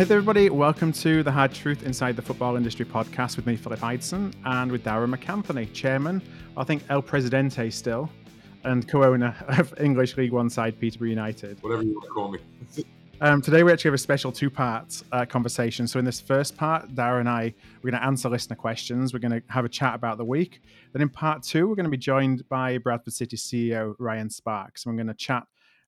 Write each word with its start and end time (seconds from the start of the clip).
Hi 0.00 0.04
there, 0.04 0.16
everybody. 0.16 0.48
Welcome 0.48 0.94
to 0.94 1.22
the 1.22 1.30
Hard 1.30 1.52
Truth 1.52 1.82
Inside 1.82 2.16
the 2.16 2.22
Football 2.22 2.56
Industry 2.56 2.86
podcast 2.86 3.36
with 3.36 3.44
me, 3.44 3.54
Philip 3.54 3.80
Ideson, 3.80 4.32
and 4.46 4.72
with 4.72 4.82
Darragh 4.82 5.14
MacAnthony, 5.14 5.70
chairman, 5.74 6.22
I 6.56 6.64
think 6.64 6.82
El 6.88 7.02
Presidente 7.02 7.68
still, 7.68 8.08
and 8.64 8.88
co-owner 8.88 9.36
of 9.58 9.78
English 9.78 10.16
League 10.16 10.32
One 10.32 10.48
side 10.48 10.80
Peterborough 10.80 11.10
United. 11.10 11.62
Whatever 11.62 11.82
you 11.82 11.92
want 11.92 12.04
to 12.04 12.10
call 12.12 12.30
me. 12.30 12.38
Um, 13.20 13.42
today 13.42 13.62
we 13.62 13.72
actually 13.72 13.88
have 13.90 13.94
a 13.94 13.98
special 13.98 14.32
two-part 14.32 15.02
uh, 15.12 15.26
conversation. 15.26 15.86
So 15.86 15.98
in 15.98 16.06
this 16.06 16.18
first 16.18 16.56
part, 16.56 16.94
Darragh 16.94 17.20
and 17.20 17.28
I 17.28 17.52
we're 17.82 17.90
going 17.90 18.00
to 18.00 18.06
answer 18.06 18.30
listener 18.30 18.56
questions. 18.56 19.12
We're 19.12 19.18
going 19.18 19.38
to 19.38 19.42
have 19.52 19.66
a 19.66 19.68
chat 19.68 19.94
about 19.94 20.16
the 20.16 20.24
week. 20.24 20.62
Then 20.94 21.02
in 21.02 21.10
part 21.10 21.42
two, 21.42 21.68
we're 21.68 21.74
going 21.74 21.84
to 21.84 21.90
be 21.90 21.98
joined 21.98 22.48
by 22.48 22.78
Bradford 22.78 23.12
City 23.12 23.36
CEO 23.36 23.96
Ryan 23.98 24.30
Sparks. 24.30 24.86
And 24.86 24.94
we're 24.94 25.04
going 25.04 25.14
to 25.14 25.22
chat 25.22 25.42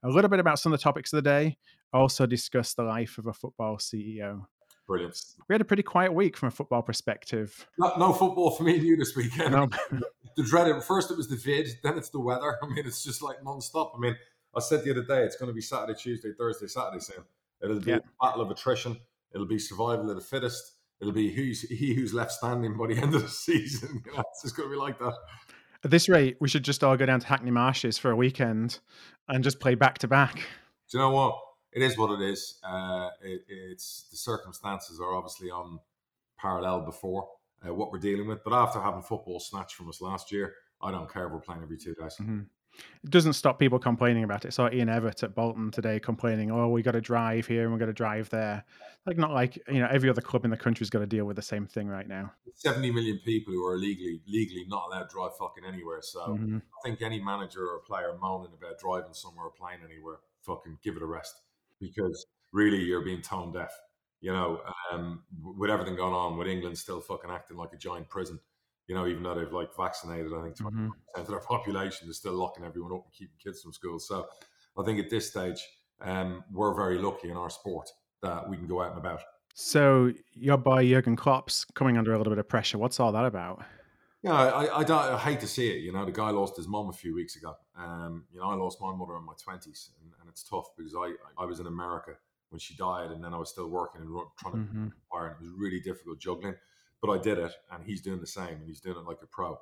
a 0.04 0.10
little 0.10 0.28
bit 0.28 0.38
about 0.38 0.58
some 0.58 0.70
of 0.70 0.78
the 0.78 0.82
topics 0.82 1.14
of 1.14 1.16
the 1.16 1.30
day, 1.30 1.56
also 1.92 2.26
discuss 2.26 2.74
the 2.74 2.82
life 2.82 3.18
of 3.18 3.26
a 3.26 3.32
football 3.32 3.76
CEO. 3.76 4.46
Brilliant. 4.86 5.18
We 5.48 5.54
had 5.54 5.60
a 5.60 5.64
pretty 5.64 5.82
quiet 5.82 6.12
week 6.12 6.36
from 6.36 6.48
a 6.48 6.50
football 6.50 6.82
perspective. 6.82 7.66
No, 7.78 7.92
no 7.98 8.12
football 8.12 8.50
for 8.50 8.64
me 8.64 8.76
and 8.76 8.82
you 8.82 8.96
this 8.96 9.14
weekend. 9.14 9.52
No. 9.52 9.68
the 10.36 10.42
dreaded 10.42 10.82
first 10.82 11.10
it 11.10 11.16
was 11.16 11.28
the 11.28 11.36
vid, 11.36 11.68
then 11.82 11.96
it's 11.96 12.10
the 12.10 12.20
weather. 12.20 12.58
I 12.62 12.66
mean, 12.66 12.86
it's 12.86 13.04
just 13.04 13.22
like 13.22 13.42
non-stop. 13.44 13.92
I 13.96 14.00
mean, 14.00 14.16
I 14.54 14.60
said 14.60 14.84
the 14.84 14.90
other 14.90 15.04
day 15.04 15.22
it's 15.22 15.36
going 15.36 15.48
to 15.48 15.54
be 15.54 15.60
Saturday, 15.60 15.98
Tuesday, 15.98 16.32
Thursday, 16.36 16.66
Saturday 16.66 17.00
soon. 17.00 17.24
It'll 17.62 17.80
be 17.80 17.92
yeah. 17.92 17.98
a 17.98 18.26
battle 18.26 18.42
of 18.42 18.50
attrition. 18.50 18.98
It'll 19.32 19.46
be 19.46 19.58
survival 19.58 20.10
of 20.10 20.16
the 20.16 20.22
fittest. 20.22 20.72
It'll 21.00 21.12
be 21.12 21.32
who's 21.32 21.62
he 21.62 21.94
who's 21.94 22.12
left 22.12 22.32
standing 22.32 22.76
by 22.76 22.88
the 22.88 22.96
end 23.02 23.14
of 23.14 23.22
the 23.22 23.28
season. 23.28 24.02
You 24.04 24.12
know, 24.12 24.24
it's 24.30 24.42
just 24.42 24.56
going 24.56 24.68
to 24.68 24.74
be 24.74 24.78
like 24.78 24.98
that. 24.98 25.14
At 25.84 25.90
this 25.90 26.08
rate, 26.08 26.36
we 26.40 26.48
should 26.48 26.64
just 26.64 26.84
all 26.84 26.96
go 26.96 27.06
down 27.06 27.20
to 27.20 27.26
Hackney 27.26 27.50
Marshes 27.50 27.98
for 27.98 28.10
a 28.10 28.16
weekend 28.16 28.78
and 29.28 29.42
just 29.42 29.58
play 29.58 29.74
back 29.74 29.98
to 29.98 30.08
back. 30.08 30.36
Do 30.36 30.98
you 30.98 30.98
know 30.98 31.10
what? 31.10 31.40
It 31.72 31.82
is 31.82 31.96
what 31.96 32.20
it 32.20 32.22
is. 32.22 32.58
Uh, 32.62 33.10
it, 33.22 33.42
it's 33.48 34.08
the 34.10 34.16
circumstances 34.16 35.00
are 35.00 35.14
obviously 35.14 35.50
on 35.50 35.78
parallel 36.38 36.80
before 36.80 37.28
uh, 37.66 37.72
what 37.72 37.90
we're 37.90 37.98
dealing 37.98 38.26
with. 38.26 38.44
But 38.44 38.52
after 38.52 38.80
having 38.80 39.02
football 39.02 39.40
snatched 39.40 39.74
from 39.74 39.88
us 39.88 40.00
last 40.00 40.32
year, 40.32 40.54
I 40.82 40.90
don't 40.90 41.10
care 41.10 41.26
if 41.26 41.32
we're 41.32 41.40
playing 41.40 41.62
every 41.62 41.78
two 41.78 41.94
days. 41.94 42.16
Mm-hmm 42.20 42.42
it 43.04 43.10
doesn't 43.10 43.34
stop 43.34 43.58
people 43.58 43.78
complaining 43.78 44.24
about 44.24 44.44
it. 44.44 44.52
So 44.52 44.70
Ian 44.70 44.88
Evatt 44.88 45.22
at 45.22 45.34
Bolton 45.34 45.70
today 45.70 45.98
complaining, 46.00 46.50
"Oh, 46.50 46.68
we 46.68 46.82
got 46.82 46.92
to 46.92 47.00
drive 47.00 47.46
here 47.46 47.64
and 47.64 47.72
we 47.72 47.78
got 47.78 47.86
to 47.86 47.92
drive 47.92 48.30
there." 48.30 48.64
Like 49.06 49.16
not 49.16 49.32
like 49.32 49.56
you 49.68 49.80
know 49.80 49.88
every 49.90 50.08
other 50.08 50.20
club 50.20 50.44
in 50.44 50.50
the 50.50 50.56
country's 50.56 50.90
got 50.90 51.00
to 51.00 51.06
deal 51.06 51.24
with 51.24 51.36
the 51.36 51.42
same 51.42 51.66
thing 51.66 51.88
right 51.88 52.06
now. 52.06 52.32
Seventy 52.54 52.90
million 52.90 53.18
people 53.24 53.52
who 53.52 53.64
are 53.66 53.76
legally 53.76 54.20
legally 54.26 54.64
not 54.68 54.86
allowed 54.86 55.02
to 55.04 55.08
drive 55.14 55.36
fucking 55.38 55.64
anywhere. 55.66 56.00
So 56.02 56.20
mm-hmm. 56.20 56.56
I 56.56 56.88
think 56.88 57.02
any 57.02 57.20
manager 57.20 57.66
or 57.66 57.80
player 57.80 58.16
moaning 58.20 58.52
about 58.56 58.78
driving 58.78 59.14
somewhere 59.14 59.46
or 59.46 59.52
playing 59.52 59.80
anywhere, 59.84 60.18
fucking 60.42 60.78
give 60.82 60.96
it 60.96 61.02
a 61.02 61.06
rest 61.06 61.34
because 61.82 62.26
really 62.52 62.78
you're 62.78 63.04
being 63.04 63.20
tone 63.20 63.52
deaf. 63.52 63.72
You 64.20 64.32
know, 64.32 64.62
um, 64.92 65.24
with 65.42 65.68
everything 65.68 65.96
going 65.96 66.14
on, 66.14 66.38
with 66.38 66.46
England 66.46 66.78
still 66.78 67.00
fucking 67.00 67.30
acting 67.30 67.56
like 67.56 67.72
a 67.72 67.76
giant 67.76 68.08
prison 68.08 68.38
you 68.92 68.94
know, 68.94 69.06
even 69.06 69.22
though 69.22 69.34
they've 69.34 69.52
like 69.52 69.74
vaccinated, 69.76 70.32
I 70.34 70.42
think 70.42 70.56
20% 70.56 70.70
mm-hmm. 70.72 70.88
of 71.20 71.26
their 71.26 71.38
population, 71.48 72.06
they're 72.06 72.14
still 72.14 72.34
locking 72.34 72.64
everyone 72.64 72.92
up 72.92 73.04
and 73.04 73.12
keeping 73.12 73.36
kids 73.42 73.62
from 73.62 73.72
school. 73.72 73.98
So 73.98 74.26
I 74.78 74.82
think 74.82 74.98
at 74.98 75.10
this 75.10 75.28
stage, 75.28 75.62
um, 76.00 76.44
we're 76.52 76.74
very 76.74 76.98
lucky 76.98 77.30
in 77.30 77.36
our 77.36 77.50
sport 77.50 77.88
that 78.22 78.48
we 78.48 78.56
can 78.56 78.66
go 78.66 78.82
out 78.82 78.90
and 78.90 78.98
about. 78.98 79.22
So 79.54 80.12
your 80.32 80.56
boy 80.56 80.88
Jurgen 80.88 81.16
Klopp's 81.16 81.64
coming 81.74 81.98
under 81.98 82.12
a 82.12 82.18
little 82.18 82.32
bit 82.32 82.38
of 82.38 82.48
pressure. 82.48 82.78
What's 82.78 82.98
all 82.98 83.12
that 83.12 83.24
about? 83.24 83.62
Yeah, 84.22 84.34
I, 84.34 84.78
I, 84.78 84.84
don't, 84.84 84.98
I 84.98 85.18
hate 85.18 85.40
to 85.40 85.48
see 85.48 85.68
it. 85.68 85.82
You 85.82 85.92
know, 85.92 86.04
the 86.04 86.12
guy 86.12 86.30
lost 86.30 86.56
his 86.56 86.68
mom 86.68 86.88
a 86.88 86.92
few 86.92 87.12
weeks 87.12 87.34
ago. 87.34 87.56
Um, 87.76 88.24
you 88.32 88.38
know, 88.38 88.46
I 88.46 88.54
lost 88.54 88.80
my 88.80 88.94
mother 88.94 89.16
in 89.16 89.24
my 89.24 89.32
twenties, 89.42 89.90
and, 90.00 90.12
and, 90.20 90.28
it's 90.28 90.44
tough 90.44 90.66
because 90.76 90.94
I, 90.94 91.14
I 91.36 91.44
was 91.44 91.58
in 91.58 91.66
America 91.66 92.12
when 92.50 92.60
she 92.60 92.76
died, 92.76 93.10
and 93.10 93.22
then 93.22 93.34
I 93.34 93.36
was 93.36 93.50
still 93.50 93.68
working 93.68 94.00
and 94.00 94.10
trying 94.38 94.54
to 94.54 94.58
mm-hmm. 94.60 94.82
and 94.84 95.30
it 95.32 95.40
was 95.40 95.50
really 95.56 95.80
difficult 95.80 96.20
juggling 96.20 96.54
but 97.02 97.10
I 97.10 97.18
did 97.18 97.38
it, 97.38 97.52
and 97.72 97.84
he's 97.84 98.00
doing 98.00 98.20
the 98.20 98.26
same, 98.26 98.54
and 98.60 98.66
he's 98.66 98.80
doing 98.80 98.96
it 98.96 99.04
like 99.04 99.18
a 99.22 99.26
pro. 99.26 99.58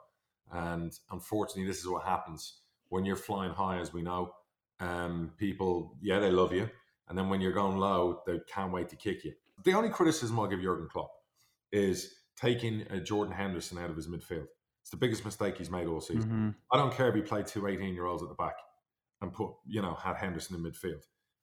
And 0.52 0.92
unfortunately, 1.10 1.66
this 1.66 1.78
is 1.78 1.88
what 1.88 2.04
happens 2.04 2.60
when 2.90 3.04
you're 3.04 3.16
flying 3.16 3.52
high, 3.52 3.78
as 3.78 3.92
we 3.92 4.02
know. 4.02 4.34
Um, 4.78 5.32
people, 5.38 5.96
yeah, 6.02 6.20
they 6.20 6.30
love 6.30 6.52
you, 6.52 6.68
and 7.08 7.18
then 7.18 7.28
when 7.30 7.40
you're 7.40 7.52
going 7.52 7.78
low, 7.78 8.22
they 8.26 8.40
can't 8.52 8.72
wait 8.72 8.90
to 8.90 8.96
kick 8.96 9.24
you. 9.24 9.32
The 9.64 9.72
only 9.72 9.88
criticism 9.88 10.38
I'll 10.38 10.46
give 10.46 10.60
Jurgen 10.60 10.88
Klopp 10.90 11.10
is 11.72 12.14
taking 12.40 12.86
uh, 12.90 12.96
Jordan 12.98 13.34
Henderson 13.34 13.78
out 13.78 13.90
of 13.90 13.96
his 13.96 14.08
midfield. 14.08 14.46
It's 14.82 14.90
the 14.90 14.96
biggest 14.96 15.24
mistake 15.24 15.58
he's 15.58 15.70
made 15.70 15.86
all 15.86 16.00
season. 16.00 16.30
Mm-hmm. 16.30 16.48
I 16.72 16.78
don't 16.78 16.94
care 16.94 17.08
if 17.08 17.14
he 17.14 17.20
played 17.20 17.46
two 17.46 17.66
18 17.66 17.94
year 17.94 18.06
olds 18.06 18.22
at 18.22 18.28
the 18.28 18.34
back 18.34 18.54
and 19.20 19.32
put, 19.32 19.52
you 19.66 19.82
know, 19.82 19.94
had 19.94 20.16
Henderson 20.16 20.56
in 20.56 20.62
midfield. 20.62 21.02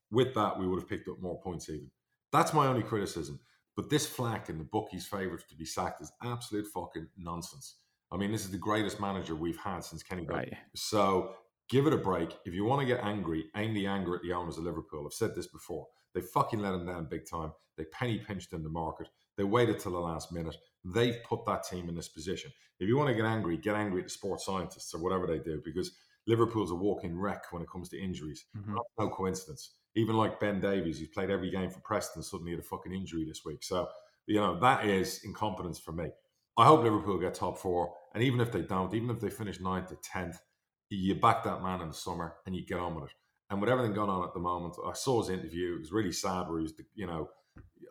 With 0.09 0.33
that, 0.35 0.57
we 0.57 0.67
would 0.67 0.79
have 0.79 0.89
picked 0.89 1.07
up 1.07 1.21
more 1.21 1.39
points 1.41 1.69
even. 1.69 1.91
That's 2.31 2.53
my 2.53 2.67
only 2.67 2.83
criticism. 2.83 3.39
But 3.75 3.89
this 3.89 4.07
flack 4.07 4.49
in 4.49 4.57
the 4.57 4.63
bookies' 4.63 5.05
favourites 5.05 5.45
to 5.49 5.55
be 5.55 5.65
sacked 5.65 6.01
is 6.01 6.11
absolute 6.23 6.65
fucking 6.73 7.07
nonsense. 7.17 7.75
I 8.11 8.17
mean, 8.17 8.31
this 8.31 8.45
is 8.45 8.51
the 8.51 8.57
greatest 8.57 8.99
manager 8.99 9.35
we've 9.35 9.59
had 9.59 9.83
since 9.83 10.01
Kenny 10.01 10.25
right. 10.25 10.53
So 10.75 11.35
give 11.69 11.85
it 11.85 11.93
a 11.93 11.97
break. 11.97 12.35
If 12.45 12.53
you 12.53 12.65
want 12.65 12.81
to 12.81 12.87
get 12.87 13.03
angry, 13.03 13.45
aim 13.55 13.73
the 13.73 13.85
anger 13.85 14.15
at 14.15 14.21
the 14.23 14.33
owners 14.33 14.57
of 14.57 14.63
Liverpool. 14.63 15.05
I've 15.05 15.13
said 15.13 15.35
this 15.35 15.47
before. 15.47 15.85
They 16.15 16.21
fucking 16.21 16.59
let 16.59 16.73
him 16.73 16.85
down 16.85 17.07
big 17.09 17.29
time. 17.29 17.51
They 17.77 17.83
penny 17.85 18.17
pinched 18.17 18.53
in 18.53 18.63
the 18.63 18.69
market. 18.69 19.09
They 19.37 19.43
waited 19.43 19.79
till 19.79 19.91
the 19.91 19.99
last 19.99 20.31
minute. 20.31 20.55
They've 20.93 21.21
put 21.23 21.45
that 21.45 21.63
team 21.63 21.89
in 21.89 21.95
this 21.95 22.07
position. 22.07 22.51
If 22.79 22.87
you 22.87 22.97
want 22.97 23.09
to 23.09 23.15
get 23.15 23.25
angry, 23.25 23.57
get 23.57 23.75
angry 23.75 24.01
at 24.01 24.07
the 24.07 24.11
sports 24.11 24.45
scientists 24.45 24.93
or 24.93 25.01
whatever 25.01 25.27
they 25.27 25.39
do, 25.39 25.61
because 25.65 25.91
Liverpool's 26.27 26.71
a 26.71 26.75
walking 26.75 27.17
wreck 27.17 27.51
when 27.51 27.61
it 27.61 27.69
comes 27.69 27.89
to 27.89 28.01
injuries. 28.01 28.45
Mm-hmm. 28.55 28.75
No 28.99 29.09
coincidence 29.09 29.71
even 29.97 30.15
like 30.15 30.39
Ben 30.39 30.59
Davies, 30.59 30.99
who's 30.99 31.07
played 31.07 31.31
every 31.31 31.49
game 31.49 31.71
for 31.71 31.79
Preston, 31.79 32.21
suddenly 32.21 32.51
had 32.51 32.59
a 32.59 32.63
fucking 32.63 32.93
injury 32.93 33.25
this 33.25 33.43
week. 33.43 33.63
So, 33.63 33.87
you 34.27 34.39
know, 34.39 34.59
that 34.59 34.85
is 34.85 35.21
incompetence 35.23 35.79
for 35.79 35.91
me. 35.91 36.09
I 36.55 36.65
hope 36.65 36.83
Liverpool 36.83 37.17
get 37.17 37.33
top 37.33 37.57
four. 37.57 37.93
And 38.13 38.23
even 38.23 38.39
if 38.39 38.51
they 38.51 38.61
don't, 38.61 38.93
even 38.93 39.09
if 39.09 39.19
they 39.19 39.31
finish 39.31 39.59
ninth 39.59 39.91
or 39.91 39.97
10th, 39.97 40.37
you 40.89 41.15
back 41.15 41.43
that 41.43 41.63
man 41.63 41.81
in 41.81 41.87
the 41.87 41.95
summer 41.95 42.35
and 42.45 42.55
you 42.55 42.63
get 42.63 42.79
on 42.79 42.93
with 42.93 43.05
it. 43.05 43.15
And 43.49 43.59
with 43.59 43.71
everything 43.71 43.93
going 43.93 44.09
on 44.09 44.23
at 44.23 44.33
the 44.35 44.39
moment, 44.39 44.75
I 44.85 44.93
saw 44.93 45.19
his 45.19 45.29
interview. 45.29 45.75
It 45.75 45.79
was 45.79 45.91
really 45.91 46.11
sad 46.11 46.47
where 46.47 46.59
he 46.59 46.63
was, 46.63 46.73
you 46.93 47.07
know, 47.07 47.29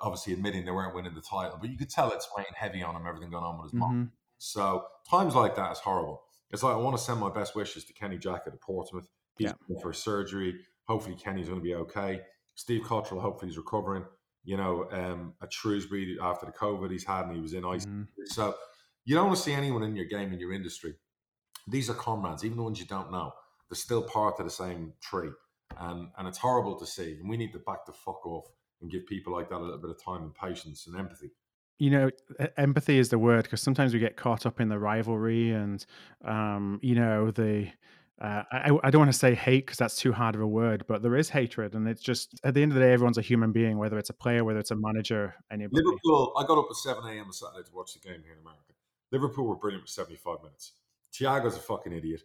obviously 0.01 0.33
admitting 0.33 0.65
they 0.65 0.71
weren't 0.71 0.95
winning 0.95 1.15
the 1.15 1.21
title, 1.21 1.59
but 1.61 1.71
you 1.71 1.77
could 1.77 1.91
tell 1.91 2.11
it's 2.13 2.29
weighing 2.37 2.47
heavy 2.55 2.83
on 2.83 2.97
him, 2.97 3.07
everything 3.07 3.31
going 3.31 3.45
on 3.45 3.59
with 3.59 3.73
his 3.73 3.81
mm-hmm. 3.81 4.05
So 4.39 4.85
times 5.11 5.35
like 5.35 5.57
that 5.57 5.73
is 5.73 5.79
horrible. 5.79 6.23
It's 6.51 6.63
like 6.63 6.75
I 6.75 6.79
want 6.79 6.97
to 6.97 7.03
send 7.03 7.21
my 7.21 7.31
best 7.31 7.55
wishes 7.55 7.85
to 7.85 7.93
Kenny 7.93 8.19
Jackett 8.19 8.49
at 8.49 8.61
Portsmouth. 8.61 9.09
He's 9.39 9.49
yeah. 9.69 9.81
for 9.81 9.93
surgery. 9.93 10.55
Hopefully, 10.87 11.17
Kenny's 11.17 11.49
going 11.49 11.61
to 11.61 11.65
be 11.65 11.75
okay. 11.75 12.21
Steve 12.55 12.83
Cotterill, 12.83 13.21
hopefully, 13.21 13.51
he's 13.51 13.59
recovering. 13.59 14.05
You 14.45 14.57
know, 14.57 14.87
um, 14.93 15.35
at 15.43 15.53
Shrewsbury 15.53 16.19
after 16.23 16.47
the 16.47 16.53
COVID 16.53 16.91
he's 16.93 17.05
had, 17.05 17.27
and 17.27 17.35
he 17.35 17.43
was 17.43 17.53
in 17.53 17.65
ice. 17.65 17.85
Mm-hmm. 17.85 18.05
So 18.27 18.55
you 19.05 19.17
don't 19.17 19.27
want 19.27 19.37
to 19.37 19.43
see 19.43 19.53
anyone 19.53 19.83
in 19.83 19.97
your 19.97 20.05
game 20.05 20.33
in 20.33 20.39
your 20.39 20.53
industry. 20.53 20.95
These 21.67 21.91
are 21.91 21.95
comrades, 21.95 22.45
even 22.45 22.57
the 22.57 22.63
ones 22.63 22.79
you 22.79 22.87
don't 22.87 23.11
know. 23.11 23.33
They're 23.69 23.77
still 23.77 24.03
part 24.03 24.39
of 24.39 24.47
the 24.47 24.51
same 24.51 24.93
tree, 25.01 25.31
and 25.79 26.11
and 26.17 26.29
it's 26.29 26.39
horrible 26.39 26.79
to 26.79 26.87
see. 26.87 27.17
And 27.21 27.29
we 27.29 27.37
need 27.37 27.53
to 27.55 27.59
back 27.59 27.87
the 27.87 27.93
fuck 27.93 28.25
off 28.25 28.47
and 28.81 28.91
give 28.91 29.07
people 29.07 29.33
like 29.33 29.49
that 29.49 29.57
a 29.57 29.65
little 29.65 29.79
bit 29.79 29.91
of 29.91 30.03
time 30.03 30.23
and 30.23 30.35
patience 30.35 30.87
and 30.87 30.97
empathy 30.97 31.31
you 31.79 31.91
know 31.91 32.11
empathy 32.57 32.99
is 32.99 33.09
the 33.11 33.19
word 33.19 33.45
because 33.45 33.61
sometimes 33.61 33.93
we 33.93 34.01
get 34.01 34.17
caught 34.17 34.47
up 34.47 34.61
in 34.61 34.69
the 34.69 34.79
rivalry 34.79 35.51
and 35.51 35.85
um, 36.25 36.79
you 36.83 36.95
know 36.95 37.31
the 37.31 37.69
uh, 38.21 38.43
I, 38.51 38.71
I 38.83 38.91
don't 38.91 39.01
want 39.01 39.13
to 39.13 39.19
say 39.19 39.35
hate 39.35 39.67
because 39.67 39.77
that's 39.77 39.97
too 39.97 40.11
hard 40.11 40.35
of 40.35 40.41
a 40.41 40.47
word, 40.47 40.87
but 40.89 41.03
there 41.03 41.17
is 41.17 41.29
hatred, 41.29 41.75
and 41.75 41.87
it's 41.87 42.01
just 42.01 42.41
at 42.45 42.55
the 42.55 42.63
end 42.63 42.73
of 42.73 42.77
the 42.77 42.81
day, 42.83 42.93
everyone's 42.93 43.19
a 43.19 43.23
human 43.23 43.53
being, 43.53 43.77
whether 43.77 43.99
it's 43.99 44.09
a 44.09 44.15
player, 44.15 44.43
whether 44.43 44.59
it's 44.59 44.71
a 44.71 44.77
manager, 44.77 45.35
anybody. 45.51 45.83
Liverpool. 45.85 46.33
I 46.39 46.47
got 46.47 46.57
up 46.57 46.67
at 46.71 46.77
seven 46.77 47.05
a.m. 47.05 47.27
on 47.27 47.33
Saturday 47.33 47.69
to 47.69 47.75
watch 47.75 47.93
the 47.93 48.01
game 48.01 48.23
here 48.25 48.33
in 48.33 48.39
America. 48.41 48.73
Liverpool 49.13 49.45
were 49.45 49.57
brilliant 49.57 49.85
for 49.85 49.91
seventy-five 49.91 50.39
minutes. 50.43 50.73
Thiago's 51.13 51.57
a 51.57 51.61
fucking 51.61 51.93
idiot, 51.93 52.23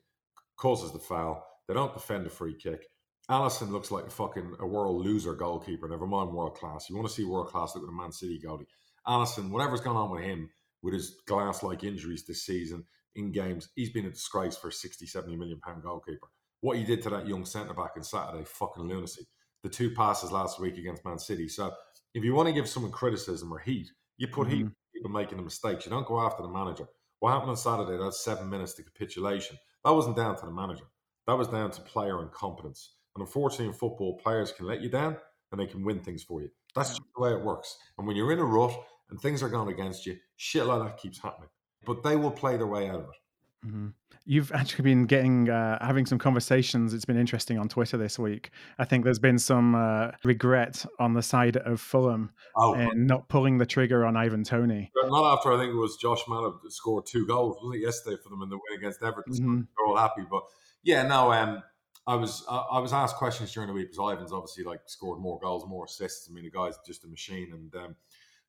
causes 0.55 0.93
the 0.93 0.99
foul. 0.99 1.45
They 1.67 1.73
don't 1.73 1.93
defend 1.93 2.25
a 2.25 2.29
free 2.29 2.53
kick. 2.53 2.87
Alisson 3.31 3.71
looks 3.71 3.91
like 3.91 4.05
a 4.05 4.09
fucking 4.09 4.57
a 4.59 4.67
world 4.67 5.05
loser 5.05 5.33
goalkeeper. 5.33 5.87
Never 5.87 6.05
mind 6.05 6.31
world 6.31 6.55
class. 6.55 6.89
You 6.89 6.97
want 6.97 7.07
to 7.07 7.13
see 7.13 7.23
world 7.23 7.47
class? 7.47 7.73
Look 7.73 7.83
at 7.83 7.87
the 7.87 7.95
Man 7.95 8.11
City 8.11 8.39
goalie. 8.43 8.65
Alisson, 9.07 9.49
whatever's 9.49 9.79
going 9.79 9.95
on 9.95 10.11
with 10.11 10.21
him, 10.21 10.49
with 10.83 10.93
his 10.93 11.15
glass-like 11.27 11.85
injuries 11.85 12.25
this 12.25 12.45
season, 12.45 12.83
in 13.15 13.31
games. 13.31 13.69
He's 13.75 13.89
been 13.89 14.05
a 14.05 14.11
disgrace 14.11 14.57
for 14.57 14.67
a 14.67 14.73
60, 14.73 15.05
70 15.05 15.37
million 15.37 15.59
pound 15.61 15.81
goalkeeper. 15.81 16.27
What 16.59 16.77
he 16.77 16.83
did 16.83 17.01
to 17.03 17.09
that 17.11 17.27
young 17.27 17.45
centre 17.45 17.73
back 17.73 17.91
on 17.95 18.03
Saturday, 18.03 18.43
fucking 18.43 18.83
lunacy. 18.83 19.25
The 19.63 19.69
two 19.69 19.91
passes 19.91 20.31
last 20.31 20.59
week 20.59 20.77
against 20.77 21.05
Man 21.05 21.17
City. 21.17 21.47
So 21.47 21.71
if 22.13 22.23
you 22.25 22.35
want 22.35 22.49
to 22.49 22.53
give 22.53 22.67
someone 22.67 22.91
criticism 22.91 23.51
or 23.51 23.59
heat, 23.59 23.91
you 24.17 24.27
put 24.27 24.49
mm-hmm. 24.49 24.57
heat 24.57 24.67
people 24.93 25.11
making 25.11 25.37
the 25.37 25.43
mistakes. 25.43 25.85
You 25.85 25.91
don't 25.91 26.05
go 26.05 26.19
after 26.19 26.43
the 26.43 26.49
manager. 26.49 26.87
What 27.19 27.31
happened 27.31 27.51
on 27.51 27.57
Saturday? 27.57 27.97
That's 27.97 28.23
seven 28.23 28.49
minutes 28.49 28.73
to 28.73 28.83
capitulation. 28.83 29.57
That 29.85 29.93
wasn't 29.93 30.17
down 30.17 30.37
to 30.37 30.45
the 30.45 30.51
manager. 30.51 30.85
That 31.27 31.37
was 31.37 31.47
down 31.47 31.71
to 31.71 31.81
player 31.81 32.21
incompetence. 32.21 32.95
And 33.15 33.21
unfortunately, 33.21 33.67
in 33.67 33.73
football, 33.73 34.17
players 34.17 34.51
can 34.51 34.65
let 34.65 34.81
you 34.81 34.89
down 34.89 35.17
and 35.51 35.59
they 35.59 35.67
can 35.67 35.83
win 35.83 35.99
things 35.99 36.23
for 36.23 36.41
you. 36.41 36.49
That's 36.75 36.89
just 36.89 37.01
the 37.15 37.21
way 37.21 37.31
it 37.31 37.41
works. 37.41 37.77
And 37.97 38.07
when 38.07 38.15
you're 38.15 38.31
in 38.31 38.39
a 38.39 38.45
rut 38.45 38.73
and 39.09 39.19
things 39.19 39.43
are 39.43 39.49
going 39.49 39.69
against 39.73 40.05
you, 40.05 40.17
shit 40.37 40.65
like 40.65 40.81
that 40.81 40.97
keeps 40.97 41.19
happening 41.19 41.49
but 41.85 42.03
they 42.03 42.15
will 42.15 42.31
play 42.31 42.57
their 42.57 42.67
way 42.67 42.89
out 42.89 42.95
of 42.95 43.01
it. 43.01 43.67
Mm-hmm. 43.67 43.87
You've 44.25 44.51
actually 44.51 44.83
been 44.83 45.05
getting 45.05 45.49
uh, 45.49 45.83
having 45.85 46.05
some 46.05 46.17
conversations. 46.17 46.93
It's 46.93 47.05
been 47.05 47.17
interesting 47.17 47.57
on 47.57 47.67
Twitter 47.67 47.97
this 47.97 48.17
week. 48.19 48.51
I 48.77 48.85
think 48.85 49.03
there's 49.03 49.19
been 49.19 49.39
some 49.39 49.75
uh, 49.75 50.11
regret 50.23 50.85
on 50.99 51.13
the 51.13 51.23
side 51.23 51.57
of 51.57 51.81
Fulham 51.81 52.31
oh, 52.55 52.73
and 52.73 53.07
not 53.07 53.29
pulling 53.29 53.57
the 53.57 53.65
trigger 53.65 54.05
on 54.05 54.15
Ivan 54.15 54.43
Toney. 54.43 54.91
Not 54.95 55.33
after 55.33 55.51
I 55.51 55.57
think 55.57 55.73
it 55.73 55.77
was 55.77 55.97
Josh 55.97 56.21
Maja 56.27 56.51
scored 56.69 57.05
two 57.07 57.25
goals 57.25 57.57
was 57.61 57.75
it 57.75 57.81
yesterday 57.81 58.17
for 58.23 58.29
them 58.29 58.41
in 58.43 58.49
the 58.49 58.57
win 58.57 58.79
against 58.79 59.03
Everton. 59.03 59.33
Mm-hmm. 59.33 59.55
they're 59.55 59.87
all 59.87 59.97
happy, 59.97 60.23
but 60.29 60.43
yeah, 60.83 61.03
no. 61.03 61.31
Um, 61.31 61.63
I 62.07 62.15
was 62.15 62.43
uh, 62.49 62.63
I 62.71 62.79
was 62.79 62.93
asked 62.93 63.15
questions 63.17 63.53
during 63.53 63.67
the 63.67 63.73
week 63.73 63.91
because 63.91 64.13
Ivan's 64.13 64.33
obviously 64.33 64.63
like 64.63 64.81
scored 64.85 65.19
more 65.19 65.39
goals, 65.39 65.65
more 65.67 65.85
assists. 65.85 66.27
I 66.29 66.33
mean, 66.33 66.43
the 66.43 66.51
guy's 66.51 66.77
just 66.85 67.05
a 67.05 67.07
machine, 67.07 67.51
and 67.53 67.75
um, 67.83 67.95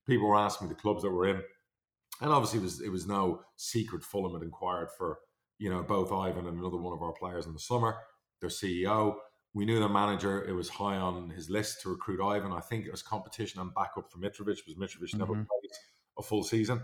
people 0.06 0.28
were 0.28 0.36
asking 0.36 0.68
me 0.68 0.74
the 0.74 0.80
clubs 0.80 1.02
that 1.02 1.10
were 1.10 1.26
in 1.26 1.42
and 2.22 2.32
obviously 2.32 2.60
it 2.60 2.62
was 2.62 2.80
it 2.80 2.88
was 2.88 3.06
no 3.06 3.42
secret 3.56 4.02
Fulham 4.02 4.34
had 4.34 4.42
inquired 4.42 4.88
for 4.96 5.18
you 5.58 5.68
know 5.68 5.82
both 5.82 6.12
Ivan 6.12 6.46
and 6.46 6.58
another 6.58 6.76
one 6.76 6.92
of 6.92 7.02
our 7.02 7.12
players 7.12 7.46
in 7.46 7.52
the 7.52 7.58
summer. 7.58 7.96
Their 8.40 8.50
CEO, 8.50 9.16
we 9.54 9.64
knew 9.64 9.78
the 9.78 9.88
manager. 9.88 10.44
It 10.44 10.52
was 10.52 10.68
high 10.68 10.96
on 10.96 11.30
his 11.30 11.50
list 11.50 11.82
to 11.82 11.90
recruit 11.90 12.20
Ivan. 12.24 12.52
I 12.52 12.60
think 12.60 12.86
it 12.86 12.90
was 12.90 13.02
competition 13.02 13.60
and 13.60 13.72
backup 13.74 14.10
for 14.10 14.18
Mitrovic 14.18 14.58
because 14.64 14.74
Mitrovic 14.76 15.10
mm-hmm. 15.10 15.18
never 15.18 15.34
played 15.34 15.70
a 16.18 16.22
full 16.22 16.42
season, 16.42 16.80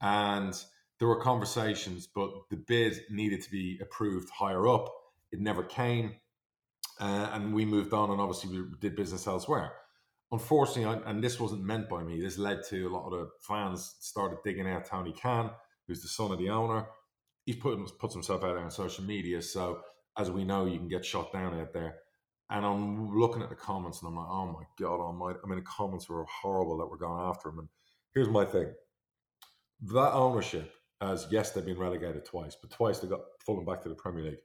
and 0.00 0.54
there 0.98 1.08
were 1.08 1.20
conversations, 1.20 2.08
but 2.12 2.30
the 2.50 2.56
bid 2.56 3.00
needed 3.10 3.42
to 3.42 3.50
be 3.50 3.78
approved 3.80 4.28
higher 4.30 4.66
up. 4.66 4.92
It 5.32 5.40
never 5.40 5.62
came, 5.62 6.16
uh, 7.00 7.30
and 7.32 7.52
we 7.54 7.64
moved 7.64 7.92
on, 7.92 8.10
and 8.10 8.20
obviously 8.20 8.58
we 8.58 8.64
did 8.80 8.96
business 8.96 9.26
elsewhere 9.26 9.72
unfortunately, 10.32 11.02
and 11.06 11.22
this 11.22 11.40
wasn't 11.40 11.62
meant 11.62 11.88
by 11.88 12.02
me, 12.02 12.20
this 12.20 12.38
led 12.38 12.62
to 12.68 12.86
a 12.86 12.90
lot 12.90 13.06
of 13.06 13.12
the 13.12 13.30
fans 13.40 13.96
started 14.00 14.38
digging 14.44 14.68
out 14.68 14.84
Tony 14.84 15.12
Khan, 15.12 15.50
who's 15.86 16.02
the 16.02 16.08
son 16.08 16.30
of 16.30 16.38
the 16.38 16.50
owner. 16.50 16.86
He's 17.46 17.56
put 17.56 18.12
himself 18.12 18.44
out 18.44 18.54
there 18.54 18.58
on 18.58 18.70
social 18.70 19.04
media, 19.04 19.40
so 19.40 19.80
as 20.18 20.30
we 20.30 20.44
know, 20.44 20.66
you 20.66 20.78
can 20.78 20.88
get 20.88 21.04
shot 21.04 21.32
down 21.32 21.58
out 21.58 21.72
there. 21.72 21.96
And 22.50 22.64
I'm 22.64 23.16
looking 23.16 23.42
at 23.42 23.48
the 23.48 23.54
comments, 23.54 24.02
and 24.02 24.08
I'm 24.08 24.16
like, 24.16 24.28
oh 24.28 24.46
my 24.46 24.64
god, 24.78 25.00
almighty! 25.00 25.38
I 25.44 25.48
mean, 25.48 25.58
the 25.58 25.64
comments 25.64 26.08
were 26.08 26.24
horrible 26.24 26.78
that 26.78 26.86
were 26.86 26.96
going 26.96 27.22
after 27.22 27.50
him. 27.50 27.58
And 27.58 27.68
here's 28.14 28.28
my 28.28 28.44
thing: 28.44 28.72
that 29.82 30.12
ownership, 30.12 30.72
as 31.00 31.26
yes, 31.30 31.52
they've 31.52 31.64
been 31.64 31.78
relegated 31.78 32.24
twice, 32.24 32.56
but 32.60 32.70
twice 32.70 32.98
they 32.98 33.08
got 33.08 33.20
fallen 33.44 33.66
back 33.66 33.82
to 33.82 33.90
the 33.90 33.94
Premier 33.94 34.24
League. 34.24 34.38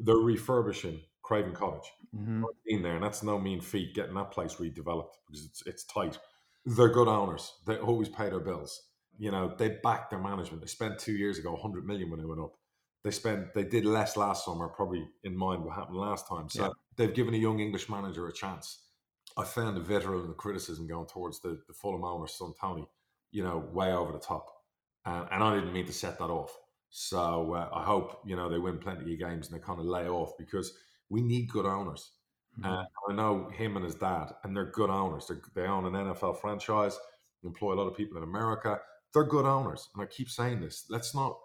They're 0.00 0.16
refurbishing 0.16 1.00
Craven 1.22 1.52
Cottage. 1.52 1.92
Mm-hmm. 2.16 2.44
Been 2.66 2.82
there, 2.82 2.94
and 2.94 3.04
that's 3.04 3.22
no 3.22 3.38
mean 3.38 3.60
feat 3.60 3.94
getting 3.94 4.14
that 4.14 4.32
place 4.32 4.56
redeveloped 4.56 5.14
because 5.26 5.44
it's 5.44 5.62
it's 5.66 5.84
tight. 5.84 6.18
They're 6.66 6.88
good 6.88 7.08
owners. 7.08 7.52
They 7.66 7.76
always 7.76 8.08
pay 8.08 8.28
their 8.30 8.40
bills. 8.40 8.88
You 9.18 9.30
know, 9.30 9.54
they 9.56 9.68
back 9.82 10.10
their 10.10 10.18
management. 10.18 10.60
They 10.60 10.66
spent 10.66 10.98
two 10.98 11.12
years 11.12 11.38
ago 11.38 11.52
100 11.52 11.86
million 11.86 12.10
when 12.10 12.18
they 12.18 12.26
went 12.26 12.40
up. 12.40 12.54
They 13.04 13.10
spent 13.10 13.54
they 13.54 13.64
did 13.64 13.84
less 13.84 14.16
last 14.16 14.44
summer, 14.44 14.68
probably 14.68 15.06
in 15.22 15.36
mind 15.36 15.64
what 15.64 15.76
happened 15.76 15.98
last 15.98 16.26
time. 16.26 16.48
So 16.48 16.64
yeah. 16.64 16.70
they've 16.96 17.14
given 17.14 17.34
a 17.34 17.38
young 17.38 17.60
English 17.60 17.88
manager 17.88 18.26
a 18.26 18.32
chance. 18.32 18.82
I 19.36 19.44
found 19.44 19.76
the 19.76 19.80
vitriol 19.80 20.20
and 20.20 20.30
the 20.30 20.34
criticism 20.34 20.86
going 20.86 21.06
towards 21.06 21.40
the, 21.40 21.60
the 21.68 21.72
Fulham 21.72 22.04
owner, 22.04 22.26
son 22.26 22.52
Tony, 22.60 22.88
you 23.30 23.44
know, 23.44 23.68
way 23.72 23.92
over 23.92 24.12
the 24.12 24.18
top. 24.18 24.48
And, 25.04 25.28
and 25.30 25.44
I 25.44 25.54
didn't 25.54 25.72
mean 25.72 25.86
to 25.86 25.92
set 25.92 26.18
that 26.18 26.24
off. 26.24 26.58
So 26.90 27.54
uh, 27.54 27.68
I 27.72 27.84
hope, 27.84 28.20
you 28.26 28.36
know, 28.36 28.48
they 28.48 28.58
win 28.58 28.78
plenty 28.78 29.12
of 29.12 29.18
games 29.18 29.48
and 29.48 29.56
they 29.56 29.64
kind 29.64 29.78
of 29.78 29.86
lay 29.86 30.08
off 30.08 30.32
because– 30.38 30.72
we 31.10 31.20
need 31.20 31.48
good 31.48 31.66
owners. 31.66 32.12
Mm-hmm. 32.58 32.70
Uh, 32.70 32.84
I 33.08 33.12
know 33.12 33.50
him 33.50 33.76
and 33.76 33.84
his 33.84 33.96
dad, 33.96 34.32
and 34.42 34.56
they're 34.56 34.70
good 34.70 34.90
owners. 34.90 35.26
They're, 35.26 35.42
they 35.54 35.68
own 35.68 35.84
an 35.84 35.92
NFL 35.92 36.40
franchise, 36.40 36.98
employ 37.44 37.74
a 37.74 37.76
lot 37.76 37.88
of 37.88 37.96
people 37.96 38.16
in 38.16 38.22
America. 38.22 38.78
They're 39.12 39.24
good 39.24 39.44
owners. 39.44 39.88
And 39.94 40.02
I 40.02 40.06
keep 40.06 40.30
saying 40.30 40.60
this 40.60 40.86
let's 40.88 41.14
not 41.14 41.36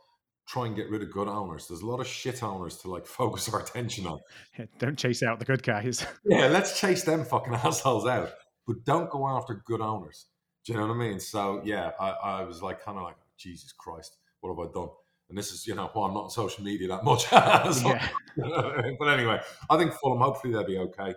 try 0.48 0.68
and 0.68 0.76
get 0.76 0.90
rid 0.92 1.02
of 1.02 1.12
good 1.12 1.28
owners. 1.28 1.68
There's 1.68 1.82
a 1.82 1.86
lot 1.86 2.00
of 2.00 2.08
shit 2.08 2.44
owners 2.44 2.78
to 2.78 2.90
like 2.90 3.06
focus 3.08 3.52
our 3.52 3.60
attention 3.60 4.08
on. 4.08 4.20
Yeah, 4.58 4.66
don't 4.80 4.98
chase 4.98 5.24
out 5.24 5.40
the 5.40 5.46
good 5.46 5.64
guys. 5.64 6.06
yeah, 6.26 6.48
let's 6.48 6.80
chase 6.80 7.04
them 7.04 7.26
fucking 7.26 7.54
assholes 7.64 8.06
out, 8.08 8.32
but 8.66 8.86
don't 8.86 9.10
go 9.10 9.28
after 9.28 9.64
good 9.66 9.82
owners. 9.82 10.28
Do 10.66 10.74
you 10.74 10.80
know 10.80 10.88
what 10.88 10.96
I 10.96 10.98
mean? 10.98 11.20
So 11.20 11.62
yeah, 11.64 11.92
I, 12.00 12.10
I 12.10 12.44
was 12.44 12.62
like, 12.62 12.84
kind 12.84 12.98
of 12.98 13.04
like, 13.04 13.18
Jesus 13.38 13.72
Christ, 13.72 14.18
what 14.40 14.50
have 14.50 14.70
I 14.70 14.72
done? 14.72 14.90
And 15.30 15.38
this 15.38 15.52
is 15.52 15.66
you 15.66 15.76
know 15.76 15.90
well 15.96 16.06
I'm 16.06 16.14
not 16.14 16.26
on 16.26 16.30
social 16.30 16.64
media 16.64 16.88
that 16.90 17.04
much. 17.04 17.26
so, 17.74 17.90
yeah. 17.90 18.10
but 19.00 19.08
anyway, 19.08 19.40
I 19.70 19.78
think 19.78 19.94
Fulham 19.94 20.20
hopefully 20.20 20.54
they'll 20.54 20.66
be 20.66 20.78
okay. 20.78 21.16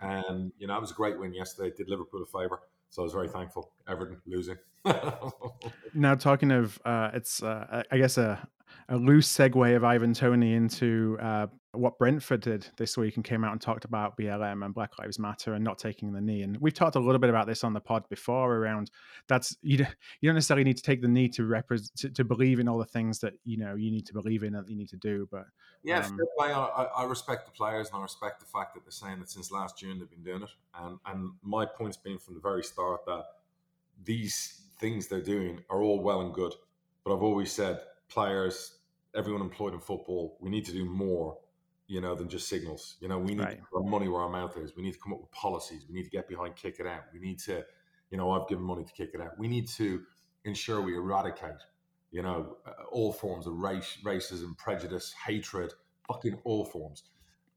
And 0.00 0.52
you 0.58 0.66
know 0.66 0.76
it 0.76 0.80
was 0.80 0.92
a 0.92 0.94
great 0.94 1.18
win 1.18 1.34
yesterday. 1.34 1.74
did 1.76 1.88
Liverpool 1.88 2.22
a 2.22 2.26
favour, 2.26 2.60
so 2.88 3.02
I 3.02 3.04
was 3.04 3.12
very 3.12 3.28
thankful. 3.28 3.72
Everton 3.88 4.20
losing. 4.26 4.56
now 5.94 6.14
talking 6.14 6.50
of 6.50 6.80
uh, 6.84 7.10
it's 7.12 7.42
uh, 7.42 7.82
I 7.90 7.98
guess 7.98 8.16
a 8.16 8.48
a 8.88 8.96
loose 8.96 9.32
segue 9.32 9.76
of 9.76 9.84
Ivan 9.84 10.14
Toney 10.14 10.54
into 10.54 11.18
uh, 11.20 11.46
what 11.72 11.98
Brentford 11.98 12.40
did 12.40 12.66
this 12.78 12.96
week 12.96 13.14
and 13.14 13.24
came 13.24 13.44
out 13.44 13.52
and 13.52 13.60
talked 13.60 13.84
about 13.84 14.16
BLM 14.16 14.64
and 14.64 14.74
Black 14.74 14.98
Lives 14.98 15.20
Matter 15.20 15.54
and 15.54 15.62
not 15.62 15.78
taking 15.78 16.12
the 16.12 16.20
knee. 16.20 16.42
And 16.42 16.56
we've 16.58 16.74
talked 16.74 16.96
a 16.96 17.00
little 17.00 17.20
bit 17.20 17.30
about 17.30 17.46
this 17.46 17.62
on 17.62 17.74
the 17.74 17.80
pod 17.80 18.08
before 18.08 18.56
around 18.56 18.90
that's 19.28 19.56
you 19.62 19.78
don't, 19.78 19.94
you 20.20 20.28
don't 20.28 20.34
necessarily 20.34 20.64
need 20.64 20.78
to 20.78 20.82
take 20.82 21.00
the 21.00 21.08
knee 21.08 21.28
to 21.28 21.44
represent 21.44 21.94
to, 21.98 22.10
to, 22.10 22.24
believe 22.24 22.58
in 22.58 22.68
all 22.68 22.78
the 22.78 22.84
things 22.84 23.20
that 23.20 23.34
you 23.44 23.56
know 23.56 23.76
you 23.76 23.90
need 23.90 24.04
to 24.06 24.12
believe 24.12 24.42
in 24.42 24.52
that 24.52 24.68
you 24.68 24.76
need 24.76 24.88
to 24.88 24.96
do. 24.96 25.28
But 25.30 25.44
yeah, 25.84 26.04
um, 26.04 26.18
I, 26.40 26.50
I, 26.96 27.04
respect 27.04 27.46
the 27.46 27.52
players 27.52 27.88
and 27.88 27.98
I 27.98 28.02
respect 28.02 28.40
the 28.40 28.46
fact 28.46 28.74
that 28.74 28.84
they're 28.84 28.90
saying 28.90 29.20
that 29.20 29.30
since 29.30 29.52
last 29.52 29.78
June 29.78 30.00
they've 30.00 30.10
been 30.10 30.24
doing 30.24 30.42
it. 30.42 30.50
And 30.74 30.98
and 31.06 31.30
my 31.42 31.66
point's 31.66 31.96
been 31.96 32.18
from 32.18 32.34
the 32.34 32.40
very 32.40 32.64
start 32.64 33.06
that 33.06 33.24
these 34.02 34.62
things 34.80 35.06
they're 35.06 35.20
doing 35.20 35.62
are 35.70 35.82
all 35.82 36.00
well 36.00 36.22
and 36.22 36.34
good, 36.34 36.54
but 37.04 37.14
I've 37.14 37.22
always 37.22 37.52
said 37.52 37.80
players, 38.08 38.78
everyone 39.14 39.40
employed 39.40 39.72
in 39.72 39.80
football, 39.80 40.36
we 40.40 40.50
need 40.50 40.64
to 40.64 40.72
do 40.72 40.84
more 40.84 41.38
you 41.90 42.00
know, 42.00 42.14
than 42.14 42.28
just 42.28 42.48
signals. 42.48 42.96
You 43.00 43.08
know, 43.08 43.18
we 43.18 43.34
need 43.34 43.40
right. 43.40 43.56
to 43.58 43.64
put 43.72 43.82
our 43.82 43.90
money 43.90 44.06
where 44.06 44.22
our 44.22 44.28
mouth 44.28 44.56
is. 44.56 44.76
We 44.76 44.84
need 44.84 44.92
to 44.92 45.00
come 45.00 45.12
up 45.12 45.20
with 45.22 45.32
policies. 45.32 45.86
We 45.88 45.94
need 45.96 46.04
to 46.04 46.10
get 46.10 46.28
behind 46.28 46.54
kick 46.54 46.76
it 46.78 46.86
out. 46.86 47.02
We 47.12 47.18
need 47.18 47.40
to, 47.40 47.64
you 48.10 48.16
know, 48.16 48.30
I've 48.30 48.48
given 48.48 48.62
money 48.62 48.84
to 48.84 48.92
kick 48.92 49.10
it 49.12 49.20
out. 49.20 49.36
We 49.38 49.48
need 49.48 49.68
to 49.70 50.00
ensure 50.44 50.80
we 50.80 50.96
eradicate, 50.96 51.60
you 52.12 52.22
know, 52.22 52.58
uh, 52.64 52.84
all 52.92 53.12
forms 53.12 53.48
of 53.48 53.54
race, 53.54 53.98
racism, 54.04 54.56
prejudice, 54.56 55.12
hatred, 55.26 55.72
fucking 56.06 56.38
all 56.44 56.64
forms. 56.64 57.02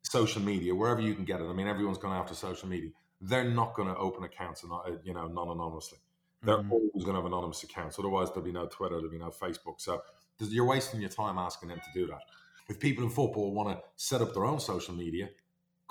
Social 0.02 0.42
media, 0.42 0.74
wherever 0.74 1.00
you 1.00 1.14
can 1.14 1.26
get 1.26 1.40
it. 1.40 1.46
I 1.46 1.54
mean, 1.54 1.68
everyone's 1.68 2.00
going 2.00 2.16
after 2.16 2.34
social 2.34 2.68
media. 2.68 2.90
They're 3.22 3.44
not 3.44 3.76
going 3.76 3.88
to 3.88 3.96
open 3.96 4.24
accounts, 4.24 4.66
uh, 4.66 4.94
you 5.04 5.14
know, 5.14 5.28
non-anonymously. 5.28 6.00
They're 6.42 6.58
mm-hmm. 6.58 6.72
always 6.72 7.04
going 7.04 7.16
to 7.16 7.22
have 7.22 7.26
anonymous 7.26 7.64
accounts. 7.64 8.00
Otherwise, 8.00 8.30
there'll 8.30 8.42
be 8.42 8.52
no 8.52 8.66
Twitter, 8.66 8.96
there'll 8.96 9.12
be 9.12 9.20
no 9.20 9.30
Facebook. 9.30 9.76
So 9.78 10.02
you're 10.40 10.66
wasting 10.66 11.02
your 11.02 11.12
time 11.12 11.38
asking 11.38 11.70
them 11.70 11.78
to 11.78 12.00
do 12.00 12.08
that 12.08 12.22
if 12.70 12.80
people 12.80 13.04
in 13.04 13.10
football 13.10 13.54
want 13.54 13.70
to 13.70 13.84
set 13.96 14.22
up 14.22 14.34
their 14.34 14.46
own 14.46 14.60
social 14.60 14.94
media 14.94 15.30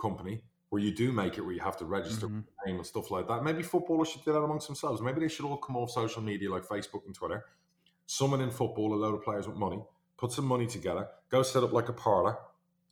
company 0.01 0.43
where 0.71 0.81
you 0.81 0.95
do 0.95 1.13
make 1.13 1.37
it 1.37 1.43
where 1.43 1.53
you 1.53 1.61
have 1.61 1.77
to 1.77 1.85
register 1.85 2.27
mm-hmm. 2.27 2.41
name 2.67 2.77
and 2.77 2.87
stuff 2.87 3.11
like 3.11 3.29
that, 3.29 3.45
maybe 3.45 3.63
footballers 3.63 4.09
should 4.09 4.25
do 4.25 4.33
that 4.33 4.39
amongst 4.39 4.67
themselves. 4.67 5.03
Maybe 5.03 5.21
they 5.21 5.29
should 5.29 5.45
all 5.45 5.59
come 5.59 5.77
off 5.77 5.91
social 5.91 6.23
media 6.23 6.51
like 6.51 6.65
Facebook 6.65 7.05
and 7.07 7.15
Twitter. 7.15 7.45
Someone 8.07 8.41
in 8.41 8.51
football, 8.51 8.95
a 8.95 8.97
load 8.97 9.15
of 9.15 9.23
players 9.23 9.47
with 9.47 9.57
money, 9.57 9.83
put 10.17 10.33
some 10.33 10.47
money 10.47 10.67
together, 10.67 11.09
go 11.31 11.43
set 11.43 11.63
up 11.63 11.73
like 11.73 11.89
a 11.89 11.93
Parler. 11.93 12.37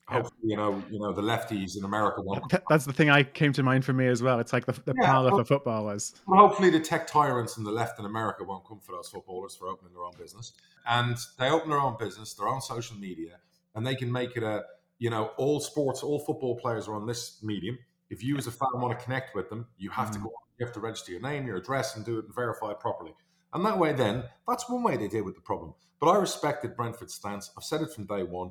Hopefully, 0.06 0.36
you 0.42 0.56
know, 0.56 0.82
you 0.90 0.98
know 0.98 1.12
the 1.12 1.22
lefties 1.22 1.78
in 1.78 1.84
America 1.84 2.20
want. 2.20 2.52
That's 2.68 2.84
the 2.84 2.92
thing 2.92 3.10
I 3.10 3.22
came 3.22 3.52
to 3.52 3.62
mind 3.62 3.84
for 3.84 3.92
me 3.92 4.08
as 4.08 4.22
well. 4.22 4.40
It's 4.40 4.52
like 4.52 4.66
the, 4.66 4.72
the 4.72 4.92
yeah, 5.00 5.06
Parler 5.06 5.30
for 5.30 5.44
footballers. 5.44 6.14
Well, 6.26 6.40
hopefully, 6.40 6.68
the 6.68 6.80
tech 6.80 7.06
tyrants 7.06 7.56
in 7.56 7.62
the 7.62 7.70
left 7.70 8.00
in 8.00 8.04
America 8.04 8.42
won't 8.42 8.66
come 8.66 8.80
for 8.80 8.90
those 8.90 9.08
footballers 9.08 9.54
for 9.54 9.68
opening 9.68 9.94
their 9.94 10.02
own 10.02 10.14
business, 10.18 10.52
and 10.84 11.16
they 11.38 11.48
open 11.48 11.70
their 11.70 11.78
own 11.78 11.96
business, 11.96 12.34
their 12.34 12.48
own 12.48 12.60
social 12.60 12.96
media, 12.96 13.36
and 13.74 13.86
they 13.86 13.94
can 13.94 14.10
make 14.10 14.36
it 14.36 14.42
a 14.42 14.64
you 14.98 15.10
know 15.10 15.30
all 15.36 15.60
sports, 15.60 16.02
all 16.02 16.18
football 16.20 16.56
players 16.56 16.88
are 16.88 16.94
on 16.94 17.06
this 17.06 17.42
medium. 17.42 17.78
If 18.08 18.24
you 18.24 18.36
as 18.36 18.46
a 18.46 18.50
fan 18.50 18.68
want 18.74 18.98
to 18.98 19.04
connect 19.04 19.34
with 19.34 19.48
them, 19.48 19.66
you 19.78 19.90
have 19.90 20.08
mm. 20.08 20.14
to 20.14 20.18
go. 20.20 20.32
You 20.58 20.66
have 20.66 20.74
to 20.74 20.80
register 20.80 21.12
your 21.12 21.22
name, 21.22 21.46
your 21.46 21.56
address, 21.56 21.96
and 21.96 22.04
do 22.04 22.18
it 22.18 22.26
and 22.26 22.34
verify 22.34 22.72
it 22.72 22.80
properly. 22.80 23.14
And 23.54 23.64
that 23.64 23.78
way, 23.78 23.92
then 23.94 24.24
that's 24.46 24.68
one 24.68 24.82
way 24.82 24.96
they 24.96 25.08
deal 25.08 25.24
with 25.24 25.34
the 25.34 25.40
problem. 25.40 25.74
But 26.00 26.10
I 26.10 26.16
respected 26.16 26.76
Brentford's 26.76 27.14
stance. 27.14 27.50
I've 27.56 27.64
said 27.64 27.80
it 27.80 27.92
from 27.92 28.04
day 28.04 28.22
one. 28.22 28.50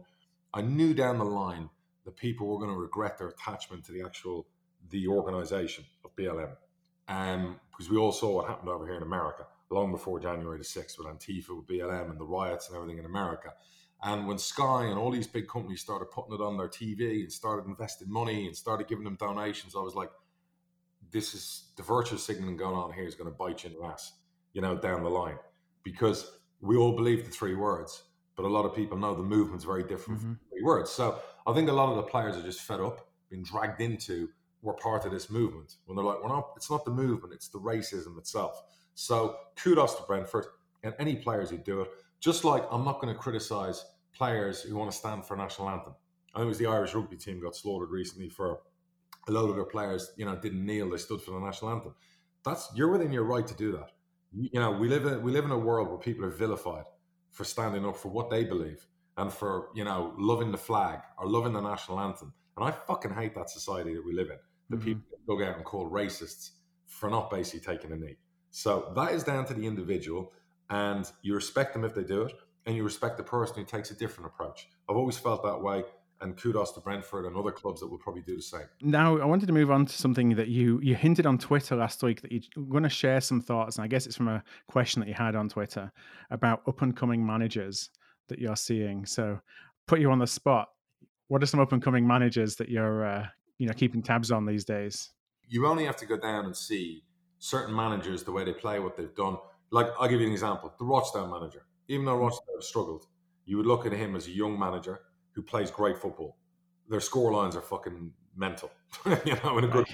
I 0.54 0.62
knew 0.62 0.94
down 0.94 1.20
the 1.20 1.26
line 1.26 1.70
that 2.06 2.18
people 2.18 2.48
were 2.48 2.58
going 2.58 2.72
to 2.72 2.80
regret 2.80 3.18
their 3.18 3.28
attachment 3.28 3.86
to 3.86 3.92
the 3.92 4.02
actual 4.04 4.48
the 4.90 5.08
organisation 5.08 5.84
of 6.04 6.16
BLM, 6.16 6.56
um, 7.08 7.60
because 7.70 7.92
we 7.92 7.98
all 7.98 8.12
saw 8.12 8.38
what 8.38 8.48
happened 8.48 8.70
over 8.70 8.88
here 8.88 8.96
in 8.96 9.04
America 9.04 9.46
long 9.70 9.92
before 9.92 10.20
January 10.20 10.58
the 10.58 10.64
sixth 10.64 10.98
with 10.98 11.08
Antifa, 11.08 11.56
with 11.56 11.68
BLM, 11.68 12.10
and 12.10 12.20
the 12.20 12.26
riots 12.26 12.68
and 12.68 12.76
everything 12.76 12.98
in 12.98 13.06
America. 13.06 13.54
And 14.04 14.28
when 14.28 14.38
Sky 14.38 14.86
and 14.86 14.98
all 14.98 15.12
these 15.12 15.28
big 15.28 15.48
companies 15.48 15.82
started 15.82 16.06
putting 16.12 16.34
it 16.34 16.42
on 16.42 16.58
their 16.58 16.70
TV 16.70 17.22
and 17.22 17.32
started 17.32 17.68
investing 17.68 18.10
money 18.10 18.48
and 18.48 18.56
started 18.56 18.88
giving 18.88 19.04
them 19.04 19.18
donations, 19.20 19.76
I 19.76 19.82
was 19.82 19.96
like, 19.96 20.10
this 21.12 21.34
is 21.34 21.72
the 21.76 21.84
virtue 21.84 22.18
signaling 22.18 22.56
going 22.56 22.76
on 22.76 22.94
here 22.94 23.06
is 23.06 23.16
going 23.16 23.30
to 23.30 23.36
bite 23.36 23.64
you 23.64 23.72
in 23.72 23.76
the 23.76 23.86
ass, 23.86 24.14
you 24.54 24.62
know, 24.62 24.78
down 24.78 25.04
the 25.04 25.10
line. 25.10 25.38
Because 25.84 26.32
we 26.62 26.78
all 26.78 26.94
believe 26.94 27.26
the 27.26 27.32
three 27.32 27.56
words, 27.56 28.04
but 28.36 28.46
a 28.46 28.48
lot 28.48 28.66
of 28.66 28.76
people 28.76 28.98
know 28.98 29.16
the 29.16 29.24
movement's 29.24 29.66
very 29.66 29.84
different 29.84 30.20
mm-hmm. 30.20 30.34
from 30.34 30.40
three 30.50 30.64
words. 30.64 30.90
So 30.92 31.20
I 31.46 31.54
think 31.54 31.68
a 31.70 31.74
lot 31.74 31.90
of 31.90 31.98
the 31.98 32.04
players 32.04 32.38
are 32.38 32.44
just 32.44 32.62
fed 32.62 32.80
up, 32.80 33.10
being 33.30 33.44
dragged 33.44 33.82
into 33.82 34.30
we're 34.62 34.74
part 34.74 35.06
of 35.06 35.12
this 35.12 35.30
movement. 35.30 35.76
When 35.86 35.96
they're 35.96 36.06
like, 36.06 36.22
we're 36.22 36.30
not, 36.30 36.52
it's 36.56 36.70
not 36.70 36.86
the 36.86 36.92
movement, 36.92 37.34
it's 37.34 37.48
the 37.48 37.60
racism 37.60 38.18
itself. 38.18 38.62
So 38.96 39.38
kudos 39.56 39.96
to 39.96 40.04
Brentford 40.04 40.46
and 40.84 40.94
any 41.00 41.16
players 41.16 41.50
who 41.50 41.58
do 41.58 41.82
it. 41.82 41.90
Just 42.20 42.44
like 42.44 42.66
I'm 42.72 42.84
not 42.84 43.02
going 43.02 43.14
to 43.14 43.20
criticize 43.20 43.86
players 44.14 44.62
who 44.62 44.76
want 44.76 44.92
to 44.92 44.98
stand 44.98 45.26
for 45.26 45.36
a 45.36 45.38
national 45.38 45.70
anthem. 45.70 45.94
I 46.34 46.40
think 46.40 46.46
it 46.46 46.50
was 46.50 46.58
the 46.58 46.68
Irish 46.68 46.94
rugby 46.94 47.18
team 47.18 47.42
got 47.42 47.56
slaughtered 47.56 47.90
recently 47.90 48.30
for 48.30 48.60
a 49.28 49.32
load 49.32 49.50
of 49.50 49.56
their 49.56 49.66
players, 49.66 50.12
you 50.18 50.26
know, 50.26 50.36
didn't 50.36 50.66
kneel, 50.66 50.90
they 50.90 50.98
stood 50.98 51.22
for 51.22 51.32
the 51.32 51.40
national 51.40 51.72
anthem. 51.72 51.96
That's 52.44 52.70
you're 52.76 52.92
within 52.92 53.12
your 53.12 53.24
right 53.24 53.46
to 53.46 53.54
do 53.54 53.72
that. 53.74 53.92
You, 54.32 54.60
know, 54.60 54.72
we 54.72 54.88
live 54.88 55.06
in 55.06 55.24
we 55.24 55.32
live 55.32 55.46
in 55.46 55.52
a 55.52 55.58
world 55.58 55.90
where 55.90 55.98
people 55.98 56.26
are 56.26 56.32
vilified 56.32 56.86
for 57.32 57.44
standing 57.44 57.86
up 57.86 57.98
for 57.98 58.10
what 58.10 58.30
they 58.30 58.44
believe 58.44 58.86
and 59.18 59.32
for, 59.32 59.70
you 59.76 59.84
know, 59.84 60.14
loving 60.18 60.52
the 60.52 60.58
flag 60.58 61.00
or 61.18 61.28
loving 61.28 61.54
the 61.54 61.62
national 61.62 62.00
anthem. 62.00 62.34
And 62.58 62.68
I 62.68 62.72
fucking 62.72 63.12
hate 63.12 63.36
that 63.36 63.50
society 63.50 63.94
that 63.96 64.06
we 64.06 64.14
live 64.14 64.30
in. 64.30 64.38
That 64.70 64.80
mm-hmm. 64.80 65.00
people 65.02 65.38
go 65.38 65.44
out 65.44 65.58
and 65.58 65.66
call 65.66 65.90
racists 65.90 66.52
for 66.86 67.10
not 67.10 67.30
basically 67.30 67.60
taking 67.60 67.92
a 67.92 67.96
knee. 67.96 68.18
So 68.52 68.92
that 68.96 69.14
is 69.14 69.24
down 69.24 69.46
to 69.46 69.54
the 69.54 69.66
individual, 69.66 70.32
and 70.70 71.10
you 71.22 71.36
respect 71.36 71.74
them 71.74 71.84
if 71.84 71.94
they 71.94 72.04
do 72.04 72.24
it, 72.24 72.34
and 72.66 72.76
you 72.76 72.84
respect 72.84 73.18
the 73.18 73.24
person 73.24 73.58
who 73.58 73.64
takes 73.64 73.92
a 73.92 73.96
different 73.96 74.28
approach. 74.28 74.68
I've 74.90 74.98
always 74.98 75.18
felt 75.18 75.44
that 75.44 75.62
way 75.62 75.84
and 76.22 76.38
kudos 76.38 76.72
to 76.74 76.80
Brentford 76.80 77.26
and 77.26 77.36
other 77.36 77.52
clubs 77.52 77.82
that 77.82 77.88
will 77.88 77.98
probably 77.98 78.22
do 78.22 78.36
the 78.36 78.42
same. 78.42 78.66
Now, 78.82 79.18
I 79.18 79.26
wanted 79.26 79.46
to 79.48 79.54
move 79.54 79.72
on 79.72 79.86
to 79.86 79.94
something 79.94 80.36
that 80.36 80.50
you 80.50 80.80
you 80.82 80.96
hinted 80.96 81.26
on 81.26 81.38
Twitter 81.38 81.76
last 81.76 82.04
week 82.04 82.22
that 82.22 82.32
you're 82.32 82.66
going 82.66 82.84
to 82.84 82.90
share 82.90 83.22
some 83.22 83.42
thoughts, 83.42 83.78
and 83.78 83.86
I 83.86 83.88
guess 83.88 84.06
it's 84.06 84.16
from 84.16 84.28
a 84.28 84.44
question 84.68 85.00
that 85.02 85.08
you 85.08 85.16
had 85.16 85.36
on 85.36 85.50
Twitter 85.50 85.92
about 86.30 86.62
up 86.68 86.82
and 86.82 86.96
coming 86.96 87.26
managers 87.26 87.90
that 88.28 88.40
you're 88.40 88.56
seeing. 88.56 89.06
So, 89.06 89.40
put 89.88 90.00
you 90.00 90.12
on 90.12 90.20
the 90.20 90.28
spot. 90.28 90.70
What 91.28 91.44
are 91.44 91.46
some 91.46 91.60
up 91.60 91.72
and 91.72 91.82
coming 91.82 92.06
managers 92.06 92.56
that 92.58 92.70
you're 92.70 93.06
uh, 93.06 93.28
you 93.58 93.68
know 93.68 93.74
keeping 93.74 94.02
tabs 94.02 94.32
on 94.32 94.46
these 94.46 94.66
days? 94.66 95.12
You 95.48 95.66
only 95.68 95.86
have 95.86 95.98
to 95.98 96.06
go 96.06 96.18
down 96.18 96.46
and 96.46 96.56
see 96.56 97.04
certain 97.40 97.76
managers 97.76 98.24
the 98.24 98.32
way 98.32 98.44
they 98.44 98.54
play, 98.54 98.80
what 98.80 98.98
they've 98.98 99.16
done. 99.16 99.38
Like 99.72 99.88
I'll 100.00 100.08
give 100.08 100.20
you 100.22 100.28
an 100.28 100.34
example: 100.34 100.74
the 100.78 100.86
Rochdale 100.86 101.28
manager. 101.28 101.66
Even 101.88 102.06
though 102.06 102.18
Rochdale 102.18 102.62
struggled, 102.62 103.08
you 103.46 103.58
would 103.58 103.66
look 103.66 103.86
at 103.86 103.92
him 103.92 104.16
as 104.16 104.28
a 104.28 104.32
young 104.32 104.58
manager 104.58 105.02
who 105.32 105.42
plays 105.42 105.72
great 105.72 105.98
football. 105.98 106.38
Their 106.88 107.00
score 107.00 107.34
lines 107.34 107.56
are 107.56 107.62
fucking 107.62 108.12
mental. 108.36 108.72
you 109.26 109.36
know, 109.44 109.58
in 109.58 109.64
a 109.64 109.68
good, 109.68 109.88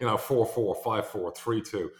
you 0.00 0.06
know, 0.06 0.16
4 0.16 0.46
4, 0.46 0.74
5 0.74 1.06
4, 1.06 1.32
3 1.32 1.62
2. 1.62 1.90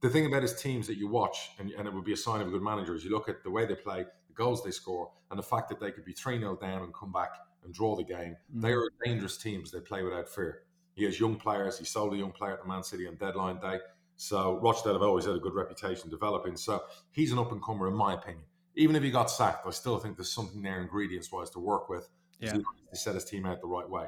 The 0.00 0.08
thing 0.08 0.26
about 0.26 0.42
his 0.42 0.60
teams 0.60 0.86
that 0.86 0.96
you 0.96 1.08
watch, 1.08 1.50
and, 1.58 1.70
and 1.72 1.88
it 1.88 1.92
would 1.92 2.04
be 2.04 2.12
a 2.12 2.16
sign 2.16 2.40
of 2.40 2.48
a 2.48 2.50
good 2.50 2.62
manager, 2.62 2.94
is 2.94 3.04
you 3.04 3.10
look 3.10 3.28
at 3.28 3.42
the 3.42 3.50
way 3.50 3.66
they 3.66 3.74
play, 3.74 4.04
the 4.28 4.34
goals 4.34 4.62
they 4.62 4.70
score, 4.70 5.10
and 5.30 5.38
the 5.38 5.42
fact 5.42 5.68
that 5.68 5.80
they 5.80 5.90
could 5.90 6.04
be 6.04 6.12
3 6.12 6.38
0 6.38 6.56
down 6.56 6.82
and 6.82 6.94
come 6.94 7.12
back 7.12 7.30
and 7.64 7.74
draw 7.74 7.96
the 7.96 8.04
game. 8.04 8.36
Mm-hmm. 8.50 8.60
They 8.60 8.72
are 8.72 8.90
dangerous 9.04 9.36
teams. 9.36 9.70
They 9.70 9.80
play 9.80 10.02
without 10.02 10.28
fear. 10.28 10.62
He 10.94 11.04
has 11.04 11.20
young 11.20 11.36
players. 11.36 11.78
He 11.78 11.84
sold 11.84 12.14
a 12.14 12.16
young 12.16 12.32
player 12.32 12.54
at 12.54 12.62
the 12.62 12.68
Man 12.68 12.82
City 12.82 13.06
on 13.06 13.16
deadline 13.16 13.60
day. 13.60 13.78
So 14.18 14.58
Rochdale 14.60 14.94
have 14.94 15.02
always 15.02 15.24
had 15.24 15.36
a 15.36 15.38
good 15.38 15.54
reputation 15.54 16.10
developing. 16.10 16.56
So 16.56 16.82
he's 17.12 17.30
an 17.30 17.38
up 17.38 17.52
and 17.52 17.62
comer, 17.62 17.86
in 17.86 17.94
my 17.94 18.14
opinion. 18.14 18.44
Even 18.74 18.96
if 18.96 19.02
he 19.02 19.10
got 19.10 19.30
sacked, 19.30 19.66
I 19.66 19.70
still 19.70 19.96
think 19.98 20.16
there's 20.16 20.30
something 20.30 20.60
there, 20.60 20.80
ingredients 20.80 21.30
wise, 21.30 21.50
to 21.50 21.60
work 21.60 21.88
with 21.88 22.08
yeah. 22.40 22.52
to 22.52 22.62
set 22.92 23.14
his 23.14 23.24
team 23.24 23.46
out 23.46 23.60
the 23.60 23.68
right 23.68 23.88
way. 23.88 24.06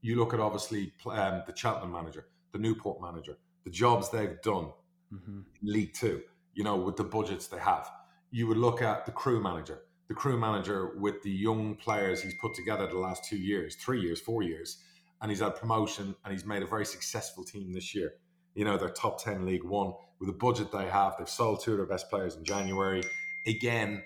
You 0.00 0.16
look 0.16 0.32
at 0.32 0.38
obviously 0.38 0.92
um, 1.06 1.42
the 1.44 1.54
Cheltenham 1.54 1.92
manager, 1.92 2.26
the 2.52 2.58
Newport 2.58 3.02
manager, 3.02 3.36
the 3.64 3.70
jobs 3.70 4.10
they've 4.10 4.40
done 4.42 4.70
mm-hmm. 5.12 5.40
League 5.62 5.92
Two, 5.92 6.22
you 6.54 6.62
know, 6.62 6.76
with 6.76 6.96
the 6.96 7.04
budgets 7.04 7.48
they 7.48 7.58
have. 7.58 7.90
You 8.30 8.46
would 8.46 8.58
look 8.58 8.80
at 8.80 9.06
the 9.06 9.12
Crewe 9.12 9.42
manager, 9.42 9.80
the 10.06 10.14
Crewe 10.14 10.38
manager 10.38 10.96
with 10.98 11.20
the 11.22 11.30
young 11.30 11.74
players 11.74 12.22
he's 12.22 12.34
put 12.40 12.54
together 12.54 12.86
the 12.86 12.98
last 12.98 13.24
two 13.24 13.38
years, 13.38 13.74
three 13.74 14.00
years, 14.00 14.20
four 14.20 14.42
years, 14.42 14.78
and 15.20 15.32
he's 15.32 15.40
had 15.40 15.56
promotion 15.56 16.14
and 16.24 16.32
he's 16.32 16.44
made 16.44 16.62
a 16.62 16.66
very 16.66 16.86
successful 16.86 17.42
team 17.42 17.72
this 17.72 17.92
year. 17.92 18.12
You 18.58 18.64
know, 18.64 18.76
they're 18.76 18.88
top 18.88 19.22
10 19.22 19.46
League 19.46 19.62
One 19.62 19.92
with 20.18 20.26
the 20.26 20.32
budget 20.32 20.72
they 20.72 20.86
have. 20.86 21.14
They've 21.16 21.28
sold 21.28 21.62
two 21.62 21.70
of 21.70 21.76
their 21.76 21.86
best 21.86 22.10
players 22.10 22.34
in 22.34 22.42
January. 22.42 23.04
Again, 23.46 24.02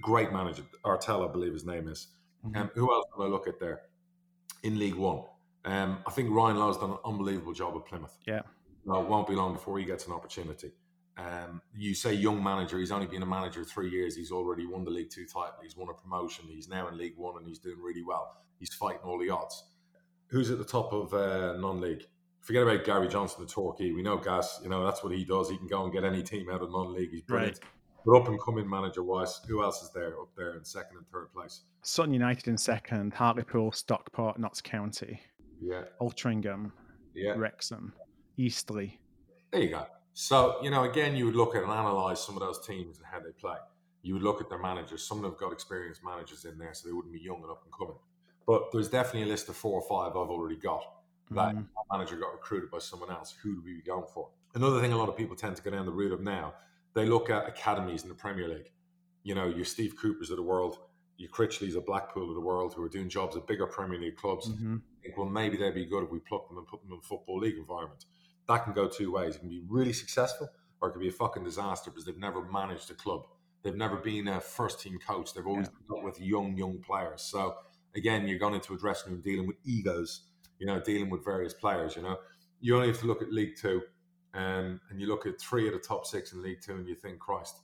great 0.00 0.32
manager, 0.32 0.62
Artell, 0.82 1.28
I 1.28 1.30
believe 1.30 1.52
his 1.52 1.66
name 1.66 1.88
is. 1.88 2.06
Mm-hmm. 2.42 2.56
Um, 2.56 2.70
who 2.74 2.90
else 2.90 3.04
can 3.14 3.26
I 3.26 3.28
look 3.28 3.46
at 3.46 3.60
there 3.60 3.82
in 4.62 4.78
League 4.78 4.94
One? 4.94 5.24
Um, 5.66 5.98
I 6.06 6.10
think 6.10 6.30
Ryan 6.30 6.56
Lowe's 6.56 6.78
done 6.78 6.92
an 6.92 6.98
unbelievable 7.04 7.52
job 7.52 7.76
at 7.76 7.84
Plymouth. 7.84 8.16
Yeah. 8.26 8.40
No, 8.86 9.02
it 9.02 9.08
won't 9.10 9.28
be 9.28 9.34
long 9.34 9.52
before 9.52 9.78
he 9.78 9.84
gets 9.84 10.06
an 10.06 10.14
opportunity. 10.14 10.72
Um, 11.18 11.60
you 11.76 11.94
say 11.94 12.14
young 12.14 12.42
manager, 12.42 12.78
he's 12.78 12.92
only 12.92 13.06
been 13.06 13.22
a 13.22 13.26
manager 13.26 13.62
three 13.62 13.90
years. 13.90 14.16
He's 14.16 14.32
already 14.32 14.64
won 14.64 14.84
the 14.84 14.90
League 14.90 15.10
Two 15.10 15.26
title. 15.26 15.56
He's 15.62 15.76
won 15.76 15.90
a 15.90 15.92
promotion. 15.92 16.46
He's 16.48 16.66
now 16.66 16.88
in 16.88 16.96
League 16.96 17.18
One 17.18 17.36
and 17.36 17.46
he's 17.46 17.58
doing 17.58 17.76
really 17.78 18.02
well. 18.02 18.38
He's 18.58 18.72
fighting 18.72 19.02
all 19.04 19.18
the 19.18 19.28
odds. 19.28 19.62
Who's 20.28 20.50
at 20.50 20.56
the 20.56 20.64
top 20.64 20.94
of 20.94 21.12
uh, 21.12 21.58
non-league? 21.58 22.06
Forget 22.42 22.64
about 22.64 22.84
Gary 22.84 23.06
Johnson, 23.06 23.44
the 23.44 23.50
Torquay. 23.50 23.92
We 23.92 24.02
know 24.02 24.16
Gas. 24.16 24.60
You 24.64 24.68
know 24.68 24.84
that's 24.84 25.04
what 25.04 25.12
he 25.12 25.24
does. 25.24 25.48
He 25.48 25.56
can 25.56 25.68
go 25.68 25.84
and 25.84 25.92
get 25.92 26.02
any 26.02 26.24
team 26.24 26.50
out 26.50 26.60
of 26.60 26.72
non-league. 26.72 27.10
He's 27.12 27.22
brilliant. 27.22 27.60
Right. 27.62 27.70
But 28.04 28.16
up 28.16 28.26
and 28.26 28.40
coming 28.42 28.68
manager 28.68 29.04
wise, 29.04 29.40
who 29.46 29.62
else 29.62 29.80
is 29.80 29.90
there 29.90 30.20
up 30.20 30.28
there 30.36 30.56
in 30.56 30.64
second 30.64 30.96
and 30.96 31.06
third 31.06 31.32
place? 31.32 31.62
Sutton 31.82 32.12
United 32.12 32.48
in 32.48 32.58
second, 32.58 33.14
Hartlepool, 33.14 33.70
Stockport, 33.70 34.40
Notts 34.40 34.60
County, 34.60 35.20
yeah, 35.60 35.82
Altrincham, 36.00 36.72
yeah, 37.14 37.34
Wrexham, 37.36 37.92
Eastleigh. 38.36 38.98
There 39.52 39.62
you 39.62 39.70
go. 39.70 39.86
So 40.14 40.56
you 40.62 40.70
know, 40.70 40.82
again, 40.82 41.14
you 41.14 41.26
would 41.26 41.36
look 41.36 41.54
at 41.54 41.62
and 41.62 41.70
analyze 41.70 42.20
some 42.20 42.36
of 42.36 42.40
those 42.40 42.66
teams 42.66 42.98
and 42.98 43.06
how 43.06 43.20
they 43.20 43.30
play. 43.30 43.56
You 44.02 44.14
would 44.14 44.24
look 44.24 44.40
at 44.40 44.48
their 44.48 44.58
managers. 44.58 45.04
Some 45.06 45.18
of 45.18 45.22
them 45.22 45.32
have 45.32 45.38
got 45.38 45.52
experienced 45.52 46.00
managers 46.04 46.44
in 46.44 46.58
there, 46.58 46.74
so 46.74 46.88
they 46.88 46.92
wouldn't 46.92 47.14
be 47.14 47.20
young 47.20 47.40
and 47.42 47.52
up 47.52 47.62
and 47.62 47.72
coming. 47.72 48.00
But 48.48 48.72
there's 48.72 48.88
definitely 48.88 49.22
a 49.22 49.32
list 49.32 49.48
of 49.48 49.54
four 49.54 49.80
or 49.80 49.88
five 49.88 50.16
I've 50.16 50.28
already 50.28 50.56
got. 50.56 50.82
That 51.30 51.54
mm. 51.54 51.66
manager 51.90 52.16
got 52.16 52.32
recruited 52.32 52.70
by 52.70 52.78
someone 52.78 53.10
else. 53.10 53.34
Who 53.42 53.54
do 53.54 53.62
we 53.64 53.74
be 53.74 53.82
going 53.82 54.06
for? 54.12 54.28
Another 54.54 54.80
thing 54.80 54.92
a 54.92 54.98
lot 54.98 55.08
of 55.08 55.16
people 55.16 55.34
tend 55.34 55.56
to 55.56 55.62
go 55.62 55.70
down 55.70 55.86
the 55.86 55.92
route 55.92 56.12
of 56.12 56.20
now 56.20 56.52
they 56.94 57.06
look 57.06 57.30
at 57.30 57.48
academies 57.48 58.02
in 58.02 58.08
the 58.08 58.14
Premier 58.14 58.48
League. 58.48 58.70
You 59.22 59.34
know, 59.34 59.48
your 59.48 59.64
Steve 59.64 59.96
Coopers 59.96 60.30
of 60.30 60.36
the 60.36 60.42
world, 60.42 60.78
your 61.16 61.30
Critchleys 61.30 61.76
of 61.76 61.86
Blackpool 61.86 62.28
of 62.28 62.34
the 62.34 62.40
world, 62.40 62.74
who 62.74 62.82
are 62.82 62.88
doing 62.88 63.08
jobs 63.08 63.36
at 63.36 63.46
bigger 63.46 63.66
Premier 63.66 63.98
League 63.98 64.16
clubs. 64.16 64.48
Mm-hmm. 64.48 64.76
Think, 65.02 65.16
well, 65.16 65.28
maybe 65.28 65.56
they'd 65.56 65.74
be 65.74 65.86
good 65.86 66.04
if 66.04 66.10
we 66.10 66.18
pluck 66.18 66.48
them 66.48 66.58
and 66.58 66.66
put 66.66 66.82
them 66.82 66.92
in 66.92 67.00
football 67.00 67.38
league 67.38 67.56
environment. 67.56 68.04
That 68.48 68.64
can 68.64 68.72
go 68.72 68.88
two 68.88 69.12
ways. 69.12 69.36
It 69.36 69.40
can 69.40 69.48
be 69.48 69.62
really 69.68 69.92
successful, 69.92 70.48
or 70.80 70.88
it 70.88 70.92
can 70.92 71.00
be 71.00 71.08
a 71.08 71.12
fucking 71.12 71.44
disaster 71.44 71.90
because 71.90 72.04
they've 72.04 72.18
never 72.18 72.42
managed 72.42 72.90
a 72.90 72.94
club. 72.94 73.26
They've 73.62 73.74
never 73.74 73.96
been 73.96 74.26
a 74.28 74.40
first 74.40 74.80
team 74.80 74.98
coach. 74.98 75.32
They've 75.32 75.46
always 75.46 75.68
yeah. 75.68 75.94
dealt 75.94 76.04
with 76.04 76.20
young, 76.20 76.56
young 76.56 76.78
players. 76.78 77.22
So 77.22 77.54
again, 77.94 78.26
you're 78.26 78.40
going 78.40 78.54
into 78.54 78.74
a 78.74 78.78
dressing 78.78 79.12
room 79.12 79.22
dealing 79.22 79.46
with 79.46 79.56
egos. 79.64 80.22
You 80.62 80.68
know, 80.68 80.80
dealing 80.80 81.10
with 81.10 81.24
various 81.24 81.52
players. 81.52 81.96
You 81.96 82.02
know, 82.02 82.18
you 82.60 82.76
only 82.76 82.86
have 82.86 83.00
to 83.00 83.06
look 83.06 83.20
at 83.20 83.32
League 83.32 83.56
Two 83.60 83.82
um, 84.34 84.80
and 84.88 85.00
you 85.00 85.06
look 85.06 85.26
at 85.26 85.40
three 85.40 85.66
of 85.66 85.74
the 85.74 85.78
top 85.78 86.06
six 86.06 86.32
in 86.32 86.42
League 86.42 86.60
Two, 86.62 86.74
and 86.76 86.88
you 86.88 86.94
think, 86.94 87.18
Christ, 87.18 87.56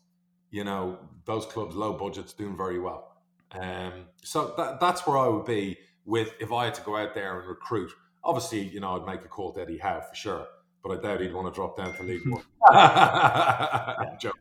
you 0.50 0.64
know, 0.64 0.98
those 1.24 1.46
clubs, 1.46 1.74
low 1.74 1.94
budgets, 1.94 2.32
doing 2.32 2.56
very 2.56 2.78
well. 2.78 3.16
Um, 3.52 4.06
so 4.22 4.54
that, 4.58 4.78
that's 4.80 5.06
where 5.06 5.16
I 5.16 5.28
would 5.28 5.46
be 5.46 5.78
with 6.04 6.32
if 6.40 6.52
I 6.52 6.66
had 6.66 6.74
to 6.74 6.82
go 6.82 6.96
out 6.96 7.14
there 7.14 7.38
and 7.38 7.48
recruit. 7.48 7.90
Obviously, 8.22 8.62
you 8.62 8.80
know, 8.80 9.00
I'd 9.00 9.06
make 9.06 9.24
a 9.24 9.28
call 9.28 9.52
to 9.52 9.62
Eddie 9.62 9.78
Howe 9.78 10.00
for 10.00 10.14
sure, 10.14 10.46
but 10.82 10.98
I 10.98 11.00
doubt 11.00 11.20
he'd 11.22 11.32
want 11.32 11.52
to 11.52 11.54
drop 11.54 11.76
down 11.76 11.94
to 11.94 12.02
League 12.02 12.28
One. 12.28 12.42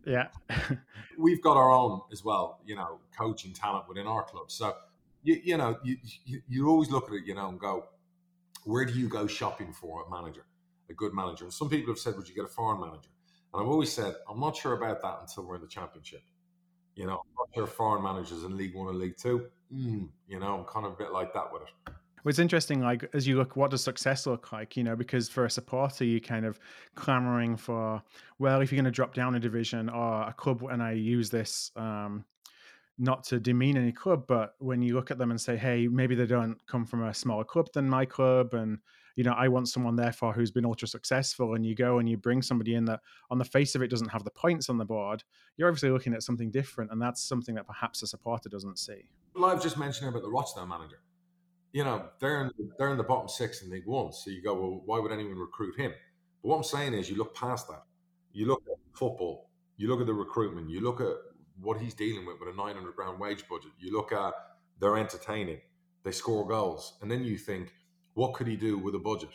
yeah. 0.06 0.28
We've 1.18 1.42
got 1.42 1.56
our 1.56 1.72
own 1.72 2.02
as 2.12 2.24
well, 2.26 2.60
you 2.66 2.76
know, 2.76 3.00
coaching 3.18 3.54
talent 3.54 3.88
within 3.88 4.06
our 4.06 4.24
club. 4.24 4.52
So, 4.52 4.74
you, 5.24 5.40
you 5.44 5.58
know, 5.58 5.78
you, 5.84 5.98
you, 6.26 6.42
you 6.50 6.68
always 6.68 6.90
look 6.92 7.08
at 7.08 7.14
it, 7.14 7.24
you 7.26 7.36
know, 7.36 7.48
and 7.48 7.60
go, 7.60 7.86
where 8.68 8.86
do 8.86 8.94
you 8.94 9.08
go 9.08 9.28
shopping 9.28 9.74
for 9.74 10.06
a 10.06 10.10
manager? 10.10 10.46
a 10.90 10.94
good 10.94 11.14
manager. 11.14 11.46
And 11.46 11.54
some 11.54 11.70
people 11.70 11.94
have 11.94 12.00
said, 12.00 12.16
would 12.16 12.28
you 12.28 12.36
get 12.36 12.46
a 12.46 12.50
foreign 12.50 12.80
manager? 12.80 13.10
And 13.54 13.62
I've 13.62 13.68
always 13.68 13.92
said, 13.92 14.16
I'm 14.30 14.40
not 14.40 14.56
sure 14.56 14.74
about 14.74 15.02
that 15.02 15.18
until 15.22 15.46
we're 15.46 15.56
in 15.56 15.62
the 15.62 15.68
championship. 15.68 16.22
You 16.96 17.06
know, 17.06 17.14
I'm 17.14 17.36
not 17.38 17.50
sure 17.54 17.68
foreign 17.68 18.04
managers 18.04 18.44
in 18.44 18.58
League 18.58 18.76
One 18.76 18.90
and 18.90 19.00
League 19.00 19.18
Two. 19.18 19.48
Mm, 19.74 20.10
you 20.28 20.40
know, 20.40 20.58
I'm 20.58 20.66
kind 20.66 20.86
of 20.86 20.94
a 20.94 20.96
bit 20.96 21.12
like 21.12 21.34
that 21.34 21.52
with 21.54 21.64
it. 21.64 21.94
Well, 22.24 22.30
it's 22.32 22.40
interesting, 22.40 22.82
like 22.82 23.08
as 23.14 23.28
you 23.28 23.38
look, 23.38 23.56
what 23.56 23.70
does 23.72 23.84
success 23.84 24.26
look 24.26 24.52
like? 24.52 24.76
You 24.76 24.84
know, 24.84 24.96
because 24.96 25.30
for 25.30 25.46
a 25.46 25.50
supporter, 25.50 26.04
you're 26.04 26.20
kind 26.20 26.46
of 26.46 26.60
clamoring 26.96 27.56
for, 27.56 28.02
well, 28.40 28.62
if 28.62 28.72
you're 28.72 28.78
going 28.78 28.86
to 28.86 28.92
drop 28.92 29.14
down 29.14 29.36
a 29.36 29.40
division 29.40 29.90
or 29.90 30.24
a 30.24 30.34
club, 30.34 30.64
and 30.64 30.82
I 30.82 30.94
use 30.94 31.30
this 31.30 31.72
um, 31.76 32.26
not 33.00 33.24
to 33.26 33.40
demean 33.40 33.78
any 33.78 33.92
club, 33.92 34.26
but 34.28 34.56
when 34.60 34.82
you 34.82 34.96
look 34.96 35.12
at 35.12 35.18
them 35.18 35.30
and 35.30 35.40
say, 35.40 35.56
hey, 35.56 35.88
maybe 35.88 36.16
they 36.16 36.26
don't 36.26 36.58
come 36.66 36.86
from 36.86 37.04
a 37.04 37.14
smaller 37.14 37.44
club 37.44 37.70
than 37.74 37.88
my 37.90 38.06
club, 38.06 38.54
and 38.54 38.80
you 39.16 39.24
know, 39.24 39.34
I 39.34 39.48
want 39.48 39.68
someone 39.68 39.96
therefore 39.96 40.34
who's 40.34 40.52
been 40.52 40.66
ultra 40.66 40.88
successful, 40.88 41.56
and 41.56 41.66
you 41.66 41.76
go 41.76 42.00
and 42.00 42.10
you 42.10 42.18
bring 42.18 42.42
somebody 42.42 42.76
in 42.76 42.86
that 42.86 43.02
on 43.30 43.38
the 43.38 43.46
face 43.46 43.76
of 43.76 43.82
it 43.82 43.90
doesn't 43.90 44.10
have 44.10 44.24
the 44.24 44.32
points 44.32 44.70
on 44.70 44.78
the 44.78 44.86
board, 44.86 45.24
you're 45.58 45.68
obviously 45.68 45.90
looking 45.90 46.14
at 46.14 46.24
something 46.24 46.52
different, 46.52 46.92
and 46.92 47.02
that's 47.02 47.22
something 47.22 47.56
that 47.56 47.68
perhaps 47.68 48.02
a 48.04 48.08
supporter 48.08 48.50
doesn't 48.50 48.78
see. 48.78 49.10
Well, 49.36 49.46
I've 49.46 49.62
just 49.62 49.78
mentioned 49.78 50.10
about 50.10 50.24
the 50.24 50.30
Rochdale 50.30 50.66
manager. 50.66 51.02
You 51.74 51.84
know, 51.84 52.10
they're 52.20 52.42
in, 52.42 52.52
they're 52.78 52.92
in 52.92 52.98
the 52.98 53.04
bottom 53.04 53.28
six 53.28 53.62
in 53.62 53.70
League 53.70 53.86
One, 53.86 54.12
so 54.12 54.32
you 54.32 54.42
go, 54.42 54.54
well, 54.54 54.82
why 54.86 55.00
would 55.00 55.12
anyone 55.12 55.38
recruit 55.38 55.80
him? 55.80 55.94
But 56.42 56.50
what 56.50 56.58
I'm 56.58 56.64
saying 56.64 56.94
is, 56.94 57.10
you 57.10 57.18
look 57.18 57.36
past 57.36 57.68
that. 57.68 57.84
You 58.34 58.48
look 58.48 58.64
at 58.72 58.78
football. 58.94 59.50
You 59.78 59.90
look 59.90 60.00
at 60.00 60.08
the 60.08 60.14
recruitment. 60.14 60.70
You 60.70 60.82
look 60.82 61.02
at 61.02 61.16
what 61.62 61.80
he's 61.80 61.94
dealing 61.94 62.26
with 62.26 62.40
with 62.40 62.50
a 62.50 62.58
900 62.58 62.96
grand 62.96 63.20
wage 63.20 63.48
budget. 63.50 63.72
You 63.80 63.92
look 63.92 64.12
at 64.12 64.34
they're 64.80 64.98
entertaining, 64.98 65.60
they 66.04 66.12
score 66.12 66.48
goals, 66.48 66.98
and 67.02 67.10
then 67.10 67.24
you 67.24 67.38
think 67.38 67.74
what 68.14 68.34
could 68.34 68.48
he 68.48 68.56
do 68.56 68.78
with 68.78 68.96
a 68.96 69.00
budget? 69.00 69.30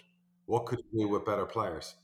What 0.47 0.67
could 0.67 0.81
he 0.91 1.01
do 1.01 1.09
with 1.09 1.25
better 1.25 1.47
players? 1.47 1.95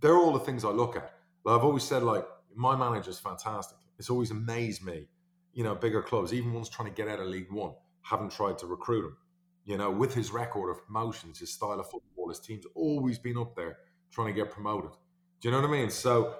They're 0.00 0.16
all 0.16 0.32
the 0.32 0.40
things 0.40 0.64
I 0.64 0.70
look 0.70 0.96
at. 0.96 1.12
Like 1.44 1.58
I've 1.58 1.64
always 1.64 1.84
said, 1.84 2.02
like 2.02 2.24
my 2.54 2.76
manager's 2.76 3.18
fantastic. 3.18 3.78
It's 3.98 4.10
always 4.10 4.30
amazed 4.30 4.84
me, 4.84 5.06
you 5.52 5.64
know, 5.64 5.74
bigger 5.74 6.02
clubs, 6.02 6.32
even 6.32 6.52
ones 6.52 6.68
trying 6.68 6.88
to 6.88 6.94
get 6.94 7.08
out 7.08 7.20
of 7.20 7.26
League 7.26 7.50
One. 7.50 7.72
haven't 8.02 8.32
tried 8.32 8.58
to 8.58 8.66
recruit 8.66 9.06
him. 9.06 9.16
You 9.64 9.76
know, 9.76 9.90
with 9.90 10.14
his 10.14 10.30
record 10.30 10.70
of 10.70 10.84
promotions, 10.86 11.40
his 11.40 11.52
style 11.52 11.80
of 11.80 11.90
football, 11.90 12.28
his 12.28 12.38
team's 12.40 12.64
always 12.74 13.18
been 13.18 13.36
up 13.36 13.56
there 13.56 13.78
trying 14.12 14.28
to 14.28 14.32
get 14.32 14.50
promoted. 14.50 14.92
Do 15.40 15.48
you 15.48 15.52
know 15.52 15.60
what 15.60 15.68
I 15.68 15.72
mean? 15.72 15.90
So 15.90 16.34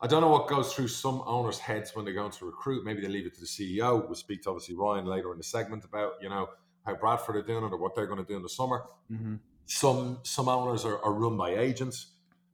I 0.00 0.06
don't 0.06 0.20
know 0.20 0.28
what 0.28 0.48
goes 0.48 0.72
through 0.72 0.88
some 0.88 1.22
owners' 1.26 1.58
heads 1.58 1.94
when 1.94 2.04
they're 2.04 2.14
going 2.14 2.30
to 2.30 2.46
recruit. 2.46 2.84
Maybe 2.84 3.00
they 3.00 3.08
leave 3.08 3.26
it 3.26 3.34
to 3.34 3.40
the 3.40 3.46
CEO. 3.46 4.04
We'll 4.06 4.14
speak 4.14 4.42
to 4.42 4.50
obviously 4.50 4.76
Ryan 4.76 5.06
later 5.06 5.32
in 5.32 5.38
the 5.38 5.44
segment 5.44 5.84
about, 5.84 6.12
you 6.20 6.28
know, 6.28 6.48
how 6.86 6.94
Bradford 6.94 7.36
are 7.36 7.42
doing 7.42 7.64
it 7.64 7.72
or 7.72 7.78
what 7.78 7.94
they're 7.94 8.06
going 8.06 8.24
to 8.24 8.24
do 8.24 8.36
in 8.36 8.42
the 8.42 8.48
summer. 8.48 8.84
Mm-hmm. 9.12 9.36
Some 9.66 10.20
some 10.22 10.48
owners 10.48 10.84
are, 10.84 10.98
are 11.04 11.12
run 11.12 11.36
by 11.36 11.56
agents. 11.56 12.12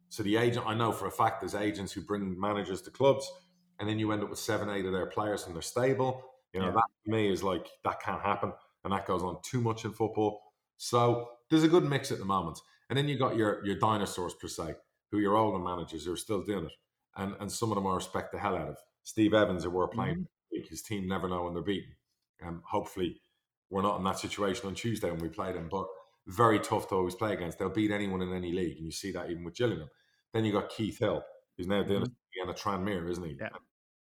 So 0.09 0.23
the 0.23 0.37
agent, 0.37 0.67
I 0.67 0.75
know 0.75 0.91
for 0.91 1.07
a 1.07 1.11
fact, 1.11 1.41
there's 1.41 1.55
agents 1.55 1.93
who 1.93 2.01
bring 2.01 2.39
managers 2.39 2.81
to 2.83 2.91
clubs, 2.91 3.31
and 3.79 3.89
then 3.89 3.99
you 3.99 4.11
end 4.13 4.23
up 4.23 4.31
with 4.31 4.39
seven, 4.39 4.71
eight 4.71 4.85
of 4.87 4.93
their 4.93 5.07
players 5.07 5.47
and 5.47 5.55
they're 5.55 5.63
stable. 5.63 6.25
You 6.53 6.61
know, 6.61 6.67
yeah. 6.67 6.73
that 6.73 6.85
to 7.05 7.11
me 7.11 7.31
is 7.31 7.43
like 7.43 7.69
that 7.85 8.01
can't 8.01 8.23
happen, 8.23 8.53
and 8.85 8.93
that 8.93 9.07
goes 9.07 9.23
on 9.23 9.39
too 9.43 9.61
much 9.61 9.85
in 9.85 9.93
football. 9.93 10.41
So 10.77 11.31
there's 11.51 11.65
a 11.65 11.69
good 11.69 11.85
mix 11.85 12.11
at 12.11 12.19
the 12.19 12.25
moment, 12.25 12.59
and 12.89 12.99
then 12.99 13.09
you 13.09 13.19
got 13.19 13.37
your 13.37 13.65
your 13.67 13.77
dinosaurs 13.77 14.35
per 14.35 14.49
se, 14.49 14.75
who 15.11 15.19
your 15.19 15.37
older 15.37 15.63
managers 15.63 16.07
who 16.07 16.13
are 16.13 16.17
still 16.17 16.43
doing 16.43 16.67
it, 16.67 16.73
and 17.17 17.35
and 17.41 17.51
some 17.51 17.71
of 17.71 17.77
them 17.77 17.87
I 17.87 17.95
respect 17.95 18.33
the 18.33 18.39
hell 18.39 18.57
out 18.57 18.69
of. 18.69 18.77
Steve 19.03 19.35
Evans, 19.35 19.65
who 19.65 19.71
we're 19.71 19.89
playing, 19.89 20.27
mm-hmm. 20.53 20.69
his 20.69 20.83
team 20.83 21.07
never 21.07 21.29
know 21.29 21.45
when 21.45 21.55
they're 21.55 21.63
beaten. 21.63 21.93
Um, 22.45 22.63
hopefully, 22.65 23.21
we're 23.71 23.83
not 23.83 23.99
in 23.99 24.05
that 24.05 24.19
situation 24.19 24.67
on 24.67 24.75
Tuesday 24.75 25.11
when 25.11 25.21
we 25.21 25.29
play 25.29 25.53
them, 25.53 25.69
but 25.71 25.87
very 26.27 26.59
tough 26.59 26.89
to 26.89 26.95
always 26.95 27.15
play 27.15 27.33
against. 27.33 27.59
They'll 27.59 27.69
beat 27.69 27.91
anyone 27.91 28.23
in 28.23 28.33
any 28.33 28.53
league, 28.53 28.77
and 28.77 28.87
you 28.87 28.93
see 28.93 29.13
that 29.13 29.31
even 29.31 29.45
with 29.45 29.55
Gillingham. 29.55 29.91
Then 30.33 30.45
you 30.45 30.53
got 30.53 30.71
Keith 30.71 30.99
Hill, 30.99 31.23
who's 31.57 31.69
now 31.69 31.83
doing 31.83 32.03
mm-hmm. 32.03 32.51
at 32.51 32.57
Tranmere, 32.57 33.11
isn't 33.11 33.25
he? 33.25 33.37
Yeah, 33.39 33.49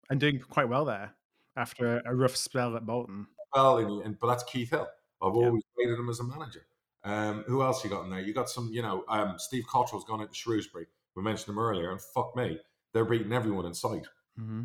and 0.09 0.19
doing 0.19 0.39
quite 0.39 0.69
well 0.69 0.85
there 0.85 1.13
after 1.55 2.01
a 2.05 2.15
rough 2.15 2.35
spell 2.35 2.75
at 2.75 2.85
Bolton. 2.85 3.27
Well, 3.53 3.77
and, 3.79 4.05
and 4.05 4.19
but 4.19 4.27
that's 4.27 4.43
Keith 4.43 4.69
Hill. 4.69 4.87
I've 5.21 5.35
yeah. 5.35 5.47
always 5.47 5.63
rated 5.77 5.99
him 5.99 6.09
as 6.09 6.19
a 6.19 6.23
manager. 6.23 6.61
Um, 7.03 7.43
who 7.47 7.63
else 7.63 7.83
you 7.83 7.89
got 7.89 8.03
in 8.03 8.11
there? 8.11 8.19
You 8.19 8.33
got 8.33 8.49
some, 8.49 8.69
you 8.71 8.81
know, 8.81 9.03
um, 9.09 9.35
Steve 9.37 9.65
Cotterill's 9.67 10.05
gone 10.05 10.21
into 10.21 10.33
Shrewsbury. 10.33 10.85
We 11.15 11.23
mentioned 11.23 11.49
him 11.49 11.59
earlier, 11.59 11.91
and 11.91 11.99
fuck 11.99 12.35
me, 12.35 12.59
they're 12.93 13.05
beating 13.05 13.33
everyone 13.33 13.65
in 13.65 13.73
sight. 13.73 14.07
Mm-hmm. 14.39 14.63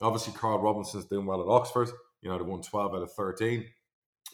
obviously, 0.00 0.32
Karl 0.32 0.58
Robinson's 0.58 1.04
doing 1.04 1.26
well 1.26 1.42
at 1.42 1.48
Oxford. 1.48 1.90
You 2.22 2.30
know, 2.30 2.38
they 2.38 2.44
won 2.44 2.62
12 2.62 2.94
out 2.94 3.02
of 3.02 3.12
13. 3.12 3.64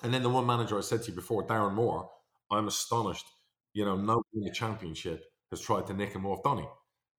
And 0.02 0.14
then 0.14 0.23
the 0.23 0.28
one 0.28 0.47
manager 0.47 0.78
I 0.78 0.83
said 0.83 1.02
to 1.02 1.11
you 1.11 1.16
before, 1.16 1.47
Darren 1.47 1.75
Moore, 1.75 2.09
I'm 2.50 2.68
astonished. 2.68 3.26
You 3.75 3.85
know, 3.85 3.97
nobody 3.97 4.25
in 4.35 4.45
the 4.45 4.52
championship 4.52 5.25
has 5.50 5.61
tried 5.61 5.87
to 5.88 5.95
nick 5.95 6.12
him 6.12 6.26
off 6.26 6.42
Donny. 6.42 6.68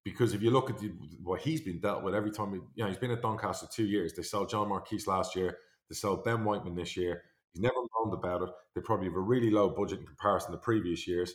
Because 0.04 0.32
if 0.32 0.42
you 0.42 0.50
look 0.50 0.70
at 0.70 0.78
the, 0.78 0.92
what 1.22 1.40
he's 1.40 1.60
been 1.60 1.80
dealt 1.80 2.02
with 2.02 2.14
every 2.14 2.30
time, 2.30 2.52
he, 2.52 2.60
you 2.74 2.84
know, 2.84 2.88
he's 2.88 2.98
been 2.98 3.10
at 3.10 3.20
Doncaster 3.20 3.66
two 3.70 3.84
years. 3.84 4.14
They 4.14 4.22
sold 4.22 4.48
John 4.48 4.68
Marquis 4.68 5.02
last 5.06 5.36
year. 5.36 5.58
They 5.90 5.94
sold 5.94 6.24
Ben 6.24 6.44
Whiteman 6.44 6.74
this 6.74 6.96
year. 6.96 7.22
He's 7.52 7.62
never 7.62 7.74
moaned 7.74 8.14
about 8.14 8.42
it. 8.42 8.48
They 8.74 8.80
probably 8.80 9.06
have 9.08 9.16
a 9.16 9.20
really 9.20 9.50
low 9.50 9.70
budget 9.70 10.00
in 10.00 10.06
comparison 10.06 10.52
to 10.52 10.58
previous 10.58 11.06
years. 11.06 11.34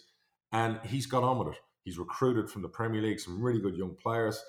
And 0.51 0.79
he's 0.83 1.05
got 1.05 1.23
on 1.23 1.37
with 1.37 1.49
it. 1.49 1.59
He's 1.83 1.99
recruited 1.99 2.49
from 2.49 2.63
the 2.63 2.69
Premier 2.69 3.01
League 3.01 3.19
some 3.19 3.41
really 3.41 3.61
good 3.61 3.75
young 3.75 3.95
players. 4.01 4.41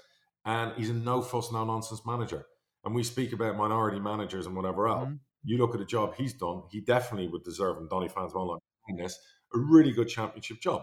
And 0.46 0.72
he's 0.76 0.90
a 0.90 0.94
no 0.94 1.20
fuss, 1.20 1.52
no 1.52 1.64
nonsense 1.64 2.02
manager. 2.06 2.46
And 2.84 2.94
we 2.94 3.02
speak 3.02 3.32
about 3.32 3.56
minority 3.56 4.00
managers 4.00 4.46
and 4.46 4.56
whatever 4.56 4.88
else. 4.88 5.08
Mm-hmm. 5.08 5.16
You 5.44 5.58
look 5.58 5.74
at 5.74 5.80
the 5.80 5.86
job 5.86 6.14
he's 6.16 6.32
done, 6.32 6.62
he 6.70 6.80
definitely 6.80 7.28
would 7.28 7.44
deserve, 7.44 7.76
and 7.76 7.90
Donny 7.90 8.08
fans 8.08 8.32
won't 8.32 8.50
like 8.88 8.98
this, 8.98 9.18
a 9.54 9.58
really 9.58 9.92
good 9.92 10.08
championship 10.08 10.60
job. 10.60 10.82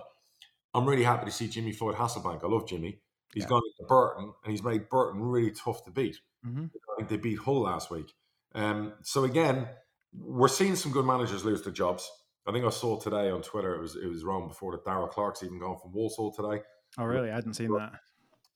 I'm 0.74 0.88
really 0.88 1.03
happy 1.03 1.25
to 1.25 1.32
see 1.32 1.48
Jimmy 1.48 1.72
Floyd 1.72 1.96
Hasselbaink. 1.96 2.43
I 2.43 2.48
love 2.48 2.67
Jimmy. 2.67 3.00
He's 3.34 3.43
yeah. 3.43 3.50
gone 3.50 3.62
into 3.65 3.88
Burton 3.88 4.34
and 4.43 4.51
he's 4.51 4.63
made 4.63 4.89
Burton 4.89 5.22
really 5.22 5.51
tough 5.51 5.84
to 5.86 5.91
beat. 5.91 6.17
Mm-hmm. 6.46 6.65
I 6.65 6.96
think 6.98 7.10
they 7.10 7.17
beat 7.17 7.39
Hull 7.39 7.62
last 7.62 7.89
week. 7.89 8.13
Um, 8.55 8.93
so 9.01 9.24
again, 9.24 9.67
we're 10.13 10.48
seeing 10.48 10.75
some 10.75 10.91
good 10.91 11.05
managers 11.05 11.43
lose 11.43 11.63
their 11.63 11.74
jobs. 11.74 12.10
I 12.47 12.52
think 12.52 12.65
I 12.65 12.69
saw 12.69 12.99
today 12.99 13.30
on 13.30 13.41
Twitter 13.41 13.76
it 13.76 13.82
was 13.82 13.95
it 13.95 14.08
was 14.08 14.23
wrong 14.23 14.47
before 14.47 14.73
that 14.73 14.86
Darrell 14.86 15.08
Clarke's 15.08 15.43
even 15.43 15.60
gone 15.60 15.78
from 15.82 15.93
Walsall 15.93 16.34
today. 16.34 16.62
Oh 16.97 17.06
really? 17.06 17.32
I 17.32 17.36
hadn't 17.36 17.54
seen 17.54 17.71
that. 17.78 17.93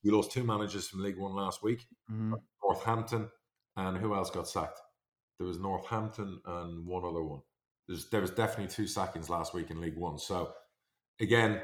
We 0.04 0.12
lost 0.12 0.32
two 0.32 0.44
managers 0.44 0.88
from 0.88 1.04
League 1.04 1.18
One 1.18 1.34
last 1.34 1.64
week. 1.64 1.86
Mm-hmm. 2.12 2.34
Northampton 2.64 3.30
and 3.76 3.98
who 3.98 4.14
else 4.16 4.30
got 4.30 4.48
sacked? 4.48 4.80
There 5.38 5.48
was 5.48 5.60
Northampton 5.60 6.42
and 6.46 6.86
one 6.86 7.04
other 7.04 7.24
one. 7.24 7.42
There's, 7.88 8.10
there 8.10 8.22
was 8.22 8.32
definitely 8.32 8.74
two 8.74 8.88
sackings 8.88 9.30
last 9.30 9.54
week 9.54 9.70
in 9.70 9.80
League 9.80 9.98
One. 9.98 10.18
So 10.18 10.52
again, 11.20 11.62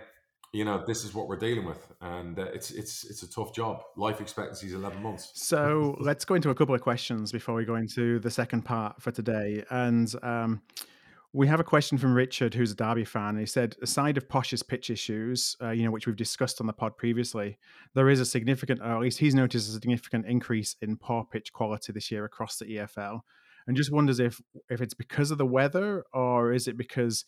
you 0.53 0.63
know 0.63 0.83
this 0.85 1.03
is 1.03 1.13
what 1.13 1.27
we're 1.27 1.35
dealing 1.35 1.65
with 1.65 1.91
and 2.01 2.39
uh, 2.39 2.43
it's 2.53 2.71
it's 2.71 3.03
it's 3.05 3.23
a 3.23 3.29
tough 3.29 3.53
job 3.53 3.81
life 3.97 4.21
expectancy 4.21 4.67
is 4.67 4.73
11 4.73 5.01
months 5.01 5.31
so 5.33 5.97
let's 5.99 6.23
go 6.23 6.35
into 6.35 6.51
a 6.51 6.55
couple 6.55 6.75
of 6.75 6.81
questions 6.81 7.31
before 7.31 7.55
we 7.55 7.65
go 7.65 7.75
into 7.75 8.19
the 8.19 8.29
second 8.29 8.63
part 8.63 9.01
for 9.01 9.11
today 9.11 9.63
and 9.71 10.13
um, 10.21 10.61
we 11.35 11.47
have 11.47 11.59
a 11.59 11.63
question 11.63 11.97
from 11.97 12.13
Richard, 12.13 12.53
who's 12.53 12.71
a 12.71 12.75
Derby 12.75 13.05
fan. 13.05 13.37
He 13.39 13.47
said, 13.47 13.75
aside 13.81 14.17
of 14.17 14.29
Posh's 14.29 14.61
pitch 14.61 14.91
issues, 14.91 15.57
uh, 15.61 15.71
you 15.71 15.83
know, 15.83 15.89
which 15.89 16.05
we've 16.05 16.15
discussed 16.15 16.61
on 16.61 16.67
the 16.67 16.73
pod 16.73 16.95
previously, 16.95 17.57
there 17.95 18.07
is 18.07 18.19
a 18.19 18.25
significant, 18.25 18.81
or 18.81 18.93
at 18.95 19.01
least 19.01 19.17
he's 19.17 19.33
noticed 19.33 19.67
a 19.67 19.71
significant 19.71 20.27
increase 20.27 20.75
in 20.81 20.95
poor 20.95 21.25
pitch 21.25 21.51
quality 21.51 21.91
this 21.91 22.11
year 22.11 22.23
across 22.23 22.57
the 22.57 22.65
EFL, 22.65 23.21
and 23.65 23.75
just 23.75 23.91
wonders 23.91 24.19
if 24.19 24.39
if 24.69 24.79
it's 24.79 24.93
because 24.93 25.31
of 25.31 25.39
the 25.39 25.45
weather 25.45 26.03
or 26.13 26.53
is 26.53 26.67
it 26.67 26.77
because 26.77 27.25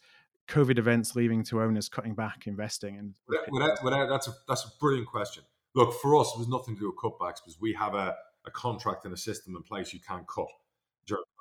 COVID 0.48 0.78
events 0.78 1.16
leading 1.16 1.44
to 1.46 1.62
owners 1.62 1.90
cutting 1.90 2.14
back 2.14 2.46
investing? 2.46 2.98
And 2.98 3.14
without, 3.50 3.84
without, 3.84 4.08
that's 4.08 4.28
a 4.28 4.34
that's 4.48 4.66
a 4.66 4.70
brilliant 4.80 5.08
question. 5.08 5.44
Look, 5.74 5.94
for 6.00 6.16
us, 6.18 6.32
it 6.36 6.40
was 6.40 6.48
nothing 6.48 6.76
to 6.76 6.82
do 6.82 6.86
with 6.92 6.98
cutbacks 6.98 7.42
because 7.44 7.58
we 7.60 7.74
have 7.74 7.96
a, 7.96 8.16
a 8.46 8.52
contract 8.52 9.06
and 9.06 9.14
a 9.14 9.18
system 9.18 9.56
in 9.56 9.64
place 9.64 9.94
you 9.94 10.00
can't 10.00 10.28
cut. 10.28 10.48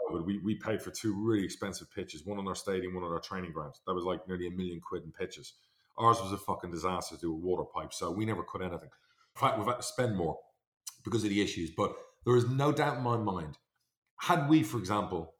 COVID, 0.08 0.24
we, 0.24 0.38
we 0.38 0.54
paid 0.54 0.82
for 0.82 0.90
two 0.90 1.14
really 1.14 1.44
expensive 1.44 1.90
pitches, 1.92 2.24
one 2.24 2.38
on 2.38 2.48
our 2.48 2.54
stadium, 2.54 2.94
one 2.94 3.04
on 3.04 3.12
our 3.12 3.20
training 3.20 3.52
grounds. 3.52 3.80
That 3.86 3.94
was 3.94 4.04
like 4.04 4.26
nearly 4.28 4.46
a 4.46 4.50
million 4.50 4.80
quid 4.80 5.04
in 5.04 5.12
pitches. 5.12 5.54
Ours 5.96 6.18
was 6.20 6.32
a 6.32 6.38
fucking 6.38 6.70
disaster 6.70 7.14
to 7.14 7.20
do 7.20 7.32
with 7.32 7.42
water 7.42 7.64
pipes, 7.64 7.98
so 7.98 8.10
we 8.10 8.24
never 8.24 8.42
cut 8.42 8.62
anything. 8.62 8.90
In 9.36 9.40
fact, 9.40 9.58
we've 9.58 9.66
had 9.66 9.76
to 9.76 9.82
spend 9.82 10.16
more 10.16 10.38
because 11.04 11.22
of 11.24 11.30
the 11.30 11.40
issues. 11.40 11.70
But 11.70 11.94
there 12.24 12.36
is 12.36 12.48
no 12.48 12.72
doubt 12.72 12.98
in 12.98 13.02
my 13.02 13.16
mind, 13.16 13.58
had 14.20 14.48
we, 14.48 14.62
for 14.62 14.78
example, 14.78 15.34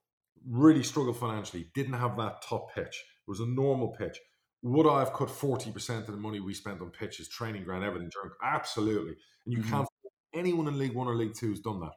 really 0.48 0.82
struggled 0.82 1.16
financially, 1.16 1.70
didn't 1.74 1.94
have 1.94 2.16
that 2.18 2.42
top 2.42 2.74
pitch, 2.74 3.04
it 3.26 3.30
was 3.30 3.40
a 3.40 3.46
normal 3.46 3.88
pitch. 3.88 4.18
Would 4.62 4.88
I 4.88 5.00
have 5.00 5.12
cut 5.12 5.28
40% 5.28 6.00
of 6.00 6.06
the 6.06 6.12
money 6.16 6.40
we 6.40 6.54
spent 6.54 6.80
on 6.80 6.90
pitches, 6.90 7.28
training 7.28 7.64
ground, 7.64 7.84
everything? 7.84 8.10
Absolutely. 8.42 9.14
And 9.44 9.52
you 9.52 9.58
mm-hmm. 9.58 9.70
can't, 9.70 9.88
anyone 10.34 10.68
in 10.68 10.78
League 10.78 10.94
One 10.94 11.06
or 11.06 11.14
League 11.14 11.34
Two 11.34 11.50
has 11.50 11.60
done 11.60 11.80
that. 11.80 11.92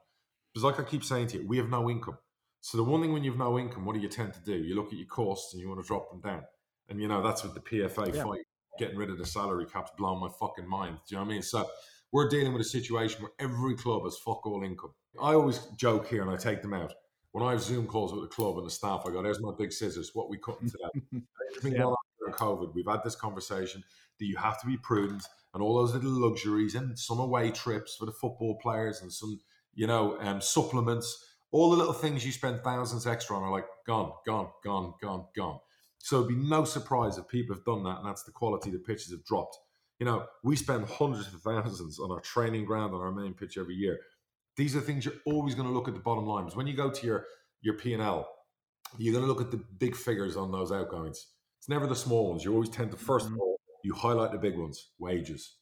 Because, 0.53 0.63
like 0.63 0.79
I 0.79 0.89
keep 0.89 1.03
saying 1.03 1.27
to 1.27 1.37
you, 1.39 1.47
we 1.47 1.57
have 1.57 1.69
no 1.69 1.89
income. 1.89 2.17
So, 2.67 2.77
the 2.77 2.83
one 2.83 3.01
thing 3.01 3.13
when 3.13 3.23
you 3.23 3.31
have 3.31 3.39
no 3.39 3.57
income, 3.57 3.85
what 3.85 3.95
do 3.95 4.01
you 4.01 4.09
tend 4.09 4.33
to 4.33 4.41
do? 4.41 4.55
You 4.55 4.75
look 4.75 4.87
at 4.87 4.99
your 4.99 5.07
costs 5.07 5.53
and 5.53 5.61
you 5.61 5.69
want 5.69 5.81
to 5.81 5.87
drop 5.87 6.09
them 6.11 6.19
down. 6.19 6.43
And, 6.89 7.01
you 7.01 7.07
know, 7.07 7.23
that's 7.23 7.43
what 7.43 7.53
the 7.53 7.61
PFA 7.61 8.13
yeah. 8.13 8.23
fight. 8.23 8.41
Getting 8.77 8.97
rid 8.97 9.09
of 9.09 9.17
the 9.17 9.25
salary 9.25 9.65
cap's 9.65 9.91
blowing 9.97 10.19
my 10.19 10.27
fucking 10.37 10.67
mind. 10.67 10.97
Do 11.07 11.15
you 11.15 11.17
know 11.17 11.23
what 11.23 11.31
I 11.31 11.33
mean? 11.33 11.41
So, 11.41 11.65
we're 12.11 12.27
dealing 12.27 12.51
with 12.51 12.61
a 12.61 12.69
situation 12.69 13.21
where 13.21 13.31
every 13.39 13.75
club 13.75 14.03
has 14.03 14.17
fuck 14.17 14.45
all 14.45 14.63
income. 14.63 14.91
I 15.21 15.33
always 15.33 15.59
joke 15.77 16.07
here 16.07 16.21
and 16.21 16.29
I 16.29 16.35
take 16.35 16.61
them 16.61 16.73
out 16.73 16.93
when 17.37 17.47
I 17.47 17.51
have 17.51 17.61
Zoom 17.61 17.85
calls 17.85 18.13
with 18.13 18.23
the 18.23 18.29
club 18.29 18.57
and 18.57 18.65
the 18.65 18.71
staff, 18.71 19.03
I 19.05 19.11
go, 19.11 19.21
"There's 19.21 19.39
my 19.39 19.51
big 19.55 19.71
scissors. 19.71 20.09
What 20.15 20.27
we 20.27 20.39
cutting 20.39 20.71
today?" 20.71 21.21
it's 21.51 21.63
been 21.63 21.73
yeah. 21.73 21.93
during 22.19 22.33
COVID. 22.33 22.73
We've 22.73 22.87
had 22.87 23.03
this 23.03 23.15
conversation. 23.15 23.83
that 24.19 24.25
you 24.25 24.35
have 24.37 24.59
to 24.59 24.65
be 24.65 24.77
prudent 24.77 25.23
and 25.53 25.61
all 25.61 25.77
those 25.77 25.93
little 25.93 26.09
luxuries 26.09 26.73
and 26.73 26.97
some 26.97 27.19
away 27.19 27.51
trips 27.51 27.95
for 27.95 28.07
the 28.07 28.11
football 28.11 28.57
players 28.59 29.03
and 29.03 29.13
some, 29.13 29.39
you 29.75 29.85
know, 29.85 30.19
um, 30.21 30.41
supplements, 30.41 31.23
all 31.51 31.71
the 31.71 31.77
little 31.77 31.93
things 31.93 32.25
you 32.25 32.31
spend 32.31 32.61
thousands 32.63 33.07
extra 33.07 33.35
on 33.35 33.43
are 33.43 33.51
like 33.51 33.65
gone, 33.85 34.11
gone, 34.25 34.49
gone, 34.63 34.93
gone, 35.01 35.25
gone. 35.35 35.59
So 35.99 36.17
it'd 36.17 36.29
be 36.29 36.35
no 36.35 36.63
surprise 36.63 37.17
if 37.17 37.27
people 37.27 37.55
have 37.55 37.65
done 37.65 37.83
that, 37.83 37.99
and 37.99 38.07
that's 38.07 38.23
the 38.23 38.31
quality 38.31 38.69
the 38.69 38.79
pitches 38.79 39.11
have 39.11 39.25
dropped. 39.25 39.57
You 39.99 40.05
know, 40.05 40.25
we 40.43 40.55
spend 40.55 40.85
hundreds 40.85 41.33
of 41.33 41.41
thousands 41.41 41.99
on 41.99 42.11
our 42.11 42.19
training 42.19 42.65
ground 42.65 42.93
on 42.93 43.01
our 43.01 43.11
main 43.11 43.33
pitch 43.33 43.57
every 43.57 43.75
year. 43.75 43.99
These 44.55 44.75
are 44.75 44.81
things 44.81 45.05
you're 45.05 45.15
always 45.25 45.55
going 45.55 45.67
to 45.67 45.73
look 45.73 45.87
at 45.87 45.93
the 45.93 45.99
bottom 45.99 46.25
line. 46.25 46.45
Because 46.45 46.55
when 46.55 46.67
you 46.67 46.75
go 46.75 46.89
to 46.89 47.05
your 47.05 47.25
your 47.61 47.73
P 47.75 47.93
and 47.93 48.03
L, 48.03 48.27
you're 48.97 49.13
going 49.13 49.25
to 49.25 49.27
look 49.27 49.41
at 49.41 49.51
the 49.51 49.63
big 49.79 49.95
figures 49.95 50.37
on 50.37 50.51
those 50.51 50.71
outgoings. 50.71 51.27
It's 51.59 51.69
never 51.69 51.87
the 51.87 51.95
small 51.95 52.29
ones. 52.29 52.43
You 52.45 52.53
always 52.53 52.69
tend 52.69 52.91
to 52.91 52.97
1st 52.97 53.21
mm-hmm. 53.21 53.33
of 53.33 53.39
all 53.39 53.59
you 53.83 53.93
highlight 53.93 54.31
the 54.31 54.37
big 54.37 54.57
ones: 54.57 54.91
wages, 54.99 55.57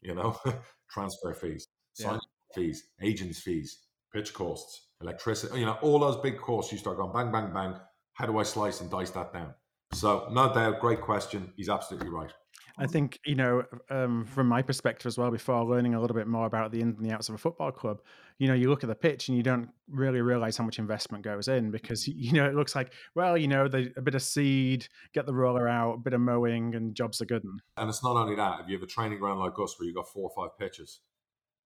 you 0.00 0.14
know, 0.14 0.38
transfer 0.90 1.34
fees, 1.34 1.68
signing 1.92 2.20
yeah. 2.50 2.54
fees, 2.54 2.84
agents 3.02 3.40
fees, 3.40 3.80
pitch 4.12 4.32
costs, 4.32 4.88
electricity. 5.04 5.60
You 5.60 5.66
know, 5.66 5.78
all 5.82 5.98
those 5.98 6.16
big 6.16 6.38
costs. 6.38 6.72
You 6.72 6.78
start 6.78 6.96
going 6.96 7.12
bang, 7.12 7.30
bang, 7.30 7.52
bang. 7.52 7.80
How 8.14 8.26
do 8.26 8.38
I 8.38 8.42
slice 8.42 8.80
and 8.80 8.90
dice 8.90 9.10
that 9.10 9.32
down? 9.32 9.54
So, 9.92 10.28
no 10.30 10.52
doubt, 10.52 10.80
great 10.80 11.00
question. 11.00 11.52
He's 11.56 11.68
absolutely 11.68 12.08
right. 12.08 12.32
I 12.76 12.86
think 12.88 13.20
you 13.24 13.36
know, 13.36 13.62
um, 13.88 14.24
from 14.24 14.48
my 14.48 14.60
perspective 14.60 15.06
as 15.06 15.16
well, 15.16 15.30
before 15.30 15.64
learning 15.64 15.94
a 15.94 16.00
little 16.00 16.16
bit 16.16 16.26
more 16.26 16.46
about 16.46 16.72
the 16.72 16.80
ins 16.80 16.96
and 16.98 17.08
the 17.08 17.14
outs 17.14 17.28
of 17.28 17.36
a 17.36 17.38
football 17.38 17.70
club, 17.70 18.00
you 18.38 18.48
know, 18.48 18.54
you 18.54 18.68
look 18.68 18.82
at 18.82 18.88
the 18.88 18.96
pitch 18.96 19.28
and 19.28 19.36
you 19.36 19.44
don't 19.44 19.68
really 19.88 20.20
realize 20.20 20.56
how 20.56 20.64
much 20.64 20.80
investment 20.80 21.22
goes 21.22 21.46
in 21.46 21.70
because 21.70 22.08
you 22.08 22.32
know 22.32 22.46
it 22.46 22.54
looks 22.54 22.74
like, 22.74 22.92
well, 23.14 23.38
you 23.38 23.46
know, 23.46 23.68
the, 23.68 23.92
a 23.96 24.02
bit 24.02 24.16
of 24.16 24.22
seed, 24.22 24.88
get 25.12 25.26
the 25.26 25.34
roller 25.34 25.68
out, 25.68 25.94
a 25.94 25.98
bit 25.98 26.14
of 26.14 26.20
mowing, 26.20 26.74
and 26.74 26.96
jobs 26.96 27.20
are 27.20 27.26
good. 27.26 27.44
And 27.76 27.88
it's 27.88 28.02
not 28.02 28.16
only 28.16 28.34
that. 28.34 28.60
If 28.60 28.68
you 28.68 28.74
have 28.74 28.82
a 28.82 28.86
training 28.86 29.20
ground 29.20 29.38
like 29.38 29.58
us 29.62 29.78
where 29.78 29.86
you've 29.86 29.96
got 29.96 30.08
four 30.08 30.28
or 30.28 30.44
five 30.44 30.58
pitches, 30.58 31.00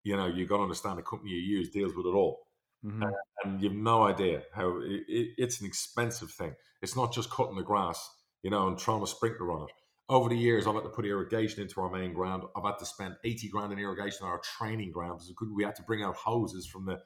you 0.02 0.16
know, 0.16 0.26
you've 0.26 0.48
got 0.48 0.56
to 0.56 0.62
understand 0.64 0.98
the 0.98 1.02
company 1.02 1.30
you 1.30 1.58
use 1.58 1.70
deals 1.70 1.94
with 1.94 2.06
it 2.06 2.14
all. 2.14 2.45
Mm-hmm. 2.86 3.02
and 3.44 3.60
you've 3.60 3.72
no 3.72 4.04
idea 4.04 4.42
how 4.54 4.78
it, 4.78 5.02
it, 5.08 5.28
it's 5.38 5.60
an 5.60 5.66
expensive 5.66 6.30
thing. 6.30 6.54
It's 6.82 6.96
not 6.96 7.12
just 7.12 7.30
cutting 7.30 7.56
the 7.56 7.62
grass, 7.62 8.08
you 8.42 8.50
know, 8.50 8.68
and 8.68 8.78
throwing 8.78 9.02
a 9.02 9.06
sprinkler 9.06 9.52
on 9.52 9.62
it. 9.62 9.70
Over 10.08 10.28
the 10.28 10.36
years, 10.36 10.66
I've 10.66 10.74
had 10.74 10.84
to 10.84 10.88
put 10.88 11.04
irrigation 11.04 11.62
into 11.62 11.80
our 11.80 11.90
main 11.90 12.12
ground. 12.12 12.44
I've 12.56 12.64
had 12.64 12.78
to 12.78 12.86
spend 12.86 13.16
80 13.24 13.48
grand 13.48 13.72
in 13.72 13.78
irrigation 13.80 14.24
on 14.24 14.30
our 14.30 14.40
training 14.40 14.92
ground 14.92 15.20
because 15.26 15.48
we 15.52 15.64
had 15.64 15.74
to 15.76 15.82
bring 15.82 16.04
out 16.04 16.14
hoses 16.14 16.64
from 16.66 16.86
the 16.86 17.00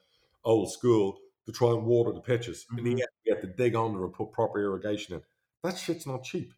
old 0.44 0.70
school 0.70 1.16
to 1.46 1.52
try 1.52 1.70
and 1.70 1.84
water 1.86 2.12
the 2.12 2.20
pitches. 2.20 2.66
Mm-hmm. 2.66 2.86
And 2.86 2.98
you 2.98 3.06
get, 3.26 3.40
to 3.40 3.46
dig 3.46 3.74
under 3.74 4.04
and 4.04 4.12
put 4.12 4.32
proper 4.32 4.60
irrigation 4.60 5.14
in. 5.14 5.22
That 5.62 5.78
shit's 5.78 6.06
not 6.06 6.24
cheap. 6.24 6.52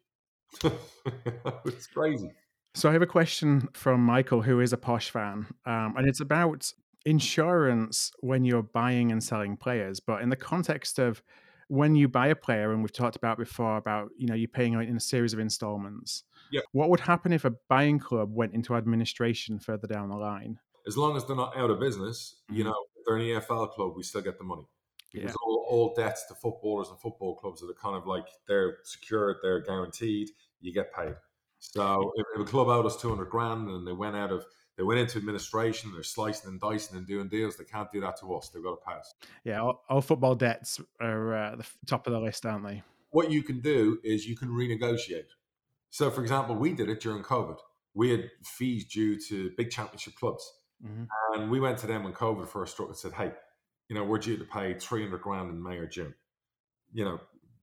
it's 1.65 1.87
crazy. 1.87 2.31
So 2.75 2.89
I 2.89 2.93
have 2.93 3.01
a 3.01 3.07
question 3.07 3.69
from 3.73 4.01
Michael, 4.01 4.41
who 4.41 4.59
is 4.59 4.73
a 4.73 4.77
posh 4.77 5.11
fan, 5.11 5.45
um, 5.65 5.93
and 5.95 6.07
it's 6.07 6.19
about 6.19 6.73
insurance 7.05 8.11
when 8.19 8.45
you're 8.45 8.63
buying 8.63 9.11
and 9.11 9.23
selling 9.23 9.57
players, 9.57 9.99
but 9.99 10.21
in 10.21 10.29
the 10.29 10.35
context 10.35 10.99
of 10.99 11.21
when 11.67 11.95
you 11.95 12.07
buy 12.07 12.27
a 12.27 12.35
player, 12.35 12.71
and 12.71 12.81
we've 12.81 12.93
talked 12.93 13.15
about 13.15 13.37
before 13.37 13.77
about 13.77 14.09
you 14.17 14.27
know 14.27 14.35
you're 14.35 14.47
paying 14.47 14.73
in 14.73 14.97
a 14.97 14.99
series 14.99 15.33
of 15.33 15.39
installments. 15.39 16.23
Yeah. 16.51 16.61
What 16.71 16.89
would 16.89 16.99
happen 16.99 17.33
if 17.33 17.45
a 17.45 17.53
buying 17.67 17.99
club 17.99 18.29
went 18.33 18.53
into 18.53 18.75
administration 18.75 19.59
further 19.59 19.87
down 19.87 20.09
the 20.09 20.17
line? 20.17 20.59
As 20.85 20.97
long 20.97 21.15
as 21.17 21.25
they're 21.25 21.35
not 21.35 21.57
out 21.57 21.69
of 21.69 21.79
business, 21.79 22.41
mm-hmm. 22.45 22.57
you 22.57 22.63
know, 22.65 22.75
if 22.95 23.05
they're 23.05 23.15
an 23.15 23.23
EFL 23.23 23.71
club, 23.71 23.93
we 23.95 24.03
still 24.03 24.21
get 24.21 24.37
the 24.37 24.43
money. 24.43 24.67
Because 25.11 25.31
yeah. 25.31 25.35
all, 25.45 25.65
all 25.69 25.93
debts 25.95 26.25
to 26.27 26.35
footballers 26.35 26.89
and 26.89 26.99
football 26.99 27.35
clubs 27.35 27.61
that 27.61 27.69
are 27.69 27.81
kind 27.81 27.95
of 27.95 28.07
like 28.07 28.27
they're 28.47 28.77
secured, 28.83 29.37
they're 29.41 29.61
guaranteed, 29.61 30.29
you 30.59 30.73
get 30.73 30.93
paid. 30.93 31.15
So 31.59 32.11
if, 32.15 32.25
if 32.35 32.41
a 32.41 32.49
club 32.49 32.67
owed 32.67 32.85
us 32.85 32.99
200 32.99 33.25
grand 33.29 33.69
and 33.69 33.87
they 33.87 33.93
went 33.93 34.15
out 34.15 34.31
of 34.31 34.43
they 34.77 34.83
went 34.83 34.99
into 34.99 35.17
administration, 35.17 35.91
they're 35.93 36.03
slicing 36.03 36.49
and 36.49 36.59
dicing 36.59 36.97
and 36.97 37.07
doing 37.07 37.27
deals. 37.27 37.57
They 37.57 37.63
can't 37.63 37.91
do 37.91 38.01
that 38.01 38.19
to 38.19 38.33
us. 38.35 38.49
They've 38.49 38.63
got 38.63 38.81
to 38.81 38.85
pass. 38.85 39.13
Yeah, 39.43 39.61
all, 39.61 39.83
all 39.89 40.01
football 40.01 40.35
debts 40.35 40.81
are 40.99 41.35
uh, 41.35 41.55
the 41.57 41.65
top 41.85 42.07
of 42.07 42.13
the 42.13 42.19
list, 42.19 42.45
aren't 42.45 42.65
they? 42.65 42.83
What 43.11 43.31
you 43.31 43.43
can 43.43 43.59
do 43.59 43.99
is 44.03 44.25
you 44.25 44.35
can 44.35 44.49
renegotiate. 44.49 45.27
So, 45.91 46.09
for 46.09 46.21
example, 46.21 46.55
we 46.55 46.73
did 46.73 46.89
it 46.89 47.01
during 47.01 47.21
COVID. 47.21 47.57
We 47.93 48.09
had 48.09 48.31
fees 48.43 48.85
due 48.85 49.19
to 49.27 49.51
big 49.55 49.69
championship 49.69 50.15
clubs, 50.15 50.51
mm-hmm. 50.83 51.03
and 51.33 51.51
we 51.51 51.59
went 51.59 51.77
to 51.79 51.87
them 51.87 52.03
when 52.03 52.13
COVID 52.13 52.47
first 52.47 52.73
struck 52.73 52.87
and 52.87 52.97
said, 52.97 53.13
"Hey, 53.13 53.31
you 53.89 53.95
know, 53.95 54.03
we're 54.03 54.17
due 54.17 54.37
to 54.37 54.43
pay 54.43 54.73
300 54.73 55.21
grand 55.21 55.51
in 55.51 55.61
May 55.61 55.77
or 55.77 55.85
June. 55.85 56.13
You 56.93 57.05
know, 57.05 57.19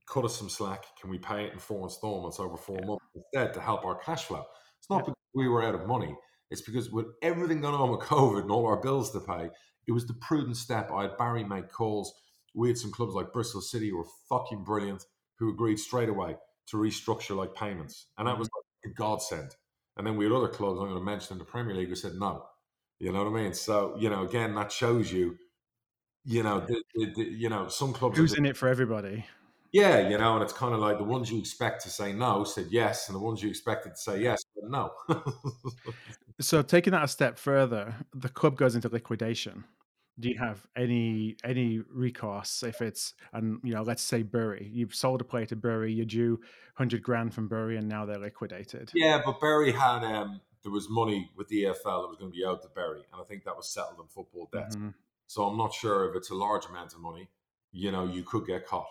cut 0.08 0.24
us 0.24 0.36
some 0.36 0.48
slack. 0.48 0.84
Can 1.00 1.10
we 1.10 1.18
pay 1.18 1.46
it 1.46 1.52
in 1.52 1.58
four 1.58 1.84
installments 1.84 2.38
over 2.38 2.56
four 2.56 2.78
yeah. 2.80 2.86
months 2.86 3.04
instead 3.14 3.54
to 3.54 3.60
help 3.60 3.84
our 3.84 3.96
cash 3.96 4.24
flow? 4.24 4.44
It's 4.78 4.90
not 4.90 4.98
yeah. 4.98 5.02
because 5.06 5.16
we 5.34 5.48
were 5.48 5.62
out 5.62 5.74
of 5.74 5.86
money. 5.86 6.14
It's 6.50 6.60
because 6.60 6.90
with 6.90 7.06
everything 7.22 7.60
going 7.60 7.74
on 7.74 7.90
with 7.90 8.00
COVID 8.08 8.42
and 8.42 8.50
all 8.50 8.66
our 8.66 8.80
bills 8.80 9.10
to 9.12 9.20
pay, 9.20 9.50
it 9.86 9.92
was 9.92 10.06
the 10.06 10.14
prudent 10.14 10.56
step. 10.56 10.90
I 10.92 11.02
had 11.02 11.18
Barry 11.18 11.44
make 11.44 11.70
calls. 11.70 12.12
We 12.54 12.68
had 12.68 12.78
some 12.78 12.90
clubs 12.90 13.14
like 13.14 13.32
Bristol 13.32 13.60
City 13.60 13.90
who 13.90 13.98
were 13.98 14.06
fucking 14.28 14.64
brilliant 14.64 15.04
who 15.38 15.50
agreed 15.50 15.78
straight 15.78 16.08
away 16.08 16.36
to 16.66 16.76
restructure 16.76 17.34
like 17.36 17.54
payments. 17.54 18.06
And 18.18 18.28
that 18.28 18.38
was 18.38 18.48
mm-hmm. 18.48 18.88
like 18.88 18.92
a 18.92 18.94
godsend. 18.94 19.56
And 19.96 20.06
then 20.06 20.16
we 20.16 20.24
had 20.24 20.32
other 20.32 20.48
clubs 20.48 20.78
I'm 20.78 20.86
going 20.86 20.98
to 20.98 21.04
mention 21.04 21.34
in 21.34 21.38
the 21.38 21.44
Premier 21.44 21.74
League 21.74 21.88
who 21.88 21.94
said 21.94 22.14
no. 22.14 22.46
You 22.98 23.12
know 23.12 23.24
what 23.24 23.38
I 23.38 23.42
mean? 23.42 23.54
So, 23.54 23.96
you 23.98 24.10
know, 24.10 24.24
again, 24.24 24.54
that 24.54 24.70
shows 24.70 25.10
you 25.10 25.38
you 26.24 26.42
know, 26.42 26.60
the, 26.60 26.82
the, 26.94 27.12
the, 27.14 27.22
you 27.22 27.48
know, 27.48 27.68
some 27.68 27.92
clubs 27.92 28.16
who's 28.16 28.34
in 28.34 28.46
it 28.46 28.56
for 28.56 28.68
everybody. 28.68 29.24
Yeah, 29.72 30.08
you 30.08 30.18
know, 30.18 30.34
and 30.34 30.42
it's 30.42 30.52
kind 30.52 30.74
of 30.74 30.80
like 30.80 30.98
the 30.98 31.04
ones 31.04 31.30
you 31.30 31.38
expect 31.38 31.82
to 31.84 31.90
say 31.90 32.12
no 32.12 32.44
said 32.44 32.66
yes, 32.70 33.08
and 33.08 33.14
the 33.14 33.20
ones 33.20 33.42
you 33.42 33.48
expected 33.48 33.90
to 33.90 33.96
say 33.96 34.20
yes 34.20 34.42
but 34.54 34.68
no. 34.68 34.90
so, 36.40 36.62
taking 36.62 36.92
that 36.92 37.04
a 37.04 37.08
step 37.08 37.38
further, 37.38 37.94
the 38.14 38.28
club 38.28 38.56
goes 38.56 38.74
into 38.74 38.88
liquidation. 38.88 39.64
Do 40.18 40.28
you 40.28 40.38
have 40.38 40.66
any 40.76 41.36
any 41.44 41.80
recourse 41.90 42.62
if 42.62 42.82
it's 42.82 43.14
and 43.32 43.58
you 43.64 43.72
know, 43.72 43.82
let's 43.82 44.02
say 44.02 44.22
Bury, 44.22 44.68
you've 44.70 44.94
sold 44.94 45.20
a 45.22 45.24
player 45.24 45.46
to 45.46 45.56
Bury, 45.56 45.92
you're 45.92 46.04
due 46.04 46.40
hundred 46.74 47.02
grand 47.02 47.32
from 47.32 47.48
Bury, 47.48 47.78
and 47.78 47.88
now 47.88 48.04
they're 48.04 48.18
liquidated. 48.18 48.90
Yeah, 48.94 49.22
but 49.24 49.40
Bury 49.40 49.72
had 49.72 50.04
um, 50.04 50.40
there 50.62 50.72
was 50.72 50.88
money 50.90 51.30
with 51.36 51.48
the 51.48 51.64
EFL 51.64 52.02
that 52.02 52.08
was 52.08 52.16
going 52.18 52.32
to 52.32 52.36
be 52.36 52.44
out 52.44 52.62
to 52.62 52.68
Bury, 52.68 53.02
and 53.12 53.20
I 53.20 53.24
think 53.24 53.44
that 53.44 53.56
was 53.56 53.72
settled 53.72 53.98
in 54.00 54.06
football 54.08 54.48
debt. 54.52 54.70
Mm-hmm. 54.70 54.90
So 55.26 55.44
I'm 55.44 55.56
not 55.56 55.72
sure 55.72 56.10
if 56.10 56.16
it's 56.16 56.30
a 56.30 56.34
large 56.34 56.66
amount 56.66 56.92
of 56.92 57.00
money, 57.00 57.28
you 57.72 57.92
know, 57.92 58.04
you 58.04 58.22
could 58.22 58.46
get 58.46 58.66
caught. 58.66 58.88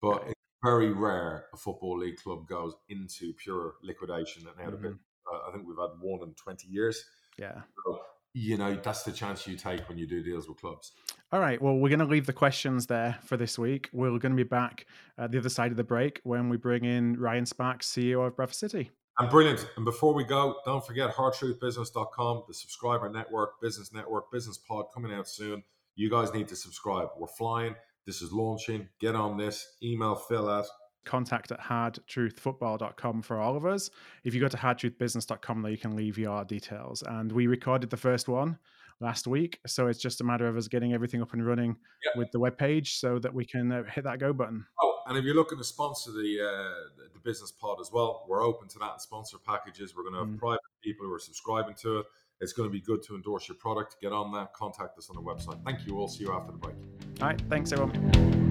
But 0.00 0.22
it's 0.28 0.40
very 0.62 0.92
rare 0.92 1.46
a 1.52 1.56
football 1.56 1.98
league 1.98 2.16
club 2.16 2.48
goes 2.48 2.74
into 2.88 3.32
pure 3.34 3.74
liquidation 3.82 4.46
and 4.46 4.66
out 4.66 4.74
mm-hmm. 4.74 4.86
of 4.86 4.92
it. 4.92 4.98
I 5.30 5.50
think 5.52 5.66
we've 5.66 5.78
had 5.78 5.90
one 6.00 6.22
in 6.22 6.34
20 6.34 6.68
years. 6.68 7.04
Yeah. 7.38 7.62
So, 7.84 8.00
you 8.34 8.56
know, 8.56 8.74
that's 8.82 9.02
the 9.02 9.12
chance 9.12 9.46
you 9.46 9.56
take 9.56 9.88
when 9.88 9.98
you 9.98 10.06
do 10.06 10.22
deals 10.22 10.48
with 10.48 10.58
clubs. 10.60 10.92
All 11.32 11.40
right. 11.40 11.60
Well, 11.60 11.74
we're 11.74 11.88
going 11.88 12.00
to 12.00 12.04
leave 12.04 12.26
the 12.26 12.32
questions 12.32 12.86
there 12.86 13.18
for 13.24 13.36
this 13.36 13.58
week. 13.58 13.88
We're 13.92 14.10
going 14.18 14.32
to 14.32 14.36
be 14.36 14.42
back 14.42 14.86
at 15.18 15.30
the 15.30 15.38
other 15.38 15.48
side 15.48 15.70
of 15.70 15.76
the 15.76 15.84
break 15.84 16.20
when 16.24 16.48
we 16.48 16.56
bring 16.56 16.84
in 16.84 17.18
Ryan 17.18 17.46
Sparks, 17.46 17.88
CEO 17.88 18.26
of 18.26 18.36
Bradford 18.36 18.56
City. 18.56 18.90
And 19.18 19.28
brilliant. 19.28 19.68
And 19.76 19.84
before 19.84 20.14
we 20.14 20.24
go, 20.24 20.56
don't 20.64 20.84
forget 20.84 21.14
hardtruthbusiness.com, 21.14 22.44
the 22.48 22.54
subscriber 22.54 23.10
network, 23.10 23.60
business 23.60 23.92
network, 23.92 24.30
business 24.32 24.58
pod 24.58 24.86
coming 24.94 25.12
out 25.12 25.28
soon. 25.28 25.62
You 25.94 26.08
guys 26.08 26.32
need 26.32 26.48
to 26.48 26.56
subscribe. 26.56 27.08
We're 27.18 27.26
flying. 27.26 27.74
This 28.06 28.22
is 28.22 28.32
launching. 28.32 28.88
Get 29.00 29.14
on 29.14 29.36
this. 29.36 29.76
Email 29.82 30.14
Phil 30.14 30.50
at 30.50 30.66
contact 31.04 31.52
at 31.52 31.60
hardtruthfootball.com 31.60 33.22
for 33.22 33.38
all 33.38 33.56
of 33.56 33.66
us. 33.66 33.90
If 34.24 34.34
you 34.34 34.40
go 34.40 34.48
to 34.48 34.56
hardtruthbusiness.com, 34.56 35.62
there 35.62 35.72
you 35.72 35.78
can 35.78 35.96
leave 35.96 36.18
your 36.18 36.44
details. 36.44 37.02
And 37.06 37.30
we 37.32 37.46
recorded 37.46 37.90
the 37.90 37.96
first 37.96 38.28
one 38.28 38.58
last 39.00 39.26
week. 39.26 39.60
So 39.66 39.86
it's 39.88 39.98
just 39.98 40.20
a 40.20 40.24
matter 40.24 40.46
of 40.46 40.56
us 40.56 40.68
getting 40.68 40.92
everything 40.92 41.22
up 41.22 41.32
and 41.32 41.46
running 41.46 41.76
yep. 42.04 42.16
with 42.16 42.30
the 42.32 42.38
web 42.38 42.58
page 42.58 42.96
so 42.98 43.18
that 43.18 43.32
we 43.32 43.44
can 43.44 43.72
uh, 43.72 43.84
hit 43.84 44.04
that 44.04 44.18
go 44.18 44.32
button. 44.32 44.64
Oh, 44.82 44.98
and 45.06 45.16
if 45.16 45.24
you're 45.24 45.34
looking 45.34 45.58
to 45.58 45.64
sponsor 45.64 46.12
the 46.12 46.40
uh, 46.40 47.04
the 47.12 47.20
business 47.20 47.50
pod 47.50 47.78
as 47.80 47.90
well, 47.92 48.26
we're 48.28 48.44
open 48.44 48.68
to 48.68 48.78
that 48.78 48.92
and 48.92 49.00
sponsor 49.00 49.38
packages. 49.38 49.94
We're 49.96 50.02
going 50.02 50.14
to 50.14 50.20
have 50.20 50.28
mm. 50.28 50.38
private 50.38 50.60
people 50.82 51.06
who 51.06 51.12
are 51.12 51.18
subscribing 51.18 51.74
to 51.82 52.00
it 52.00 52.06
it's 52.40 52.52
going 52.52 52.68
to 52.68 52.72
be 52.72 52.80
good 52.80 53.02
to 53.04 53.14
endorse 53.14 53.48
your 53.48 53.56
product. 53.56 53.96
Get 54.00 54.12
on 54.12 54.32
that, 54.32 54.52
contact 54.54 54.98
us 54.98 55.10
on 55.10 55.16
the 55.16 55.22
website. 55.22 55.62
Thank 55.64 55.86
you. 55.86 55.94
We'll 55.94 56.08
see 56.08 56.24
you 56.24 56.32
after 56.32 56.52
the 56.52 56.58
break. 56.58 56.76
All 57.20 57.28
right. 57.28 57.42
Thanks, 57.48 57.72
everyone. 57.72 58.49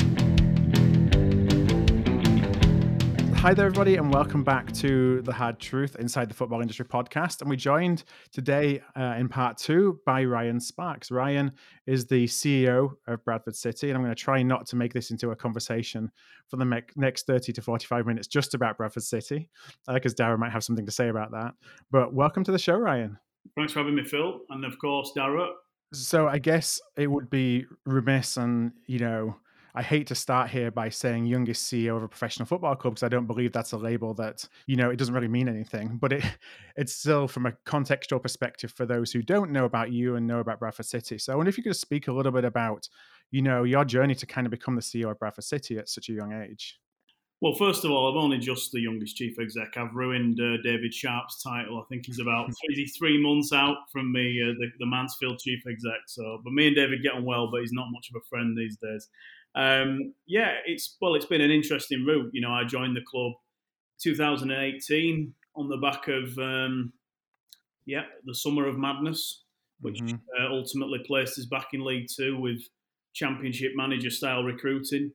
Hi 3.41 3.53
there, 3.53 3.67
everybody, 3.67 3.95
and 3.95 4.13
welcome 4.13 4.43
back 4.43 4.69
to 4.73 5.21
The 5.21 5.31
Hard 5.31 5.61
Truth 5.61 5.95
Inside 5.95 6.29
the 6.29 6.33
Football 6.33 6.59
Industry 6.59 6.83
podcast. 6.83 7.39
And 7.39 7.49
we 7.49 7.55
joined 7.55 8.03
today 8.33 8.81
uh, 8.97 9.15
in 9.17 9.29
part 9.29 9.57
two 9.57 10.01
by 10.05 10.25
Ryan 10.25 10.59
Sparks. 10.59 11.09
Ryan 11.09 11.53
is 11.87 12.05
the 12.05 12.25
CEO 12.25 12.97
of 13.07 13.23
Bradford 13.23 13.55
City, 13.55 13.87
and 13.87 13.95
I'm 13.95 14.03
going 14.03 14.13
to 14.13 14.21
try 14.21 14.43
not 14.43 14.65
to 14.67 14.75
make 14.75 14.91
this 14.91 15.09
into 15.09 15.31
a 15.31 15.37
conversation 15.37 16.11
for 16.49 16.57
the 16.57 16.83
next 16.97 17.27
30 17.27 17.53
to 17.53 17.61
45 17.61 18.05
minutes 18.05 18.27
just 18.27 18.55
about 18.55 18.75
Bradford 18.75 19.03
City, 19.03 19.49
because 19.87 20.11
uh, 20.11 20.17
Darragh 20.17 20.37
might 20.37 20.51
have 20.51 20.65
something 20.65 20.85
to 20.85 20.91
say 20.91 21.07
about 21.07 21.31
that. 21.31 21.53
But 21.89 22.13
welcome 22.13 22.43
to 22.43 22.51
the 22.51 22.59
show, 22.59 22.75
Ryan. 22.75 23.17
Thanks 23.55 23.71
for 23.71 23.79
having 23.79 23.95
me, 23.95 24.03
Phil, 24.03 24.41
and 24.49 24.65
of 24.65 24.77
course, 24.79 25.13
Darragh. 25.15 25.53
So 25.93 26.27
I 26.27 26.39
guess 26.39 26.81
it 26.97 27.07
would 27.07 27.29
be 27.29 27.67
remiss, 27.85 28.35
and 28.35 28.73
you 28.85 28.99
know, 28.99 29.37
I 29.75 29.83
hate 29.83 30.07
to 30.07 30.15
start 30.15 30.49
here 30.49 30.71
by 30.71 30.89
saying 30.89 31.25
youngest 31.25 31.71
CEO 31.71 31.95
of 31.95 32.03
a 32.03 32.07
professional 32.07 32.45
football 32.45 32.75
club 32.75 32.95
because 32.95 33.03
I 33.03 33.09
don't 33.09 33.27
believe 33.27 33.51
that's 33.51 33.71
a 33.71 33.77
label 33.77 34.13
that 34.15 34.47
you 34.65 34.75
know 34.75 34.89
it 34.89 34.97
doesn't 34.97 35.13
really 35.13 35.27
mean 35.27 35.47
anything. 35.47 35.97
But 35.97 36.13
it 36.13 36.23
it's 36.75 36.93
still 36.93 37.27
from 37.27 37.45
a 37.45 37.51
contextual 37.65 38.21
perspective 38.21 38.71
for 38.71 38.85
those 38.85 39.11
who 39.11 39.21
don't 39.21 39.51
know 39.51 39.65
about 39.65 39.91
you 39.91 40.15
and 40.15 40.25
know 40.25 40.39
about 40.39 40.59
Bradford 40.59 40.85
City. 40.85 41.17
So 41.17 41.33
I 41.33 41.35
wonder 41.35 41.49
if 41.49 41.57
you 41.57 41.63
could 41.63 41.75
speak 41.75 42.07
a 42.07 42.13
little 42.13 42.31
bit 42.31 42.45
about 42.45 42.87
you 43.31 43.41
know 43.41 43.63
your 43.63 43.85
journey 43.85 44.15
to 44.15 44.25
kind 44.25 44.47
of 44.47 44.51
become 44.51 44.75
the 44.75 44.81
CEO 44.81 45.11
of 45.11 45.19
Bradford 45.19 45.43
City 45.43 45.77
at 45.77 45.89
such 45.89 46.09
a 46.09 46.13
young 46.13 46.33
age. 46.33 46.79
Well, 47.41 47.53
first 47.53 47.85
of 47.85 47.91
all, 47.91 48.09
I'm 48.09 48.17
only 48.17 48.37
just 48.37 48.73
the 48.73 48.81
youngest 48.81 49.15
chief 49.15 49.39
exec. 49.39 49.77
I've 49.77 49.95
ruined 49.95 50.37
uh, 50.41 50.61
David 50.61 50.93
Sharpe's 50.93 51.41
title. 51.41 51.79
I 51.79 51.83
think 51.87 52.05
he's 52.05 52.19
about 52.19 52.49
three, 52.75 52.85
three 52.85 53.21
months 53.21 53.53
out 53.53 53.77
from 53.93 54.11
me, 54.11 54.41
uh, 54.43 54.51
the, 54.59 54.67
the, 54.79 54.85
Mansfield 54.85 55.39
chief 55.39 55.63
exec. 55.65 56.01
So, 56.07 56.41
but 56.43 56.51
me 56.51 56.67
and 56.67 56.75
David 56.75 57.01
get 57.01 57.13
on 57.13 57.23
well, 57.23 57.49
but 57.49 57.61
he's 57.61 57.71
not 57.71 57.91
much 57.91 58.09
of 58.09 58.21
a 58.21 58.25
friend 58.29 58.57
these 58.57 58.75
days. 58.77 59.07
Um, 59.55 60.13
yeah, 60.27 60.55
it's 60.65 60.95
well, 61.01 61.15
it's 61.15 61.25
been 61.25 61.41
an 61.41 61.51
interesting 61.51 62.05
route. 62.05 62.29
You 62.33 62.41
know, 62.41 62.51
I 62.51 62.63
joined 62.63 62.95
the 62.95 63.01
club 63.01 63.33
2018 64.01 65.33
on 65.55 65.69
the 65.69 65.77
back 65.77 66.07
of 66.07 66.37
um, 66.37 66.93
yeah, 67.85 68.03
the 68.25 68.35
summer 68.35 68.67
of 68.67 68.77
madness, 68.77 69.43
which 69.81 69.99
mm-hmm. 69.99 70.15
uh, 70.39 70.49
ultimately 70.49 70.99
placed 71.05 71.39
us 71.39 71.45
back 71.45 71.69
in 71.73 71.83
League 71.83 72.07
Two 72.15 72.39
with 72.39 72.61
Championship 73.13 73.71
manager 73.75 74.09
style 74.09 74.43
recruiting 74.43 75.11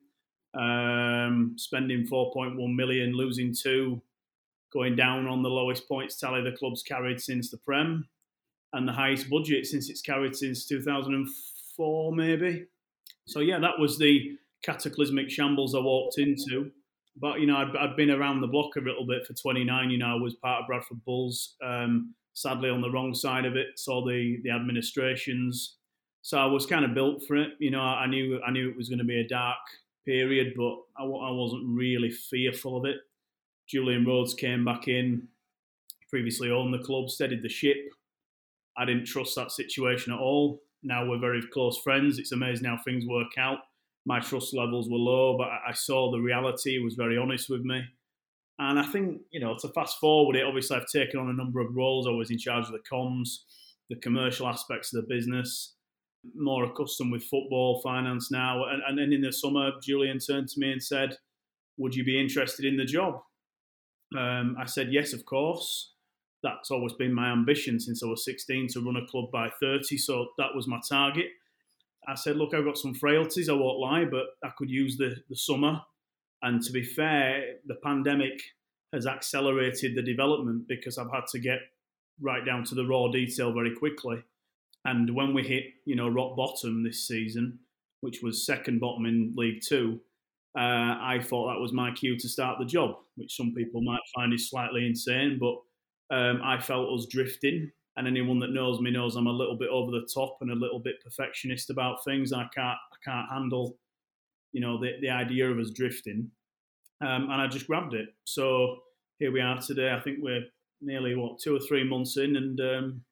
um, 0.55 1.55
spending 1.57 2.07
4.1 2.07 2.75
million, 2.75 3.13
losing 3.13 3.55
two, 3.55 4.01
going 4.73 4.97
down 4.97 5.27
on 5.27 5.43
the 5.43 5.49
lowest 5.49 5.89
points 5.89 6.19
tally 6.19 6.43
the 6.43 6.57
club's 6.57 6.83
carried 6.83 7.21
since 7.21 7.51
the 7.51 7.59
Prem, 7.59 8.07
and 8.73 8.87
the 8.89 8.93
highest 8.93 9.29
budget 9.31 9.67
since 9.67 9.91
it's 9.91 10.03
carried 10.03 10.35
since 10.37 10.67
2004, 10.67 12.15
maybe. 12.15 12.67
So 13.27 13.41
yeah, 13.41 13.59
that 13.59 13.79
was 13.79 13.99
the 13.99 14.37
cataclysmic 14.63 15.31
shambles 15.31 15.75
I 15.75 15.79
walked 15.81 16.19
into. 16.19 16.71
But 17.17 17.41
you 17.41 17.47
know, 17.47 17.57
I'd, 17.57 17.77
I'd 17.77 17.97
been 17.97 18.11
around 18.11 18.41
the 18.41 18.47
block 18.49 18.77
a 18.77 18.81
little 18.81 19.07
bit 19.07 19.27
for 19.27 19.35
29. 19.35 19.91
You 19.91 19.99
know, 19.99 20.13
I 20.17 20.21
was 20.21 20.35
part 20.35 20.63
of 20.63 20.67
Bradford 20.67 21.05
Bulls. 21.05 21.55
Um, 21.63 22.15
sadly, 22.35 22.71
on 22.71 22.81
the 22.81 22.91
wrong 22.91 23.15
side 23.15 23.45
of 23.45 23.57
it, 23.57 23.79
saw 23.79 24.05
the 24.05 24.39
the 24.43 24.51
administrations 24.51 25.77
So 26.23 26.39
I 26.39 26.47
was 26.47 26.67
kind 26.67 26.85
of 26.85 26.95
built 26.95 27.25
for 27.27 27.37
it. 27.37 27.51
You 27.61 27.71
know, 27.71 27.81
I 27.83 28.07
knew 28.07 28.41
I 28.47 28.51
knew 28.51 28.69
it 28.71 28.77
was 28.77 28.89
going 28.89 28.99
to 28.99 29.05
be 29.05 29.21
a 29.21 29.29
dark 29.29 29.59
period, 30.07 30.55
but 30.57 30.77
I, 30.99 31.05
I 31.05 31.31
wasn't 31.33 31.65
really 31.67 32.11
fearful 32.11 32.77
of 32.77 32.85
it. 32.87 32.97
Julian 33.69 34.05
Rhodes 34.07 34.35
came 34.35 34.65
back 34.65 34.89
in, 34.89 35.29
previously 36.11 36.51
owned 36.51 36.75
the 36.75 36.79
club, 36.85 37.11
steadied 37.11 37.43
the 37.43 37.49
ship. 37.49 37.77
I 38.77 38.85
didn't 38.85 39.07
trust 39.07 39.37
that 39.37 39.53
situation 39.53 40.13
at 40.13 40.19
all. 40.19 40.63
Now 40.85 41.07
we're 41.09 41.19
very 41.19 41.43
close 41.53 41.79
friends. 41.79 42.19
It's 42.19 42.33
amazing 42.33 42.67
how 42.67 42.79
things 42.85 43.05
work 43.07 43.37
out. 43.39 43.59
My 44.07 44.21
trust 44.21 44.55
levels 44.55 44.89
were 44.89 44.99
low, 44.99 45.37
but 45.37 45.49
I 45.49 45.73
saw 45.73 46.11
the 46.11 46.21
reality. 46.21 46.79
Was 46.79 46.95
very 46.95 47.17
honest 47.17 47.49
with 47.49 47.63
me. 47.63 47.83
And 48.59 48.79
I 48.79 48.87
think, 48.87 49.23
you 49.33 49.41
know, 49.41 49.57
to 49.61 49.69
fast 49.71 49.99
forward 49.99 50.37
it, 50.37 50.45
obviously 50.45 50.77
I've 50.77 50.87
taken 50.87 51.19
on 51.19 51.31
a 51.31 51.33
number 51.33 51.61
of 51.61 51.75
roles. 51.75 52.07
I 52.07 52.11
was 52.11 52.31
in 52.31 52.39
charge 52.39 52.67
of 52.67 52.73
the 52.73 52.83
comms, 52.91 53.39
the 53.91 53.97
commercial 53.97 54.47
aspects 54.47 54.95
of 54.95 55.03
the 55.03 55.13
business 55.13 55.75
more 56.35 56.65
accustomed 56.65 57.13
with 57.13 57.25
football, 57.25 57.81
finance 57.83 58.31
now. 58.31 58.65
And, 58.65 58.83
and 58.87 58.99
then 58.99 59.13
in 59.13 59.21
the 59.21 59.33
summer, 59.33 59.73
Julian 59.83 60.19
turned 60.19 60.49
to 60.49 60.61
me 60.61 60.73
and 60.73 60.83
said, 60.83 61.17
Would 61.77 61.95
you 61.95 62.05
be 62.05 62.21
interested 62.21 62.65
in 62.65 62.77
the 62.77 62.85
job? 62.85 63.21
Um, 64.17 64.57
I 64.59 64.67
said, 64.67 64.89
Yes, 64.91 65.13
of 65.13 65.25
course. 65.25 65.94
That's 66.45 66.71
always 66.71 66.93
been 66.93 67.15
my 67.15 67.33
ambition 67.33 67.81
since 67.81 68.03
I 68.03 68.07
was 68.07 68.25
16 68.25 68.69
to 68.75 68.81
run 68.81 68.97
a 68.97 69.07
club 69.07 69.31
by 69.33 69.49
30. 69.61 69.97
So 69.97 70.29
that 70.39 70.55
was 70.55 70.69
my 70.69 70.79
target. 70.89 71.27
I 72.07 72.15
said, 72.15 72.37
Look, 72.37 72.53
I've 72.55 72.67
got 72.67 72.77
some 72.77 72.95
frailties, 72.95 73.49
I 73.49 73.55
won't 73.55 73.81
lie, 73.81 74.05
but 74.05 74.27
I 74.45 74.51
could 74.57 74.71
use 74.71 74.99
the, 74.99 75.17
the 75.31 75.37
summer. 75.37 75.81
And 76.43 76.63
to 76.63 76.71
be 76.71 76.83
fair, 76.83 77.55
the 77.67 77.77
pandemic 77.77 78.39
has 78.93 79.07
accelerated 79.07 79.97
the 79.97 80.03
development 80.03 80.69
because 80.69 80.99
I've 80.99 81.11
had 81.11 81.27
to 81.33 81.39
get 81.39 81.61
right 82.21 82.45
down 82.45 82.65
to 82.65 82.75
the 82.75 82.87
raw 82.87 83.09
detail 83.09 83.53
very 83.53 83.75
quickly. 83.75 84.23
And 84.85 85.15
when 85.15 85.33
we 85.33 85.43
hit, 85.43 85.65
you 85.87 85.97
know, 85.97 86.09
rock 86.09 86.37
bottom 86.37 86.85
this 86.85 87.09
season, 87.09 87.59
which 88.03 88.23
was 88.23 88.45
second 88.45 88.81
bottom 88.81 89.07
in 89.07 89.33
League 89.35 89.63
Two, 89.67 90.01
uh, 90.57 91.01
I 91.01 91.21
thought 91.23 91.53
that 91.53 91.61
was 91.61 91.73
my 91.73 91.91
cue 91.93 92.19
to 92.19 92.29
start 92.29 92.59
the 92.59 92.67
job, 92.67 92.97
which 93.17 93.35
some 93.35 93.55
people 93.55 93.81
might 93.81 94.01
find 94.15 94.33
is 94.33 94.49
slightly 94.49 94.87
insane. 94.87 95.39
But 95.41 95.57
um, 96.11 96.41
I 96.45 96.61
felt 96.61 96.93
us 96.99 97.07
drifting, 97.07 97.71
and 97.97 98.07
anyone 98.07 98.39
that 98.41 98.53
knows 98.53 98.81
me 98.81 98.91
knows 98.91 99.17
I'm 99.17 99.27
a 99.27 99.33
little 99.33 99.57
bit 99.57 99.69
over 99.69 99.91
the 99.91 100.09
top 100.13 100.39
and 100.41 100.51
a 100.51 100.55
little 100.55 100.81
bit 100.81 101.03
perfectionist 101.03 101.71
about 101.71 102.05
things. 102.05 102.33
I 102.33 102.47
can't, 102.55 102.79
I 102.93 102.97
can't 103.05 103.31
handle, 103.31 103.77
you 104.53 104.61
know, 104.61 104.79
the 104.81 104.93
the 105.01 105.11
idea 105.11 105.51
of 105.51 105.59
us 105.59 105.71
drifting, 105.71 106.31
um, 107.01 107.31
and 107.31 107.41
I 107.41 107.47
just 107.47 107.67
grabbed 107.67 107.95
it. 107.95 108.09
So 108.25 108.79
here 109.19 109.33
we 109.33 109.41
are 109.41 109.61
today. 109.61 109.93
I 109.93 110.01
think 110.01 110.19
we're 110.21 110.45
nearly 110.81 111.15
what 111.15 111.39
two 111.39 111.57
or 111.57 111.61
three 111.61 111.89
months 111.89 112.17
in, 112.17 112.37
and 112.37 112.61
um, 112.61 113.05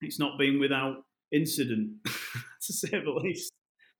it's 0.00 0.18
not 0.18 0.38
been 0.38 0.60
without 0.60 1.04
incident, 1.32 1.90
to 2.04 2.72
say 2.72 2.90
the 2.90 3.10
least. 3.10 3.52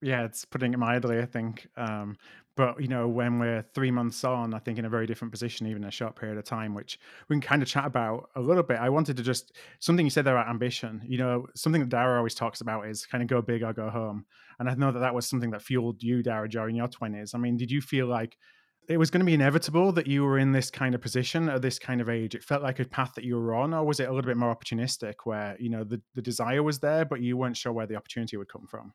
Yeah, 0.02 0.24
it's 0.24 0.44
putting 0.44 0.74
it 0.74 0.78
mildly, 0.78 1.18
I 1.18 1.26
think. 1.26 1.68
Um, 1.76 2.16
but 2.56 2.80
you 2.80 2.88
know, 2.88 3.06
when 3.06 3.38
we're 3.38 3.64
three 3.74 3.90
months 3.90 4.24
on, 4.24 4.54
I 4.54 4.58
think 4.58 4.78
in 4.78 4.86
a 4.86 4.88
very 4.88 5.06
different 5.06 5.30
position, 5.30 5.66
even 5.66 5.84
a 5.84 5.90
short 5.90 6.16
period 6.16 6.38
of 6.38 6.44
time, 6.44 6.74
which 6.74 6.98
we 7.28 7.34
can 7.34 7.40
kind 7.42 7.62
of 7.62 7.68
chat 7.68 7.84
about 7.84 8.30
a 8.34 8.40
little 8.40 8.62
bit. 8.62 8.78
I 8.78 8.88
wanted 8.88 9.18
to 9.18 9.22
just 9.22 9.52
something 9.78 10.06
you 10.06 10.10
said 10.10 10.24
there 10.24 10.36
about 10.36 10.48
ambition. 10.48 11.02
You 11.06 11.18
know, 11.18 11.46
something 11.54 11.82
that 11.82 11.90
Darragh 11.90 12.16
always 12.16 12.34
talks 12.34 12.62
about 12.62 12.86
is 12.86 13.04
kind 13.04 13.22
of 13.22 13.28
go 13.28 13.42
big 13.42 13.62
or 13.62 13.72
go 13.72 13.90
home. 13.90 14.24
And 14.58 14.70
I 14.70 14.74
know 14.74 14.90
that 14.90 15.00
that 15.00 15.14
was 15.14 15.26
something 15.26 15.50
that 15.50 15.60
fueled 15.60 16.02
you, 16.02 16.22
Darragh, 16.22 16.50
during 16.50 16.76
your 16.76 16.88
twenties. 16.88 17.34
I 17.34 17.38
mean, 17.38 17.58
did 17.58 17.70
you 17.70 17.82
feel 17.82 18.06
like 18.06 18.38
it 18.88 18.96
was 18.96 19.10
going 19.10 19.20
to 19.20 19.26
be 19.26 19.34
inevitable 19.34 19.92
that 19.92 20.06
you 20.06 20.24
were 20.24 20.38
in 20.38 20.52
this 20.52 20.70
kind 20.70 20.94
of 20.94 21.00
position 21.00 21.50
at 21.50 21.60
this 21.60 21.78
kind 21.78 22.00
of 22.00 22.08
age? 22.08 22.34
It 22.34 22.42
felt 22.42 22.62
like 22.62 22.80
a 22.80 22.86
path 22.86 23.12
that 23.16 23.24
you 23.24 23.36
were 23.36 23.54
on, 23.54 23.74
or 23.74 23.84
was 23.84 24.00
it 24.00 24.08
a 24.08 24.12
little 24.12 24.28
bit 24.28 24.38
more 24.38 24.54
opportunistic, 24.54 25.14
where 25.24 25.56
you 25.60 25.68
know 25.68 25.84
the, 25.84 26.00
the 26.14 26.22
desire 26.22 26.62
was 26.62 26.78
there, 26.78 27.04
but 27.04 27.20
you 27.20 27.36
weren't 27.36 27.58
sure 27.58 27.72
where 27.72 27.86
the 27.86 27.96
opportunity 27.96 28.38
would 28.38 28.48
come 28.48 28.66
from? 28.66 28.94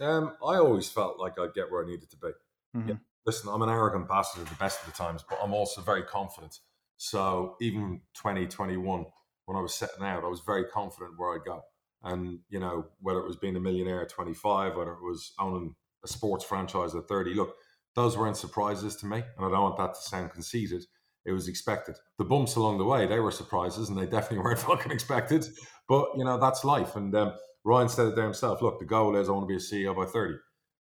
Um, 0.00 0.32
I 0.42 0.56
always 0.56 0.88
felt 0.88 1.18
like 1.18 1.38
I'd 1.38 1.54
get 1.54 1.70
where 1.70 1.84
I 1.84 1.86
needed 1.86 2.10
to 2.10 2.16
be. 2.16 2.30
Mm-hmm. 2.76 2.88
Yeah. 2.90 2.94
Listen, 3.24 3.50
I'm 3.52 3.62
an 3.62 3.68
arrogant 3.68 4.08
bastard 4.08 4.42
at 4.42 4.48
the 4.48 4.54
best 4.56 4.80
of 4.80 4.86
the 4.86 4.92
times, 4.92 5.24
but 5.28 5.38
I'm 5.42 5.52
also 5.52 5.80
very 5.80 6.02
confident. 6.02 6.60
So 6.96 7.56
even 7.60 8.00
2021, 8.14 9.04
when 9.46 9.56
I 9.56 9.60
was 9.60 9.74
setting 9.74 10.04
out, 10.04 10.24
I 10.24 10.28
was 10.28 10.40
very 10.40 10.64
confident 10.64 11.12
where 11.16 11.34
I'd 11.34 11.44
go. 11.44 11.62
And 12.02 12.38
you 12.48 12.60
know, 12.60 12.86
whether 13.00 13.18
it 13.18 13.26
was 13.26 13.36
being 13.36 13.56
a 13.56 13.60
millionaire 13.60 14.02
at 14.02 14.10
25, 14.10 14.76
whether 14.76 14.92
it 14.92 15.02
was 15.02 15.32
owning 15.38 15.74
a 16.04 16.08
sports 16.08 16.44
franchise 16.44 16.94
at 16.94 17.08
30, 17.08 17.34
look 17.34 17.56
those 17.96 18.16
weren't 18.16 18.36
surprises 18.36 18.94
to 18.96 19.06
me, 19.06 19.16
and 19.16 19.46
I 19.46 19.50
don't 19.50 19.62
want 19.62 19.78
that 19.78 19.94
to 19.94 20.00
sound 20.00 20.30
conceited. 20.30 20.84
It 21.24 21.32
was 21.32 21.48
expected. 21.48 21.96
The 22.18 22.24
bumps 22.24 22.54
along 22.54 22.78
the 22.78 22.84
way, 22.84 23.06
they 23.06 23.18
were 23.18 23.32
surprises, 23.32 23.88
and 23.88 23.98
they 23.98 24.04
definitely 24.04 24.38
weren't 24.44 24.60
fucking 24.60 24.92
expected. 24.92 25.46
But 25.88 26.08
you 26.16 26.24
know, 26.24 26.38
that's 26.38 26.62
life. 26.62 26.94
And 26.94 27.14
um, 27.16 27.32
Ryan 27.64 27.88
said 27.88 28.08
it 28.08 28.14
there 28.14 28.24
himself. 28.24 28.62
Look, 28.62 28.78
the 28.78 28.84
goal 28.84 29.16
is 29.16 29.28
I 29.28 29.32
want 29.32 29.48
to 29.48 29.52
be 29.52 29.56
a 29.56 29.58
CEO 29.58 29.96
by 29.96 30.04
thirty. 30.04 30.34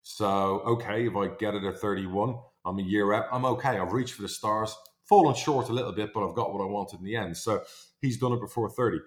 So 0.08 0.62
okay, 0.68 1.08
if 1.08 1.16
I 1.16 1.30
get 1.30 1.56
it 1.56 1.64
at 1.64 1.80
thirty-one, 1.80 2.36
I'm 2.64 2.78
a 2.78 2.84
year 2.84 3.12
out. 3.12 3.26
I'm 3.32 3.44
okay. 3.46 3.80
I've 3.80 3.92
reached 3.92 4.14
for 4.14 4.22
the 4.22 4.30
stars, 4.30 4.76
fallen 5.10 5.34
short 5.34 5.70
a 5.70 5.74
little 5.74 5.92
bit, 5.92 6.14
but 6.14 6.24
I've 6.24 6.36
got 6.36 6.54
what 6.54 6.62
I 6.62 6.70
wanted 6.70 7.00
in 7.00 7.06
the 7.06 7.16
end. 7.16 7.36
So 7.36 7.64
he's 8.02 8.20
done 8.20 8.34
it 8.34 8.40
before 8.40 8.70
thirty. 8.70 9.00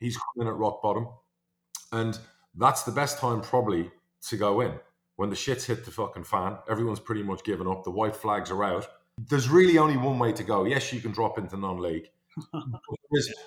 He's 0.00 0.18
coming 0.18 0.48
at 0.48 0.56
rock 0.58 0.82
bottom, 0.82 1.06
and 1.92 2.18
that's 2.56 2.82
the 2.82 2.90
best 2.90 3.18
time 3.18 3.40
probably 3.40 3.92
to 4.22 4.36
go 4.36 4.62
in 4.62 4.72
when 5.14 5.30
the 5.30 5.36
shit's 5.36 5.64
hit 5.64 5.84
the 5.84 5.90
fucking 5.92 6.24
fan, 6.24 6.56
everyone's 6.68 6.98
pretty 6.98 7.22
much 7.22 7.44
given 7.44 7.68
up. 7.68 7.84
The 7.84 7.90
white 7.92 8.16
flags 8.16 8.50
are 8.50 8.64
out. 8.64 8.88
There's 9.16 9.48
really 9.48 9.78
only 9.78 9.96
one 9.96 10.18
way 10.18 10.32
to 10.32 10.42
go. 10.42 10.64
Yes, 10.64 10.92
you 10.92 11.00
can 11.00 11.12
drop 11.12 11.38
into 11.38 11.56
non-league, 11.56 12.08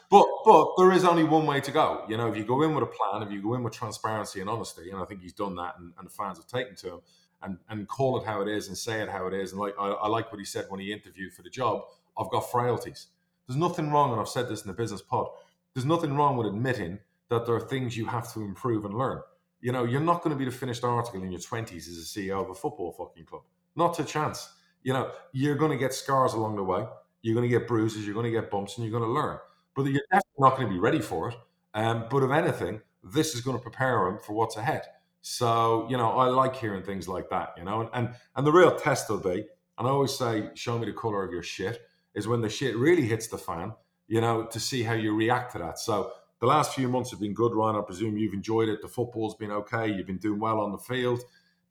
but 0.10 0.26
but 0.46 0.68
there 0.78 0.92
is 0.92 1.06
only 1.06 1.24
one 1.24 1.46
way 1.46 1.60
to 1.62 1.72
go. 1.72 2.06
You 2.08 2.18
know, 2.18 2.28
if 2.28 2.38
you 2.38 2.44
go 2.44 2.62
in 2.62 2.76
with 2.76 2.84
a 2.84 2.88
plan, 2.88 3.24
if 3.24 3.32
you 3.32 3.42
go 3.42 3.56
in 3.56 3.64
with 3.64 3.74
transparency 3.74 4.42
and 4.42 4.50
honesty, 4.50 4.92
and 4.92 5.02
I 5.02 5.06
think 5.06 5.22
he's 5.22 5.34
done 5.34 5.56
that, 5.56 5.76
and, 5.80 5.94
and 5.98 6.08
the 6.08 6.12
fans 6.12 6.38
have 6.38 6.48
taken 6.48 6.76
to 6.78 6.94
him, 6.96 7.00
and 7.42 7.58
and 7.70 7.88
call 7.88 8.18
it 8.20 8.26
how 8.26 8.42
it 8.42 8.48
is 8.48 8.68
and 8.68 8.78
say 8.78 9.02
it 9.02 9.10
how 9.10 9.28
it 9.28 9.34
is. 9.34 9.52
And 9.52 9.60
like 9.60 9.74
I, 9.80 9.88
I 9.90 10.08
like 10.08 10.32
what 10.32 10.40
he 10.40 10.46
said 10.46 10.66
when 10.70 10.80
he 10.80 10.92
interviewed 10.92 11.34
for 11.34 11.42
the 11.42 11.50
job. 11.50 11.84
I've 12.18 12.30
got 12.30 12.52
frailties. 12.52 13.08
There's 13.48 13.58
nothing 13.58 13.92
wrong, 13.92 14.12
and 14.12 14.22
I've 14.22 14.30
said 14.30 14.48
this 14.48 14.62
in 14.62 14.68
the 14.68 14.74
business 14.74 15.02
pod. 15.02 15.28
There's 15.74 15.86
nothing 15.86 16.16
wrong 16.16 16.38
with 16.38 16.48
admitting 16.48 17.00
that 17.30 17.46
there 17.46 17.56
are 17.56 17.60
things 17.60 17.98
you 17.98 18.06
have 18.06 18.32
to 18.34 18.42
improve 18.42 18.86
and 18.86 18.98
learn. 18.98 19.22
You 19.62 19.72
know, 19.72 19.84
you're 19.84 20.02
not 20.02 20.22
going 20.22 20.36
to 20.36 20.38
be 20.38 20.46
the 20.46 20.56
finished 20.56 20.84
article 20.84 21.24
in 21.24 21.32
your 21.32 21.42
20s 21.42 21.88
as 21.90 21.98
a 21.98 22.02
CEO 22.20 22.42
of 22.42 22.50
a 22.50 22.54
football 22.54 22.92
fucking 22.92 23.26
club. 23.26 23.42
Not 23.76 24.00
a 24.00 24.06
chance. 24.06 24.50
You 24.84 24.94
know, 24.94 25.12
you're 25.34 25.56
going 25.56 25.72
to 25.72 25.78
get 25.78 25.94
scars 25.94 26.34
along 26.34 26.56
the 26.56 26.64
way. 26.64 26.86
You're 27.26 27.34
going 27.34 27.50
to 27.50 27.58
get 27.58 27.68
bruises. 27.68 28.06
You're 28.06 28.14
going 28.14 28.32
to 28.32 28.40
get 28.40 28.52
bumps, 28.52 28.78
and 28.78 28.86
you're 28.86 28.92
going 28.92 29.10
to 29.10 29.12
learn. 29.12 29.40
But 29.76 29.86
you're 29.86 30.04
definitely 30.12 30.38
not 30.38 30.58
going 30.58 30.68
to 30.68 30.74
be 30.76 30.80
ready 30.80 31.02
for 31.02 31.30
it. 31.30 31.36
Um, 31.74 32.06
but 32.08 32.22
if 32.22 32.30
anything, 32.30 32.82
this 33.04 33.34
is 33.34 33.42
going 33.42 33.58
to 33.58 33.64
prepare 33.64 34.06
them 34.06 34.20
for 34.24 34.34
what's 34.34 34.58
ahead. 34.58 34.84
So, 35.24 35.88
you 35.90 35.98
know, 35.98 36.12
I 36.12 36.28
like 36.28 36.56
hearing 36.56 36.84
things 36.84 37.08
like 37.08 37.32
that, 37.32 37.56
you 37.58 37.64
know, 37.64 37.82
and, 37.82 37.90
and, 37.96 38.10
and 38.36 38.46
the 38.46 38.52
real 38.52 38.76
test 38.76 39.10
will 39.10 39.18
be, 39.18 39.48
and 39.80 39.88
I 39.88 39.90
always 39.90 40.16
say, 40.16 40.52
show 40.54 40.78
me 40.78 40.86
the 40.86 40.94
color 40.94 41.24
of 41.24 41.32
your 41.32 41.42
shit, 41.42 41.82
is 42.14 42.28
when 42.28 42.42
the 42.42 42.50
shit 42.50 42.78
really 42.78 43.08
hits 43.08 43.28
the 43.28 43.40
fan, 43.40 43.74
you 44.08 44.22
know, 44.22 44.46
to 44.46 44.60
see 44.60 44.84
how 44.84 44.94
you 44.94 45.16
react 45.16 45.54
to 45.54 45.58
that. 45.58 45.80
So 45.80 46.12
the 46.40 46.46
last 46.46 46.76
few 46.76 46.88
months 46.88 47.10
have 47.10 47.20
been 47.20 47.34
good, 47.34 47.56
Ryan. 47.56 47.78
I 47.78 47.82
presume 47.82 48.18
you've 48.18 48.36
enjoyed 48.36 48.70
it. 48.70 48.84
The 48.84 48.88
football's 48.88 49.34
been 49.34 49.52
okay. 49.52 49.92
You've 49.92 50.06
been 50.06 50.20
doing 50.20 50.40
well 50.40 50.60
on 50.60 50.72
the 50.72 50.78
field. 50.78 51.22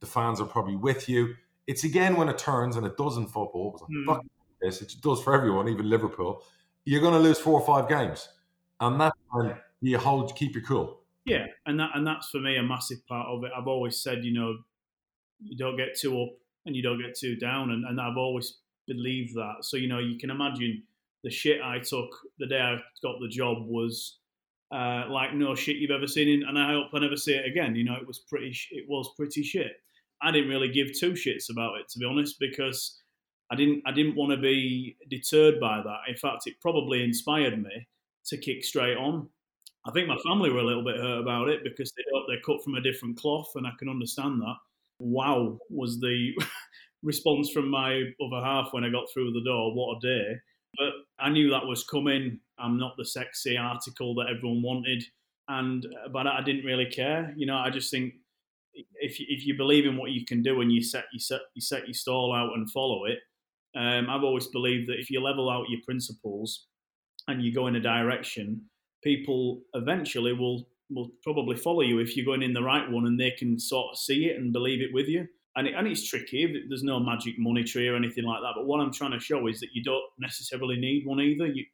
The 0.00 0.06
fans 0.06 0.40
are 0.40 0.46
probably 0.46 0.74
with 0.74 1.08
you. 1.08 1.34
It's 1.68 1.84
again 1.84 2.16
when 2.16 2.28
it 2.28 2.38
turns, 2.38 2.74
and 2.74 2.84
it 2.84 2.96
does 2.96 3.16
in 3.16 3.26
football. 3.26 3.78
Like, 3.80 4.18
mm. 4.18 4.20
This. 4.64 4.82
It 4.82 4.94
does 5.00 5.22
for 5.22 5.34
everyone, 5.34 5.68
even 5.68 5.88
Liverpool. 5.88 6.42
You're 6.84 7.00
going 7.00 7.14
to 7.14 7.20
lose 7.20 7.38
four 7.38 7.60
or 7.60 7.66
five 7.66 7.88
games, 7.88 8.28
and 8.80 9.00
that's 9.00 9.16
when 9.30 9.54
you 9.80 9.98
hold, 9.98 10.34
keep 10.36 10.54
your 10.54 10.64
cool. 10.64 11.00
Yeah, 11.24 11.46
and 11.66 11.78
that 11.80 11.90
and 11.94 12.06
that's 12.06 12.28
for 12.28 12.40
me 12.40 12.56
a 12.56 12.62
massive 12.62 13.06
part 13.06 13.28
of 13.28 13.44
it. 13.44 13.52
I've 13.56 13.66
always 13.66 14.02
said, 14.02 14.24
you 14.24 14.34
know, 14.34 14.56
you 15.40 15.56
don't 15.56 15.76
get 15.76 15.98
too 15.98 16.20
up 16.22 16.30
and 16.66 16.74
you 16.74 16.82
don't 16.82 17.00
get 17.00 17.16
too 17.16 17.36
down, 17.36 17.70
and, 17.70 17.84
and 17.84 18.00
I've 18.00 18.16
always 18.16 18.58
believed 18.86 19.34
that. 19.34 19.56
So 19.62 19.76
you 19.76 19.88
know, 19.88 19.98
you 19.98 20.18
can 20.18 20.30
imagine 20.30 20.82
the 21.22 21.30
shit 21.30 21.62
I 21.62 21.78
took 21.78 22.10
the 22.38 22.46
day 22.46 22.60
I 22.60 22.76
got 23.02 23.16
the 23.20 23.28
job 23.28 23.66
was 23.66 24.18
uh, 24.74 25.04
like 25.08 25.34
no 25.34 25.54
shit 25.54 25.76
you've 25.76 25.90
ever 25.90 26.06
seen, 26.06 26.42
and 26.46 26.58
I 26.58 26.72
hope 26.72 26.88
I 26.92 26.98
never 26.98 27.16
see 27.16 27.34
it 27.34 27.46
again. 27.46 27.74
You 27.74 27.84
know, 27.84 27.94
it 27.94 28.06
was 28.06 28.18
pretty, 28.18 28.56
it 28.70 28.84
was 28.88 29.10
pretty 29.16 29.42
shit. 29.42 29.72
I 30.22 30.30
didn't 30.30 30.50
really 30.50 30.70
give 30.70 30.88
two 30.98 31.12
shits 31.12 31.50
about 31.50 31.78
it 31.80 31.88
to 31.90 31.98
be 31.98 32.04
honest, 32.04 32.38
because 32.38 33.00
I 33.54 33.56
didn't, 33.56 33.82
I 33.86 33.92
didn't 33.92 34.16
want 34.16 34.32
to 34.32 34.36
be 34.36 34.96
deterred 35.08 35.60
by 35.60 35.80
that. 35.80 36.00
In 36.08 36.16
fact, 36.16 36.46
it 36.46 36.60
probably 36.60 37.04
inspired 37.04 37.62
me 37.62 37.86
to 38.26 38.36
kick 38.36 38.64
straight 38.64 38.96
on. 38.96 39.28
I 39.86 39.92
think 39.92 40.08
my 40.08 40.16
family 40.26 40.50
were 40.50 40.58
a 40.58 40.64
little 40.64 40.82
bit 40.82 40.96
hurt 40.96 41.20
about 41.20 41.48
it 41.48 41.62
because 41.62 41.92
they 41.92 42.02
they're 42.26 42.40
cut 42.44 42.64
from 42.64 42.74
a 42.74 42.80
different 42.80 43.16
cloth, 43.16 43.52
and 43.54 43.64
I 43.64 43.70
can 43.78 43.88
understand 43.88 44.40
that. 44.40 44.56
Wow, 44.98 45.58
was 45.70 46.00
the 46.00 46.32
response 47.04 47.50
from 47.50 47.70
my 47.70 48.02
other 48.20 48.44
half 48.44 48.72
when 48.72 48.82
I 48.82 48.90
got 48.90 49.04
through 49.12 49.32
the 49.32 49.44
door. 49.44 49.72
What 49.72 49.98
a 49.98 50.00
day! 50.00 50.34
But 50.76 50.92
I 51.20 51.28
knew 51.28 51.50
that 51.50 51.66
was 51.66 51.84
coming. 51.84 52.40
I'm 52.58 52.76
not 52.76 52.96
the 52.96 53.04
sexy 53.04 53.56
article 53.56 54.16
that 54.16 54.34
everyone 54.34 54.62
wanted, 54.62 55.04
and 55.48 55.86
uh, 55.86 56.08
but 56.08 56.26
I 56.26 56.42
didn't 56.42 56.64
really 56.64 56.86
care. 56.86 57.32
You 57.36 57.46
know, 57.46 57.58
I 57.58 57.70
just 57.70 57.90
think 57.90 58.14
if 58.72 59.16
if 59.20 59.46
you 59.46 59.56
believe 59.56 59.86
in 59.86 59.96
what 59.96 60.10
you 60.10 60.24
can 60.24 60.42
do 60.42 60.60
and 60.60 60.72
you 60.72 60.82
set 60.82 61.04
you 61.12 61.20
set 61.20 61.42
you 61.54 61.60
set 61.60 61.86
your 61.86 61.94
stall 61.94 62.34
out 62.34 62.54
and 62.56 62.70
follow 62.70 63.04
it, 63.04 63.18
um, 63.76 64.08
I've 64.08 64.22
always 64.22 64.46
believed 64.46 64.88
that 64.88 64.98
if 64.98 65.10
you 65.10 65.20
level 65.20 65.50
out 65.50 65.68
your 65.68 65.80
principles 65.84 66.66
and 67.26 67.42
you 67.42 67.52
go 67.52 67.66
in 67.66 67.76
a 67.76 67.80
direction, 67.80 68.62
people 69.02 69.62
eventually 69.74 70.32
will 70.32 70.66
will 70.90 71.10
probably 71.22 71.56
follow 71.56 71.80
you 71.80 71.98
if 71.98 72.16
you're 72.16 72.26
going 72.26 72.42
in 72.42 72.52
the 72.52 72.62
right 72.62 72.88
one 72.90 73.06
and 73.06 73.18
they 73.18 73.30
can 73.30 73.58
sort 73.58 73.92
of 73.92 73.98
see 73.98 74.26
it 74.26 74.36
and 74.36 74.52
believe 74.52 74.82
it 74.82 74.92
with 74.92 75.08
you. 75.08 75.26
And, 75.56 75.66
it, 75.66 75.74
and 75.74 75.86
it's 75.86 76.08
tricky. 76.08 76.64
There's 76.68 76.82
no 76.82 77.00
magic 77.00 77.34
money 77.38 77.64
tree 77.64 77.88
or 77.88 77.96
anything 77.96 78.24
like 78.24 78.42
that. 78.42 78.52
But 78.54 78.66
what 78.66 78.80
I'm 78.80 78.92
trying 78.92 79.12
to 79.12 79.20
show 79.20 79.46
is 79.46 79.60
that 79.60 79.70
you 79.72 79.82
don't 79.82 80.04
necessarily 80.18 80.76
need 80.76 81.06
one 81.06 81.20
either. 81.20 81.46
You, 81.46 81.64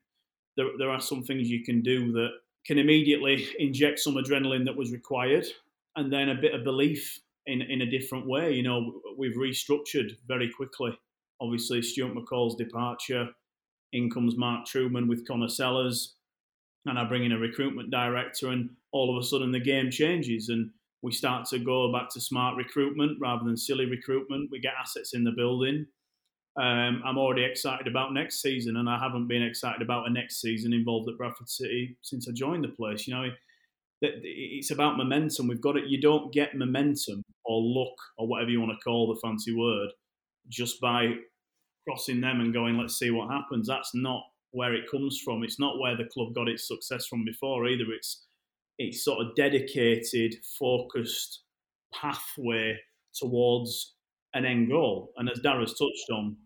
there, 0.57 0.67
there 0.79 0.91
are 0.91 1.01
some 1.01 1.23
things 1.25 1.49
you 1.49 1.65
can 1.65 1.83
do 1.83 2.13
that 2.13 2.29
can 2.67 2.79
immediately 2.79 3.47
inject 3.59 3.99
some 3.99 4.15
adrenaline 4.15 4.65
that 4.67 4.77
was 4.77 4.93
required 4.93 5.47
and 5.97 6.13
then 6.13 6.29
a 6.29 6.35
bit 6.35 6.55
of 6.55 6.63
belief 6.63 7.21
in, 7.47 7.63
in 7.63 7.83
a 7.83 7.91
different 7.91 8.27
way. 8.29 8.53
You 8.53 8.63
know, 8.63 9.01
we've 9.19 9.37
restructured 9.37 10.13
very 10.29 10.51
quickly. 10.51 10.97
Obviously, 11.41 11.83
Stuart 11.83 12.15
McCall's 12.15 12.57
departure, 12.57 13.29
in 13.93 14.11
comes 14.11 14.37
Mark 14.37 14.67
Trueman 14.67 15.09
with 15.09 15.27
Conor 15.27 15.49
Sellars, 15.49 16.15
and 16.87 16.99
I 16.99 17.05
bring 17.05 17.25
in 17.25 17.33
a 17.33 17.39
recruitment 17.39 17.91
director, 17.91 18.49
and 18.49 18.71
all 18.93 19.15
of 19.15 19.23
a 19.23 19.27
sudden 19.27 19.53
the 19.53 19.61
game 19.61 19.91
changes 19.91 20.49
and 20.49 20.71
we 21.03 21.13
start 21.13 21.47
to 21.47 21.59
go 21.59 21.93
back 21.93 22.11
to 22.11 22.21
smart 22.21 22.57
recruitment 22.57 23.19
rather 23.21 23.45
than 23.45 23.57
silly 23.57 23.87
recruitment. 23.87 24.51
We 24.51 24.61
get 24.61 24.75
assets 24.79 25.15
in 25.15 25.25
the 25.25 25.33
building. 25.33 25.87
Um, 26.61 27.03
I'm 27.07 27.17
already 27.17 27.45
excited 27.45 27.87
about 27.87 28.13
next 28.13 28.43
season, 28.43 28.77
and 28.77 28.89
I 28.89 28.99
haven't 28.99 29.29
been 29.29 29.43
excited 29.43 29.81
about 29.81 30.09
a 30.09 30.13
next 30.13 30.41
season 30.41 30.73
involved 30.73 31.09
at 31.09 31.17
Bradford 31.17 31.49
City 31.49 31.97
since 32.03 32.29
I 32.29 32.33
joined 32.33 32.65
the 32.65 32.69
place. 32.69 33.07
You 33.07 33.15
know, 33.15 33.29
it's 34.03 34.71
about 34.71 34.99
momentum. 34.99 35.49
We've 35.49 35.61
got 35.61 35.77
it. 35.77 35.89
You 35.89 36.01
don't 36.01 36.33
get 36.33 36.55
momentum 36.55 37.23
or 37.45 37.63
luck 37.63 37.97
or 38.19 38.27
whatever 38.27 38.51
you 38.51 38.61
want 38.61 38.73
to 38.73 38.85
call 38.85 39.09
the 39.09 39.21
fancy 39.21 39.55
word 39.55 39.91
just 40.51 40.81
by 40.81 41.15
crossing 41.87 42.21
them 42.21 42.41
and 42.41 42.53
going, 42.53 42.77
let's 42.77 42.99
see 42.99 43.11
what 43.11 43.31
happens. 43.31 43.69
That's 43.69 43.95
not 43.95 44.23
where 44.53 44.75
it 44.75 44.91
comes 44.91 45.21
from. 45.25 45.43
It's 45.43 45.61
not 45.61 45.79
where 45.79 45.97
the 45.97 46.09
club 46.13 46.35
got 46.35 46.49
its 46.49 46.67
success 46.67 47.07
from 47.07 47.25
before 47.25 47.67
either. 47.69 47.93
It's 47.93 48.27
it's 48.79 49.05
sort 49.05 49.25
of 49.25 49.35
dedicated, 49.35 50.37
focused 50.59 51.43
pathway 51.93 52.79
towards 53.15 53.95
an 54.33 54.47
end 54.47 54.71
goal. 54.71 55.13
And 55.17 55.29
as 55.29 55.41
Darragh's 55.41 55.77
touched 55.77 56.11
on, 56.11 56.37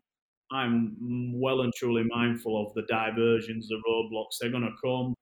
I'm 0.50 0.96
well 1.40 1.60
and 1.60 1.72
truly 1.74 2.02
mindful 2.02 2.66
of 2.66 2.74
the 2.74 2.82
diversions, 2.82 3.68
the 3.68 3.80
roadblocks. 3.88 4.38
They're 4.40 4.50
going 4.50 4.64
to 4.64 4.74
come. 4.84 5.14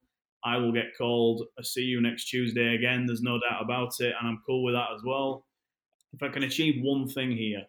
I 0.45 0.57
will 0.57 0.73
get 0.73 0.97
called. 0.97 1.47
I 1.59 1.63
see 1.63 1.83
you 1.83 2.01
next 2.01 2.25
Tuesday 2.27 2.75
again. 2.75 3.07
There's 3.07 3.23
no 3.23 3.39
doubt 3.39 3.63
about 3.63 3.93
it, 4.01 4.15
and 4.19 4.29
I'm 4.29 4.43
cool 4.47 4.65
with 4.65 4.75
that 4.75 4.89
as 4.95 5.03
well. 5.05 5.45
If 6.15 6.23
I 6.23 6.29
can 6.29 6.43
achieve 6.43 6.83
one 6.83 7.09
thing 7.09 7.31
here, 7.31 7.63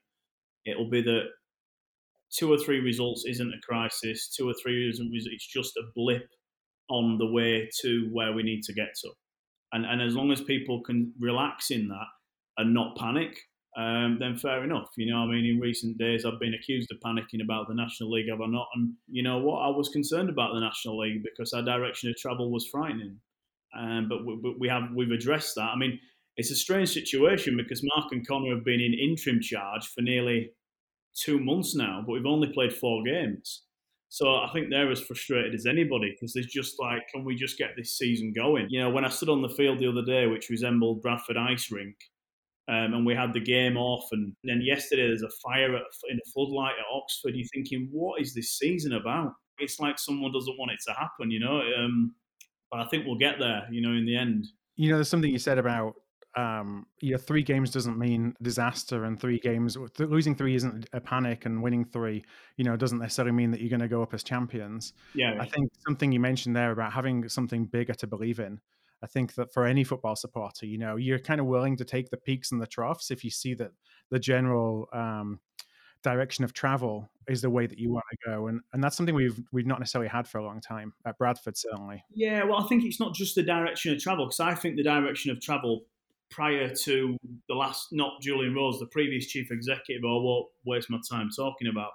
it'll 0.66 0.90
be 0.90 1.02
that 1.02 1.28
two 2.32 2.52
or 2.52 2.58
three 2.58 2.80
results 2.80 3.26
isn't 3.28 3.54
a 3.54 3.66
crisis. 3.66 4.34
Two 4.36 4.50
or 4.50 4.54
three 4.62 4.90
isn't. 4.90 5.12
It's 5.14 5.48
just 5.48 5.78
a 5.78 5.84
blip 5.96 6.28
on 6.90 7.18
the 7.18 7.28
way 7.28 7.70
to 7.82 8.10
where 8.12 8.34
we 8.34 8.44
need 8.44 8.64
to 8.64 8.74
get 8.74 8.94
to. 9.02 9.10
And 9.72 9.86
and 9.86 10.02
as 10.02 10.16
long 10.16 10.32
as 10.32 10.42
people 10.42 10.82
can 10.82 11.14
relax 11.20 11.72
in 11.72 11.88
that 11.88 12.08
and 12.58 12.74
not 12.74 12.98
panic, 12.98 13.38
um, 13.76 14.18
then 14.20 14.38
fair 14.38 14.64
enough. 14.64 14.90
You 14.98 15.12
know, 15.12 15.24
I 15.24 15.26
mean, 15.26 15.46
in 15.46 15.60
recent 15.60 15.98
days, 15.98 16.26
I've 16.26 16.40
been 16.40 16.54
accused 16.54 16.92
of 16.92 17.00
panicking 17.00 17.44
about 17.44 17.68
the 17.68 17.74
National 17.74 18.12
League, 18.12 18.30
have 18.30 18.42
I 18.42 18.46
not? 18.46 18.68
And 18.76 18.94
you 19.10 19.24
know 19.24 19.40
what? 19.40 19.60
I 19.60 19.70
was 19.70 19.90
concerned 19.90 20.30
about 20.30 20.54
the 20.54 20.60
National 20.60 21.00
League 21.00 21.24
because 21.24 21.54
our 21.54 21.64
direction 21.64 22.10
of 22.10 22.16
travel 22.18 22.52
was 22.52 22.68
frightening. 22.68 23.18
Um, 23.76 24.08
but, 24.08 24.24
we, 24.26 24.36
but 24.42 24.60
we 24.60 24.68
have 24.68 24.84
we've 24.94 25.12
addressed 25.12 25.56
that. 25.56 25.72
I 25.74 25.76
mean, 25.76 26.00
it's 26.38 26.52
a 26.52 26.56
strange 26.56 26.90
situation 26.90 27.58
because 27.58 27.84
Mark 27.96 28.12
and 28.12 28.28
Conor 28.28 28.56
have 28.56 28.66
been 28.66 28.82
in 28.82 28.94
interim 28.94 29.40
charge 29.40 29.88
for 29.88 30.02
nearly 30.02 30.52
two 31.16 31.40
months 31.40 31.76
now, 31.76 32.04
but 32.06 32.14
we've 32.14 32.26
only 32.26 32.52
played 32.52 32.74
four 32.74 33.04
games. 33.04 33.64
So 34.10 34.36
I 34.36 34.50
think 34.54 34.70
they're 34.70 34.92
as 34.92 35.02
frustrated 35.02 35.56
as 35.56 35.66
anybody 35.66 36.12
because 36.12 36.34
they're 36.34 36.44
just 36.44 36.80
like, 36.80 37.02
can 37.12 37.24
we 37.24 37.36
just 37.36 37.58
get 37.58 37.72
this 37.76 37.98
season 37.98 38.32
going? 38.36 38.68
You 38.70 38.82
know, 38.82 38.90
when 38.92 39.06
I 39.06 39.10
stood 39.10 39.30
on 39.30 39.42
the 39.42 39.50
field 39.50 39.80
the 39.80 39.90
other 39.90 40.06
day, 40.06 40.28
which 40.28 40.50
resembled 40.50 41.02
Bradford 41.02 41.38
Ice 41.38 41.72
Rink, 41.72 41.96
um, 42.68 42.94
and 42.94 43.06
we 43.06 43.16
had 43.16 43.34
the 43.34 43.40
game 43.40 43.76
off. 43.76 44.06
And 44.12 44.34
then 44.44 44.62
yesterday, 44.64 45.08
there's 45.08 45.24
a 45.24 45.30
fire 45.44 45.76
at, 45.76 45.82
in 46.10 46.18
a 46.18 46.32
floodlight 46.32 46.76
at 46.80 46.86
Oxford. 46.96 47.34
You're 47.36 47.48
thinking, 47.54 47.90
what 47.92 48.22
is 48.22 48.34
this 48.34 48.58
season 48.58 48.94
about? 48.94 49.34
It's 49.58 49.80
like 49.80 50.00
someone 50.00 50.32
doesn't 50.32 50.58
want 50.58 50.72
it 50.72 50.80
to 50.88 50.94
happen, 50.94 51.30
you 51.30 51.40
know. 51.40 51.62
Um, 51.78 52.16
but 52.72 52.80
I 52.80 52.86
think 52.86 53.06
we'll 53.06 53.18
get 53.18 53.40
there, 53.40 53.68
you 53.72 53.82
know, 53.82 53.98
in 53.98 54.06
the 54.06 54.16
end. 54.16 54.46
You 54.76 54.90
know, 54.90 54.96
there's 54.96 55.10
something 55.10 55.32
you 55.32 55.40
said 55.40 55.58
about 55.58 55.96
um, 56.36 56.88
you 57.00 57.12
know, 57.12 57.18
three 57.18 57.44
games 57.44 57.72
doesn't 57.72 57.98
mean 57.98 58.36
disaster, 58.42 59.06
and 59.06 59.20
three 59.20 59.40
games 59.40 59.78
losing 60.00 60.36
three 60.36 60.56
isn't 60.56 60.90
a 60.94 61.00
panic, 61.00 61.46
and 61.46 61.62
winning 61.62 61.86
three, 61.86 62.24
you 62.58 62.64
know, 62.64 62.76
doesn't 62.76 63.00
necessarily 63.00 63.34
mean 63.34 63.52
that 63.52 63.62
you're 63.62 63.70
going 63.70 63.80
to 63.80 63.88
go 63.88 64.02
up 64.02 64.14
as 64.14 64.24
champions. 64.24 64.94
Yeah, 65.14 65.38
I 65.40 65.46
think 65.46 65.72
something 65.86 66.12
you 66.12 66.20
mentioned 66.20 66.56
there 66.56 66.72
about 66.72 66.94
having 66.94 67.30
something 67.30 67.66
bigger 67.66 67.94
to 67.94 68.08
believe 68.08 68.40
in 68.40 68.60
I 69.04 69.08
think 69.08 69.36
that 69.36 69.54
for 69.54 69.66
any 69.66 69.84
football 69.84 70.16
supporter, 70.16 70.66
you 70.66 70.78
know, 70.78 70.96
you're 70.96 71.20
kind 71.20 71.42
of 71.42 71.46
willing 71.46 71.76
to 71.78 71.86
take 71.86 72.10
the 72.10 72.18
peaks 72.18 72.54
and 72.54 72.62
the 72.62 72.66
troughs 72.66 73.12
if 73.12 73.26
you 73.26 73.30
see 73.30 73.54
that 73.56 73.72
the 74.10 74.18
general 74.18 74.88
um, 74.94 75.42
direction 76.04 76.46
of 76.46 76.54
travel 76.54 77.12
is 77.28 77.42
the 77.42 77.50
way 77.50 77.68
that 77.68 77.78
you 77.78 77.92
want 77.92 78.06
to 78.12 78.18
go, 78.30 78.48
and 78.48 78.62
and 78.72 78.82
that's 78.82 78.96
something 78.96 79.14
we've 79.14 79.38
we've 79.52 79.68
not 79.68 79.80
necessarily 79.80 80.08
had 80.08 80.26
for 80.26 80.38
a 80.38 80.46
long 80.46 80.62
time 80.62 80.94
at 81.06 81.18
Bradford, 81.18 81.58
certainly. 81.58 82.02
Yeah, 82.14 82.46
well, 82.46 82.64
I 82.64 82.68
think 82.68 82.86
it's 82.86 83.00
not 83.00 83.14
just 83.14 83.36
the 83.36 83.44
direction 83.44 83.94
of 83.94 84.00
travel 84.00 84.26
because 84.26 84.40
I 84.40 84.56
think 84.56 84.78
the 84.78 84.84
direction 84.84 85.32
of 85.32 85.42
travel 85.42 85.84
prior 86.34 86.74
to 86.84 87.18
the 87.48 87.56
last, 87.56 87.88
not 87.92 88.22
Julian 88.22 88.54
Rhodes, 88.56 88.80
the 88.80 88.88
previous 88.88 89.28
chief 89.28 89.52
executive, 89.52 90.04
or 90.04 90.24
won't 90.24 90.48
waste 90.66 90.90
my 90.90 91.00
time 91.10 91.30
talking 91.36 91.68
about. 91.68 91.92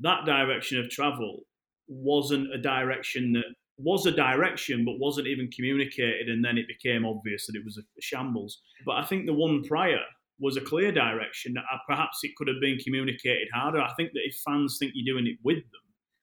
That 0.00 0.24
direction 0.24 0.78
of 0.78 0.90
travel 0.90 1.40
wasn't 1.88 2.54
a 2.54 2.58
direction 2.58 3.32
that 3.32 3.44
was 3.78 4.06
a 4.06 4.12
direction 4.12 4.84
but 4.84 4.98
wasn't 4.98 5.26
even 5.26 5.50
communicated 5.50 6.28
and 6.28 6.44
then 6.44 6.58
it 6.58 6.66
became 6.68 7.06
obvious 7.06 7.46
that 7.46 7.56
it 7.56 7.64
was 7.64 7.78
a 7.78 7.82
shambles. 8.00 8.60
But 8.84 8.96
i 8.96 9.04
think 9.04 9.26
the 9.26 9.32
one 9.32 9.64
prior 9.64 10.00
was 10.38 10.56
a 10.56 10.60
clear 10.60 10.92
direction 10.92 11.56
uh, 11.56 11.78
perhaps 11.88 12.18
it 12.22 12.36
could 12.36 12.48
have 12.48 12.60
been 12.60 12.78
communicated 12.78 13.48
harder. 13.52 13.80
I 13.80 13.92
think 13.94 14.12
that 14.12 14.22
if 14.24 14.36
fans 14.46 14.76
think 14.78 14.92
you're 14.94 15.14
doing 15.14 15.26
it 15.26 15.38
with 15.42 15.56
them 15.56 15.80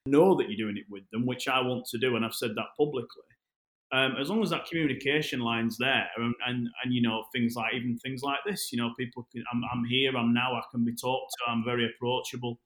know 0.08 0.34
that 0.36 0.48
you're 0.48 0.66
doing 0.66 0.76
it 0.76 0.86
with 0.90 1.04
them 1.10 1.26
which 1.26 1.48
i 1.48 1.60
want 1.60 1.84
to 1.86 1.98
do 1.98 2.16
and 2.16 2.24
i've 2.24 2.34
said 2.34 2.50
that 2.56 2.66
publicly 2.76 3.22
um, 3.92 4.16
as 4.20 4.28
long 4.28 4.42
as 4.42 4.50
that 4.50 4.66
communication 4.66 5.40
line's 5.40 5.78
there 5.78 6.08
and, 6.16 6.34
and, 6.46 6.68
and 6.84 6.92
you 6.92 7.02
know 7.02 7.24
things 7.32 7.54
like 7.56 7.74
even 7.74 7.96
things 7.98 8.22
like 8.22 8.38
this 8.46 8.70
you 8.72 8.78
know 8.78 8.92
people 8.98 9.26
can 9.32 9.42
I'm, 9.52 9.62
I'm 9.72 9.84
here 9.84 10.16
i'm 10.16 10.34
now 10.34 10.54
i 10.54 10.62
can 10.70 10.84
be 10.84 10.94
talked 10.94 11.32
to 11.32 11.50
i'm 11.50 11.64
very 11.64 11.86
approachable 11.86 12.58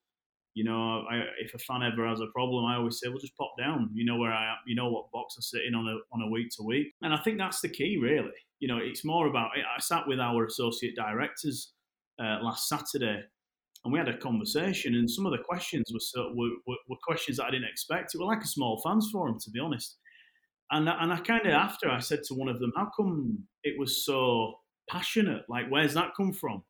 you 0.55 0.65
know, 0.65 1.05
I, 1.11 1.23
if 1.41 1.55
a 1.55 1.59
fan 1.59 1.83
ever 1.83 2.07
has 2.07 2.21
a 2.21 2.27
problem, 2.27 2.67
I 2.67 2.77
always 2.77 3.01
say, 3.01 3.09
"Well, 3.09 3.19
just 3.19 3.37
pop 3.37 3.53
down. 3.59 3.89
You 3.95 4.05
know 4.05 4.19
where 4.19 4.33
I 4.33 4.51
am. 4.51 4.57
You 4.67 4.75
know 4.75 4.91
what 4.91 5.11
box 5.11 5.37
I 5.39 5.41
sit 5.41 5.63
in 5.67 5.75
on 5.75 5.87
a 5.87 5.97
on 6.15 6.23
a 6.23 6.31
week 6.31 6.49
to 6.57 6.63
week." 6.63 6.89
And 7.01 7.15
I 7.15 7.17
think 7.19 7.39
that's 7.39 7.63
the 7.63 7.71
key, 7.71 7.99
really. 8.01 8.31
You 8.61 8.69
know, 8.69 8.79
it's 8.79 9.05
more 9.05 9.29
about. 9.29 9.51
I 9.55 9.81
sat 9.81 10.07
with 10.07 10.21
our 10.21 10.45
associate 10.45 10.95
directors 10.95 11.73
uh, 12.21 12.39
last 12.43 12.69
Saturday, 12.69 13.23
and 13.85 13.93
we 13.93 13.99
had 13.99 14.09
a 14.09 14.19
conversation. 14.19 14.95
And 14.95 15.11
some 15.11 15.25
of 15.25 15.33
the 15.33 15.43
questions 15.43 15.91
were, 15.91 16.01
so, 16.01 16.33
were, 16.35 16.51
were, 16.67 16.77
were 16.87 16.97
questions 17.03 17.39
that 17.39 17.47
I 17.47 17.51
didn't 17.51 17.71
expect. 17.71 18.15
It 18.15 18.19
were 18.19 18.27
like 18.27 18.45
a 18.45 18.47
small 18.47 18.79
fans 18.85 19.09
forum, 19.11 19.39
to 19.41 19.51
be 19.51 19.59
honest. 19.59 19.97
And 20.73 20.89
and 20.89 21.13
I 21.13 21.19
kind 21.21 21.47
of 21.47 21.53
after 21.53 21.89
I 21.91 22.01
said 22.01 22.23
to 22.25 22.35
one 22.35 22.49
of 22.49 22.59
them, 22.59 22.73
"How 22.77 22.91
come 22.97 23.47
it 23.63 23.79
was 23.79 24.05
so 24.05 24.55
passionate? 24.91 25.43
Like, 25.49 25.67
where's 25.69 25.95
that 25.95 26.13
come 26.17 26.33
from?" 26.33 26.65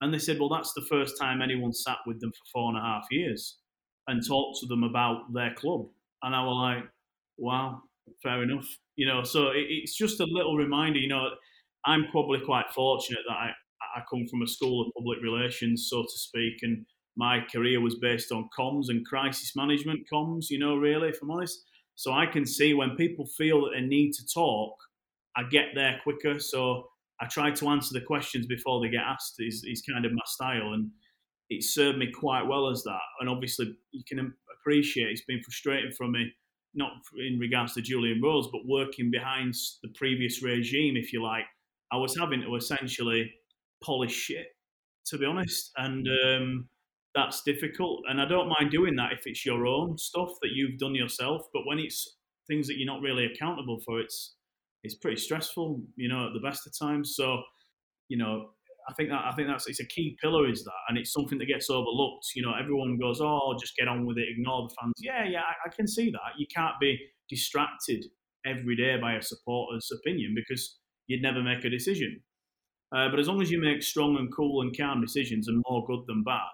And 0.00 0.12
they 0.14 0.18
said, 0.18 0.38
well, 0.38 0.48
that's 0.48 0.72
the 0.72 0.86
first 0.88 1.18
time 1.20 1.42
anyone 1.42 1.72
sat 1.72 1.98
with 2.06 2.20
them 2.20 2.32
for 2.32 2.50
four 2.52 2.68
and 2.70 2.78
a 2.78 2.80
half 2.80 3.04
years 3.10 3.58
and 4.08 4.26
talked 4.26 4.60
to 4.60 4.66
them 4.66 4.82
about 4.82 5.32
their 5.32 5.54
club. 5.54 5.86
And 6.22 6.34
I 6.34 6.42
was 6.42 6.76
like, 6.76 6.90
wow, 7.36 7.82
fair 8.22 8.42
enough. 8.42 8.66
You 8.96 9.06
know, 9.06 9.22
so 9.22 9.48
it, 9.48 9.66
it's 9.68 9.96
just 9.96 10.20
a 10.20 10.26
little 10.26 10.56
reminder, 10.56 10.98
you 10.98 11.08
know, 11.08 11.28
I'm 11.84 12.06
probably 12.10 12.40
quite 12.40 12.70
fortunate 12.74 13.20
that 13.28 13.34
I, 13.34 13.50
I 13.96 14.02
come 14.10 14.26
from 14.26 14.42
a 14.42 14.46
school 14.46 14.86
of 14.86 14.92
public 14.96 15.18
relations, 15.22 15.88
so 15.90 16.02
to 16.02 16.18
speak, 16.18 16.54
and 16.62 16.84
my 17.16 17.40
career 17.52 17.80
was 17.80 17.98
based 17.98 18.32
on 18.32 18.48
comms 18.58 18.86
and 18.88 19.04
crisis 19.06 19.54
management 19.54 20.00
comms, 20.12 20.46
you 20.50 20.58
know, 20.58 20.76
really, 20.76 21.08
if 21.08 21.18
I'm 21.22 21.30
honest. 21.30 21.62
So 22.00 22.14
I 22.14 22.24
can 22.24 22.46
see 22.46 22.72
when 22.72 22.96
people 22.96 23.26
feel 23.26 23.60
that 23.60 23.72
they 23.74 23.82
need 23.82 24.12
to 24.12 24.26
talk, 24.32 24.74
I 25.36 25.42
get 25.42 25.74
there 25.74 26.00
quicker. 26.02 26.40
So 26.40 26.88
I 27.20 27.26
try 27.26 27.50
to 27.50 27.68
answer 27.68 27.92
the 27.92 28.06
questions 28.06 28.46
before 28.46 28.80
they 28.80 28.88
get 28.88 29.02
asked 29.02 29.34
is, 29.38 29.62
is 29.68 29.82
kind 29.82 30.06
of 30.06 30.12
my 30.12 30.22
style, 30.24 30.72
and 30.72 30.90
it 31.50 31.62
served 31.62 31.98
me 31.98 32.10
quite 32.10 32.46
well 32.46 32.70
as 32.70 32.82
that. 32.84 33.02
And 33.20 33.28
obviously, 33.28 33.76
you 33.90 34.02
can 34.08 34.32
appreciate 34.58 35.10
it's 35.10 35.26
been 35.26 35.42
frustrating 35.42 35.92
for 35.92 36.08
me, 36.08 36.32
not 36.72 36.92
in 37.18 37.38
regards 37.38 37.74
to 37.74 37.82
Julian 37.82 38.22
Rhodes, 38.22 38.48
but 38.50 38.62
working 38.66 39.10
behind 39.10 39.52
the 39.82 39.90
previous 39.94 40.42
regime, 40.42 40.96
if 40.96 41.12
you 41.12 41.22
like. 41.22 41.44
I 41.92 41.98
was 41.98 42.16
having 42.16 42.40
to 42.40 42.56
essentially 42.56 43.30
polish 43.84 44.14
shit, 44.14 44.46
to 45.08 45.18
be 45.18 45.26
honest, 45.26 45.70
and 45.76 46.08
um, 46.24 46.68
that's 47.14 47.42
difficult. 47.42 48.02
And 48.08 48.20
I 48.20 48.26
don't 48.26 48.48
mind 48.48 48.70
doing 48.70 48.96
that 48.96 49.12
if 49.12 49.20
it's 49.24 49.44
your 49.44 49.66
own 49.66 49.98
stuff 49.98 50.30
that 50.42 50.50
you've 50.54 50.78
done 50.78 50.94
yourself. 50.94 51.42
But 51.52 51.62
when 51.66 51.78
it's 51.78 52.16
things 52.46 52.66
that 52.68 52.76
you're 52.76 52.86
not 52.86 53.02
really 53.02 53.26
accountable 53.26 53.80
for, 53.84 54.00
it's 54.00 54.36
it's 54.82 54.94
pretty 54.94 55.20
stressful, 55.20 55.80
you 55.96 56.08
know, 56.08 56.28
at 56.28 56.32
the 56.32 56.40
best 56.40 56.66
of 56.66 56.72
times. 56.78 57.14
So, 57.14 57.42
you 58.08 58.16
know, 58.16 58.50
I 58.88 58.94
think 58.94 59.10
that 59.10 59.22
I 59.24 59.32
think 59.32 59.48
that's 59.48 59.68
it's 59.68 59.80
a 59.80 59.86
key 59.86 60.16
pillar 60.22 60.48
is 60.48 60.64
that, 60.64 60.80
and 60.88 60.98
it's 60.98 61.12
something 61.12 61.38
that 61.38 61.46
gets 61.46 61.68
overlooked. 61.70 62.26
You 62.34 62.42
know, 62.42 62.54
everyone 62.58 62.98
goes, 62.98 63.20
"Oh, 63.20 63.56
just 63.60 63.76
get 63.76 63.88
on 63.88 64.06
with 64.06 64.18
it, 64.18 64.28
ignore 64.28 64.68
the 64.68 64.74
fans." 64.80 64.94
Yeah, 64.98 65.24
yeah, 65.28 65.40
I, 65.40 65.68
I 65.68 65.74
can 65.74 65.86
see 65.86 66.10
that. 66.10 66.38
You 66.38 66.46
can't 66.54 66.74
be 66.80 66.98
distracted 67.28 68.04
every 68.46 68.74
day 68.74 68.96
by 69.00 69.14
a 69.14 69.22
supporter's 69.22 69.90
opinion 69.92 70.34
because 70.34 70.78
you'd 71.06 71.22
never 71.22 71.42
make 71.42 71.64
a 71.64 71.70
decision. 71.70 72.22
Uh, 72.94 73.08
but 73.08 73.20
as 73.20 73.28
long 73.28 73.40
as 73.40 73.50
you 73.50 73.60
make 73.60 73.82
strong 73.82 74.16
and 74.16 74.34
cool 74.34 74.62
and 74.62 74.76
calm 74.76 75.00
decisions, 75.00 75.46
and 75.46 75.62
more 75.68 75.86
good 75.86 76.00
than 76.06 76.24
bad, 76.24 76.50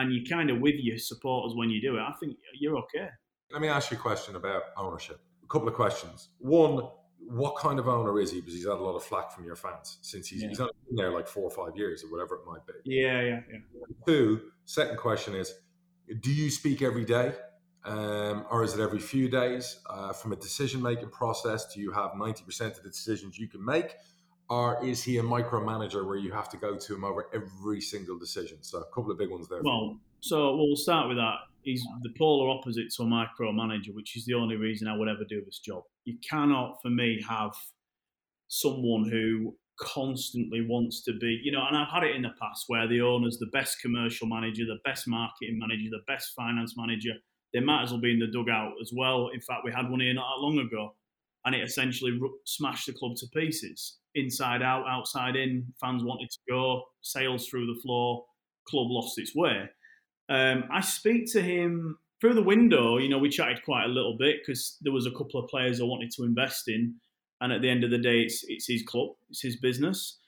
and 0.00 0.12
you're 0.12 0.24
kind 0.24 0.50
of 0.50 0.60
with 0.60 0.76
your 0.76 0.98
supporters 0.98 1.54
when 1.54 1.70
you 1.70 1.80
do 1.80 1.96
it, 1.96 2.00
I 2.00 2.12
think 2.18 2.36
you're 2.58 2.76
okay. 2.78 3.08
Let 3.52 3.60
me 3.60 3.68
ask 3.68 3.90
you 3.90 3.96
a 3.96 4.00
question 4.00 4.36
about 4.36 4.62
ownership. 4.76 5.20
A 5.44 5.46
couple 5.46 5.68
of 5.68 5.74
questions. 5.74 6.28
One, 6.38 6.88
what 7.18 7.56
kind 7.56 7.78
of 7.78 7.88
owner 7.88 8.18
is 8.20 8.32
he? 8.32 8.40
Because 8.40 8.54
he's 8.54 8.64
had 8.64 8.74
a 8.74 8.82
lot 8.82 8.96
of 8.96 9.04
flack 9.04 9.32
from 9.32 9.44
your 9.44 9.56
fans 9.56 9.98
since 10.02 10.28
he's, 10.28 10.42
yeah. 10.42 10.48
he's 10.48 10.60
only 10.60 10.72
been 10.88 10.96
there 10.96 11.12
like 11.12 11.28
four 11.28 11.44
or 11.44 11.50
five 11.50 11.76
years 11.76 12.02
or 12.02 12.10
whatever 12.10 12.36
it 12.36 12.42
might 12.46 12.66
be. 12.66 12.72
Yeah, 12.84 13.20
yeah, 13.20 13.40
yeah. 13.50 13.58
Two, 14.06 14.40
second 14.64 14.96
question 14.96 15.34
is, 15.34 15.52
do 16.20 16.32
you 16.32 16.50
speak 16.50 16.82
every 16.82 17.04
day? 17.04 17.34
Um, 17.84 18.44
or 18.50 18.62
is 18.62 18.74
it 18.74 18.80
every 18.80 18.98
few 18.98 19.28
days? 19.28 19.80
Uh, 19.88 20.12
from 20.12 20.32
a 20.32 20.36
decision 20.36 20.82
making 20.82 21.08
process, 21.10 21.72
do 21.72 21.80
you 21.80 21.92
have 21.92 22.12
90% 22.12 22.76
of 22.76 22.82
the 22.82 22.90
decisions 22.90 23.38
you 23.38 23.48
can 23.48 23.64
make? 23.64 23.94
Or 24.50 24.84
is 24.84 25.02
he 25.02 25.18
a 25.18 25.22
micromanager 25.22 26.04
where 26.04 26.16
you 26.16 26.32
have 26.32 26.48
to 26.50 26.56
go 26.56 26.76
to 26.76 26.94
him 26.94 27.04
over 27.04 27.26
every 27.32 27.80
single 27.80 28.18
decision? 28.18 28.58
So, 28.62 28.78
a 28.78 28.94
couple 28.94 29.12
of 29.12 29.18
big 29.18 29.30
ones 29.30 29.48
there. 29.48 29.62
Well, 29.62 29.96
so 30.20 30.56
we'll 30.56 30.76
start 30.76 31.08
with 31.08 31.18
that. 31.18 31.36
He's 31.62 31.84
the 32.02 32.12
polar 32.18 32.50
opposite 32.50 32.90
to 32.96 33.02
a 33.02 33.06
micromanager, 33.06 33.94
which 33.94 34.16
is 34.16 34.24
the 34.24 34.34
only 34.34 34.56
reason 34.56 34.88
I 34.88 34.96
would 34.96 35.08
ever 35.08 35.24
do 35.28 35.42
this 35.44 35.60
job. 35.60 35.84
You 36.04 36.16
cannot, 36.28 36.78
for 36.82 36.90
me, 36.90 37.22
have 37.28 37.52
someone 38.48 39.08
who 39.08 39.54
constantly 39.78 40.66
wants 40.68 41.02
to 41.02 41.12
be, 41.12 41.40
you 41.42 41.52
know, 41.52 41.64
and 41.66 41.76
I've 41.76 41.88
had 41.88 42.02
it 42.02 42.16
in 42.16 42.22
the 42.22 42.32
past 42.40 42.64
where 42.66 42.88
the 42.88 43.00
owner's 43.00 43.38
the 43.38 43.46
best 43.46 43.80
commercial 43.80 44.26
manager, 44.26 44.64
the 44.64 44.78
best 44.84 45.06
marketing 45.06 45.58
manager, 45.58 45.90
the 45.90 46.12
best 46.12 46.32
finance 46.34 46.74
manager, 46.76 47.12
they 47.54 47.60
might 47.60 47.84
as 47.84 47.90
well 47.90 48.00
be 48.00 48.12
in 48.12 48.18
the 48.18 48.26
dugout 48.26 48.72
as 48.80 48.92
well. 48.94 49.30
In 49.32 49.40
fact, 49.40 49.62
we 49.64 49.72
had 49.72 49.88
one 49.88 50.00
here 50.00 50.12
not 50.12 50.26
that 50.36 50.42
long 50.42 50.58
ago, 50.58 50.94
and 51.44 51.54
it 51.54 51.62
essentially 51.62 52.18
smashed 52.44 52.86
the 52.86 52.92
club 52.92 53.16
to 53.16 53.26
pieces, 53.28 53.98
inside 54.14 54.62
out, 54.62 54.86
outside 54.88 55.36
in. 55.36 55.72
Fans 55.80 56.04
wanted 56.04 56.30
to 56.30 56.38
go, 56.48 56.82
sales 57.02 57.48
through 57.48 57.66
the 57.66 57.80
floor, 57.80 58.24
club 58.68 58.86
lost 58.90 59.18
its 59.18 59.34
way. 59.34 59.68
Um, 60.28 60.64
I 60.72 60.80
speak 60.80 61.30
to 61.32 61.42
him 61.42 61.98
through 62.20 62.34
the 62.34 62.42
window. 62.42 62.98
You 62.98 63.08
know, 63.08 63.18
we 63.18 63.28
chatted 63.28 63.64
quite 63.64 63.84
a 63.84 63.88
little 63.88 64.16
bit 64.18 64.38
because 64.40 64.76
there 64.80 64.92
was 64.92 65.06
a 65.06 65.10
couple 65.10 65.40
of 65.40 65.48
players 65.48 65.80
I 65.80 65.84
wanted 65.84 66.10
to 66.12 66.24
invest 66.24 66.68
in, 66.68 66.94
and 67.40 67.52
at 67.52 67.62
the 67.62 67.70
end 67.70 67.84
of 67.84 67.90
the 67.90 67.98
day, 67.98 68.20
it's 68.20 68.44
it's 68.48 68.66
his 68.66 68.82
club, 68.82 69.10
it's 69.28 69.42
his 69.42 69.56
business. 69.56 70.18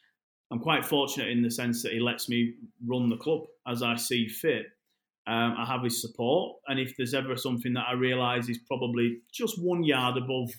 I'm 0.50 0.58
quite 0.58 0.84
fortunate 0.84 1.28
in 1.28 1.42
the 1.42 1.50
sense 1.50 1.82
that 1.82 1.92
he 1.92 2.00
lets 2.00 2.28
me 2.28 2.54
run 2.86 3.08
the 3.08 3.16
club 3.16 3.40
as 3.66 3.82
I 3.82 3.96
see 3.96 4.28
fit. 4.28 4.66
Um, 5.26 5.54
I 5.56 5.64
have 5.64 5.82
his 5.82 6.02
support, 6.02 6.56
and 6.66 6.80
if 6.80 6.96
there's 6.96 7.14
ever 7.14 7.36
something 7.36 7.72
that 7.74 7.86
I 7.88 7.92
realise 7.92 8.48
is 8.48 8.58
probably 8.66 9.18
just 9.32 9.62
one 9.62 9.84
yard 9.84 10.16
above 10.16 10.50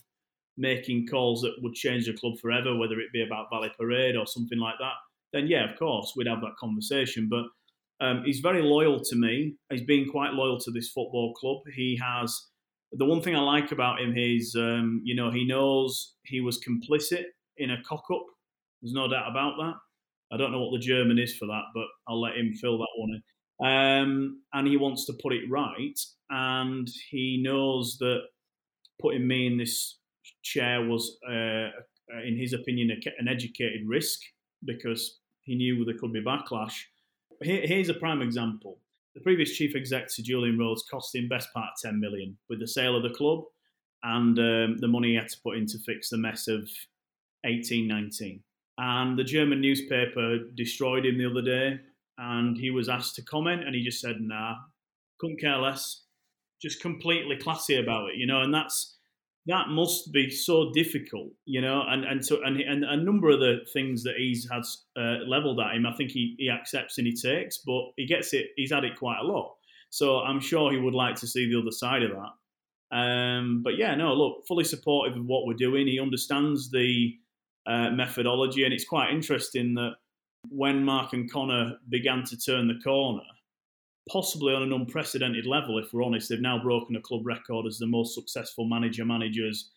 making 0.57 1.07
calls 1.07 1.41
that 1.41 1.55
would 1.61 1.73
change 1.73 2.05
the 2.05 2.13
club 2.13 2.33
forever, 2.41 2.75
whether 2.75 2.99
it 2.99 3.11
be 3.11 3.23
about 3.23 3.47
Valley 3.51 3.71
Parade 3.77 4.15
or 4.15 4.27
something 4.27 4.59
like 4.59 4.75
that, 4.79 4.93
then 5.31 5.47
yeah, 5.47 5.71
of 5.71 5.77
course, 5.77 6.13
we'd 6.15 6.27
have 6.27 6.41
that 6.41 6.55
conversation. 6.59 7.29
But 7.29 7.45
um, 8.05 8.23
he's 8.25 8.39
very 8.39 8.61
loyal 8.61 8.99
to 8.99 9.15
me. 9.15 9.55
He's 9.71 9.83
been 9.83 10.09
quite 10.09 10.33
loyal 10.33 10.59
to 10.59 10.71
this 10.71 10.89
football 10.89 11.33
club. 11.33 11.61
He 11.73 11.99
has 12.01 12.47
the 12.91 13.05
one 13.05 13.21
thing 13.21 13.35
I 13.35 13.39
like 13.39 13.71
about 13.71 13.99
him 13.99 14.13
is, 14.15 14.55
um, 14.55 15.01
you 15.03 15.15
know, 15.15 15.31
he 15.31 15.45
knows 15.45 16.13
he 16.25 16.41
was 16.41 16.59
complicit 16.59 17.23
in 17.57 17.71
a 17.71 17.81
cock 17.83 18.03
up. 18.13 18.25
There's 18.81 18.93
no 18.93 19.07
doubt 19.07 19.31
about 19.31 19.55
that. 19.57 19.73
I 20.31 20.37
don't 20.37 20.51
know 20.51 20.59
what 20.59 20.73
the 20.73 20.85
German 20.85 21.17
is 21.17 21.35
for 21.35 21.47
that, 21.47 21.63
but 21.73 21.85
I'll 22.07 22.21
let 22.21 22.37
him 22.37 22.53
fill 22.53 22.77
that 22.77 22.87
one 22.97 23.09
in 23.11 23.23
um, 23.59 24.41
and 24.53 24.67
he 24.67 24.77
wants 24.77 25.05
to 25.05 25.13
put 25.21 25.33
it 25.33 25.49
right. 25.49 25.97
And 26.29 26.89
he 27.09 27.41
knows 27.43 27.97
that 27.99 28.21
putting 29.01 29.27
me 29.27 29.47
in 29.47 29.57
this 29.57 29.99
chair 30.41 30.85
was, 30.85 31.17
uh, 31.27 31.69
in 32.25 32.37
his 32.37 32.53
opinion, 32.53 32.91
an 33.19 33.27
educated 33.27 33.81
risk 33.87 34.19
because 34.65 35.19
he 35.41 35.55
knew 35.55 35.83
there 35.83 35.97
could 35.97 36.13
be 36.13 36.21
backlash. 36.21 36.75
here's 37.41 37.89
a 37.89 37.93
prime 37.93 38.21
example. 38.21 38.79
The 39.15 39.21
previous 39.21 39.55
chief 39.55 39.75
exec, 39.75 40.09
Sir 40.09 40.23
Julian 40.23 40.57
Rhodes, 40.57 40.85
cost 40.89 41.13
him 41.15 41.27
best 41.27 41.53
part 41.53 41.69
of 41.75 41.89
10 41.89 41.99
million 41.99 42.37
with 42.49 42.59
the 42.59 42.67
sale 42.67 42.95
of 42.95 43.03
the 43.03 43.09
club 43.09 43.43
and 44.03 44.37
um, 44.39 44.77
the 44.79 44.87
money 44.87 45.09
he 45.09 45.15
had 45.15 45.29
to 45.29 45.37
put 45.43 45.57
in 45.57 45.65
to 45.67 45.77
fix 45.79 46.09
the 46.09 46.17
mess 46.17 46.47
of 46.47 46.61
1819. 47.43 48.41
And 48.79 49.19
the 49.19 49.23
German 49.23 49.61
newspaper 49.61 50.39
destroyed 50.55 51.05
him 51.05 51.17
the 51.17 51.29
other 51.29 51.41
day 51.41 51.79
and 52.17 52.57
he 52.57 52.71
was 52.71 52.89
asked 52.89 53.15
to 53.15 53.21
comment, 53.23 53.63
and 53.63 53.75
he 53.75 53.83
just 53.83 53.99
said, 53.99 54.21
"Nah, 54.21 54.55
couldn't 55.17 55.39
care 55.39 55.57
less." 55.57 56.05
Just 56.61 56.81
completely 56.81 57.37
classy 57.37 57.75
about 57.75 58.11
it, 58.11 58.17
you 58.17 58.25
know, 58.25 58.41
and 58.41 58.53
that's 58.53 58.97
that 59.47 59.67
must 59.69 60.11
be 60.13 60.29
so 60.29 60.71
difficult, 60.71 61.29
you 61.45 61.61
know, 61.61 61.83
and 61.87 62.05
and 62.05 62.25
so 62.25 62.41
and, 62.43 62.59
and 62.61 62.83
a 62.85 62.95
number 62.95 63.29
of 63.29 63.39
the 63.39 63.59
things 63.73 64.03
that 64.03 64.15
he's 64.17 64.47
had 64.49 64.63
uh, 64.97 65.25
leveled 65.27 65.59
at 65.59 65.75
him, 65.75 65.85
I 65.85 65.93
think 65.93 66.11
he, 66.11 66.35
he 66.37 66.49
accepts 66.49 66.97
and 66.97 67.05
he 67.07 67.13
takes, 67.13 67.57
but 67.57 67.91
he 67.97 68.05
gets 68.05 68.33
it. 68.33 68.47
He's 68.55 68.71
had 68.71 68.85
it 68.85 68.97
quite 68.97 69.19
a 69.21 69.25
lot, 69.25 69.55
so 69.89 70.19
I'm 70.19 70.39
sure 70.39 70.71
he 70.71 70.79
would 70.79 70.93
like 70.93 71.15
to 71.15 71.27
see 71.27 71.49
the 71.49 71.59
other 71.59 71.71
side 71.71 72.03
of 72.03 72.11
that. 72.11 72.97
Um, 72.97 73.61
but 73.63 73.77
yeah, 73.77 73.95
no, 73.95 74.13
look, 74.13 74.45
fully 74.47 74.63
supportive 74.63 75.17
of 75.17 75.25
what 75.25 75.45
we're 75.45 75.55
doing. 75.55 75.87
He 75.87 75.99
understands 75.99 76.69
the 76.69 77.13
uh, 77.65 77.89
methodology, 77.89 78.63
and 78.63 78.73
it's 78.73 78.85
quite 78.85 79.11
interesting 79.11 79.73
that 79.75 79.95
when 80.49 80.83
Mark 80.85 81.13
and 81.13 81.31
Conor 81.31 81.77
began 81.89 82.23
to 82.25 82.37
turn 82.37 82.67
the 82.67 82.79
corner, 82.83 83.23
possibly 84.09 84.53
on 84.53 84.63
an 84.63 84.73
unprecedented 84.73 85.45
level, 85.45 85.77
if 85.77 85.93
we're 85.93 86.03
honest. 86.03 86.29
They've 86.29 86.41
now 86.41 86.61
broken 86.61 86.95
a 86.95 87.01
club 87.01 87.25
record 87.25 87.65
as 87.65 87.77
the 87.77 87.87
most 87.87 88.15
successful 88.15 88.65
manager 88.65 89.05
managers 89.05 89.71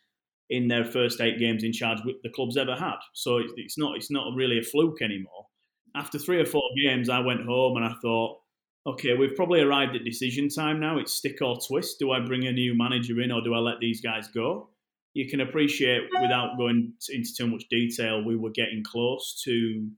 in 0.50 0.68
their 0.68 0.84
first 0.84 1.20
eight 1.20 1.38
games 1.38 1.64
in 1.64 1.72
charge 1.72 1.98
the 2.22 2.30
club's 2.30 2.56
ever 2.56 2.76
had. 2.76 2.96
So 3.14 3.40
it's 3.56 3.78
not 3.78 3.96
it's 3.96 4.10
not 4.10 4.34
really 4.34 4.58
a 4.58 4.62
fluke 4.62 5.02
anymore. 5.02 5.46
After 5.94 6.18
three 6.18 6.40
or 6.40 6.46
four 6.46 6.62
games, 6.84 7.08
I 7.08 7.20
went 7.20 7.46
home 7.46 7.76
and 7.76 7.84
I 7.84 7.94
thought, 8.02 8.38
okay, 8.86 9.14
we've 9.14 9.34
probably 9.34 9.60
arrived 9.60 9.96
at 9.96 10.04
decision 10.04 10.48
time 10.48 10.78
now. 10.78 10.98
It's 10.98 11.12
stick 11.12 11.38
or 11.40 11.58
twist. 11.58 11.98
Do 11.98 12.12
I 12.12 12.20
bring 12.20 12.46
a 12.46 12.52
new 12.52 12.76
manager 12.76 13.20
in 13.20 13.32
or 13.32 13.40
do 13.40 13.54
I 13.54 13.58
let 13.58 13.80
these 13.80 14.00
guys 14.00 14.28
go? 14.28 14.68
You 15.14 15.28
can 15.28 15.40
appreciate 15.40 16.02
without 16.20 16.58
going 16.58 16.92
into 17.08 17.34
too 17.34 17.46
much 17.46 17.64
detail, 17.70 18.22
we 18.22 18.36
were 18.36 18.50
getting 18.50 18.84
close 18.84 19.40
to 19.44 19.88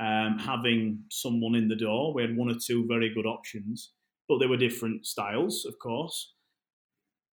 um, 0.00 0.38
having 0.38 1.04
someone 1.10 1.54
in 1.54 1.68
the 1.68 1.76
door. 1.76 2.12
We 2.14 2.22
had 2.22 2.36
one 2.36 2.50
or 2.50 2.58
two 2.58 2.86
very 2.86 3.12
good 3.12 3.26
options, 3.26 3.92
but 4.28 4.38
they 4.38 4.46
were 4.46 4.56
different 4.56 5.06
styles, 5.06 5.64
of 5.66 5.78
course. 5.78 6.32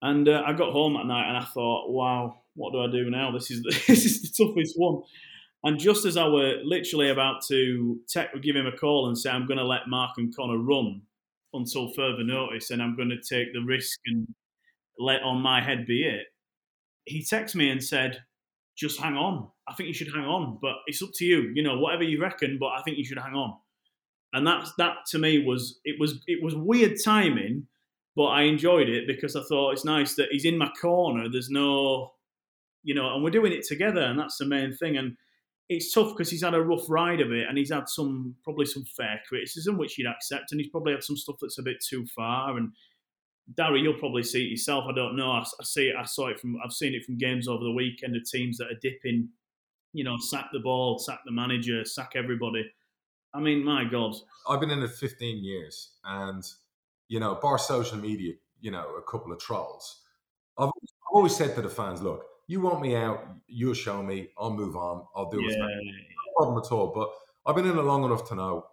And 0.01 0.29
uh, 0.29 0.43
I 0.45 0.53
got 0.53 0.71
home 0.71 0.95
at 0.95 1.05
night 1.05 1.27
and 1.27 1.37
I 1.37 1.43
thought, 1.45 1.91
wow, 1.91 2.41
what 2.55 2.71
do 2.71 2.81
I 2.81 2.91
do 2.91 3.09
now? 3.09 3.31
This 3.31 3.51
is 3.51 3.63
this 3.87 4.05
is 4.05 4.21
the 4.21 4.45
toughest 4.45 4.75
one. 4.77 5.01
And 5.63 5.77
just 5.77 6.05
as 6.05 6.15
I 6.15 6.27
were 6.27 6.55
literally 6.63 7.09
about 7.09 7.43
to 7.49 7.99
give 8.41 8.55
him 8.55 8.65
a 8.65 8.77
call 8.77 9.07
and 9.07 9.17
say 9.17 9.29
I'm 9.29 9.45
going 9.45 9.57
to 9.57 9.65
let 9.65 9.87
Mark 9.87 10.11
and 10.17 10.33
Conor 10.33 10.57
run 10.57 11.01
until 11.53 11.91
further 11.93 12.23
notice, 12.23 12.69
and 12.69 12.81
I'm 12.81 12.95
going 12.95 13.09
to 13.09 13.17
take 13.17 13.53
the 13.53 13.59
risk 13.59 13.99
and 14.05 14.27
let 14.97 15.21
on 15.21 15.41
my 15.41 15.61
head 15.61 15.85
be 15.85 16.03
it, 16.03 16.27
he 17.05 17.21
texted 17.21 17.55
me 17.55 17.69
and 17.69 17.83
said, 17.83 18.23
just 18.77 18.99
hang 18.99 19.15
on. 19.15 19.49
I 19.69 19.73
think 19.73 19.87
you 19.87 19.93
should 19.93 20.13
hang 20.13 20.25
on, 20.25 20.57
but 20.61 20.75
it's 20.87 21.01
up 21.01 21.11
to 21.15 21.25
you. 21.25 21.51
You 21.53 21.63
know, 21.63 21.77
whatever 21.77 22.03
you 22.03 22.21
reckon, 22.21 22.57
but 22.59 22.67
I 22.67 22.81
think 22.81 22.97
you 22.97 23.05
should 23.05 23.19
hang 23.19 23.33
on. 23.33 23.55
And 24.33 24.45
that's 24.45 24.71
that 24.77 24.97
to 25.11 25.19
me 25.19 25.43
was 25.45 25.79
it 25.85 25.99
was 25.99 26.21
it 26.27 26.43
was 26.43 26.55
weird 26.55 26.97
timing, 27.03 27.67
but 28.15 28.25
I 28.25 28.43
enjoyed 28.43 28.89
it 28.89 29.07
because 29.07 29.35
I 29.35 29.41
thought 29.43 29.71
it's 29.71 29.85
nice 29.85 30.15
that 30.15 30.29
he's 30.31 30.45
in 30.45 30.57
my 30.57 30.69
corner. 30.79 31.29
There's 31.29 31.49
no, 31.49 32.13
you 32.83 32.93
know, 32.93 33.13
and 33.13 33.23
we're 33.23 33.31
doing 33.31 33.53
it 33.53 33.65
together, 33.65 34.01
and 34.01 34.19
that's 34.19 34.37
the 34.37 34.45
main 34.45 34.75
thing. 34.75 34.97
And 34.97 35.15
it's 35.67 35.93
tough 35.93 36.09
because 36.09 36.29
he's 36.29 36.43
had 36.43 36.53
a 36.53 36.61
rough 36.61 36.89
ride 36.89 37.21
of 37.21 37.31
it, 37.31 37.47
and 37.47 37.57
he's 37.57 37.71
had 37.71 37.89
some 37.89 38.35
probably 38.43 38.65
some 38.65 38.85
fair 38.85 39.21
criticism 39.27 39.77
which 39.77 39.95
he'd 39.95 40.05
accept, 40.05 40.51
and 40.51 40.61
he's 40.61 40.69
probably 40.69 40.93
had 40.93 41.03
some 41.03 41.17
stuff 41.17 41.37
that's 41.41 41.59
a 41.59 41.63
bit 41.63 41.77
too 41.83 42.05
far, 42.15 42.57
and 42.57 42.71
Darry, 43.55 43.81
you'll 43.81 43.93
probably 43.95 44.23
see 44.23 44.45
it 44.45 44.51
yourself. 44.51 44.85
I 44.87 44.93
don't 44.93 45.15
know. 45.15 45.31
I, 45.31 45.39
I, 45.39 45.63
see 45.63 45.87
it. 45.87 45.95
I 45.97 46.05
saw 46.05 46.27
it 46.27 46.39
from. 46.39 46.57
I've 46.63 46.71
seen 46.71 46.93
it 46.93 47.03
from 47.03 47.17
games 47.17 47.47
over 47.47 47.63
the 47.63 47.71
weekend 47.71 48.15
of 48.15 48.23
teams 48.23 48.57
that 48.57 48.67
are 48.67 48.79
dipping. 48.81 49.29
You 49.93 50.03
know, 50.03 50.17
sack 50.17 50.47
the 50.53 50.59
ball, 50.59 50.99
sack 50.99 51.19
the 51.25 51.31
manager, 51.31 51.83
sack 51.85 52.13
everybody. 52.15 52.69
I 53.33 53.39
mean, 53.39 53.63
my 53.63 53.85
God. 53.85 54.15
I've 54.47 54.59
been 54.59 54.71
in 54.71 54.81
it 54.81 54.91
15 54.91 55.43
years, 55.43 55.91
and 56.03 56.43
you 57.07 57.19
know, 57.19 57.35
bar 57.35 57.57
social 57.57 57.97
media, 57.97 58.33
you 58.61 58.71
know, 58.71 58.95
a 58.97 59.11
couple 59.11 59.31
of 59.31 59.39
trolls. 59.39 60.01
I've 60.57 60.71
always 61.11 61.35
said 61.35 61.55
to 61.55 61.61
the 61.61 61.69
fans, 61.69 62.01
look, 62.01 62.25
you 62.47 62.61
want 62.61 62.81
me 62.81 62.95
out, 62.95 63.23
you'll 63.47 63.73
show 63.73 64.03
me. 64.03 64.29
I'll 64.37 64.53
move 64.53 64.75
on. 64.75 65.05
I'll 65.15 65.29
do 65.29 65.41
yeah. 65.41 65.57
No 65.57 66.33
problem 66.37 66.63
at 66.63 66.71
all. 66.71 66.87
But 66.93 67.09
I've 67.45 67.55
been 67.55 67.65
in 67.65 67.77
it 67.77 67.81
long 67.81 68.03
enough 68.03 68.27
to 68.29 68.35
know 68.35 68.65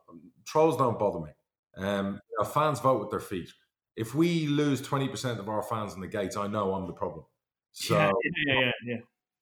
trolls 0.45 0.77
don't 0.77 0.99
bother 0.99 1.21
me. 1.21 1.31
Um, 1.77 2.21
you 2.31 2.37
know, 2.39 2.45
fans 2.45 2.81
vote 2.81 3.01
with 3.01 3.11
their 3.11 3.21
feet 3.21 3.51
if 3.97 4.15
we 4.15 4.47
lose 4.47 4.83
20% 4.83 5.39
of 5.39 5.49
our 5.49 5.63
fans 5.63 5.95
in 5.95 6.01
the 6.01 6.07
gates, 6.07 6.37
I 6.37 6.47
know 6.47 6.75
I'm 6.75 6.87
the 6.87 6.93
problem. 6.93 7.25
So, 7.73 7.97
yeah, 7.97 8.13
yeah, 8.47 8.61
yeah. 8.61 8.71
yeah. 8.85 8.97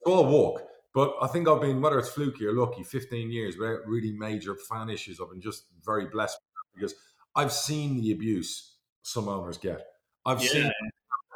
I'll 0.07 0.27
walk. 0.27 0.62
But 0.95 1.14
I 1.20 1.26
think 1.26 1.49
I've 1.49 1.61
been, 1.61 1.80
whether 1.80 1.99
it's 1.99 2.11
fluky 2.11 2.47
or 2.47 2.53
lucky, 2.53 2.84
15 2.84 3.30
years 3.30 3.57
without 3.59 3.80
really 3.86 4.12
major 4.12 4.55
fan 4.55 4.88
issues. 4.88 5.20
I've 5.20 5.30
been 5.30 5.40
just 5.40 5.66
very 5.84 6.07
blessed 6.07 6.38
because 6.74 6.95
I've 7.34 7.53
seen 7.53 8.01
the 8.01 8.12
abuse 8.12 8.76
some 9.03 9.28
owners 9.28 9.59
get. 9.59 9.84
I've 10.24 10.42
yeah. 10.42 10.51
seen 10.51 10.70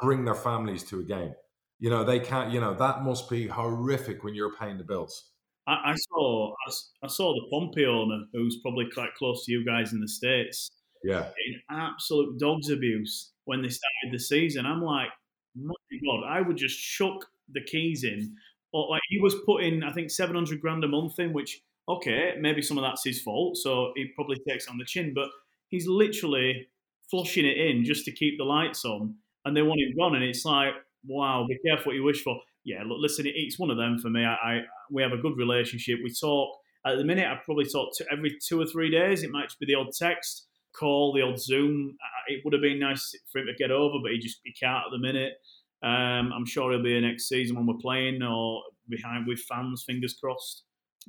bring 0.01 0.23
their 0.25 0.35
families 0.35 0.83
to 0.85 0.99
a 0.99 1.03
game. 1.03 1.33
You 1.79 1.89
know, 1.89 2.03
they 2.03 2.19
can't, 2.19 2.51
you 2.51 2.59
know, 2.59 2.73
that 2.73 3.03
must 3.03 3.29
be 3.29 3.47
horrific 3.47 4.23
when 4.23 4.33
you're 4.33 4.55
paying 4.55 4.77
the 4.77 4.83
bills. 4.83 5.31
I, 5.67 5.91
I 5.91 5.95
saw 5.95 6.53
I, 6.67 6.71
I, 7.03 7.07
saw 7.07 7.33
the 7.33 7.47
Pompey 7.51 7.85
owner, 7.85 8.23
who's 8.33 8.59
probably 8.61 8.89
quite 8.93 9.13
close 9.17 9.45
to 9.45 9.51
you 9.51 9.65
guys 9.65 9.93
in 9.93 9.99
the 9.99 10.07
states. 10.07 10.69
Yeah, 11.03 11.29
in 11.47 11.61
absolute 11.71 12.37
dogs 12.39 12.69
abuse 12.69 13.31
when 13.45 13.61
they 13.61 13.69
started 13.69 14.11
the 14.11 14.19
season. 14.19 14.65
I'm 14.65 14.81
like, 14.81 15.09
my 15.55 15.73
God, 16.05 16.25
I 16.27 16.41
would 16.41 16.57
just 16.57 16.77
chuck 16.79 17.25
the 17.51 17.63
keys 17.63 18.03
in. 18.03 18.35
Or 18.71 18.89
like 18.89 19.01
he 19.09 19.19
was 19.19 19.35
putting, 19.45 19.83
I 19.83 19.91
think, 19.91 20.11
700 20.11 20.61
grand 20.61 20.83
a 20.83 20.87
month 20.87 21.19
in, 21.19 21.33
which 21.33 21.61
okay, 21.87 22.35
maybe 22.39 22.61
some 22.61 22.77
of 22.77 22.83
that's 22.83 23.03
his 23.03 23.21
fault, 23.21 23.57
so 23.57 23.91
he 23.95 24.05
probably 24.15 24.37
takes 24.47 24.67
it 24.67 24.69
on 24.69 24.77
the 24.77 24.85
chin. 24.85 25.11
But 25.13 25.29
he's 25.69 25.87
literally 25.87 26.67
flushing 27.09 27.45
it 27.45 27.57
in 27.57 27.83
just 27.83 28.05
to 28.05 28.11
keep 28.11 28.37
the 28.37 28.43
lights 28.43 28.85
on, 28.85 29.15
and 29.45 29.57
they 29.57 29.61
want 29.63 29.81
him 29.81 29.95
gone. 29.97 30.15
And 30.15 30.23
it's 30.23 30.45
like, 30.45 30.73
wow, 31.07 31.45
be 31.47 31.57
careful 31.65 31.89
what 31.89 31.95
you 31.95 32.03
wish 32.03 32.23
for. 32.23 32.39
Yeah, 32.63 32.83
look, 32.85 32.99
listen, 32.99 33.25
it's 33.27 33.57
one 33.57 33.71
of 33.71 33.77
them 33.77 33.97
for 33.97 34.09
me. 34.09 34.23
I, 34.23 34.33
I 34.33 34.59
we 34.91 35.01
have 35.01 35.13
a 35.13 35.17
good 35.17 35.37
relationship. 35.37 35.99
We 36.03 36.13
talk 36.13 36.55
at 36.85 36.97
the 36.97 37.03
minute. 37.03 37.25
I 37.25 37.39
probably 37.43 37.65
talk 37.65 37.89
to 37.97 38.05
every 38.11 38.37
two 38.47 38.61
or 38.61 38.65
three 38.65 38.91
days. 38.91 39.23
It 39.23 39.31
might 39.31 39.51
be 39.59 39.65
the 39.65 39.75
odd 39.75 39.91
text, 39.97 40.47
call, 40.73 41.13
the 41.13 41.21
odd 41.21 41.39
Zoom. 41.39 41.97
It 42.27 42.41
would 42.43 42.53
have 42.53 42.61
been 42.61 42.79
nice 42.79 43.15
for 43.31 43.39
him 43.39 43.47
to 43.47 43.53
get 43.57 43.71
over, 43.71 43.95
but 44.03 44.11
he 44.11 44.19
just 44.19 44.39
he 44.43 44.53
can't 44.53 44.85
at 44.85 44.91
the 44.91 44.99
minute. 44.99 45.33
Um, 45.81 46.33
I'm 46.33 46.45
sure 46.45 46.71
he'll 46.71 46.83
be 46.83 46.89
here 46.89 47.01
next 47.01 47.29
season 47.29 47.55
when 47.55 47.65
we're 47.65 47.81
playing 47.81 48.21
or 48.21 48.63
behind 48.89 49.27
with 49.27 49.39
fans. 49.39 49.83
Fingers 49.85 50.17
crossed. 50.21 50.63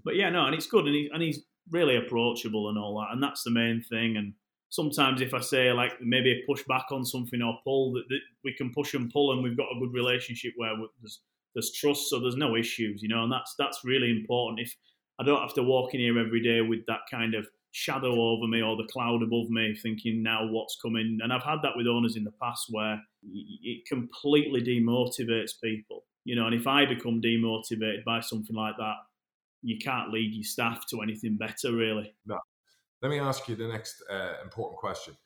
But 0.05 0.17
yeah, 0.17 0.31
no, 0.31 0.47
and 0.47 0.55
it's 0.55 0.67
good, 0.67 0.87
and, 0.87 0.95
he, 0.95 1.11
and 1.13 1.23
he's 1.23 1.43
really 1.71 1.97
approachable 1.97 2.69
and 2.69 2.79
all 2.79 2.99
that, 3.01 3.13
and 3.13 3.23
that's 3.23 3.43
the 3.43 3.51
main 3.51 3.83
thing. 3.83 4.17
And 4.17 4.33
sometimes 4.71 5.21
if 5.21 5.35
I 5.35 5.41
say 5.41 5.73
like 5.73 6.01
maybe 6.01 6.33
a 6.33 6.47
push 6.47 6.63
back 6.69 6.87
on 6.91 7.05
something 7.05 7.43
or 7.43 7.59
pull, 7.65 7.93
that, 7.95 8.05
that 8.09 8.21
we 8.45 8.55
can 8.55 8.73
push 8.73 8.95
and 8.95 9.11
pull, 9.11 9.33
and 9.33 9.43
we've 9.43 9.57
got 9.57 9.67
a 9.75 9.81
good 9.81 9.93
relationship 9.93 10.53
where 10.57 10.73
there's 11.01 11.21
there's 11.55 11.73
trust, 11.73 12.09
so 12.09 12.21
there's 12.21 12.37
no 12.37 12.57
issues, 12.57 13.03
you 13.03 13.09
know, 13.09 13.25
and 13.25 13.33
that's 13.33 13.55
that's 13.59 13.81
really 13.85 14.11
important. 14.11 14.61
If 14.61 14.75
I 15.21 15.25
don't 15.25 15.43
have 15.43 15.55
to 15.55 15.63
walk 15.63 15.95
in 15.95 16.01
here 16.01 16.19
every 16.19 16.43
day 16.43 16.61
with 16.61 16.87
that 16.87 17.01
kind 17.11 17.35
of 17.35 17.47
shadow 17.73 18.21
over 18.21 18.47
me 18.47 18.63
or 18.63 18.77
the 18.77 18.89
cloud 18.93 19.23
above 19.23 19.49
me, 19.49 19.75
thinking 19.75 20.23
now 20.23 20.47
what's 20.47 20.77
coming. 20.83 21.19
And 21.23 21.33
I've 21.33 21.43
had 21.43 21.59
that 21.63 21.77
with 21.77 21.87
owners 21.87 22.17
in 22.17 22.25
the 22.25 22.33
past 22.43 22.67
where 22.71 23.01
it 23.23 23.87
completely 23.87 24.61
demotivates 24.63 25.53
people, 25.63 26.05
you 26.25 26.35
know. 26.35 26.47
And 26.47 26.55
if 26.55 26.67
I 26.67 26.85
become 26.85 27.21
demotivated 27.21 28.05
by 28.05 28.21
something 28.21 28.57
like 28.57 28.77
that, 28.79 28.97
you 29.63 29.79
can't 29.79 30.11
lead 30.11 30.33
your 30.33 30.45
staff 30.45 30.85
to 30.91 31.03
anything 31.03 31.37
better, 31.37 31.73
really. 31.73 32.15
No. 32.27 32.39
Let 33.03 33.11
me 33.11 33.19
ask 33.19 33.49
you 33.49 33.57
the 33.57 33.69
next 33.69 34.03
uh, 34.11 34.35
important 34.43 34.79
question. 34.79 35.17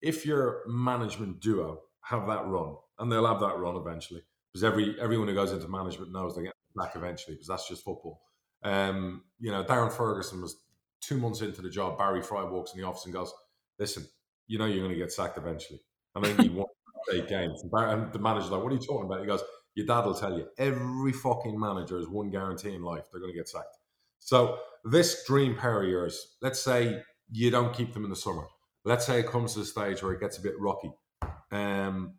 If 0.00 0.26
your 0.26 0.62
management 0.66 1.40
duo 1.40 1.80
have 2.02 2.26
that 2.26 2.44
run, 2.46 2.74
and 2.98 3.10
they'll 3.10 3.26
have 3.26 3.40
that 3.40 3.58
run 3.58 3.76
eventually, 3.76 4.22
because 4.52 4.64
every 4.64 5.00
everyone 5.00 5.28
who 5.28 5.34
goes 5.34 5.52
into 5.52 5.68
management 5.68 6.12
knows 6.12 6.34
they 6.34 6.42
get 6.42 6.52
back 6.76 6.96
eventually, 6.96 7.34
because 7.34 7.48
that's 7.48 7.68
just 7.68 7.84
football. 7.84 8.20
Um, 8.64 9.22
you 9.40 9.50
know, 9.50 9.64
Darren 9.64 9.92
Ferguson 9.92 10.40
was 10.40 10.60
two 11.02 11.18
months 11.18 11.42
into 11.42 11.60
the 11.60 11.68
job. 11.68 11.98
Barry 11.98 12.22
Fry 12.22 12.44
walks 12.44 12.72
in 12.74 12.80
the 12.80 12.86
office 12.86 13.04
and 13.04 13.12
goes, 13.12 13.32
"Listen, 13.78 14.06
you 14.46 14.58
know 14.58 14.66
you're 14.66 14.84
going 14.84 14.92
to 14.92 14.98
get 14.98 15.12
sacked 15.12 15.36
eventually." 15.36 15.80
I 16.14 16.20
think 16.20 16.40
he 16.40 16.48
won 16.48 16.66
eight 17.12 17.28
games. 17.28 17.62
And 17.72 18.12
the 18.12 18.18
manager's 18.18 18.50
like, 18.50 18.62
"What 18.62 18.72
are 18.72 18.76
you 18.76 18.80
talking 18.80 19.06
about?" 19.06 19.20
He 19.20 19.26
goes, 19.26 19.42
"Your 19.74 19.86
dad 19.86 20.06
will 20.06 20.14
tell 20.14 20.36
you. 20.36 20.46
Every 20.58 21.12
fucking 21.12 21.58
manager 21.58 21.98
has 21.98 22.08
one 22.08 22.30
guarantee 22.30 22.74
in 22.74 22.82
life: 22.82 23.04
they're 23.10 23.20
going 23.20 23.32
to 23.32 23.38
get 23.38 23.48
sacked." 23.48 23.76
So 24.20 24.58
this 24.84 25.24
dream 25.26 25.56
pair 25.56 25.82
of 25.82 25.88
yours, 25.88 26.36
let's 26.40 26.60
say 26.60 27.02
you 27.30 27.50
don't 27.50 27.74
keep 27.74 27.92
them 27.92 28.04
in 28.04 28.10
the 28.10 28.16
summer. 28.16 28.44
Let's 28.84 29.06
say 29.06 29.20
it 29.20 29.26
comes 29.26 29.54
to 29.54 29.60
the 29.60 29.64
stage 29.64 30.02
where 30.02 30.12
it 30.12 30.20
gets 30.20 30.38
a 30.38 30.42
bit 30.42 30.54
rocky. 30.60 30.92
Um, 31.50 32.14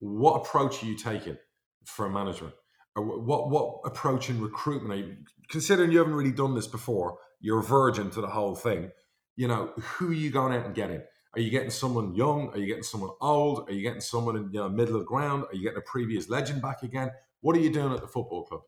what 0.00 0.34
approach 0.36 0.82
are 0.82 0.86
you 0.86 0.96
taking 0.96 1.36
for 1.84 2.08
management? 2.08 2.54
Or 2.96 3.02
what 3.02 3.50
what 3.50 3.80
approach 3.84 4.30
in 4.30 4.40
recruitment 4.40 4.92
are 4.92 5.04
you 5.04 5.16
considering 5.48 5.92
you 5.92 5.98
haven't 5.98 6.14
really 6.14 6.32
done 6.32 6.54
this 6.54 6.66
before? 6.66 7.18
You're 7.40 7.60
a 7.60 7.62
virgin 7.62 8.10
to 8.10 8.20
the 8.20 8.28
whole 8.28 8.54
thing. 8.54 8.90
You 9.36 9.48
know, 9.48 9.72
who 9.76 10.10
are 10.10 10.14
you 10.14 10.30
going 10.30 10.54
out 10.54 10.66
and 10.66 10.74
getting? 10.74 11.02
Are 11.34 11.40
you 11.40 11.50
getting 11.50 11.70
someone 11.70 12.14
young? 12.14 12.48
Are 12.48 12.58
you 12.58 12.66
getting 12.66 12.82
someone 12.82 13.10
old? 13.20 13.68
Are 13.68 13.72
you 13.72 13.82
getting 13.82 14.00
someone 14.00 14.36
in 14.36 14.50
you 14.52 14.60
know 14.60 14.68
middle 14.68 14.94
of 14.96 15.02
the 15.02 15.06
ground? 15.06 15.44
Are 15.44 15.54
you 15.54 15.62
getting 15.62 15.78
a 15.78 15.82
previous 15.82 16.28
legend 16.28 16.62
back 16.62 16.82
again? 16.82 17.10
What 17.40 17.56
are 17.56 17.60
you 17.60 17.72
doing 17.72 17.92
at 17.92 18.00
the 18.00 18.08
football 18.08 18.44
club? 18.44 18.62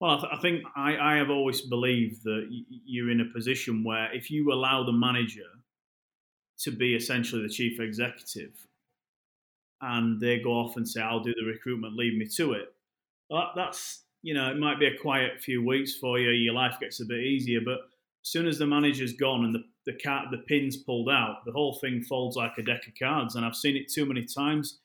Well, 0.00 0.12
I, 0.12 0.20
th- 0.20 0.32
I 0.32 0.40
think 0.40 0.64
I, 0.76 0.96
I, 0.96 1.16
have 1.16 1.30
always 1.30 1.62
believed 1.62 2.22
that 2.24 2.46
you're 2.84 3.10
in 3.10 3.20
a 3.20 3.32
position 3.34 3.82
where 3.82 4.12
if 4.14 4.30
you 4.30 4.52
allow 4.52 4.84
the 4.84 4.92
manager 4.92 5.48
to 6.60 6.70
be 6.70 6.94
essentially 6.94 7.42
the 7.42 7.48
chief 7.48 7.80
executive 7.80 8.52
and 9.80 10.20
they 10.20 10.38
go 10.38 10.50
off 10.50 10.76
and 10.76 10.88
say, 10.88 11.00
I'll 11.00 11.22
do 11.22 11.34
the 11.34 11.46
recruitment, 11.46 11.96
leave 11.96 12.16
me 12.16 12.28
to 12.36 12.52
it, 12.52 12.72
well, 13.28 13.50
that's, 13.56 14.04
you 14.28 14.34
know, 14.34 14.50
it 14.50 14.58
might 14.58 14.78
be 14.78 14.84
a 14.84 14.98
quiet 14.98 15.40
few 15.40 15.64
weeks 15.64 15.94
for 15.94 16.18
you, 16.18 16.28
your 16.28 16.52
life 16.52 16.76
gets 16.78 17.00
a 17.00 17.06
bit 17.06 17.20
easier, 17.20 17.60
but 17.64 17.78
as 18.22 18.30
soon 18.30 18.46
as 18.46 18.58
the 18.58 18.66
manager's 18.66 19.14
gone 19.14 19.42
and 19.42 19.54
the, 19.54 19.64
the, 19.86 19.94
cat, 19.94 20.26
the 20.30 20.44
pin's 20.46 20.76
pulled 20.76 21.08
out, 21.08 21.46
the 21.46 21.52
whole 21.52 21.78
thing 21.80 22.02
folds 22.02 22.36
like 22.36 22.52
a 22.58 22.62
deck 22.62 22.86
of 22.86 22.92
cards. 22.98 23.36
And 23.36 23.46
I've 23.46 23.54
seen 23.54 23.74
it 23.74 23.90
too 23.90 24.04
many 24.04 24.26
times. 24.26 24.80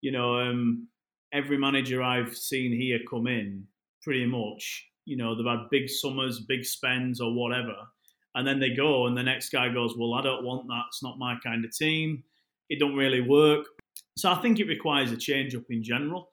You 0.00 0.10
know, 0.10 0.40
um, 0.40 0.88
every 1.32 1.56
manager 1.56 2.02
I've 2.02 2.36
seen 2.36 2.72
here 2.72 2.98
come 3.08 3.28
in 3.28 3.68
pretty 4.02 4.26
much. 4.26 4.88
You 5.04 5.16
know, 5.16 5.36
they've 5.36 5.46
had 5.46 5.70
big 5.70 5.88
summers, 5.88 6.40
big 6.40 6.64
spends, 6.64 7.20
or 7.20 7.32
whatever. 7.32 7.76
And 8.34 8.44
then 8.44 8.58
they 8.58 8.70
go, 8.70 9.06
and 9.06 9.16
the 9.16 9.22
next 9.22 9.50
guy 9.50 9.68
goes, 9.68 9.94
Well, 9.96 10.14
I 10.14 10.22
don't 10.22 10.44
want 10.44 10.66
that. 10.66 10.82
It's 10.88 11.04
not 11.04 11.20
my 11.20 11.36
kind 11.40 11.64
of 11.64 11.70
team. 11.70 12.24
It 12.68 12.80
don't 12.80 12.96
really 12.96 13.20
work. 13.20 13.64
So 14.16 14.32
I 14.32 14.42
think 14.42 14.58
it 14.58 14.66
requires 14.66 15.12
a 15.12 15.16
change 15.16 15.54
up 15.54 15.70
in 15.70 15.84
general. 15.84 16.30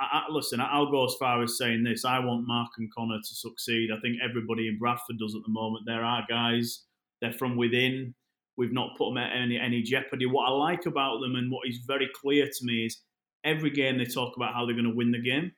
I, 0.00 0.18
I, 0.18 0.32
listen, 0.32 0.60
I'll 0.60 0.90
go 0.90 1.04
as 1.04 1.14
far 1.18 1.42
as 1.42 1.58
saying 1.58 1.84
this. 1.84 2.04
I 2.04 2.18
want 2.18 2.46
Mark 2.46 2.70
and 2.78 2.92
Conor 2.92 3.18
to 3.18 3.34
succeed. 3.34 3.90
I 3.96 4.00
think 4.00 4.16
everybody 4.22 4.68
in 4.68 4.78
Bradford 4.78 5.18
does 5.18 5.34
at 5.34 5.42
the 5.42 5.52
moment. 5.52 5.84
They're 5.86 6.04
our 6.04 6.24
guys. 6.28 6.84
They're 7.20 7.32
from 7.32 7.56
within. 7.56 8.14
We've 8.56 8.72
not 8.72 8.96
put 8.96 9.10
them 9.10 9.18
at 9.18 9.36
any, 9.36 9.58
any 9.58 9.82
jeopardy. 9.82 10.26
What 10.26 10.48
I 10.48 10.52
like 10.52 10.86
about 10.86 11.20
them 11.20 11.34
and 11.34 11.50
what 11.50 11.68
is 11.68 11.78
very 11.86 12.08
clear 12.14 12.46
to 12.46 12.64
me 12.64 12.86
is 12.86 13.00
every 13.44 13.70
game 13.70 13.98
they 13.98 14.06
talk 14.06 14.36
about 14.36 14.54
how 14.54 14.64
they're 14.64 14.74
going 14.74 14.88
to 14.88 14.94
win 14.94 15.12
the 15.12 15.20
game 15.20 15.52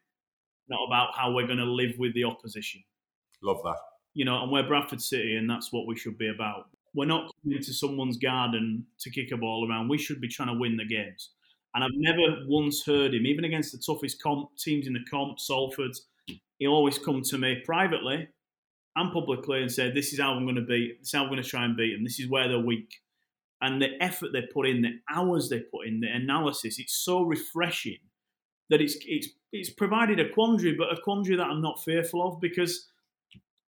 not 0.69 0.85
about 0.87 1.17
how 1.17 1.33
we're 1.33 1.47
going 1.47 1.59
to 1.59 1.65
live 1.65 1.95
with 1.99 2.15
the 2.15 2.25
opposition. 2.25 2.83
Love 3.43 3.61
that. 3.65 3.79
You 4.15 4.25
know, 4.25 4.43
and 4.43 4.53
we're 4.53 4.67
Bradford 4.67 5.01
City, 5.01 5.37
and 5.37 5.49
that's 5.49 5.73
what 5.73 5.87
we 5.87 5.97
should 5.97 6.19
be 6.19 6.29
about. 6.29 6.67
We're 6.95 7.07
not 7.07 7.31
coming 7.43 7.59
into 7.59 7.73
someone's 7.73 8.17
garden 8.17 8.85
to 9.01 9.11
kick 9.11 9.31
a 9.33 9.37
ball 9.37 9.69
around. 9.69 9.89
We 9.89 9.99
should 9.99 10.21
be 10.21 10.29
trying 10.29 10.49
to 10.49 10.59
win 10.59 10.77
the 10.77 10.85
games. 10.85 11.31
And 11.75 11.85
I've 11.85 11.91
never 11.95 12.45
once 12.47 12.85
heard 12.85 13.15
him, 13.15 13.27
even 13.27 13.45
against 13.45 13.73
the 13.73 13.79
toughest 13.79 14.23
comp, 14.23 14.57
teams 14.57 14.87
in 14.87 14.95
the 14.95 15.05
comp, 15.11 15.39
Salford, 15.39 15.93
he 16.59 16.67
always 16.67 16.99
come 16.99 17.23
to 17.23 17.39
me 17.39 17.63
privately 17.65 18.29
and 18.97 19.13
publicly 19.13 19.63
and 19.63 19.71
say, 19.71 19.91
"This 19.91 20.13
is 20.13 20.21
how 20.21 20.33
I'm 20.33 20.45
going 20.45 20.57
to 20.57 20.63
beat. 20.63 20.99
This 20.99 21.09
is 21.09 21.15
how 21.15 21.23
I'm 21.23 21.31
going 21.31 21.43
to 21.43 21.49
try 21.49 21.65
and 21.65 21.77
beat 21.77 21.95
them. 21.95 22.05
This 22.05 22.19
is 22.19 22.29
where 22.29 22.49
they're 22.49 22.59
weak." 22.59 23.01
And 23.61 23.83
the 23.83 24.01
effort 24.01 24.33
they 24.33 24.43
put 24.43 24.67
in, 24.67 24.83
the 24.83 25.01
hours 25.13 25.49
they 25.49 25.61
put 25.61 25.87
in, 25.87 26.01
the 26.01 26.09
analysis, 26.09 26.79
it's 26.79 26.95
so 27.05 27.23
refreshing 27.23 27.99
that 28.71 28.81
it's 28.81 28.97
it's 29.07 29.29
it's 29.53 29.71
provided 29.71 30.21
a 30.21 30.29
quandary, 30.29 30.75
but 30.75 30.93
a 30.93 31.01
quandary 31.01 31.37
that 31.37 31.47
I'm 31.47 31.63
not 31.63 31.83
fearful 31.83 32.27
of 32.27 32.41
because 32.41 32.89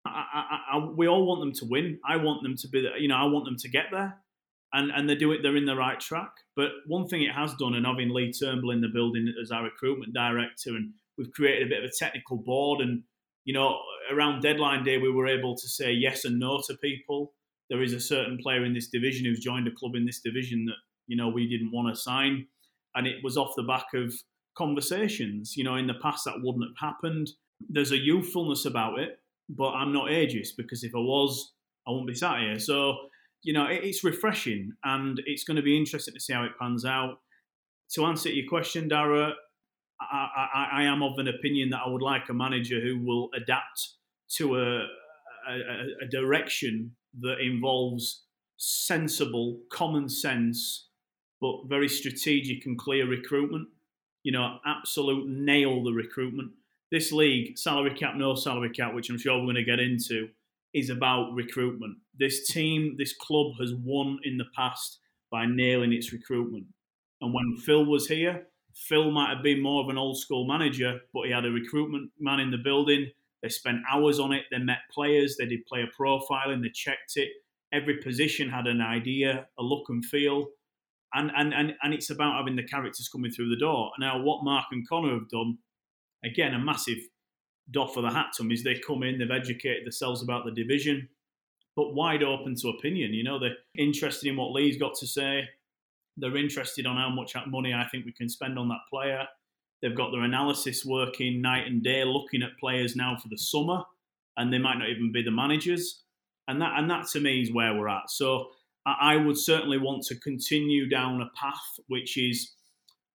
I, 0.05 0.25
I, 0.33 0.61
I, 0.73 0.87
we 0.97 1.09
all 1.09 1.27
want 1.27 1.41
them 1.41 1.53
to 1.53 1.65
win. 1.65 1.99
I 2.07 2.17
want 2.17 2.43
them 2.43 2.57
to 2.57 2.69
be, 2.69 2.89
you 2.99 3.09
know, 3.09 3.17
I 3.17 3.25
want 3.25 3.45
them 3.45 3.57
to 3.57 3.69
get 3.69 3.87
there, 3.91 4.19
and 4.73 4.91
and 4.91 5.09
they 5.09 5.15
do 5.15 5.33
it. 5.33 5.41
They're 5.43 5.57
in 5.57 5.67
the 5.67 5.77
right 5.77 5.99
track. 5.99 6.33
But 6.57 6.71
one 6.87 7.07
thing 7.09 7.23
it 7.23 7.35
has 7.35 7.55
done, 7.55 7.75
and 7.75 7.87
having 7.87 8.11
Lee 8.11 8.33
Turnbull 8.33 8.71
in 8.71 8.81
the 8.81 8.89
building 8.89 9.33
as 9.41 9.51
our 9.51 9.65
recruitment 9.65 10.15
director, 10.15 10.71
and 10.71 10.93
we've 11.19 11.33
created 11.33 11.67
a 11.67 11.71
bit 11.71 11.85
of 11.85 11.91
a 11.91 11.93
technical 11.99 12.37
board, 12.39 12.81
and 12.81 13.03
you 13.45 13.55
know, 13.55 13.79
around 14.13 14.43
deadline 14.43 14.85
day, 14.85 14.99
we 14.99 15.11
were 15.11 15.27
able 15.27 15.57
to 15.57 15.69
say 15.69 15.93
yes 15.93 16.25
and 16.25 16.39
no 16.39 16.61
to 16.67 16.77
people. 16.77 17.33
There 17.69 17.83
is 17.83 17.93
a 17.93 18.01
certain 18.01 18.39
player 18.39 18.65
in 18.65 18.75
this 18.75 18.89
division 18.89 19.25
who's 19.25 19.41
joined 19.41 19.69
a 19.69 19.73
club 19.73 19.95
in 19.95 20.05
this 20.05 20.21
division 20.21 20.67
that 20.67 20.77
you 21.07 21.17
know 21.17 21.29
we 21.29 21.49
didn't 21.49 21.73
want 21.73 21.95
to 21.95 22.01
sign, 22.01 22.47
and 22.95 23.07
it 23.07 23.17
was 23.23 23.37
off 23.37 23.55
the 23.57 23.63
back 23.63 23.87
of 23.95 24.15
conversations. 24.57 25.57
You 25.57 25.65
know, 25.65 25.77
in 25.77 25.87
the 25.87 25.95
past 26.03 26.25
that 26.25 26.41
wouldn't 26.43 26.65
have 26.65 26.91
happened. 26.91 27.31
There's 27.69 27.93
a 27.93 27.99
youthfulness 27.99 28.65
about 28.65 28.99
it, 28.99 29.19
but 29.51 29.73
I'm 29.73 29.93
not 29.93 30.07
ageist 30.09 30.57
because 30.57 30.83
if 30.83 30.95
I 30.95 30.99
was, 30.99 31.53
I 31.87 31.91
wouldn't 31.91 32.09
be 32.09 32.15
sat 32.15 32.41
here. 32.41 32.59
So, 32.59 32.97
you 33.43 33.53
know, 33.53 33.67
it, 33.67 33.85
it's 33.85 34.05
refreshing 34.05 34.73
and 34.85 35.21
it's 35.27 35.45
going 35.45 35.57
to 35.57 35.63
be 35.63 35.77
interesting 35.77 36.15
to 36.15 36.21
see 36.21 36.33
how 36.33 36.45
it 36.45 36.53
pans 36.61 36.85
out. 36.85 37.19
To 37.95 38.05
answer 38.05 38.29
your 38.29 38.49
question, 38.49 38.89
Darragh, 38.89 39.33
I, 40.01 40.47
I, 40.55 40.69
I 40.73 40.83
am 40.85 41.03
of 41.03 41.19
an 41.19 41.29
opinion 41.29 41.71
that 41.71 41.81
I 41.85 41.89
would 41.89 42.03
like 42.03 42.29
a 42.29 42.35
manager 42.35 42.81
who 42.81 43.05
will 43.05 43.29
adapt 43.35 43.89
to 44.37 44.57
a, 44.57 44.87
a, 45.49 46.05
a 46.05 46.09
direction 46.09 46.95
that 47.21 47.41
involves 47.41 48.25
sensible, 48.57 49.59
common 49.73 50.09
sense, 50.09 50.89
but 51.41 51.63
very 51.67 51.89
strategic 51.89 52.67
and 52.67 52.79
clear 52.79 53.09
recruitment 53.09 53.69
you 54.23 54.33
know, 54.33 54.59
absolute 54.67 55.29
nail 55.29 55.83
the 55.83 55.93
recruitment. 55.93 56.53
This 56.91 57.13
league, 57.13 57.57
salary 57.57 57.95
cap, 57.95 58.15
no 58.17 58.35
salary 58.35 58.71
cap, 58.71 58.95
which 58.95 59.11
I'm 59.11 59.19
sure 59.19 59.39
we're 59.39 59.45
going 59.45 59.57
to 59.57 59.65
get 59.65 59.79
into, 59.79 60.29
is 60.73 60.91
about 60.91 61.33
recruitment. 61.35 61.99
This 62.19 62.47
team, 62.49 62.97
this 62.99 63.15
club 63.15 63.55
has 63.61 63.73
won 63.75 64.19
in 64.25 64.37
the 64.37 64.45
past 64.57 64.99
by 65.31 65.47
nailing 65.47 65.93
its 65.93 66.13
recruitment. 66.13 66.67
And 67.21 67.35
when 67.35 67.57
Phil 67.57 67.85
was 67.85 68.09
here, 68.09 68.47
Phil 68.75 69.11
might 69.11 69.35
have 69.35 69.43
been 69.43 69.63
more 69.63 69.83
of 69.83 69.89
an 69.89 69.99
old 69.99 70.19
school 70.19 70.47
manager, 70.47 71.01
but 71.13 71.27
he 71.27 71.33
had 71.33 71.45
a 71.45 71.51
recruitment 71.51 72.11
man 72.19 72.41
in 72.41 72.51
the 72.51 72.59
building 72.59 73.11
They 73.43 73.49
spent 73.49 73.79
hours 73.91 74.19
on 74.21 74.33
it. 74.33 74.45
They 74.51 74.59
met 74.59 74.79
players. 74.93 75.37
They 75.37 75.47
did 75.47 75.67
player 75.67 75.87
profiling. 75.99 76.63
They 76.63 76.71
checked 76.71 77.13
it. 77.17 77.31
Every 77.73 77.99
position 77.99 78.51
had 78.51 78.67
an 78.67 78.81
idea, 78.81 79.47
a 79.59 79.63
look 79.63 79.89
and 79.89 80.05
feel. 80.05 80.49
And, 81.15 81.31
and, 81.37 81.55
and, 81.55 81.75
and 81.83 81.95
it's 81.95 82.11
about 82.11 82.37
having 82.37 82.57
the 82.57 82.63
characters 82.63 83.09
coming 83.09 83.31
through 83.31 83.51
the 83.51 83.57
door. 83.57 83.93
Now, 83.99 84.21
what 84.23 84.45
Mark 84.45 84.67
and 84.73 84.87
Conor 84.89 85.15
have 85.15 85.29
done, 85.29 85.59
again, 86.25 86.55
a 86.55 86.59
massive 86.59 86.99
doff 87.71 87.95
for 87.95 88.03
the 88.03 88.11
hat 88.11 88.33
to 88.37 88.43
them, 88.43 88.53
is 88.53 88.63
they 88.63 88.79
come 88.87 89.03
in, 89.03 89.19
they've 89.19 89.31
educated 89.31 89.85
themselves 89.85 90.23
about 90.23 90.45
the 90.45 90.53
division, 90.53 91.09
but 91.77 91.95
wide 91.95 92.23
open 92.23 92.55
to 92.57 92.69
opinion. 92.69 93.15
You 93.15 93.25
know, 93.25 93.39
they're 93.39 93.57
interested 93.77 94.29
in 94.29 94.37
what 94.37 94.53
Lee's 94.53 94.77
got 94.77 94.95
to 94.97 95.07
say. 95.07 95.49
They're 96.17 96.37
interested 96.37 96.87
on 96.87 96.97
how 96.97 97.11
much 97.11 97.35
money 97.47 97.73
I 97.73 97.87
think 97.89 98.05
we 98.05 98.13
can 98.13 98.29
spend 98.29 98.59
on 98.59 98.69
that 98.69 98.81
player. 98.91 99.27
They've 99.81 99.97
got 99.97 100.11
their 100.11 100.23
analysis 100.23 100.85
working 100.85 101.41
night 101.41 101.67
and 101.67 101.83
day, 101.83 102.05
looking 102.05 102.43
at 102.43 102.59
players 102.59 102.97
now 102.97 103.17
for 103.17 103.29
the 103.29 103.39
summer, 103.39 103.83
and 104.37 104.53
they 104.53 104.59
might 104.59 104.79
not 104.79 104.91
even 104.91 105.13
be 105.13 105.23
the 105.23 105.31
managers. 105.31 106.03
And 106.49 106.61
that, 106.61 106.79
and 106.79 106.91
that 106.91 107.07
to 107.13 107.21
me 107.21 107.41
is 107.43 107.53
where 107.53 107.75
we're 107.75 107.89
at. 107.89 108.11
So 108.11 108.51
I 108.85 109.17
would 109.17 109.39
certainly 109.39 109.79
want 109.79 110.03
to 110.05 110.17
continue 110.17 110.89
down 110.89 111.21
a 111.21 111.31
path 111.39 111.79
which 111.89 112.17
is, 112.17 112.53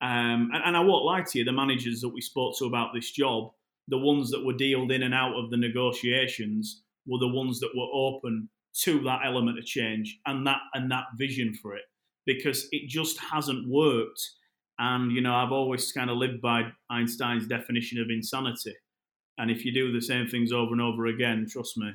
um, 0.02 0.50
and, 0.54 0.64
and 0.66 0.78
I 0.78 0.80
won't 0.80 1.06
lie 1.06 1.22
to 1.22 1.40
you, 1.40 1.46
the 1.46 1.52
managers 1.52 2.02
that 2.02 2.10
we 2.10 2.22
spoke 2.22 2.58
to 2.60 2.66
about 2.66 2.94
this 2.94 3.12
job, 3.12 3.52
the 3.88 3.98
ones 3.98 4.32
that 4.32 4.44
were 4.46 4.54
dealed 4.54 4.92
in 4.92 5.04
and 5.04 5.14
out 5.14 5.36
of 5.36 5.50
the 5.50 5.58
negotiations, 5.58 6.84
were 7.06 7.20
the 7.20 7.28
ones 7.28 7.60
that 7.60 7.72
were 7.76 7.88
open 7.94 8.50
to 8.84 9.00
that 9.02 9.22
element 9.26 9.58
of 9.60 9.66
change 9.66 10.20
and 10.26 10.46
that 10.46 10.60
and 10.74 10.92
that 10.92 11.06
vision 11.18 11.54
for 11.54 11.76
it 11.76 11.84
because 12.26 12.68
it 12.72 12.90
just 12.90 13.18
hasn't 13.20 13.70
worked. 13.70 14.22
And 14.78 15.12
you 15.12 15.22
know 15.22 15.34
I've 15.34 15.54
always 15.54 15.92
kind 15.92 16.10
of 16.10 16.18
lived 16.18 16.42
by 16.42 16.64
Einstein's 16.90 17.48
definition 17.48 18.02
of 18.02 18.10
insanity. 18.10 18.74
And 19.38 19.52
if 19.52 19.64
you 19.64 19.74
do 19.74 19.94
the 19.94 20.02
same 20.02 20.28
things 20.28 20.52
over 20.52 20.74
and 20.74 20.82
over 20.82 21.06
again 21.06 21.46
trust 21.50 21.78
me 21.78 21.92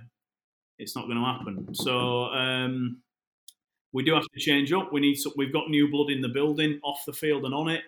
it's 0.80 0.96
not 0.96 1.04
going 1.04 1.18
to 1.18 1.24
happen. 1.24 1.74
So 1.74 2.24
um, 2.24 3.02
we 3.92 4.02
do 4.02 4.14
have 4.14 4.24
to 4.24 4.40
change 4.40 4.72
up. 4.72 4.92
We 4.92 5.00
need 5.00 5.16
some, 5.16 5.32
we've 5.36 5.52
got 5.52 5.68
new 5.68 5.90
blood 5.90 6.10
in 6.10 6.22
the 6.22 6.28
building 6.28 6.80
off 6.82 7.02
the 7.06 7.12
field 7.12 7.44
and 7.44 7.54
on 7.54 7.68
it. 7.68 7.82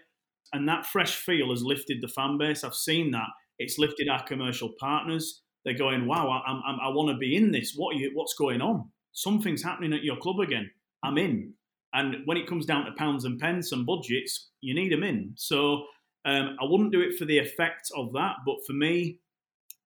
And 0.52 0.68
that 0.68 0.84
fresh 0.84 1.16
feel 1.16 1.50
has 1.50 1.62
lifted 1.62 2.02
the 2.02 2.08
fan 2.08 2.36
base. 2.36 2.62
I've 2.62 2.74
seen 2.74 3.10
that 3.12 3.28
it's 3.62 3.78
lifted 3.78 4.08
our 4.08 4.22
commercial 4.24 4.72
partners 4.78 5.42
they're 5.64 5.74
going, 5.74 6.06
wow, 6.06 6.28
I, 6.28 6.50
I'm, 6.50 6.80
I 6.80 6.88
want 6.88 7.10
to 7.10 7.16
be 7.16 7.36
in 7.36 7.52
this. 7.52 7.74
What 7.76 7.96
you, 7.96 8.10
what's 8.14 8.34
going 8.34 8.60
on? 8.60 8.90
Something's 9.12 9.62
happening 9.62 9.92
at 9.92 10.02
your 10.02 10.16
club 10.16 10.40
again. 10.40 10.70
I'm 11.02 11.18
in. 11.18 11.54
And 11.94 12.16
when 12.24 12.36
it 12.36 12.46
comes 12.46 12.66
down 12.66 12.86
to 12.86 12.92
pounds 12.92 13.24
and 13.24 13.38
pence 13.38 13.72
and 13.72 13.86
budgets, 13.86 14.48
you 14.60 14.74
need 14.74 14.92
them 14.92 15.02
in. 15.02 15.32
So 15.36 15.84
um, 16.24 16.56
I 16.60 16.64
wouldn't 16.64 16.92
do 16.92 17.00
it 17.00 17.18
for 17.18 17.26
the 17.26 17.38
effect 17.38 17.90
of 17.96 18.12
that, 18.14 18.36
but 18.46 18.56
for 18.66 18.72
me, 18.72 19.18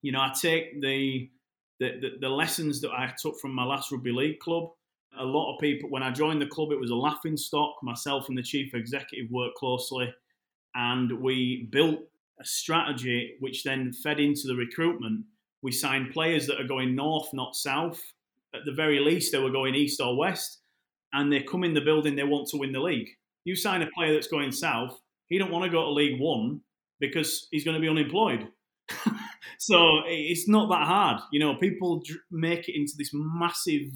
you 0.03 0.13
know, 0.13 0.21
I 0.21 0.33
take 0.41 0.81
the, 0.81 1.29
the 1.81 1.99
the, 2.01 2.11
the 2.21 2.29
lessons 2.29 2.81
that 2.83 2.93
I 2.93 3.13
took 3.21 3.39
from 3.41 3.55
my 3.55 3.65
last 3.65 3.91
rugby 3.91 4.13
league 4.13 4.39
club. 4.39 4.69
A 5.19 5.25
lot 5.25 5.53
of 5.53 5.61
people, 5.61 5.91
when 5.91 6.03
I 6.03 6.11
joined 6.11 6.41
the 6.41 6.47
club, 6.47 6.71
it 6.71 6.79
was 6.79 6.91
a 6.91 6.95
laughing 6.95 7.37
stock. 7.37 7.75
Myself 7.83 8.29
and 8.29 8.39
the 8.39 8.43
chief 8.43 8.75
executive 8.75 9.31
worked 9.31 9.57
closely, 9.57 10.15
and 10.75 11.21
we 11.21 11.69
built 11.73 12.01
a 12.41 12.45
strategy 12.45 13.37
which 13.41 13.65
then 13.65 13.93
fed 13.93 14.21
into 14.21 14.47
the 14.47 14.55
recruitment 14.55 15.25
we 15.67 15.73
signed 15.73 16.13
players 16.13 16.47
that 16.47 16.61
are 16.61 16.67
going 16.67 16.95
north, 16.95 17.29
not 17.33 17.57
south. 17.57 18.01
At 18.55 18.65
the 18.65 18.73
very 18.73 19.01
least, 19.01 19.33
they 19.33 19.39
were 19.39 19.51
going 19.51 19.75
east 19.75 20.01
or 20.01 20.17
west, 20.17 20.61
and 21.13 21.33
they 21.33 21.41
come 21.43 21.65
in 21.65 21.75
the 21.75 21.81
building. 21.81 22.15
They 22.15 22.23
want 22.23 22.49
to 22.51 22.57
win 22.57 22.71
the 22.71 22.81
league. 22.81 23.09
You 23.45 23.57
sign 23.57 23.83
a 23.83 23.91
player 23.91 24.15
that's 24.15 24.29
going 24.29 24.53
south. 24.53 24.97
He 25.27 25.39
don't 25.39 25.51
want 25.51 25.65
to 25.65 25.71
go 25.71 25.83
to 25.83 25.91
League 25.91 26.21
One 26.21 26.61
because 27.01 27.49
he's 27.51 27.65
going 27.65 27.75
to 27.75 27.81
be 27.81 27.89
unemployed. 27.89 28.47
so 29.59 30.03
it's 30.07 30.49
not 30.49 30.69
that 30.69 30.87
hard. 30.87 31.21
You 31.33 31.41
know, 31.41 31.57
people 31.57 32.01
make 32.31 32.69
it 32.69 32.79
into 32.79 32.93
this 32.97 33.11
massive 33.13 33.89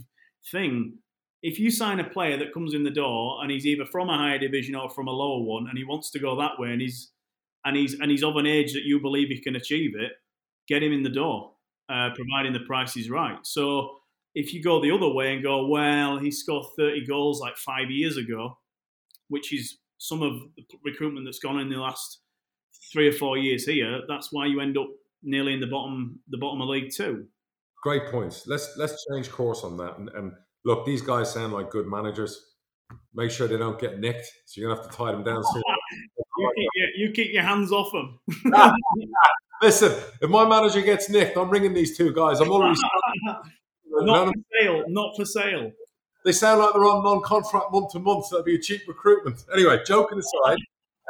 thing. 0.51 0.95
If 1.43 1.61
you 1.61 1.71
sign 1.71 2.01
a 2.01 2.11
player 2.11 2.37
that 2.37 2.53
comes 2.53 2.75
in 2.75 2.83
the 2.83 2.91
door 2.91 3.39
and 3.43 3.51
he's 3.51 3.65
either 3.65 3.87
from 3.87 4.11
a 4.11 4.19
higher 4.19 4.39
division 4.39 4.75
or 4.75 4.91
from 4.91 5.07
a 5.07 5.13
lower 5.13 5.43
one, 5.43 5.69
and 5.69 5.79
he 5.79 5.85
wants 5.85 6.11
to 6.11 6.19
go 6.19 6.37
that 6.41 6.59
way, 6.59 6.73
and 6.73 6.81
he's 6.81 7.13
and 7.65 7.77
he's 7.77 7.95
and 7.95 8.11
he's 8.11 8.23
of 8.23 8.37
an 8.37 8.47
age 8.47 8.73
that 8.73 8.83
you 8.85 9.01
believe 9.01 9.29
he 9.29 9.41
can 9.41 9.57
achieve 9.57 9.93
it, 9.99 10.13
get 10.69 10.83
him 10.83 10.93
in 10.93 11.03
the 11.03 11.11
door 11.11 11.53
uh, 11.91 12.11
providing 12.15 12.53
the 12.53 12.61
price 12.61 12.97
is 12.97 13.11
right. 13.11 13.39
So 13.43 13.97
if 14.35 14.55
you 14.55 14.63
go 14.63 14.81
the 14.81 14.93
other 14.93 15.09
way 15.09 15.35
and 15.35 15.43
go, 15.43 15.67
well, 15.67 16.19
he 16.19 16.31
scored 16.31 16.67
30 16.79 17.07
goals 17.07 17.41
like 17.41 17.57
five 17.57 17.91
years 17.91 18.17
ago, 18.17 18.59
which 19.29 19.53
is 19.53 19.79
some 19.99 20.23
of 20.23 20.35
the 20.57 20.65
recruitment 20.85 21.27
that's 21.27 21.41
gone 21.41 21.59
in 21.59 21.69
the 21.69 21.77
last 21.77 22.21
three 22.93 23.09
or 23.09 23.13
four 23.13 23.39
years 23.39 23.67
here, 23.67 24.01
that's 24.09 24.29
why 24.33 24.47
you 24.47 24.61
end 24.61 24.79
up 24.79 24.87
nearly 25.23 25.53
in 25.53 25.61
the 25.61 25.67
bottom 25.67 26.19
the 26.29 26.39
bottom 26.39 26.63
of 26.63 26.69
League 26.69 26.91
Two. 26.95 27.27
Great 27.83 28.07
points. 28.07 28.47
Let's 28.47 28.77
let's 28.77 29.05
change 29.11 29.31
course 29.31 29.65
on 29.65 29.77
that. 29.79 29.99
And, 29.99 30.09
and 30.11 30.33
look, 30.65 30.87
these 30.87 31.03
guys 31.03 31.33
sound 31.33 31.53
like 31.53 31.71
good 31.71 31.87
managers. 31.87 32.50
Make 33.15 33.31
sure 33.31 33.49
they 33.49 33.57
don't 33.57 33.79
get 33.79 33.99
nicked. 33.99 34.27
So 34.47 34.61
you're 34.61 34.71
gonna 34.71 34.83
have 34.83 34.91
to 34.91 34.97
tie 34.97 35.13
them 35.13 35.25
down 35.25 35.43
soon. 35.43 35.63
you, 36.39 36.53
keep 36.57 36.69
your, 36.75 36.89
you 36.97 37.13
keep 37.13 37.33
your 37.33 37.43
hands 37.43 37.73
off 37.73 37.91
them. 37.93 38.19
Listen, 39.63 39.93
if 40.23 40.31
my 40.31 40.49
manager 40.49 40.81
gets 40.81 41.11
nicked, 41.11 41.37
I'm 41.37 41.51
ringing 41.51 41.75
these 41.75 41.97
two 41.97 42.15
guys. 42.15 42.41
I'm 42.41 42.51
already 42.51 42.79
not 43.87 44.29
for 44.29 44.35
sale. 44.61 44.85
Not 44.89 45.17
for 45.17 45.25
sale. 45.25 45.73
They 46.25 46.33
sound 46.33 46.61
like 46.61 46.73
they're 46.73 46.85
on 46.85 47.03
non-contract 47.03 47.67
month 47.73 47.93
to 47.93 47.99
month. 47.99 48.27
So 48.27 48.37
that'd 48.37 48.47
be 48.47 48.55
a 48.55 48.59
cheap 48.59 48.83
recruitment. 48.89 49.45
Anyway, 49.53 49.81
joking 49.87 50.19
aside, 50.19 50.59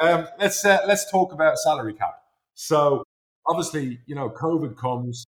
um, 0.01 0.29
let's 0.39 0.65
uh, 0.65 0.79
let's 0.87 1.11
talk 1.11 1.33
about 1.33 1.59
salary 1.59 1.95
cap. 1.95 2.15
So 2.55 3.05
obviously, 3.47 4.01
you 4.07 4.15
know, 4.15 4.31
COVID 4.31 4.77
comes. 4.77 5.27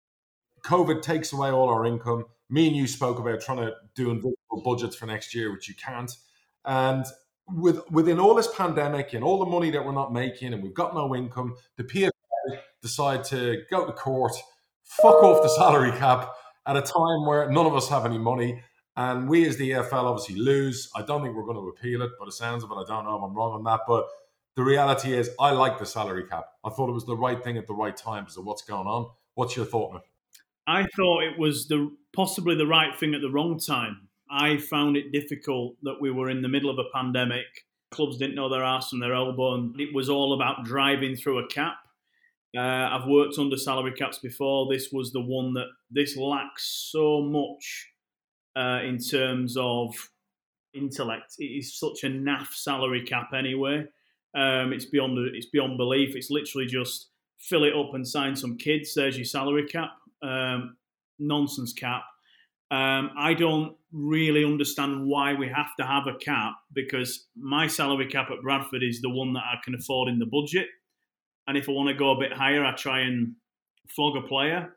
COVID 0.64 1.02
takes 1.02 1.34
away 1.34 1.50
all 1.50 1.70
our 1.70 1.86
income. 1.86 2.26
Me 2.50 2.68
and 2.68 2.76
you 2.76 2.88
spoke 2.88 3.20
about 3.20 3.42
trying 3.42 3.58
to 3.58 3.74
do 3.96 4.10
invisible 4.10 4.62
budgets 4.64 4.96
for 4.96 5.06
next 5.06 5.34
year, 5.34 5.52
which 5.52 5.68
you 5.68 5.76
can't. 5.76 6.12
And 6.66 7.06
with 7.48 7.90
within 7.92 8.20
all 8.20 8.34
this 8.34 8.48
pandemic 8.56 9.14
and 9.14 9.24
all 9.24 9.40
the 9.40 9.50
money 9.50 9.72
that 9.72 9.86
we're 9.86 9.92
not 9.92 10.14
making, 10.14 10.54
and 10.54 10.64
we've 10.64 10.74
got 10.74 10.94
no 10.94 11.16
income, 11.16 11.56
the 11.78 11.84
PFA 11.84 12.12
decide 12.82 13.24
to 13.26 13.62
go 13.70 13.86
to 13.86 13.92
court, 13.92 14.34
fuck 14.84 15.24
off 15.24 15.44
the 15.44 15.50
salary 15.50 15.92
cap 15.98 16.34
at 16.66 16.78
a 16.78 16.82
time 16.82 17.26
where 17.26 17.50
none 17.50 17.66
of 17.66 17.76
us 17.76 17.90
have 17.90 18.06
any 18.06 18.18
money. 18.18 18.64
And 18.98 19.30
we 19.30 19.48
as 19.48 19.58
the 19.58 19.72
EFL 19.72 20.04
obviously 20.04 20.36
lose. 20.36 20.90
I 20.96 21.02
don't 21.02 21.24
think 21.24 21.36
we're 21.36 21.46
going 21.46 21.56
to 21.56 21.70
appeal 21.70 22.02
it, 22.02 22.12
but 22.20 22.28
it 22.28 22.34
sounds 22.34 22.64
of 22.64 22.72
it. 22.72 22.76
I 22.76 22.84
don't 22.86 23.06
know 23.06 23.18
if 23.18 23.24
I'm 23.24 23.34
wrong 23.34 23.54
on 23.54 23.64
that. 23.64 23.82
But 23.88 24.06
the 24.56 24.64
reality 24.64 25.14
is, 25.14 25.30
I 25.40 25.52
like 25.52 25.80
the 25.80 25.86
salary 25.86 26.26
cap. 26.28 26.46
I 26.64 26.70
thought 26.70 26.90
it 26.90 26.94
was 26.94 27.06
the 27.06 27.16
right 27.16 27.42
thing 27.42 27.58
at 27.58 27.68
the 27.68 27.74
right 27.74 27.96
time 27.96 28.26
of 28.26 28.46
what's 28.46 28.64
going 28.64 28.88
on. 28.88 29.10
What's 29.36 29.56
your 29.56 29.66
thought, 29.66 29.94
man? 29.94 30.02
I 30.68 30.86
thought 30.96 31.24
it 31.24 31.40
was 31.40 31.68
the 31.68 31.96
possibly 32.14 32.56
the 32.56 32.68
right 32.68 32.96
thing 33.00 33.16
at 33.16 33.22
the 33.22 33.32
wrong 33.32 33.60
time. 33.60 34.10
I 34.32 34.58
found 34.58 34.96
it 34.98 35.12
difficult 35.12 35.76
that 35.84 36.00
we 36.00 36.12
were 36.12 36.30
in 36.30 36.42
the 36.42 36.48
middle 36.48 36.70
of 36.70 36.80
a 36.80 36.90
pandemic. 36.94 37.46
Clubs 37.92 38.18
didn't 38.18 38.36
know 38.36 38.50
their 38.50 38.64
ass 38.64 38.90
from 38.90 39.00
their 39.00 39.14
elbow, 39.14 39.56
and 39.56 39.80
it 39.80 39.94
was 39.94 40.10
all 40.10 40.34
about 40.34 40.64
driving 40.64 41.16
through 41.16 41.40
a 41.40 41.48
cap. 41.48 41.76
Uh, 42.56 42.62
I've 42.62 43.08
worked 43.08 43.38
under 43.38 43.58
salary 43.58 43.94
caps 43.94 44.20
before. 44.20 44.72
This 44.72 44.90
was 44.92 45.12
the 45.12 45.22
one 45.22 45.54
that 45.54 45.68
this 45.90 46.18
lacks 46.18 46.90
so 46.92 47.22
much 47.22 47.90
uh, 48.56 48.80
in 48.84 48.98
terms 48.98 49.56
of 49.58 49.94
intellect. 50.74 51.36
It 51.40 51.46
is 51.46 51.78
such 51.78 52.04
a 52.04 52.08
naff 52.08 52.54
salary 52.54 53.04
cap 53.04 53.32
anyway. 53.34 53.86
Um, 54.36 54.72
it's 54.74 54.86
beyond 54.86 55.18
it's 55.36 55.48
beyond 55.48 55.78
belief. 55.78 56.16
It's 56.16 56.30
literally 56.30 56.68
just 56.68 57.10
fill 57.40 57.64
it 57.64 57.76
up 57.76 57.94
and 57.94 58.08
sign 58.08 58.36
some 58.36 58.58
kids. 58.58 58.94
There's 58.94 59.18
your 59.18 59.26
salary 59.26 59.68
cap. 59.68 59.92
Um, 60.22 60.78
nonsense 61.20 61.74
cap. 61.74 62.04
Um, 62.72 63.12
I 63.18 63.34
don't 63.34 63.76
really 63.92 64.46
understand 64.46 65.06
why 65.06 65.34
we 65.34 65.50
have 65.50 65.76
to 65.78 65.86
have 65.86 66.08
a 66.08 66.18
cap 66.18 66.54
because 66.74 67.28
my 67.36 67.68
salary 67.68 68.08
cap 68.08 68.30
at 68.32 68.42
Bradford 68.42 68.82
is 68.82 69.02
the 69.02 69.10
one 69.10 69.34
that 69.34 69.44
I 69.44 69.56
can 69.64 69.76
afford 69.76 70.08
in 70.08 70.20
the 70.20 70.26
budget. 70.26 70.68
And 71.48 71.58
if 71.58 71.68
I 71.68 71.74
want 71.74 71.90
to 71.90 71.96
go 71.96 72.12
a 72.12 72.20
bit 72.20 72.32
higher, 72.32 72.64
I 72.64 72.74
try 72.74 73.02
and 73.02 73.34
flog 73.90 74.16
a 74.16 74.26
player 74.26 74.70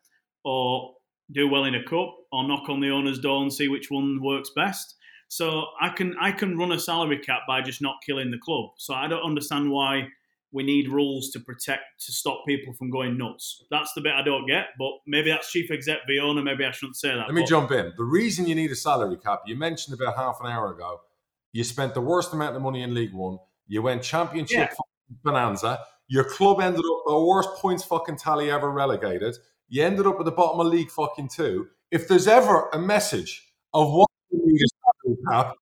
or 0.44 0.94
do 1.30 1.48
well 1.48 1.64
in 1.64 1.76
a 1.76 1.84
cup 1.84 2.16
or 2.32 2.46
knock 2.48 2.68
on 2.68 2.80
the 2.80 2.90
owner's 2.90 3.20
door 3.20 3.42
and 3.42 3.52
see 3.52 3.68
which 3.68 3.90
one 3.90 4.20
works 4.20 4.50
best. 4.56 4.96
So 5.28 5.66
I 5.80 5.88
can 5.90 6.14
I 6.20 6.32
can 6.32 6.58
run 6.58 6.72
a 6.72 6.78
salary 6.78 7.18
cap 7.18 7.42
by 7.46 7.62
just 7.62 7.80
not 7.80 7.96
killing 8.04 8.30
the 8.30 8.38
club. 8.38 8.70
So 8.78 8.94
I 8.94 9.06
don't 9.06 9.24
understand 9.24 9.70
why 9.70 10.08
we 10.54 10.62
need 10.62 10.88
rules 10.88 11.30
to 11.30 11.40
protect 11.40 11.82
to 12.06 12.12
stop 12.12 12.44
people 12.46 12.72
from 12.74 12.88
going 12.88 13.18
nuts. 13.18 13.64
That's 13.72 13.92
the 13.94 14.00
bit 14.00 14.12
I 14.14 14.22
don't 14.22 14.46
get, 14.46 14.66
but 14.78 14.92
maybe 15.04 15.30
that's 15.30 15.50
chief 15.50 15.70
exec 15.70 15.98
Viona. 16.08 16.44
Maybe 16.44 16.64
I 16.64 16.70
shouldn't 16.70 16.96
say 16.96 17.08
that. 17.08 17.26
Let 17.26 17.34
me 17.34 17.42
but, 17.42 17.48
jump 17.48 17.72
in. 17.72 17.92
The 17.96 18.04
reason 18.04 18.46
you 18.46 18.54
need 18.54 18.70
a 18.70 18.76
salary 18.76 19.16
cap, 19.16 19.40
you 19.46 19.56
mentioned 19.56 20.00
about 20.00 20.16
half 20.16 20.38
an 20.40 20.46
hour 20.46 20.72
ago, 20.72 21.00
you 21.52 21.64
spent 21.64 21.92
the 21.92 22.00
worst 22.00 22.32
amount 22.32 22.54
of 22.54 22.62
money 22.62 22.82
in 22.82 22.94
League 22.94 23.12
One. 23.12 23.38
You 23.66 23.82
went 23.82 24.02
championship 24.02 24.70
yeah. 24.70 25.16
bonanza. 25.24 25.80
Your 26.06 26.24
club 26.24 26.60
ended 26.60 26.80
up 26.80 27.02
the 27.06 27.18
worst 27.18 27.50
points 27.56 27.82
fucking 27.82 28.16
tally 28.16 28.50
ever 28.50 28.70
relegated. 28.70 29.36
You 29.68 29.82
ended 29.82 30.06
up 30.06 30.20
at 30.20 30.24
the 30.24 30.32
bottom 30.32 30.60
of 30.60 30.68
League 30.68 30.90
fucking 30.90 31.30
two. 31.34 31.66
If 31.90 32.06
there's 32.06 32.28
ever 32.28 32.68
a 32.72 32.78
message 32.78 33.42
of 33.72 33.92
what 33.92 34.08
you 34.30 34.40
need 34.44 34.60
a 34.60 34.68
salary 35.10 35.18
cap, 35.30 35.54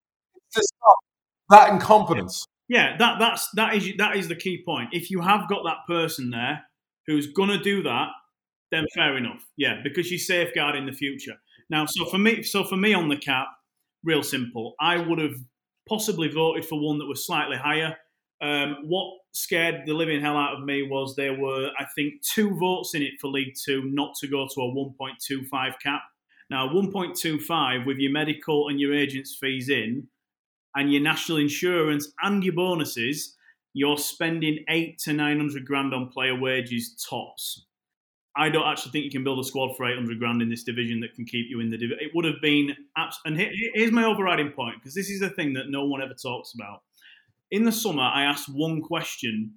to 0.52 0.62
stop 0.62 0.96
that 1.48 1.72
incompetence. 1.72 2.46
Yeah, 2.72 2.96
that 2.96 3.18
that's 3.18 3.50
that 3.50 3.74
is 3.74 3.92
that 3.98 4.16
is 4.16 4.28
the 4.28 4.34
key 4.34 4.62
point. 4.64 4.88
If 4.92 5.10
you 5.10 5.20
have 5.20 5.46
got 5.46 5.62
that 5.64 5.86
person 5.86 6.30
there 6.30 6.62
who's 7.06 7.30
gonna 7.30 7.62
do 7.62 7.82
that, 7.82 8.08
then 8.70 8.86
fair 8.94 9.18
enough. 9.18 9.46
Yeah, 9.58 9.80
because 9.84 10.10
you're 10.10 10.18
safeguarding 10.18 10.86
the 10.86 10.92
future. 10.92 11.34
Now, 11.68 11.84
so 11.86 12.06
for 12.06 12.16
me, 12.16 12.42
so 12.42 12.64
for 12.64 12.78
me 12.78 12.94
on 12.94 13.10
the 13.10 13.18
cap, 13.18 13.48
real 14.02 14.22
simple. 14.22 14.74
I 14.80 14.96
would 14.96 15.18
have 15.18 15.34
possibly 15.86 16.28
voted 16.28 16.64
for 16.64 16.80
one 16.80 16.96
that 16.96 17.04
was 17.04 17.26
slightly 17.26 17.58
higher. 17.58 17.94
Um, 18.40 18.76
what 18.84 19.18
scared 19.32 19.82
the 19.84 19.92
living 19.92 20.22
hell 20.22 20.38
out 20.38 20.54
of 20.54 20.64
me 20.64 20.82
was 20.82 21.14
there 21.14 21.38
were, 21.38 21.72
I 21.78 21.84
think, 21.94 22.22
two 22.22 22.56
votes 22.56 22.94
in 22.94 23.02
it 23.02 23.20
for 23.20 23.28
League 23.28 23.52
Two 23.66 23.82
not 23.84 24.14
to 24.22 24.28
go 24.28 24.48
to 24.48 24.60
a 24.62 24.74
1.25 24.74 25.74
cap. 25.82 26.00
Now, 26.48 26.70
1.25 26.70 27.84
with 27.84 27.98
your 27.98 28.12
medical 28.12 28.68
and 28.68 28.80
your 28.80 28.94
agent's 28.94 29.36
fees 29.38 29.68
in, 29.68 30.08
and 30.76 30.92
your 30.92 31.02
national 31.02 31.38
insurance 31.38 32.12
and 32.22 32.42
your 32.42 32.54
bonuses, 32.54 33.36
you're 33.74 33.98
spending 33.98 34.64
eight 34.68 34.98
to 35.00 35.12
900 35.12 35.64
grand 35.64 35.94
on 35.94 36.08
player 36.08 36.38
wages 36.38 36.94
tops. 37.08 37.66
I 38.34 38.48
don't 38.48 38.66
actually 38.66 38.92
think 38.92 39.04
you 39.04 39.10
can 39.10 39.24
build 39.24 39.40
a 39.40 39.44
squad 39.44 39.76
for 39.76 39.86
800 39.86 40.18
grand 40.18 40.40
in 40.40 40.48
this 40.48 40.64
division 40.64 41.00
that 41.00 41.14
can 41.14 41.26
keep 41.26 41.46
you 41.50 41.60
in 41.60 41.68
the 41.68 41.76
division. 41.76 41.98
It 42.00 42.12
would 42.14 42.24
have 42.24 42.40
been, 42.40 42.74
and 43.26 43.36
here's 43.36 43.92
my 43.92 44.04
overriding 44.04 44.52
point, 44.52 44.76
because 44.76 44.94
this 44.94 45.10
is 45.10 45.20
the 45.20 45.30
thing 45.30 45.52
that 45.54 45.68
no 45.68 45.84
one 45.84 46.00
ever 46.00 46.14
talks 46.14 46.54
about. 46.54 46.80
In 47.50 47.64
the 47.64 47.72
summer, 47.72 48.02
I 48.02 48.22
asked 48.24 48.48
one 48.48 48.80
question. 48.80 49.52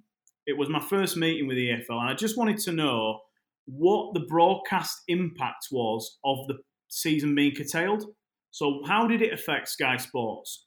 It 0.46 0.58
was 0.58 0.68
my 0.68 0.80
first 0.80 1.16
meeting 1.16 1.46
with 1.46 1.56
the 1.56 1.70
EFL, 1.70 2.00
and 2.00 2.10
I 2.10 2.14
just 2.14 2.36
wanted 2.36 2.58
to 2.58 2.72
know 2.72 3.20
what 3.64 4.12
the 4.12 4.26
broadcast 4.28 5.00
impact 5.08 5.68
was 5.72 6.18
of 6.24 6.46
the 6.46 6.58
season 6.88 7.34
being 7.34 7.54
curtailed. 7.54 8.04
So, 8.50 8.82
how 8.86 9.06
did 9.06 9.22
it 9.22 9.32
affect 9.32 9.68
Sky 9.68 9.96
Sports? 9.96 10.65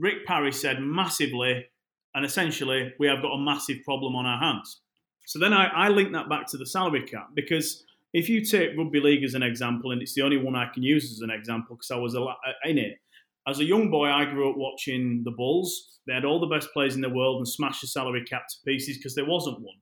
Rick 0.00 0.26
Parry 0.26 0.50
said 0.50 0.80
massively, 0.80 1.66
and 2.14 2.24
essentially, 2.24 2.92
we 2.98 3.06
have 3.06 3.22
got 3.22 3.34
a 3.34 3.38
massive 3.38 3.84
problem 3.84 4.16
on 4.16 4.26
our 4.26 4.38
hands. 4.38 4.80
So 5.26 5.38
then 5.38 5.52
I, 5.52 5.66
I 5.66 5.88
link 5.88 6.12
that 6.12 6.28
back 6.28 6.48
to 6.48 6.56
the 6.56 6.66
salary 6.66 7.02
cap 7.02 7.28
because 7.34 7.84
if 8.12 8.28
you 8.28 8.44
take 8.44 8.76
rugby 8.76 8.98
league 8.98 9.22
as 9.22 9.34
an 9.34 9.42
example, 9.42 9.92
and 9.92 10.02
it's 10.02 10.14
the 10.14 10.22
only 10.22 10.38
one 10.38 10.56
I 10.56 10.66
can 10.72 10.82
use 10.82 11.12
as 11.12 11.20
an 11.20 11.30
example 11.30 11.76
because 11.76 11.90
I 11.90 11.96
was 11.96 12.16
uh, 12.16 12.24
in 12.64 12.78
it. 12.78 12.98
As 13.46 13.60
a 13.60 13.64
young 13.64 13.90
boy, 13.90 14.08
I 14.08 14.24
grew 14.24 14.50
up 14.50 14.56
watching 14.56 15.22
the 15.24 15.30
Bulls. 15.30 15.98
They 16.06 16.14
had 16.14 16.24
all 16.24 16.40
the 16.40 16.46
best 16.46 16.72
players 16.72 16.94
in 16.94 17.00
the 17.00 17.08
world 17.08 17.38
and 17.38 17.48
smashed 17.48 17.82
the 17.82 17.86
salary 17.86 18.24
cap 18.24 18.48
to 18.48 18.56
pieces 18.66 18.96
because 18.96 19.14
there 19.14 19.26
wasn't 19.26 19.60
one. 19.60 19.76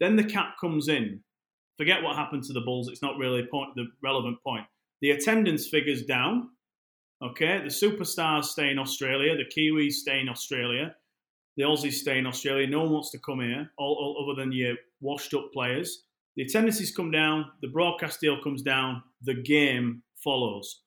Then 0.00 0.16
the 0.16 0.24
cap 0.24 0.54
comes 0.60 0.88
in. 0.88 1.20
Forget 1.76 2.02
what 2.02 2.16
happened 2.16 2.44
to 2.44 2.52
the 2.52 2.60
Bulls. 2.60 2.88
It's 2.88 3.02
not 3.02 3.18
really 3.18 3.46
point, 3.50 3.70
the 3.74 3.86
relevant 4.02 4.42
point. 4.42 4.64
The 5.00 5.10
attendance 5.10 5.68
figures 5.68 6.04
down. 6.04 6.50
Okay, 7.22 7.58
the 7.58 7.64
superstars 7.64 8.44
stay 8.44 8.70
in 8.70 8.78
Australia. 8.78 9.36
The 9.36 9.44
Kiwis 9.44 9.92
stay 9.92 10.20
in 10.20 10.28
Australia 10.28 10.94
the 11.58 11.64
Aussies 11.64 11.94
stay 11.94 12.18
in 12.18 12.26
Australia. 12.26 12.68
No 12.68 12.82
one 12.82 12.92
wants 12.92 13.10
to 13.10 13.18
come 13.18 13.40
here, 13.40 13.68
all, 13.76 13.94
all, 13.94 14.24
other 14.24 14.40
than 14.40 14.52
your 14.52 14.76
washed 15.00 15.34
up 15.34 15.52
players. 15.52 16.04
The 16.36 16.44
attendances 16.44 16.94
come 16.94 17.10
down, 17.10 17.46
the 17.62 17.68
broadcast 17.68 18.20
deal 18.20 18.40
comes 18.40 18.62
down, 18.62 19.02
the 19.22 19.34
game 19.34 20.04
follows. 20.22 20.82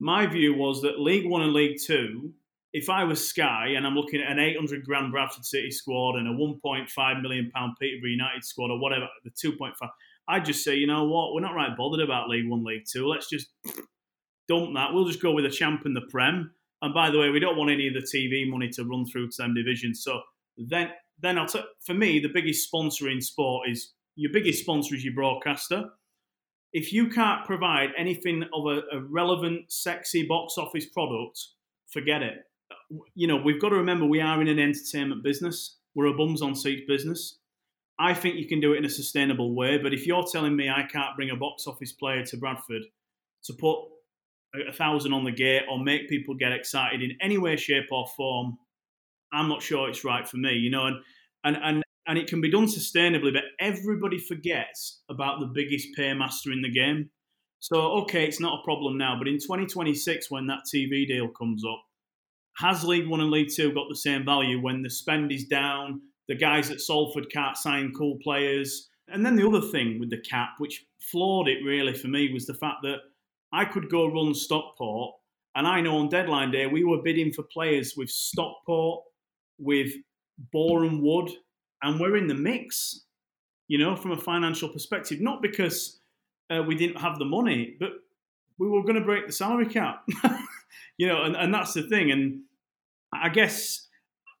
My 0.00 0.26
view 0.26 0.52
was 0.52 0.82
that 0.82 0.98
League 0.98 1.30
One 1.30 1.42
and 1.42 1.52
League 1.52 1.78
Two, 1.80 2.32
if 2.72 2.90
I 2.90 3.04
was 3.04 3.26
Sky 3.26 3.74
and 3.76 3.86
I'm 3.86 3.94
looking 3.94 4.20
at 4.20 4.32
an 4.32 4.40
800 4.40 4.84
grand 4.84 5.12
Bradford 5.12 5.44
City 5.44 5.70
squad 5.70 6.16
and 6.16 6.26
a 6.26 6.32
1.5 6.32 7.22
million 7.22 7.50
pound 7.54 7.76
Peterborough 7.80 8.10
United 8.10 8.44
squad 8.44 8.72
or 8.72 8.80
whatever, 8.80 9.06
the 9.22 9.30
2.5, 9.30 9.72
I'd 10.26 10.44
just 10.44 10.64
say, 10.64 10.74
you 10.74 10.88
know 10.88 11.04
what, 11.04 11.34
we're 11.34 11.40
not 11.40 11.54
right 11.54 11.76
bothered 11.76 12.04
about 12.04 12.28
League 12.28 12.48
One, 12.48 12.64
League 12.64 12.84
Two. 12.92 13.06
Let's 13.06 13.30
just 13.30 13.46
dump 14.48 14.74
that. 14.74 14.92
We'll 14.92 15.06
just 15.06 15.22
go 15.22 15.32
with 15.32 15.46
a 15.46 15.50
champ 15.50 15.82
in 15.86 15.94
the 15.94 16.06
Prem 16.10 16.52
and 16.82 16.92
by 16.92 17.10
the 17.10 17.18
way, 17.18 17.30
we 17.30 17.40
don't 17.40 17.56
want 17.56 17.70
any 17.70 17.88
of 17.88 17.94
the 17.94 18.00
TV 18.00 18.48
money 18.48 18.68
to 18.70 18.84
run 18.84 19.06
through 19.06 19.30
to 19.30 19.36
them 19.38 19.54
divisions. 19.54 20.02
So 20.02 20.20
then, 20.58 20.90
then 21.20 21.38
I'll 21.38 21.46
t- 21.46 21.60
for 21.80 21.94
me, 21.94 22.18
the 22.18 22.28
biggest 22.32 22.64
sponsor 22.64 23.08
in 23.08 23.20
sport 23.20 23.68
is 23.68 23.92
your 24.14 24.32
biggest 24.32 24.60
sponsor 24.60 24.94
is 24.94 25.04
your 25.04 25.14
broadcaster. 25.14 25.90
If 26.72 26.92
you 26.92 27.08
can't 27.08 27.46
provide 27.46 27.90
anything 27.96 28.44
of 28.52 28.66
a, 28.66 28.82
a 28.96 29.00
relevant, 29.00 29.72
sexy 29.72 30.26
box 30.26 30.58
office 30.58 30.86
product, 30.86 31.40
forget 31.88 32.22
it. 32.22 32.38
You 33.14 33.26
know, 33.26 33.36
we've 33.36 33.60
got 33.60 33.70
to 33.70 33.76
remember 33.76 34.04
we 34.04 34.20
are 34.20 34.40
in 34.42 34.48
an 34.48 34.58
entertainment 34.58 35.24
business. 35.24 35.78
We're 35.94 36.06
a 36.06 36.14
bums 36.16 36.42
on 36.42 36.54
seats 36.54 36.82
business. 36.86 37.38
I 37.98 38.12
think 38.12 38.36
you 38.36 38.46
can 38.46 38.60
do 38.60 38.74
it 38.74 38.78
in 38.78 38.84
a 38.84 38.90
sustainable 38.90 39.54
way. 39.54 39.78
But 39.78 39.94
if 39.94 40.06
you're 40.06 40.26
telling 40.30 40.54
me 40.54 40.68
I 40.68 40.82
can't 40.82 41.16
bring 41.16 41.30
a 41.30 41.36
box 41.36 41.66
office 41.66 41.92
player 41.92 42.24
to 42.26 42.36
Bradford 42.36 42.82
to 43.44 43.54
put 43.54 43.78
a 44.68 44.72
thousand 44.72 45.12
on 45.12 45.24
the 45.24 45.32
gate 45.32 45.62
or 45.70 45.82
make 45.82 46.08
people 46.08 46.34
get 46.34 46.52
excited 46.52 47.02
in 47.02 47.16
any 47.20 47.38
way, 47.38 47.56
shape, 47.56 47.86
or 47.90 48.06
form, 48.16 48.58
I'm 49.32 49.48
not 49.48 49.62
sure 49.62 49.88
it's 49.88 50.04
right 50.04 50.26
for 50.26 50.36
me, 50.36 50.52
you 50.54 50.70
know. 50.70 50.86
And 50.86 50.96
and 51.44 51.56
and 51.62 51.82
and 52.08 52.18
it 52.18 52.28
can 52.28 52.40
be 52.40 52.50
done 52.50 52.66
sustainably, 52.66 53.32
but 53.32 53.44
everybody 53.60 54.18
forgets 54.18 55.02
about 55.08 55.40
the 55.40 55.46
biggest 55.46 55.88
paymaster 55.98 56.52
in 56.52 56.62
the 56.62 56.70
game. 56.70 57.10
So 57.60 57.80
okay, 58.02 58.24
it's 58.24 58.40
not 58.40 58.60
a 58.60 58.64
problem 58.64 58.96
now, 58.96 59.16
but 59.18 59.28
in 59.28 59.38
2026, 59.38 60.30
when 60.30 60.46
that 60.46 60.60
TV 60.72 61.06
deal 61.06 61.28
comes 61.28 61.64
up, 61.64 61.82
has 62.58 62.84
League 62.84 63.08
One 63.08 63.20
and 63.20 63.30
League 63.30 63.50
Two 63.54 63.72
got 63.72 63.88
the 63.88 63.96
same 63.96 64.24
value 64.24 64.60
when 64.60 64.82
the 64.82 64.90
spend 64.90 65.32
is 65.32 65.44
down? 65.44 66.00
The 66.28 66.34
guys 66.34 66.70
at 66.70 66.80
Salford 66.80 67.30
can't 67.30 67.56
sign 67.56 67.92
cool 67.96 68.18
players. 68.22 68.88
And 69.08 69.24
then 69.24 69.36
the 69.36 69.46
other 69.46 69.60
thing 69.60 70.00
with 70.00 70.10
the 70.10 70.20
cap, 70.20 70.50
which 70.58 70.84
floored 71.00 71.46
it 71.46 71.64
really 71.64 71.94
for 71.94 72.08
me, 72.08 72.32
was 72.32 72.46
the 72.46 72.54
fact 72.54 72.78
that 72.82 72.98
I 73.52 73.64
could 73.64 73.90
go 73.90 74.10
run 74.10 74.34
Stockport, 74.34 75.14
and 75.54 75.66
I 75.66 75.80
know 75.80 75.98
on 75.98 76.08
deadline 76.08 76.50
day 76.50 76.66
we 76.66 76.84
were 76.84 77.02
bidding 77.02 77.32
for 77.32 77.42
players 77.42 77.94
with 77.96 78.10
Stockport, 78.10 79.02
with 79.58 79.92
Boreham 80.52 81.02
Wood, 81.02 81.30
and 81.82 82.00
we're 82.00 82.16
in 82.16 82.26
the 82.26 82.34
mix. 82.34 83.02
You 83.68 83.78
know, 83.78 83.96
from 83.96 84.12
a 84.12 84.16
financial 84.16 84.68
perspective, 84.68 85.20
not 85.20 85.42
because 85.42 85.98
uh, 86.50 86.62
we 86.62 86.76
didn't 86.76 87.00
have 87.00 87.18
the 87.18 87.24
money, 87.24 87.76
but 87.80 87.90
we 88.58 88.68
were 88.68 88.82
going 88.82 88.94
to 88.94 89.00
break 89.04 89.26
the 89.26 89.32
salary 89.32 89.66
cap. 89.66 90.06
you 90.98 91.06
know, 91.06 91.24
and, 91.24 91.36
and 91.36 91.52
that's 91.52 91.74
the 91.74 91.82
thing. 91.82 92.10
And 92.12 92.42
I 93.12 93.28
guess 93.28 93.88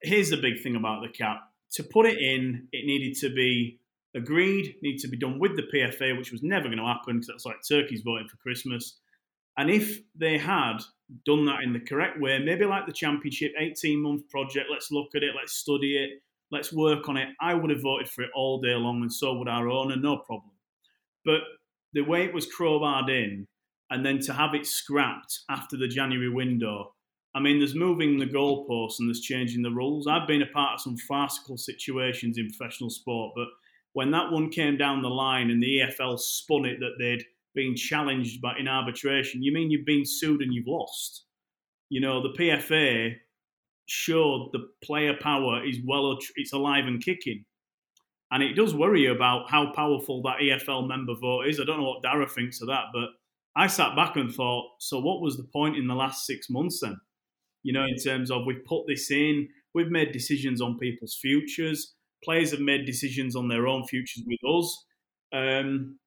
here's 0.02 0.30
the 0.30 0.36
big 0.36 0.62
thing 0.62 0.76
about 0.76 1.02
the 1.02 1.08
cap. 1.08 1.40
To 1.72 1.82
put 1.82 2.06
it 2.06 2.18
in, 2.18 2.68
it 2.72 2.86
needed 2.86 3.16
to 3.20 3.34
be 3.34 3.80
agreed, 4.16 4.76
need 4.82 4.98
to 4.98 5.08
be 5.08 5.16
done 5.16 5.38
with 5.38 5.56
the 5.56 5.68
PFA, 5.72 6.16
which 6.16 6.32
was 6.32 6.42
never 6.42 6.64
going 6.64 6.78
to 6.78 6.84
happen 6.84 7.16
because 7.16 7.28
that's 7.28 7.46
like 7.46 7.56
turkeys 7.68 8.02
voting 8.02 8.28
for 8.28 8.36
Christmas. 8.38 8.98
And 9.58 9.70
if 9.70 10.00
they 10.14 10.38
had 10.38 10.78
done 11.24 11.46
that 11.46 11.62
in 11.62 11.72
the 11.72 11.80
correct 11.80 12.20
way, 12.20 12.38
maybe 12.38 12.64
like 12.64 12.86
the 12.86 12.92
championship, 12.92 13.52
18 13.58 14.02
month 14.02 14.28
project, 14.28 14.66
let's 14.70 14.90
look 14.90 15.08
at 15.14 15.22
it, 15.22 15.34
let's 15.36 15.52
study 15.52 15.96
it, 15.96 16.22
let's 16.50 16.72
work 16.72 17.08
on 17.08 17.16
it, 17.16 17.28
I 17.40 17.54
would 17.54 17.70
have 17.70 17.82
voted 17.82 18.08
for 18.08 18.22
it 18.22 18.30
all 18.34 18.60
day 18.60 18.74
long, 18.74 19.02
and 19.02 19.12
so 19.12 19.34
would 19.34 19.48
our 19.48 19.68
owner, 19.68 19.96
no 19.96 20.18
problem. 20.18 20.52
But 21.24 21.40
the 21.92 22.02
way 22.02 22.24
it 22.24 22.34
was 22.34 22.46
crowbarred 22.46 23.08
in, 23.08 23.46
and 23.90 24.04
then 24.04 24.18
to 24.20 24.32
have 24.32 24.54
it 24.54 24.66
scrapped 24.66 25.40
after 25.48 25.76
the 25.76 25.88
January 25.88 26.28
window, 26.28 26.92
I 27.34 27.40
mean, 27.40 27.58
there's 27.58 27.74
moving 27.74 28.18
the 28.18 28.26
goalposts 28.26 28.98
and 28.98 29.08
there's 29.08 29.20
changing 29.20 29.62
the 29.62 29.70
rules. 29.70 30.06
I've 30.06 30.26
been 30.26 30.42
a 30.42 30.46
part 30.46 30.74
of 30.74 30.80
some 30.80 30.96
farcical 30.96 31.56
situations 31.56 32.38
in 32.38 32.48
professional 32.48 32.90
sport, 32.90 33.32
but 33.36 33.48
when 33.96 34.10
that 34.10 34.30
one 34.30 34.50
came 34.50 34.76
down 34.76 35.00
the 35.00 35.08
line 35.08 35.48
and 35.48 35.62
the 35.62 35.80
EFL 35.80 36.20
spun 36.20 36.66
it 36.66 36.78
that 36.80 36.96
they'd 36.98 37.24
been 37.54 37.74
challenged 37.74 38.42
by 38.42 38.54
in 38.58 38.68
arbitration, 38.68 39.42
you 39.42 39.54
mean 39.54 39.70
you've 39.70 39.86
been 39.86 40.04
sued 40.04 40.42
and 40.42 40.52
you've 40.52 40.66
lost? 40.66 41.24
You 41.88 42.02
know, 42.02 42.20
the 42.20 42.38
PFA 42.38 43.14
showed 43.86 44.50
the 44.52 44.68
player 44.84 45.14
power 45.18 45.64
is 45.64 45.78
well, 45.82 46.18
it's 46.34 46.52
alive 46.52 46.84
and 46.84 47.02
kicking. 47.02 47.46
And 48.30 48.42
it 48.42 48.52
does 48.52 48.74
worry 48.74 49.06
about 49.06 49.50
how 49.50 49.72
powerful 49.72 50.20
that 50.24 50.40
EFL 50.42 50.86
member 50.86 51.14
vote 51.18 51.46
is. 51.46 51.58
I 51.58 51.64
don't 51.64 51.80
know 51.80 51.88
what 51.88 52.02
Darragh 52.02 52.30
thinks 52.30 52.60
of 52.60 52.68
that, 52.68 52.88
but 52.92 53.08
I 53.56 53.66
sat 53.66 53.96
back 53.96 54.16
and 54.16 54.30
thought, 54.30 54.72
so 54.78 55.00
what 55.00 55.22
was 55.22 55.38
the 55.38 55.48
point 55.50 55.78
in 55.78 55.86
the 55.86 55.94
last 55.94 56.26
six 56.26 56.50
months 56.50 56.80
then? 56.80 57.00
You 57.62 57.72
know, 57.72 57.86
in 57.86 57.96
terms 57.96 58.30
of 58.30 58.44
we've 58.44 58.66
put 58.66 58.86
this 58.86 59.10
in, 59.10 59.48
we've 59.72 59.88
made 59.88 60.12
decisions 60.12 60.60
on 60.60 60.76
people's 60.78 61.14
futures 61.18 61.94
players 62.24 62.50
have 62.50 62.60
made 62.60 62.86
decisions 62.86 63.36
on 63.36 63.48
their 63.48 63.66
own 63.66 63.84
futures 63.86 64.24
with 64.26 64.40
us. 64.48 64.84
Um, 65.32 65.98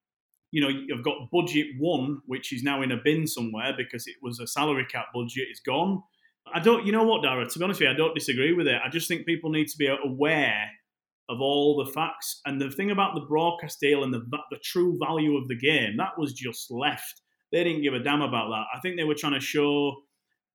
you 0.52 0.62
know, 0.62 0.70
you've 0.70 1.04
got 1.04 1.30
budget 1.32 1.68
one, 1.78 2.22
which 2.26 2.52
is 2.52 2.64
now 2.64 2.82
in 2.82 2.92
a 2.92 2.98
bin 2.98 3.28
somewhere 3.28 3.74
because 3.78 4.08
it 4.08 4.16
was 4.22 4.40
a 4.40 4.48
salary 4.48 4.86
cap 4.92 5.08
budget. 5.14 5.48
It's 5.50 5.60
gone. 5.60 6.02
I 6.52 6.60
don't, 6.60 6.86
you 6.86 6.92
know 6.92 7.04
what, 7.04 7.22
Darragh? 7.22 7.50
To 7.50 7.60
be 7.60 7.66
honest 7.66 7.80
with 7.80 7.88
you, 7.88 7.94
I 7.94 7.98
don't 7.98 8.16
disagree 8.16 8.54
with 8.54 8.68
it. 8.68 8.82
I 8.84 8.90
just 8.90 9.08
think 9.08 9.26
people 9.26 9.52
need 9.52 9.68
to 9.68 9.78
be 9.78 9.88
aware 9.88 10.70
of 11.30 11.40
all 11.42 11.84
the 11.84 11.92
facts. 11.92 12.42
And 12.46 12.60
the 12.60 12.72
thing 12.72 12.90
about 12.90 13.14
the 13.14 13.22
broadcast 13.22 13.80
deal 13.80 14.04
and 14.04 14.14
the 14.14 14.26
the 14.50 14.60
true 14.64 14.98
value 15.00 15.38
of 15.38 15.48
the 15.48 15.56
game 15.56 15.96
that 15.98 16.18
was 16.18 16.34
just 16.34 16.72
left. 16.72 17.22
They 17.52 17.64
didn't 17.64 17.84
give 17.84 17.94
a 17.94 18.00
damn 18.00 18.22
about 18.22 18.50
that. 18.50 18.66
I 18.76 18.80
think 18.82 18.98
they 18.98 19.04
were 19.04 19.16
trying 19.16 19.34
to 19.34 19.40
show 19.40 19.96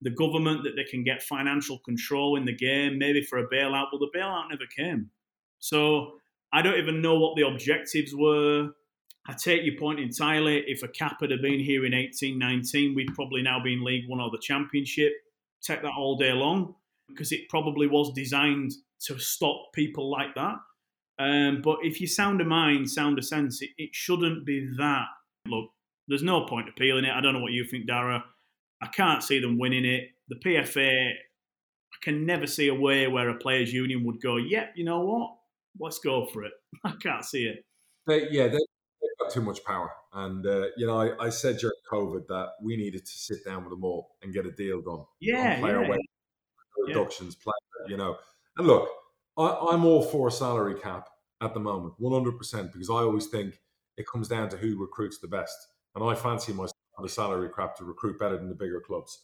the 0.03 0.11
government 0.11 0.65
that 0.65 0.75
they 0.77 0.85
can 0.85 1.03
get 1.03 1.23
financial 1.23 1.79
control 1.85 2.37
in 2.37 2.45
the 2.45 2.55
game, 2.55 2.99
maybe 2.99 3.23
for 3.23 3.39
a 3.39 3.49
bailout. 3.49 3.87
Well, 3.93 4.01
the 4.01 4.11
bailout 4.17 4.51
never 4.51 4.65
came. 4.77 5.11
So 5.65 6.19
I 6.53 6.61
don't 6.61 6.77
even 6.77 7.01
know 7.01 7.19
what 7.19 7.37
the 7.37 7.47
objectives 7.47 8.15
were. 8.15 8.69
I 9.27 9.33
take 9.33 9.65
your 9.65 9.79
point 9.79 9.99
entirely. 9.99 10.63
If 10.67 10.83
a 10.83 10.89
cap 10.89 11.23
had 11.23 11.31
been 11.41 11.59
here 11.59 11.87
in 11.87 11.93
1819, 11.93 12.95
we'd 12.95 13.15
probably 13.15 13.41
now 13.41 13.63
be 13.65 13.73
in 13.73 13.83
League 13.83 14.07
One 14.07 14.21
or 14.21 14.31
the 14.31 14.43
Championship. 14.43 15.13
Take 15.63 15.81
that 15.81 15.95
all 15.97 16.19
day 16.19 16.33
long 16.33 16.75
because 17.09 17.33
it 17.33 17.49
probably 17.49 17.87
was 17.87 18.13
designed 18.13 18.73
to 19.07 19.19
stop 19.19 19.57
people 19.73 20.11
like 20.11 20.35
that. 20.35 20.57
Um, 21.19 21.63
but 21.65 21.79
if 21.81 21.99
you 21.99 22.09
sound 22.09 22.43
a 22.43 22.45
mind, 22.45 22.91
sound 22.91 23.19
a 23.19 23.23
sense, 23.23 23.63
it, 23.63 23.71
it 23.79 23.95
shouldn't 23.95 24.45
be 24.45 24.69
that. 24.77 25.07
Look, 25.49 25.71
there's 26.09 26.23
no 26.23 26.45
point 26.45 26.69
appealing 26.69 27.07
it. 27.07 27.15
I 27.15 27.23
don't 27.23 27.33
know 27.33 27.41
what 27.41 27.53
you 27.53 27.65
think, 27.65 27.87
Darragh. 27.87 28.23
I 28.83 28.89
can't 28.89 29.23
see 29.23 29.41
them 29.41 29.59
winning 29.59 29.87
it. 29.87 30.11
The 30.29 30.37
PFA, 30.37 31.13
I 31.13 31.97
can 32.03 32.27
never 32.27 32.47
see 32.47 32.69
a 32.69 32.75
way 32.75 33.09
where 33.09 33.31
a 33.31 33.39
players' 33.39 33.73
union 33.73 34.05
would 34.05 34.21
go, 34.21 34.37
yep, 34.37 34.75
you 34.77 34.85
know 34.85 35.01
what? 35.01 35.31
Let's 35.79 35.99
go 35.99 36.27
for 36.27 36.45
it. 36.45 36.53
I 36.85 36.93
can't 37.01 37.25
see 37.25 37.45
it. 37.45 37.65
They, 38.07 38.29
yeah, 38.31 38.49
they, 38.49 38.55
have 38.55 39.19
got 39.21 39.33
too 39.33 39.41
much 39.41 39.65
power. 39.65 39.91
And, 40.13 40.47
uh, 40.47 40.67
you 40.77 40.87
know, 40.87 41.01
I, 41.01 41.27
I, 41.27 41.29
said 41.31 41.59
during 41.59 41.75
COVID 41.91 42.27
that 42.29 42.51
we 42.63 42.77
needed 42.77 43.05
to 43.05 43.13
sit 43.13 43.45
down 43.45 43.65
with 43.65 43.71
them 43.71 43.85
all 43.85 44.17
and 44.23 44.33
get 44.33 44.47
a 44.47 44.53
deal 44.53 44.81
done. 44.81 45.05
Yeah. 45.21 45.59
player 45.59 45.83
yeah. 45.83 45.97
reductions, 46.87 47.37
yeah. 47.39 47.45
player, 47.45 47.91
you 47.91 47.97
know. 47.97 48.17
And 48.57 48.67
look, 48.67 48.89
I, 49.37 49.71
I'm 49.73 49.85
all 49.85 50.03
for 50.03 50.29
a 50.29 50.31
salary 50.31 50.79
cap 50.79 51.09
at 51.41 51.55
the 51.55 51.61
moment, 51.61 51.95
100%, 52.01 52.73
because 52.73 52.91
I 52.91 52.95
always 52.95 53.27
think 53.27 53.59
it 53.97 54.07
comes 54.07 54.29
down 54.29 54.49
to 54.51 54.57
who 54.57 54.81
recruits 54.81 55.19
the 55.19 55.29
best. 55.29 55.57
And 55.95 56.05
I 56.05 56.15
fancy 56.15 56.53
myself 56.53 56.73
the 57.03 57.09
salary 57.09 57.49
cap 57.57 57.77
to 57.77 57.85
recruit 57.85 58.19
better 58.19 58.37
than 58.37 58.49
the 58.49 58.55
bigger 58.55 58.81
clubs. 58.81 59.23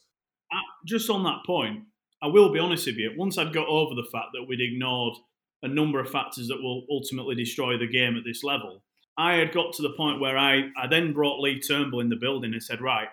Uh, 0.53 0.59
just 0.86 1.09
on 1.09 1.22
that 1.24 1.44
point, 1.46 1.84
I 2.22 2.26
will 2.26 2.53
be 2.53 2.59
honest 2.59 2.86
with 2.86 2.96
you. 2.96 3.12
Once 3.16 3.38
I'd 3.38 3.53
got 3.53 3.68
over 3.68 3.94
the 3.94 4.09
fact 4.11 4.28
that 4.34 4.44
we'd 4.46 4.61
ignored 4.61 5.14
a 5.62 5.68
number 5.68 6.00
of 6.00 6.11
factors 6.11 6.48
that 6.48 6.62
will 6.62 6.84
ultimately 6.90 7.34
destroy 7.34 7.76
the 7.76 7.86
game 7.86 8.16
at 8.16 8.24
this 8.24 8.42
level, 8.42 8.82
I 9.18 9.34
had 9.34 9.52
got 9.52 9.74
to 9.74 9.82
the 9.82 9.92
point 9.96 10.20
where 10.20 10.38
I, 10.38 10.70
I 10.80 10.86
then 10.88 11.12
brought 11.12 11.40
Lee 11.40 11.61
Turnbull 11.61 12.00
in 12.00 12.08
the 12.08 12.16
building 12.16 12.52
and 12.52 12.62
said, 12.62 12.80
right, 12.80 13.08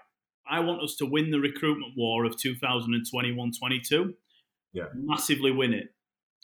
I 0.49 0.61
want 0.61 0.81
us 0.81 0.95
to 0.97 1.05
win 1.05 1.31
the 1.31 1.39
recruitment 1.39 1.93
war 1.97 2.25
of 2.25 2.39
2021 2.39 3.51
22. 3.59 4.13
Yeah. 4.73 4.83
Massively 4.95 5.51
win 5.51 5.73
it. 5.73 5.93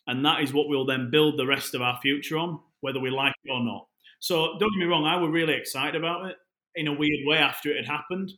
And 0.08 0.26
that 0.26 0.42
is 0.42 0.54
what 0.54 0.68
we'll 0.68 0.86
then 0.86 1.10
build 1.12 1.38
the 1.38 1.48
rest 1.48 1.76
of 1.76 1.82
our 1.82 1.98
future 2.02 2.38
on, 2.38 2.60
whether 2.82 3.00
we 3.00 3.10
like 3.10 3.34
it 3.46 3.52
or 3.52 3.64
not. 3.64 3.88
So 4.20 4.58
don't 4.60 4.74
get 4.74 4.80
me 4.80 4.86
wrong, 4.86 5.06
I 5.06 5.18
was 5.18 5.32
really 5.32 5.54
excited 5.54 5.96
about 5.96 6.26
it 6.26 6.36
in 6.76 6.88
a 6.88 6.94
weird 6.94 7.26
way 7.26 7.38
after 7.38 7.72
it 7.72 7.78
had 7.78 7.92
happened. 7.92 8.32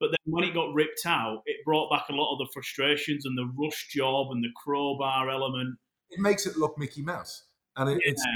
But 0.00 0.10
then 0.10 0.32
when 0.32 0.44
it 0.44 0.54
got 0.54 0.74
ripped 0.74 1.06
out, 1.06 1.42
it 1.46 1.64
brought 1.64 1.90
back 1.90 2.06
a 2.08 2.14
lot 2.14 2.32
of 2.32 2.38
the 2.38 2.50
frustrations 2.52 3.24
and 3.24 3.38
the 3.38 3.52
rush 3.56 3.88
job 3.92 4.32
and 4.32 4.42
the 4.42 4.48
crowbar 4.56 5.30
element. 5.30 5.78
It 6.12 6.20
makes 6.20 6.46
it 6.46 6.56
look 6.56 6.78
Mickey 6.78 7.02
Mouse. 7.02 7.44
And 7.76 7.90
it, 7.90 8.00
yeah. 8.04 8.12
it's, 8.12 8.26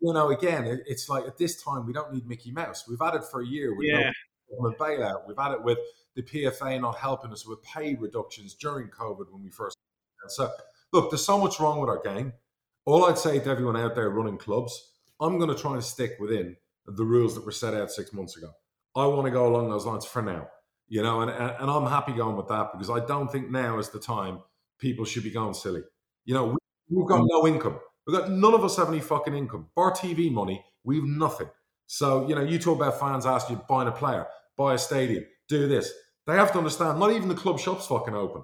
you 0.00 0.12
know, 0.12 0.30
again, 0.30 0.64
it, 0.64 0.80
it's 0.86 1.08
like 1.08 1.26
at 1.26 1.38
this 1.38 1.62
time, 1.62 1.86
we 1.86 1.92
don't 1.92 2.12
need 2.12 2.26
Mickey 2.26 2.50
Mouse. 2.50 2.86
We've 2.88 3.00
had 3.00 3.14
it 3.14 3.24
for 3.24 3.40
a 3.40 3.46
year 3.46 3.74
with 3.74 3.88
yeah. 3.88 4.10
no 4.58 4.72
bailout. 4.72 5.26
We've 5.26 5.38
had 5.38 5.52
it 5.52 5.62
with 5.62 5.78
the 6.16 6.22
PFA 6.22 6.80
not 6.80 6.96
helping 6.98 7.32
us 7.32 7.46
with 7.46 7.62
pay 7.62 7.94
reductions 7.94 8.54
during 8.54 8.88
COVID 8.88 9.30
when 9.30 9.42
we 9.42 9.50
first. 9.50 9.76
So, 10.28 10.50
look, 10.92 11.10
there's 11.10 11.24
so 11.24 11.38
much 11.38 11.60
wrong 11.60 11.80
with 11.80 11.88
our 11.88 12.02
game. 12.02 12.32
All 12.84 13.04
I'd 13.04 13.18
say 13.18 13.38
to 13.38 13.50
everyone 13.50 13.76
out 13.76 13.94
there 13.94 14.10
running 14.10 14.38
clubs, 14.38 14.92
I'm 15.20 15.38
going 15.38 15.54
to 15.54 15.60
try 15.60 15.74
and 15.74 15.84
stick 15.84 16.16
within 16.18 16.56
the 16.86 17.04
rules 17.04 17.34
that 17.34 17.44
were 17.44 17.52
set 17.52 17.74
out 17.74 17.90
six 17.90 18.12
months 18.12 18.36
ago. 18.36 18.50
I 18.96 19.06
want 19.06 19.26
to 19.26 19.30
go 19.30 19.46
along 19.46 19.70
those 19.70 19.86
lines 19.86 20.04
for 20.04 20.22
now, 20.22 20.48
you 20.88 21.02
know, 21.02 21.20
and, 21.20 21.30
and 21.30 21.70
I'm 21.70 21.86
happy 21.86 22.12
going 22.12 22.36
with 22.36 22.48
that 22.48 22.72
because 22.72 22.90
I 22.90 23.04
don't 23.04 23.30
think 23.30 23.50
now 23.50 23.78
is 23.78 23.90
the 23.90 24.00
time 24.00 24.40
people 24.78 25.04
should 25.04 25.22
be 25.22 25.30
going 25.30 25.54
silly. 25.54 25.82
You 26.24 26.34
know, 26.34 26.46
we, 26.46 26.56
have 26.98 27.08
got 27.08 27.26
no 27.26 27.46
income. 27.46 27.78
We've 28.06 28.16
got 28.16 28.30
none 28.30 28.54
of 28.54 28.64
us 28.64 28.76
have 28.76 28.88
any 28.88 29.00
fucking 29.00 29.34
income. 29.34 29.68
Bar 29.76 29.92
TV 29.92 30.32
money, 30.32 30.64
we've 30.84 31.04
nothing. 31.04 31.48
So, 31.86 32.28
you 32.28 32.34
know, 32.34 32.42
you 32.42 32.58
talk 32.58 32.76
about 32.76 32.98
fans 32.98 33.26
asking 33.26 33.56
you 33.56 33.62
buying 33.68 33.88
a 33.88 33.92
player, 33.92 34.26
buy 34.56 34.74
a 34.74 34.78
stadium, 34.78 35.24
do 35.48 35.68
this. 35.68 35.92
They 36.26 36.34
have 36.34 36.52
to 36.52 36.58
understand, 36.58 36.98
not 37.00 37.12
even 37.12 37.28
the 37.28 37.34
club 37.34 37.58
shop's 37.58 37.86
fucking 37.86 38.14
open. 38.14 38.42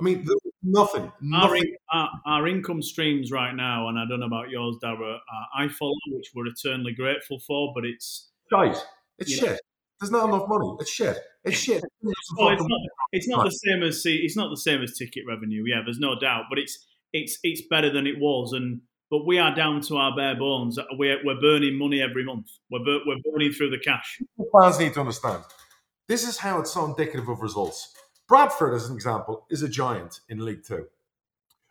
I 0.00 0.04
mean, 0.04 0.26
nothing. 0.62 1.10
nothing. 1.20 1.76
Our, 1.92 2.00
our, 2.00 2.10
our, 2.26 2.48
income 2.48 2.82
streams 2.82 3.30
right 3.32 3.54
now, 3.54 3.88
and 3.88 3.98
I 3.98 4.04
don't 4.08 4.20
know 4.20 4.26
about 4.26 4.50
yours, 4.50 4.76
Darragh, 4.82 5.00
uh, 5.00 5.68
follow, 5.70 5.94
which 6.12 6.32
we're 6.34 6.46
eternally 6.46 6.92
grateful 6.92 7.38
for, 7.38 7.72
but 7.74 7.84
it's. 7.84 8.30
Shite. 8.50 8.76
It's 9.18 9.32
shit. 9.32 9.60
There's 10.00 10.10
not 10.10 10.28
enough 10.28 10.46
money. 10.48 10.76
It's 10.80 10.90
shit. 10.90 11.18
It's 11.44 11.56
shit. 11.56 11.82
well, 12.36 12.50
it's 12.50 12.62
not. 12.62 12.80
It's 13.12 13.28
not 13.28 13.44
the 13.44 13.50
same 13.50 13.82
as 13.82 14.02
see. 14.02 14.16
It's 14.16 14.36
not 14.36 14.50
the 14.50 14.60
same 14.60 14.82
as 14.82 14.96
ticket 14.98 15.24
revenue. 15.26 15.64
Yeah, 15.66 15.80
there's 15.84 15.98
no 15.98 16.18
doubt. 16.18 16.44
But 16.50 16.58
it's 16.58 16.85
it's 17.12 17.38
it's 17.42 17.62
better 17.68 17.92
than 17.92 18.06
it 18.06 18.18
was. 18.18 18.52
And 18.52 18.80
but 19.10 19.26
we 19.26 19.38
are 19.38 19.54
down 19.54 19.80
to 19.82 19.96
our 19.96 20.14
bare 20.16 20.36
bones. 20.36 20.78
Uh, 20.78 20.84
we're 20.92 21.18
we're 21.24 21.40
burning 21.40 21.78
money 21.78 22.02
every 22.02 22.24
month. 22.24 22.48
We're 22.70 22.84
bur- 22.84 23.02
we're 23.06 23.32
burning 23.32 23.52
through 23.52 23.70
the 23.70 23.78
cash. 23.78 24.20
Fans 24.52 24.78
need 24.78 24.94
to 24.94 25.00
understand. 25.00 25.42
This 26.08 26.26
is 26.26 26.38
how 26.38 26.60
it's 26.60 26.72
so 26.72 26.84
indicative 26.84 27.28
of 27.28 27.40
results. 27.40 27.94
Bradford, 28.28 28.74
as 28.74 28.88
an 28.88 28.94
example, 28.94 29.46
is 29.50 29.62
a 29.62 29.68
giant 29.68 30.20
in 30.28 30.44
League 30.44 30.64
Two. 30.66 30.86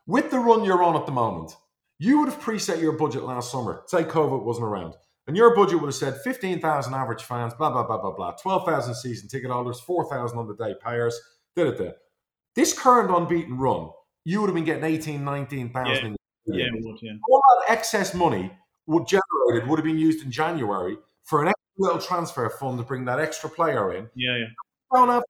With 0.07 0.29
the 0.29 0.39
run 0.39 0.63
you're 0.63 0.83
on 0.83 0.95
at 0.95 1.05
the 1.05 1.11
moment, 1.11 1.55
you 1.97 2.19
would 2.19 2.29
have 2.29 2.41
preset 2.41 2.81
your 2.81 2.91
budget 2.93 3.23
last 3.23 3.51
summer. 3.51 3.83
Say 3.87 4.03
COVID 4.03 4.43
wasn't 4.43 4.67
around. 4.67 4.95
And 5.27 5.35
your 5.35 5.55
budget 5.55 5.79
would 5.79 5.87
have 5.87 5.95
said 5.95 6.21
15,000 6.23 6.93
average 6.93 7.23
fans, 7.23 7.53
blah, 7.55 7.71
blah, 7.71 7.83
blah, 7.83 7.97
blah, 7.97 8.11
blah, 8.11 8.31
12,000 8.33 8.93
season 8.93 9.27
ticket 9.27 9.49
holders, 9.49 9.79
4,000 9.79 10.37
on 10.37 10.47
the 10.47 10.55
day 10.55 10.75
payers, 10.83 11.19
da, 11.55 11.71
da, 11.71 11.71
da. 11.71 11.91
This 12.53 12.77
current 12.77 13.09
unbeaten 13.09 13.57
run, 13.57 13.89
you 14.25 14.41
would 14.41 14.47
have 14.47 14.55
been 14.55 14.65
getting 14.65 14.83
18, 14.83 15.23
19,000. 15.23 16.15
Yeah, 16.47 16.57
yeah, 16.57 16.65
would, 16.73 16.97
yeah. 17.01 17.13
All 17.29 17.41
that 17.59 17.71
excess 17.71 18.13
money 18.13 18.51
would 18.87 19.07
generated 19.07 19.69
would 19.69 19.79
have 19.79 19.85
been 19.85 19.97
used 19.97 20.23
in 20.23 20.31
January 20.31 20.97
for 21.23 21.41
an 21.41 21.47
extra 21.47 21.63
little 21.77 21.99
transfer 22.01 22.49
fund 22.49 22.77
to 22.77 22.83
bring 22.83 23.05
that 23.05 23.19
extra 23.19 23.49
player 23.49 23.93
in. 23.93 24.09
Yeah, 24.15 24.37
yeah. 24.37 24.45
Don't 24.93 25.09
have, 25.09 25.23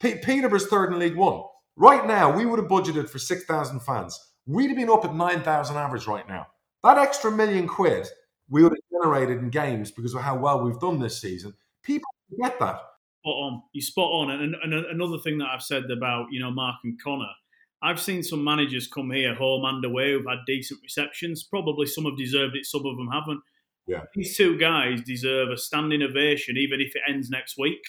P- 0.00 0.16
Peterborough's 0.16 0.66
third 0.66 0.92
in 0.92 0.98
League 0.98 1.16
One. 1.16 1.42
Right 1.76 2.06
now, 2.06 2.34
we 2.34 2.46
would 2.46 2.58
have 2.58 2.68
budgeted 2.68 3.08
for 3.08 3.18
6,000 3.18 3.80
fans. 3.80 4.18
We'd 4.46 4.68
have 4.68 4.76
been 4.76 4.90
up 4.90 5.04
at 5.04 5.14
9,000 5.14 5.76
average 5.76 6.06
right 6.06 6.28
now. 6.28 6.48
That 6.82 6.98
extra 6.98 7.30
million 7.30 7.68
quid 7.68 8.08
we 8.52 8.62
would 8.62 8.72
have 8.72 9.02
generated 9.02 9.38
in 9.38 9.50
games 9.50 9.90
because 9.90 10.14
of 10.14 10.20
how 10.20 10.36
well 10.36 10.62
we've 10.62 10.78
done 10.78 10.98
this 10.98 11.20
season. 11.20 11.54
People 11.82 12.08
get 12.42 12.58
that. 12.60 12.80
Spot 13.20 13.34
on. 13.34 13.62
You 13.72 13.82
spot 13.82 14.10
on. 14.10 14.30
And, 14.30 14.54
and, 14.62 14.74
and 14.74 14.86
another 14.86 15.18
thing 15.18 15.38
that 15.38 15.48
I've 15.48 15.62
said 15.62 15.84
about 15.90 16.26
you 16.30 16.40
know 16.40 16.50
Mark 16.50 16.76
and 16.84 17.00
Conor, 17.00 17.30
I've 17.82 18.00
seen 18.00 18.22
some 18.22 18.44
managers 18.44 18.86
come 18.86 19.10
here 19.10 19.34
home 19.34 19.64
and 19.64 19.84
away 19.84 20.12
who've 20.12 20.26
had 20.26 20.38
decent 20.46 20.80
receptions. 20.82 21.42
Probably 21.42 21.86
some 21.86 22.04
have 22.04 22.16
deserved 22.16 22.56
it, 22.56 22.66
some 22.66 22.86
of 22.86 22.96
them 22.96 23.08
haven't. 23.12 23.40
Yeah. 23.86 24.02
These 24.14 24.36
two 24.36 24.56
guys 24.58 25.02
deserve 25.02 25.50
a 25.50 25.56
standing 25.56 26.02
ovation, 26.02 26.56
even 26.56 26.80
if 26.80 26.94
it 26.94 27.02
ends 27.08 27.28
next 27.30 27.58
week. 27.58 27.82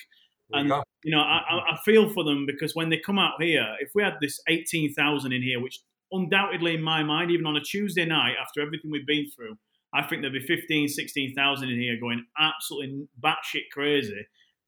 And 0.52 0.70
you, 0.70 0.84
you 1.04 1.12
know, 1.12 1.22
I, 1.22 1.60
I 1.72 1.78
feel 1.86 2.10
for 2.10 2.24
them 2.24 2.46
because 2.46 2.76
when 2.76 2.90
they 2.90 2.98
come 2.98 3.20
out 3.20 3.42
here, 3.42 3.76
if 3.80 3.92
we 3.96 4.04
had 4.04 4.16
this 4.22 4.40
eighteen 4.48 4.94
thousand 4.94 5.32
in 5.32 5.42
here, 5.42 5.62
which 5.62 5.80
undoubtedly 6.12 6.76
in 6.76 6.82
my 6.82 7.04
mind, 7.04 7.32
even 7.32 7.46
on 7.46 7.56
a 7.56 7.62
Tuesday 7.62 8.06
night 8.06 8.36
after 8.42 8.62
everything 8.62 8.92
we've 8.92 9.06
been 9.06 9.30
through, 9.36 9.58
I 9.94 10.04
think 10.04 10.22
there'd 10.22 10.34
be 10.34 10.40
15, 10.40 10.88
16,000 10.88 11.70
in 11.70 11.80
here 11.80 12.00
going 12.00 12.26
absolutely 12.40 13.08
batshit 13.24 13.70
crazy, 13.72 14.26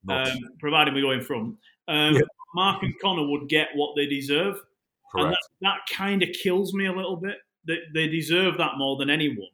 um, 0.08 0.38
providing 0.60 0.94
we 0.94 1.00
go 1.00 1.10
in 1.12 1.20
front. 1.20 1.56
Um, 1.88 2.14
yeah. 2.14 2.20
Mark 2.54 2.82
and 2.82 2.94
Conor 3.00 3.28
would 3.28 3.48
get 3.48 3.68
what 3.74 3.94
they 3.96 4.06
deserve. 4.06 4.56
Correct. 5.12 5.26
And 5.26 5.34
that, 5.34 5.78
that 5.88 5.96
kind 5.96 6.22
of 6.22 6.30
kills 6.32 6.74
me 6.74 6.86
a 6.86 6.92
little 6.92 7.16
bit. 7.16 7.36
They, 7.66 7.78
they 7.94 8.08
deserve 8.08 8.58
that 8.58 8.72
more 8.76 8.96
than 8.96 9.10
anyone 9.10 9.48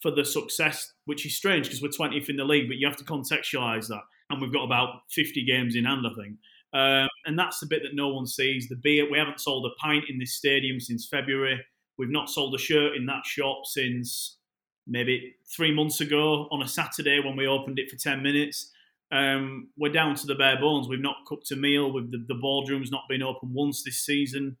for 0.00 0.10
the 0.10 0.24
success, 0.24 0.92
which 1.06 1.24
is 1.24 1.36
strange 1.36 1.66
because 1.66 1.80
we're 1.80 1.88
20th 1.88 2.28
in 2.28 2.36
the 2.36 2.44
league, 2.44 2.68
but 2.68 2.76
you 2.76 2.86
have 2.86 2.96
to 2.96 3.04
contextualise 3.04 3.88
that. 3.88 4.02
And 4.30 4.40
we've 4.40 4.52
got 4.52 4.64
about 4.64 5.00
50 5.10 5.44
games 5.44 5.76
in 5.76 5.84
hand, 5.84 6.06
I 6.06 6.14
think. 6.14 6.36
Um, 6.74 7.08
and 7.24 7.38
that's 7.38 7.60
the 7.60 7.66
bit 7.66 7.82
that 7.84 7.94
no 7.94 8.08
one 8.08 8.26
sees. 8.26 8.68
The 8.68 8.76
beer, 8.76 9.10
we 9.10 9.16
haven't 9.16 9.40
sold 9.40 9.64
a 9.64 9.74
pint 9.80 10.04
in 10.08 10.18
this 10.18 10.34
stadium 10.34 10.80
since 10.80 11.08
February. 11.08 11.64
We've 11.96 12.10
not 12.10 12.28
sold 12.28 12.54
a 12.54 12.58
shirt 12.58 12.96
in 12.96 13.06
that 13.06 13.24
shop 13.24 13.60
since 13.64 14.38
maybe 14.86 15.36
three 15.56 15.72
months 15.72 16.00
ago 16.00 16.48
on 16.50 16.62
a 16.62 16.68
Saturday 16.68 17.20
when 17.20 17.36
we 17.36 17.46
opened 17.46 17.78
it 17.78 17.90
for 17.90 17.96
10 17.96 18.22
minutes. 18.22 18.72
Um, 19.12 19.68
we're 19.78 19.92
down 19.92 20.16
to 20.16 20.26
the 20.26 20.34
bare 20.34 20.58
bones. 20.58 20.88
We've 20.88 21.00
not 21.00 21.24
cooked 21.26 21.50
a 21.52 21.56
meal. 21.56 21.92
With 21.92 22.10
the, 22.10 22.24
the 22.26 22.34
boardroom's 22.34 22.90
not 22.90 23.04
been 23.08 23.22
open 23.22 23.52
once 23.52 23.84
this 23.84 24.04
season. 24.04 24.56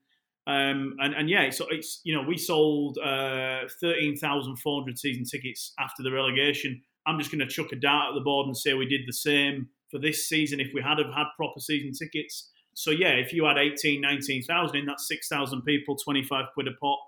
Um, 0.46 0.96
and, 0.98 1.14
and 1.14 1.30
yeah, 1.30 1.48
so 1.50 1.66
it's 1.70 2.00
you 2.04 2.14
know 2.14 2.22
we 2.26 2.36
sold 2.36 2.98
uh, 2.98 3.60
thirteen 3.80 4.16
thousand 4.16 4.56
four 4.56 4.80
hundred 4.80 4.98
season 4.98 5.24
tickets 5.24 5.72
after 5.78 6.02
the 6.02 6.12
relegation. 6.12 6.82
I'm 7.06 7.18
just 7.18 7.30
going 7.30 7.40
to 7.40 7.46
chuck 7.46 7.72
a 7.72 7.76
dart 7.76 8.10
at 8.10 8.14
the 8.14 8.20
board 8.20 8.46
and 8.46 8.56
say 8.56 8.74
we 8.74 8.86
did 8.86 9.02
the 9.06 9.12
same 9.12 9.68
for 9.90 9.98
this 9.98 10.28
season 10.28 10.60
if 10.60 10.68
we 10.74 10.82
had 10.82 10.98
have 10.98 11.12
had 11.14 11.26
proper 11.36 11.60
season 11.60 11.92
tickets. 11.92 12.50
So 12.74 12.90
yeah, 12.90 13.10
if 13.10 13.32
you 13.32 13.44
had 13.44 13.56
18, 13.56 14.00
19,000 14.00 14.76
in, 14.76 14.86
that's 14.86 15.06
6,000 15.06 15.62
people, 15.62 15.96
25 15.96 16.46
quid 16.54 16.66
a 16.66 16.72
pop, 16.80 16.98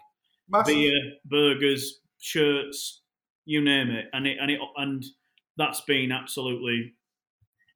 Massive. 0.49 0.75
beer, 0.75 0.93
burgers, 1.25 2.01
shirts, 2.21 3.03
you 3.45 3.61
name 3.61 3.91
it, 3.91 4.07
and 4.13 4.27
it 4.27 4.37
and 4.41 4.51
it 4.51 4.61
and 4.77 5.05
that's 5.57 5.81
been 5.83 6.13
absolutely 6.13 6.95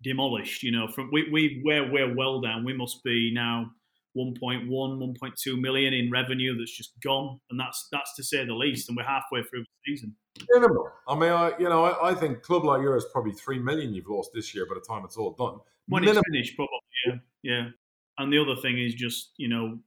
demolished. 0.03 0.63
You 0.63 0.73
know, 0.73 0.89
from 0.89 1.11
we 1.13 1.31
we 1.31 1.63
we're 1.65 1.91
we're 1.91 2.15
well 2.15 2.41
down. 2.41 2.65
We 2.65 2.73
must 2.73 3.03
be 3.03 3.31
now 3.33 3.71
1.1, 4.17 4.69
1.2 4.69 5.61
million 5.61 5.95
in 5.95 6.11
revenue 6.11 6.59
that's 6.59 6.77
just 6.77 6.93
gone, 7.03 7.39
and 7.51 7.59
that's 7.59 7.89
that's 7.93 8.15
to 8.17 8.25
say 8.25 8.45
the 8.45 8.55
least. 8.55 8.89
And 8.89 8.97
we're 8.97 9.05
halfway 9.05 9.43
through 9.43 9.61
the 9.61 9.93
season. 9.93 10.15
Minimal. 10.53 10.91
I 11.09 11.15
mean, 11.15 11.33
I 11.33 11.53
you 11.59 11.69
know, 11.69 11.85
I, 11.85 12.11
I 12.11 12.15
think 12.15 12.43
club 12.43 12.65
like 12.65 12.83
yours 12.83 13.07
probably 13.13 13.33
three 13.33 13.59
million 13.59 13.95
you've 13.95 14.09
lost 14.09 14.31
this 14.35 14.55
year 14.55 14.67
by 14.67 14.75
the 14.75 14.81
time 14.81 15.05
it's 15.05 15.17
all 15.17 15.33
done. 15.33 15.59
When 15.89 16.03
Minimal. 16.03 16.21
it's 16.21 16.31
finished, 16.31 16.57
probably. 16.57 16.79
Yeah, 17.07 17.15
yeah. 17.43 17.69
And 18.19 18.33
the 18.33 18.39
other 18.39 18.61
thing 18.61 18.79
is 18.79 18.95
just 18.95 19.33
you 19.37 19.49
know 19.49 19.79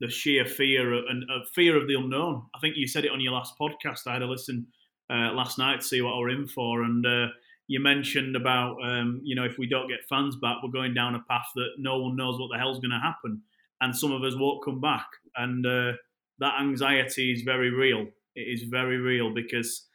the 0.00 0.10
sheer 0.10 0.44
fear 0.44 0.94
and 0.94 1.24
uh, 1.24 1.44
fear 1.54 1.76
of 1.76 1.86
the 1.86 1.94
unknown. 1.94 2.42
I 2.54 2.58
think 2.58 2.76
you 2.76 2.86
said 2.86 3.04
it 3.04 3.12
on 3.12 3.20
your 3.20 3.32
last 3.32 3.54
podcast. 3.58 4.06
I 4.06 4.14
had 4.14 4.22
a 4.22 4.26
listen 4.26 4.66
uh, 5.10 5.32
last 5.32 5.58
night 5.58 5.80
to 5.80 5.86
see 5.86 6.02
what 6.02 6.16
we're 6.18 6.30
in 6.30 6.48
for. 6.48 6.82
And 6.82 7.06
uh, 7.06 7.26
you 7.68 7.80
mentioned 7.80 8.34
about 8.34 8.76
um, 8.84 9.20
you 9.22 9.34
know 9.34 9.44
if 9.44 9.58
we 9.58 9.66
don't 9.66 9.88
get 9.88 10.00
fans 10.08 10.36
back, 10.36 10.56
we're 10.62 10.70
going 10.70 10.94
down 10.94 11.14
a 11.14 11.22
path 11.30 11.46
that 11.54 11.70
no 11.78 11.98
one 11.98 12.16
knows 12.16 12.38
what 12.38 12.50
the 12.50 12.58
hell's 12.58 12.80
going 12.80 12.90
to 12.90 12.98
happen, 12.98 13.40
and 13.82 13.94
some 13.94 14.12
of 14.12 14.22
us 14.22 14.34
won't 14.36 14.64
come 14.64 14.80
back. 14.80 15.06
And 15.36 15.66
uh, 15.66 15.92
that 16.38 16.60
anxiety 16.60 17.32
is 17.32 17.42
very 17.42 17.70
real. 17.70 18.06
It 18.34 18.40
is 18.40 18.62
very 18.64 18.96
real 18.96 19.34
because. 19.34 19.86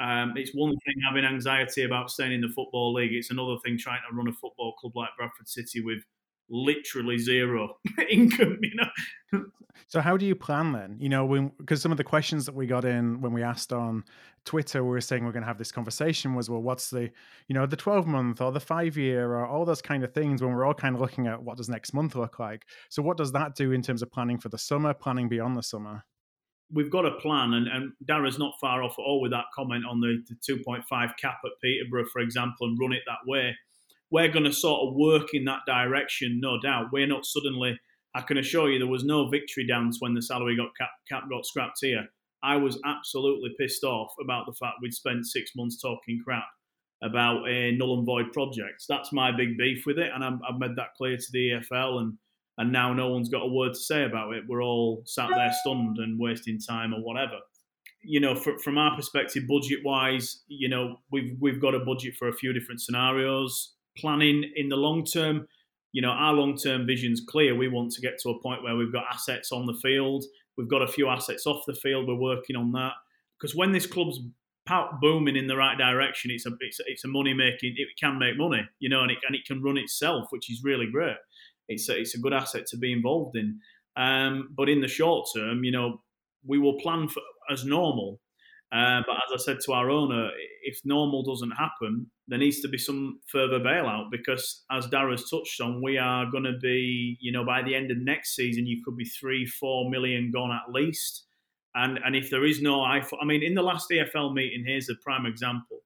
Um, 0.00 0.32
it's 0.34 0.50
one 0.52 0.70
thing 0.70 0.96
having 1.08 1.24
anxiety 1.24 1.84
about 1.84 2.10
staying 2.10 2.32
in 2.32 2.40
the 2.40 2.48
football 2.48 2.92
league. 2.92 3.12
It's 3.12 3.30
another 3.30 3.54
thing 3.64 3.78
trying 3.78 4.00
to 4.10 4.16
run 4.16 4.26
a 4.26 4.32
football 4.32 4.72
club 4.72 4.96
like 4.96 5.10
Bradford 5.16 5.46
City 5.46 5.82
with 5.82 6.02
literally 6.48 7.18
zero 7.18 7.78
income. 8.10 8.58
You 8.62 8.76
know. 8.76 9.44
So 9.88 10.00
how 10.00 10.16
do 10.16 10.26
you 10.26 10.34
plan 10.34 10.72
then? 10.72 10.96
You 10.98 11.08
know, 11.08 11.52
because 11.58 11.82
some 11.82 11.92
of 11.92 11.98
the 11.98 12.04
questions 12.04 12.46
that 12.46 12.54
we 12.54 12.66
got 12.66 12.84
in 12.84 13.20
when 13.20 13.32
we 13.32 13.42
asked 13.42 13.72
on 13.72 14.04
Twitter, 14.44 14.82
we 14.82 14.90
were 14.90 15.00
saying 15.00 15.24
we're 15.24 15.32
going 15.32 15.42
to 15.42 15.46
have 15.46 15.58
this 15.58 15.72
conversation 15.72 16.34
was, 16.34 16.50
well, 16.50 16.62
what's 16.62 16.90
the, 16.90 17.10
you 17.48 17.54
know, 17.54 17.66
the 17.66 17.76
12 17.76 18.06
month 18.06 18.40
or 18.40 18.52
the 18.52 18.60
five 18.60 18.96
year 18.96 19.32
or 19.32 19.46
all 19.46 19.64
those 19.64 19.82
kind 19.82 20.04
of 20.04 20.12
things 20.12 20.42
when 20.42 20.52
we're 20.52 20.64
all 20.64 20.74
kind 20.74 20.94
of 20.94 21.00
looking 21.00 21.26
at 21.26 21.42
what 21.42 21.56
does 21.56 21.68
next 21.68 21.92
month 21.92 22.14
look 22.14 22.38
like. 22.38 22.64
So 22.88 23.02
what 23.02 23.16
does 23.16 23.32
that 23.32 23.54
do 23.54 23.72
in 23.72 23.82
terms 23.82 24.02
of 24.02 24.10
planning 24.10 24.38
for 24.38 24.48
the 24.48 24.58
summer, 24.58 24.94
planning 24.94 25.28
beyond 25.28 25.56
the 25.56 25.62
summer? 25.62 26.04
We've 26.72 26.90
got 26.90 27.04
a 27.04 27.12
plan, 27.12 27.52
and, 27.54 27.68
and 27.68 27.92
Darragh's 28.04 28.38
not 28.38 28.54
far 28.60 28.82
off 28.82 28.96
at 28.98 29.02
all 29.02 29.20
with 29.20 29.30
that 29.32 29.44
comment 29.54 29.84
on 29.88 30.00
the, 30.00 30.24
the 30.28 30.54
2.5 30.54 30.82
cap 31.20 31.38
at 31.44 31.52
Peterborough, 31.62 32.06
for 32.12 32.20
example, 32.20 32.66
and 32.66 32.78
run 32.80 32.92
it 32.92 33.02
that 33.06 33.18
way 33.30 33.54
we're 34.14 34.28
going 34.28 34.44
to 34.44 34.52
sort 34.52 34.86
of 34.86 34.94
work 34.94 35.34
in 35.34 35.44
that 35.44 35.62
direction, 35.66 36.38
no 36.40 36.60
doubt. 36.60 36.92
We're 36.92 37.08
not 37.08 37.26
suddenly. 37.26 37.80
I 38.14 38.20
can 38.20 38.38
assure 38.38 38.70
you, 38.70 38.78
there 38.78 38.86
was 38.86 39.02
no 39.02 39.28
victory 39.28 39.66
dance 39.66 39.96
when 39.98 40.14
the 40.14 40.22
salary 40.22 40.56
got 40.56 40.68
cap, 40.78 40.90
cap 41.08 41.24
got 41.28 41.44
scrapped 41.44 41.78
here. 41.80 42.06
I 42.40 42.56
was 42.56 42.78
absolutely 42.84 43.56
pissed 43.58 43.82
off 43.82 44.12
about 44.22 44.46
the 44.46 44.52
fact 44.52 44.76
we'd 44.80 44.94
spent 44.94 45.26
six 45.26 45.50
months 45.56 45.82
talking 45.82 46.20
crap 46.24 46.44
about 47.02 47.48
a 47.48 47.72
null 47.72 47.98
and 47.98 48.06
void 48.06 48.32
project. 48.32 48.84
That's 48.88 49.12
my 49.12 49.36
big 49.36 49.58
beef 49.58 49.82
with 49.84 49.98
it, 49.98 50.12
and 50.14 50.22
i 50.22 50.28
have 50.28 50.60
made 50.60 50.76
that 50.76 50.94
clear 50.96 51.16
to 51.16 51.32
the 51.32 51.50
EFL, 51.50 51.98
and 51.98 52.12
and 52.56 52.70
now 52.70 52.92
no 52.92 53.08
one's 53.08 53.28
got 53.28 53.42
a 53.42 53.48
word 53.48 53.74
to 53.74 53.80
say 53.80 54.04
about 54.04 54.32
it. 54.34 54.44
We're 54.46 54.62
all 54.62 55.02
sat 55.06 55.30
there 55.30 55.50
stunned 55.62 55.98
and 55.98 56.20
wasting 56.20 56.60
time 56.60 56.94
or 56.94 57.00
whatever. 57.00 57.38
You 58.00 58.20
know, 58.20 58.36
for, 58.36 58.60
from 58.60 58.78
our 58.78 58.94
perspective, 58.94 59.42
budget 59.48 59.80
wise, 59.84 60.44
you 60.46 60.68
know, 60.68 60.98
we've 61.10 61.36
we've 61.40 61.60
got 61.60 61.74
a 61.74 61.80
budget 61.80 62.14
for 62.16 62.28
a 62.28 62.32
few 62.32 62.52
different 62.52 62.80
scenarios 62.80 63.73
planning 63.96 64.50
in 64.56 64.68
the 64.68 64.76
long 64.76 65.04
term, 65.04 65.46
you 65.92 66.02
know, 66.02 66.10
our 66.10 66.32
long 66.32 66.56
term 66.56 66.86
vision's 66.86 67.22
clear. 67.26 67.54
We 67.54 67.68
want 67.68 67.92
to 67.92 68.00
get 68.00 68.18
to 68.22 68.30
a 68.30 68.40
point 68.40 68.62
where 68.62 68.76
we've 68.76 68.92
got 68.92 69.04
assets 69.12 69.52
on 69.52 69.66
the 69.66 69.78
field, 69.82 70.24
we've 70.56 70.70
got 70.70 70.82
a 70.82 70.88
few 70.88 71.08
assets 71.08 71.46
off 71.46 71.62
the 71.66 71.74
field. 71.74 72.06
We're 72.08 72.14
working 72.14 72.56
on 72.56 72.72
that 72.72 72.92
because 73.40 73.54
when 73.54 73.72
this 73.72 73.86
club's 73.86 74.18
booming 75.00 75.36
in 75.36 75.46
the 75.46 75.56
right 75.56 75.76
direction, 75.76 76.30
it's 76.30 76.46
a 76.46 76.50
it's, 76.60 76.80
it's 76.86 77.04
a 77.04 77.08
money 77.08 77.34
making. 77.34 77.74
It 77.76 77.88
can 78.00 78.18
make 78.18 78.36
money, 78.36 78.62
you 78.78 78.88
know, 78.88 79.02
and 79.02 79.10
it 79.10 79.18
and 79.26 79.36
it 79.36 79.44
can 79.46 79.62
run 79.62 79.78
itself, 79.78 80.26
which 80.30 80.50
is 80.50 80.62
really 80.64 80.86
great. 80.90 81.16
It's 81.68 81.88
a, 81.88 81.98
it's 81.98 82.14
a 82.14 82.20
good 82.20 82.32
asset 82.32 82.66
to 82.68 82.76
be 82.76 82.92
involved 82.92 83.36
in. 83.36 83.60
Um, 83.96 84.50
but 84.54 84.68
in 84.68 84.80
the 84.80 84.88
short 84.88 85.28
term, 85.34 85.64
you 85.64 85.70
know, 85.70 86.02
we 86.46 86.58
will 86.58 86.78
plan 86.80 87.08
for 87.08 87.22
as 87.50 87.64
normal. 87.64 88.20
Uh, 88.74 89.02
but 89.06 89.14
as 89.16 89.32
I 89.32 89.36
said 89.36 89.58
to 89.64 89.72
our 89.72 89.88
owner, 89.88 90.30
if 90.62 90.80
normal 90.84 91.22
doesn't 91.22 91.52
happen, 91.52 92.10
there 92.26 92.40
needs 92.40 92.60
to 92.60 92.68
be 92.68 92.78
some 92.78 93.20
further 93.30 93.60
bailout 93.60 94.10
because, 94.10 94.64
as 94.68 94.88
Darragh's 94.88 95.30
touched 95.30 95.60
on, 95.60 95.80
we 95.80 95.96
are 95.96 96.28
going 96.28 96.42
to 96.42 96.58
be, 96.60 97.16
you 97.20 97.30
know, 97.30 97.44
by 97.44 97.62
the 97.62 97.76
end 97.76 97.92
of 97.92 97.98
next 97.98 98.34
season, 98.34 98.66
you 98.66 98.82
could 98.84 98.96
be 98.96 99.04
three, 99.04 99.46
four 99.46 99.88
million 99.90 100.32
gone 100.32 100.50
at 100.50 100.72
least. 100.72 101.26
And 101.76 102.00
and 102.04 102.16
if 102.16 102.30
there 102.30 102.44
is 102.44 102.60
no, 102.60 102.80
I, 102.80 103.04
I 103.20 103.24
mean, 103.24 103.44
in 103.44 103.54
the 103.54 103.62
last 103.62 103.90
EFL 103.90 104.34
meeting, 104.34 104.64
here's 104.66 104.88
a 104.88 104.96
prime 105.04 105.26
example. 105.26 105.78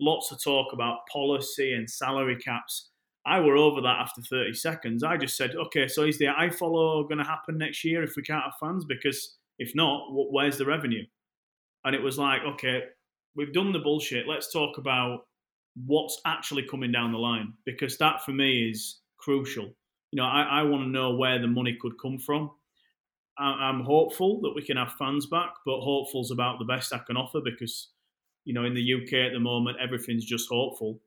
Lots 0.00 0.32
of 0.32 0.42
talk 0.42 0.72
about 0.72 1.06
policy 1.12 1.72
and 1.72 1.88
salary 1.88 2.36
caps. 2.36 2.90
I 3.24 3.38
were 3.40 3.56
over 3.56 3.80
that 3.80 4.00
after 4.00 4.22
30 4.22 4.54
seconds. 4.54 5.04
I 5.04 5.16
just 5.16 5.36
said, 5.36 5.54
okay, 5.54 5.86
so 5.86 6.02
is 6.02 6.18
the 6.18 6.26
iFollow 6.26 7.08
going 7.08 7.18
to 7.18 7.24
happen 7.24 7.58
next 7.58 7.84
year 7.84 8.02
if 8.02 8.14
we 8.16 8.22
can't 8.22 8.42
have 8.42 8.54
fans? 8.60 8.84
Because 8.84 9.36
if 9.58 9.72
not, 9.74 10.08
where's 10.10 10.58
the 10.58 10.66
revenue? 10.66 11.04
And 11.84 11.94
it 11.94 12.02
was 12.02 12.18
like, 12.18 12.42
okay, 12.42 12.82
we've 13.36 13.52
done 13.52 13.72
the 13.72 13.78
bullshit. 13.78 14.26
Let's 14.28 14.52
talk 14.52 14.78
about 14.78 15.26
what's 15.86 16.20
actually 16.24 16.66
coming 16.70 16.92
down 16.92 17.12
the 17.12 17.18
line 17.18 17.52
because 17.64 17.98
that 17.98 18.24
for 18.24 18.32
me 18.32 18.70
is 18.70 19.00
crucial. 19.18 19.64
You 20.12 20.22
know, 20.22 20.24
I, 20.24 20.42
I 20.42 20.62
want 20.62 20.84
to 20.84 20.88
know 20.88 21.16
where 21.16 21.40
the 21.40 21.48
money 21.48 21.76
could 21.80 22.00
come 22.00 22.18
from. 22.18 22.50
I, 23.36 23.68
am 23.68 23.80
hopeful 23.80 24.40
that 24.42 24.52
we 24.54 24.62
can 24.62 24.76
have 24.76 24.92
fans 24.92 25.26
back, 25.26 25.54
but 25.66 25.80
hopeful's 25.80 26.30
about 26.30 26.58
the 26.58 26.64
best 26.64 26.92
I 26.94 26.98
can 26.98 27.16
offer 27.16 27.40
because, 27.44 27.90
you 28.44 28.54
know, 28.54 28.64
in 28.64 28.74
the 28.74 28.94
UK 28.94 29.26
at 29.26 29.32
the 29.32 29.40
moment, 29.40 29.78
everything's 29.82 30.24
just 30.24 30.48
hopeful. 30.48 31.00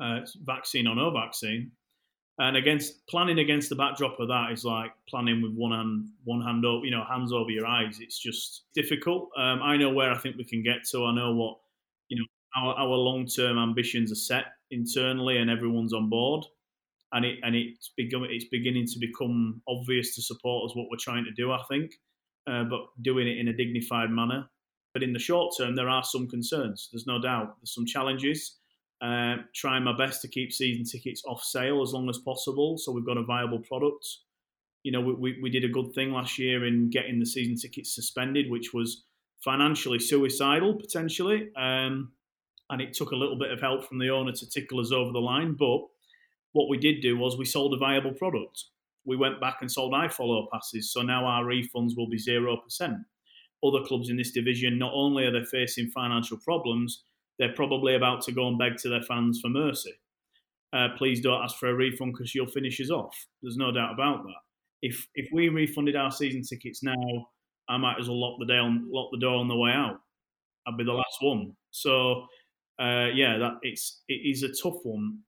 Uh, 0.00 0.20
vaccine 0.44 0.86
or 0.86 0.94
no 0.94 1.10
vaccine. 1.10 1.72
And 2.40 2.56
against 2.56 3.04
planning 3.08 3.40
against 3.40 3.68
the 3.68 3.74
backdrop 3.74 4.20
of 4.20 4.28
that 4.28 4.52
is 4.52 4.64
like 4.64 4.92
planning 5.08 5.42
with 5.42 5.52
one 5.54 5.72
hand, 5.72 6.10
one 6.24 6.40
hand 6.40 6.64
over, 6.64 6.84
you 6.84 6.92
know, 6.92 7.04
hands 7.04 7.32
over 7.32 7.50
your 7.50 7.66
eyes. 7.66 7.98
It's 8.00 8.18
just 8.18 8.62
difficult. 8.74 9.30
Um, 9.36 9.60
I 9.60 9.76
know 9.76 9.90
where 9.90 10.12
I 10.12 10.18
think 10.18 10.36
we 10.36 10.44
can 10.44 10.62
get 10.62 10.84
to. 10.92 11.06
I 11.06 11.14
know 11.14 11.32
what, 11.34 11.58
you 12.08 12.16
know, 12.16 12.24
our, 12.56 12.74
our 12.74 12.96
long 12.96 13.26
term 13.26 13.58
ambitions 13.58 14.12
are 14.12 14.16
set 14.16 14.44
internally, 14.70 15.38
and 15.38 15.50
everyone's 15.50 15.92
on 15.92 16.08
board. 16.08 16.44
And 17.12 17.24
it 17.24 17.40
and 17.42 17.56
it's 17.56 17.90
becoming 17.96 18.30
it's 18.30 18.44
beginning 18.44 18.86
to 18.86 18.98
become 19.00 19.60
obvious 19.66 20.14
to 20.14 20.22
supporters 20.22 20.76
what 20.76 20.88
we're 20.90 20.98
trying 20.98 21.24
to 21.24 21.32
do. 21.32 21.50
I 21.50 21.62
think, 21.68 21.94
uh, 22.46 22.64
but 22.64 22.82
doing 23.02 23.26
it 23.26 23.38
in 23.38 23.48
a 23.48 23.52
dignified 23.52 24.10
manner. 24.10 24.48
But 24.92 25.02
in 25.02 25.12
the 25.12 25.18
short 25.18 25.54
term, 25.58 25.74
there 25.74 25.88
are 25.88 26.04
some 26.04 26.28
concerns. 26.28 26.88
There's 26.92 27.06
no 27.06 27.20
doubt. 27.20 27.56
There's 27.60 27.74
some 27.74 27.86
challenges. 27.86 28.57
Uh, 29.00 29.36
trying 29.54 29.84
my 29.84 29.96
best 29.96 30.20
to 30.20 30.26
keep 30.26 30.52
season 30.52 30.84
tickets 30.84 31.22
off 31.24 31.40
sale 31.44 31.82
as 31.82 31.92
long 31.92 32.08
as 32.08 32.18
possible, 32.18 32.76
so 32.76 32.90
we've 32.90 33.06
got 33.06 33.16
a 33.16 33.22
viable 33.22 33.60
product. 33.60 34.04
You 34.82 34.90
know, 34.90 35.00
we, 35.00 35.14
we, 35.14 35.40
we 35.40 35.50
did 35.50 35.64
a 35.64 35.68
good 35.68 35.92
thing 35.94 36.10
last 36.10 36.36
year 36.36 36.66
in 36.66 36.90
getting 36.90 37.20
the 37.20 37.26
season 37.26 37.54
tickets 37.56 37.94
suspended, 37.94 38.50
which 38.50 38.74
was 38.74 39.04
financially 39.44 40.00
suicidal 40.00 40.74
potentially, 40.74 41.50
um, 41.56 42.10
and 42.70 42.80
it 42.80 42.92
took 42.92 43.12
a 43.12 43.16
little 43.16 43.38
bit 43.38 43.52
of 43.52 43.60
help 43.60 43.86
from 43.86 44.00
the 44.00 44.10
owner 44.10 44.32
to 44.32 44.50
tickle 44.50 44.80
us 44.80 44.90
over 44.90 45.12
the 45.12 45.20
line. 45.20 45.54
But 45.56 45.78
what 46.52 46.68
we 46.68 46.76
did 46.76 47.00
do 47.00 47.16
was 47.16 47.38
we 47.38 47.44
sold 47.44 47.74
a 47.74 47.78
viable 47.78 48.14
product. 48.14 48.64
We 49.04 49.16
went 49.16 49.40
back 49.40 49.58
and 49.60 49.70
sold 49.70 49.92
iFollow 49.92 50.46
passes, 50.52 50.92
so 50.92 51.02
now 51.02 51.24
our 51.24 51.44
refunds 51.44 51.92
will 51.96 52.08
be 52.08 52.18
zero 52.18 52.56
percent. 52.56 52.96
Other 53.64 53.84
clubs 53.84 54.10
in 54.10 54.16
this 54.16 54.32
division 54.32 54.76
not 54.76 54.92
only 54.92 55.24
are 55.24 55.32
they 55.32 55.44
facing 55.44 55.90
financial 55.90 56.38
problems, 56.38 57.04
they're 57.38 57.52
probably 57.52 57.94
about 57.94 58.22
to 58.22 58.32
go 58.32 58.48
and 58.48 58.58
beg 58.58 58.76
to 58.78 58.88
their 58.88 59.02
fans 59.02 59.40
for 59.40 59.48
mercy. 59.48 59.92
Uh, 60.72 60.88
please 60.96 61.20
don't 61.20 61.42
ask 61.42 61.56
for 61.56 61.68
a 61.68 61.74
refund 61.74 62.12
because 62.12 62.34
you'll 62.34 62.46
finish 62.46 62.80
us 62.80 62.90
off. 62.90 63.14
There's 63.42 63.56
no 63.56 63.72
doubt 63.72 63.94
about 63.94 64.22
that. 64.24 64.40
If 64.82 65.06
if 65.14 65.28
we 65.32 65.48
refunded 65.48 65.96
our 65.96 66.10
season 66.10 66.42
tickets 66.42 66.82
now, 66.82 67.28
I 67.68 67.78
might 67.78 67.98
as 67.98 68.08
well 68.08 68.20
lock 68.20 68.38
the 68.38 68.46
door 68.46 68.60
on, 68.60 68.86
lock 68.90 69.08
the 69.12 69.18
door 69.18 69.36
on 69.36 69.48
the 69.48 69.56
way 69.56 69.70
out. 69.70 70.00
I'd 70.66 70.76
be 70.76 70.84
the 70.84 70.92
last 70.92 71.18
one. 71.20 71.56
So 71.70 72.26
uh, 72.78 73.08
yeah, 73.14 73.38
that 73.38 73.54
it's 73.62 74.02
it 74.08 74.20
is 74.24 74.42
a 74.42 74.48
tough 74.48 74.80
one. 74.84 75.18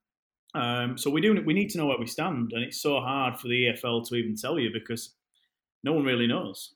Um, 0.54 0.98
so 0.98 1.11
we 1.11 1.20
do 1.20 1.42
we 1.44 1.54
need 1.54 1.70
to 1.70 1.78
know 1.78 1.86
where 1.86 1.98
we 1.98 2.06
stand, 2.06 2.52
and 2.52 2.62
it's 2.62 2.82
so 2.82 3.00
hard 3.00 3.38
for 3.38 3.48
the 3.48 3.66
EFL 3.66 4.06
to 4.08 4.16
even 4.16 4.36
tell 4.36 4.58
you 4.58 4.70
because 4.72 5.14
no 5.84 5.92
one 5.92 6.04
really 6.04 6.26
knows. 6.26 6.74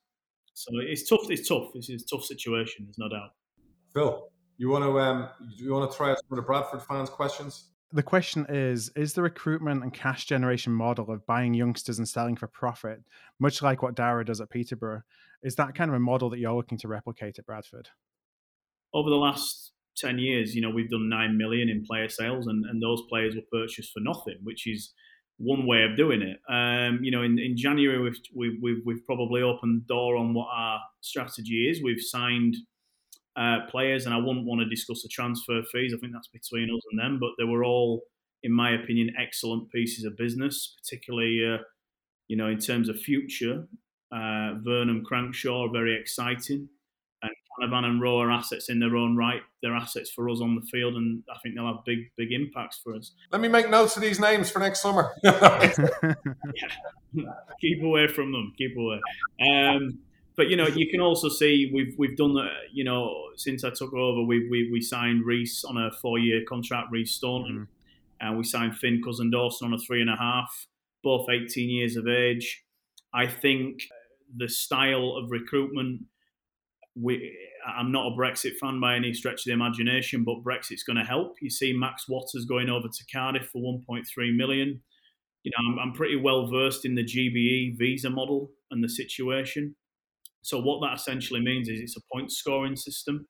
So 0.55 0.71
it's 0.79 1.09
tough. 1.09 1.31
It's 1.31 1.49
tough. 1.49 1.69
This 1.75 1.91
is 1.91 2.03
a 2.03 2.17
tough 2.17 2.25
situation. 2.25 2.87
There's 2.87 2.99
no 2.99 3.09
doubt. 3.09 3.31
Phil, 3.93 4.29
you 4.57 4.69
want 4.71 4.85
to 4.85 4.99
um, 4.99 5.29
you 5.57 5.73
want 5.73 5.91
to 5.91 5.97
try 5.97 6.11
out 6.11 6.19
some 6.19 6.39
of 6.39 6.45
the 6.45 6.47
Bradford 6.47 6.83
fans' 6.83 7.11
questions? 7.11 7.71
The 7.93 8.03
question 8.03 8.47
is: 8.49 8.91
Is 8.97 9.13
the 9.13 9.23
recruitment 9.23 9.83
and 9.83 9.93
cash 9.93 10.27
generation 10.27 10.73
model 10.73 11.11
of 11.11 11.27
buying 11.27 11.55
youngsters 11.55 11.99
and 11.99 12.09
selling 12.09 12.37
for 12.37 12.47
profit, 12.47 13.03
much 13.39 13.63
like 13.63 13.83
what 13.83 13.95
Darragh 13.95 14.27
does 14.27 14.41
at 14.41 14.51
Peterborough, 14.51 15.03
is 15.45 15.57
that 15.57 15.75
kind 15.75 15.91
of 15.91 15.95
a 15.95 16.01
model 16.01 16.31
that 16.31 16.39
you're 16.39 16.55
looking 16.55 16.79
to 16.79 16.89
replicate 16.89 17.39
at 17.39 17.47
Bradford? 17.47 17.89
Over 18.93 19.11
the 19.11 19.17
last 19.17 19.73
10 19.99 20.19
years, 20.19 20.55
you 20.55 20.63
know, 20.63 20.71
we've 20.71 20.91
done 20.91 21.09
9 21.09 21.37
million 21.37 21.69
in 21.69 21.85
player 21.85 22.09
sales 22.09 22.47
and, 22.47 22.65
and 22.65 22.83
those 22.83 23.03
players 23.09 23.35
were 23.37 23.43
purchased 23.53 23.93
for 23.93 24.01
nothing, 24.01 24.37
which 24.43 24.67
is 24.67 24.93
one 25.37 25.67
way 25.67 25.83
of 25.83 25.97
doing 25.97 26.23
it. 26.23 26.39
Um, 26.49 27.01
you 27.03 27.11
know, 27.11 27.23
in, 27.23 27.39
in 27.39 27.57
January, 27.57 28.01
we've, 28.01 28.19
we've, 28.35 28.59
we've, 28.63 28.83
we've 28.85 29.05
probably 29.05 29.43
opened 29.43 29.83
the 29.83 29.95
door 29.95 30.17
on 30.17 30.33
what 30.33 30.49
our 30.53 30.81
strategy 31.01 31.69
is. 31.69 31.83
We've 31.83 32.01
signed 32.01 32.57
uh, 33.37 33.67
players, 33.71 34.07
and 34.07 34.15
I 34.15 34.19
wouldn't 34.19 34.47
want 34.47 34.61
to 34.61 34.69
discuss 34.69 35.03
the 35.03 35.09
transfer 35.09 35.63
fees. 35.73 35.93
I 35.95 35.99
think 35.99 36.13
that's 36.13 36.29
between 36.29 36.71
us 36.75 36.83
and 36.91 37.01
them. 37.01 37.19
But 37.21 37.31
they 37.39 37.45
were 37.45 37.65
all, 37.65 38.03
in 38.43 38.53
my 38.53 38.73
opinion, 38.73 39.15
excellent 39.21 39.71
pieces 39.71 40.05
of 40.05 40.17
business, 40.17 40.77
particularly 40.83 41.41
uh, 41.45 41.59
you 42.29 42.37
know 42.37 42.49
in 42.49 42.59
terms 42.59 42.89
of 42.89 42.99
future. 42.99 43.67
Uh, 44.13 44.61
Vernam 44.65 45.03
Crankshaw 45.03 45.73
very 45.73 45.99
exciting, 45.99 46.69
and 47.23 47.33
Canavan 47.61 47.85
and 47.85 48.01
Rowe 48.01 48.21
are 48.21 48.31
assets 48.31 48.69
in 48.69 48.79
their 48.79 48.97
own 48.97 49.17
right. 49.17 49.43
They're 49.63 49.75
assets 49.75 50.11
for 50.11 50.29
us 50.29 50.41
on 50.41 50.55
the 50.55 50.63
field, 50.71 50.95
and 50.95 51.23
I 51.29 51.39
think 51.43 51.57
they'll 51.57 51.67
have 51.67 51.85
big, 51.85 51.99
big 52.17 52.33
impacts 52.33 52.79
for 52.83 52.95
us. 52.95 53.13
Let 53.33 53.41
me 53.41 53.49
make 53.49 53.71
notes 53.71 53.97
of 53.97 54.03
these 54.03 54.21
names 54.21 54.51
for 54.51 54.61
next 54.61 54.81
summer. 54.81 55.11
yeah. 55.25 56.15
Keep 57.61 57.83
away 57.83 58.07
from 58.07 58.31
them. 58.31 58.53
Keep 58.57 58.77
away. 58.77 59.01
Um, 59.41 59.99
but 60.37 60.49
you 60.49 60.57
know, 60.57 60.67
you 60.67 60.91
can 60.91 61.01
also 61.01 61.29
see 61.29 61.71
we've 61.73 61.95
we've 61.97 62.17
done 62.17 62.35
that. 62.35 62.73
You 62.73 62.85
know, 62.85 63.15
since 63.37 63.63
I 63.65 63.71
took 63.71 63.93
over, 63.93 64.23
we 64.23 64.49
we, 64.49 64.69
we 64.73 64.81
signed 64.81 65.25
Reece 65.25 65.65
on 65.65 65.77
a 65.77 65.91
four 65.93 66.19
year 66.19 66.43
contract, 66.49 66.89
Reece 66.91 67.13
Staunton, 67.13 67.69
mm. 67.69 68.27
and 68.27 68.37
we 68.37 68.45
signed 68.45 68.77
Finn 68.77 69.01
Cousin 69.05 69.31
Dawson 69.31 69.69
on 69.69 69.75
a 69.75 69.79
three 69.79 70.01
and 70.01 70.11
a 70.11 70.17
half, 70.17 70.67
both 71.03 71.29
eighteen 71.31 71.71
years 71.71 71.97
of 71.97 72.09
age. 72.09 72.65
I 73.13 73.29
think 73.29 73.83
the 74.37 74.49
style 74.49 75.17
of 75.17 75.31
recruitment. 75.31 76.03
We, 76.97 77.37
I'm 77.67 77.91
not 77.91 78.07
a 78.07 78.17
Brexit 78.17 78.57
fan 78.61 78.79
by 78.79 78.95
any 78.95 79.13
stretch 79.15 79.41
of 79.41 79.45
the 79.47 79.53
imagination, 79.53 80.23
but 80.23 80.45
Brexit's 80.45 80.85
going 80.85 80.97
to 80.97 81.03
help. 81.03 81.35
You 81.43 81.51
see 81.51 81.73
Max 81.73 82.09
Watters 82.09 82.45
going 82.45 82.69
over 82.71 82.87
to 82.87 83.05
Cardiff 83.13 83.49
for 83.49 83.61
1.3 83.61 84.05
million. 84.37 84.81
You 85.43 85.51
know, 85.51 85.73
I'm, 85.73 85.89
I'm 85.89 85.93
pretty 85.93 86.15
well 86.15 86.47
versed 86.47 86.85
in 86.85 86.95
the 86.95 87.03
GBE 87.03 87.77
visa 87.79 88.11
model 88.11 88.53
and 88.71 88.83
the 88.83 88.89
situation. 88.89 89.75
So 90.45 90.61
what 90.61 90.81
that 90.83 91.01
essentially 91.01 91.41
means 91.41 91.69
is 91.69 91.81
it's 91.81 91.97
a 91.97 92.13
point 92.13 92.31
scoring 92.31 92.77
system. 92.77 93.27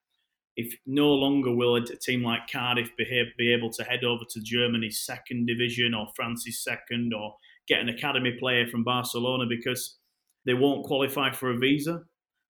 If 0.57 0.75
no 0.85 1.09
longer 1.09 1.55
will 1.55 1.77
a 1.77 1.85
team 1.85 2.23
like 2.23 2.51
Cardiff 2.53 2.91
be, 2.97 3.53
able 3.53 3.71
to 3.71 3.85
head 3.85 4.05
over 4.05 4.25
to 4.31 4.41
Germany's 4.41 5.05
second 5.05 5.47
division 5.47 5.95
or 5.95 6.09
France's 6.15 6.63
second 6.63 7.13
or 7.15 7.35
get 7.67 7.81
an 7.81 7.89
academy 7.89 8.37
player 8.39 8.67
from 8.67 8.85
Barcelona 8.85 9.47
because 9.49 9.99
they 10.45 10.55
won't 10.55 10.87
qualify 10.87 11.33
for 11.33 11.51
a 11.51 11.59
visa. 11.59 12.03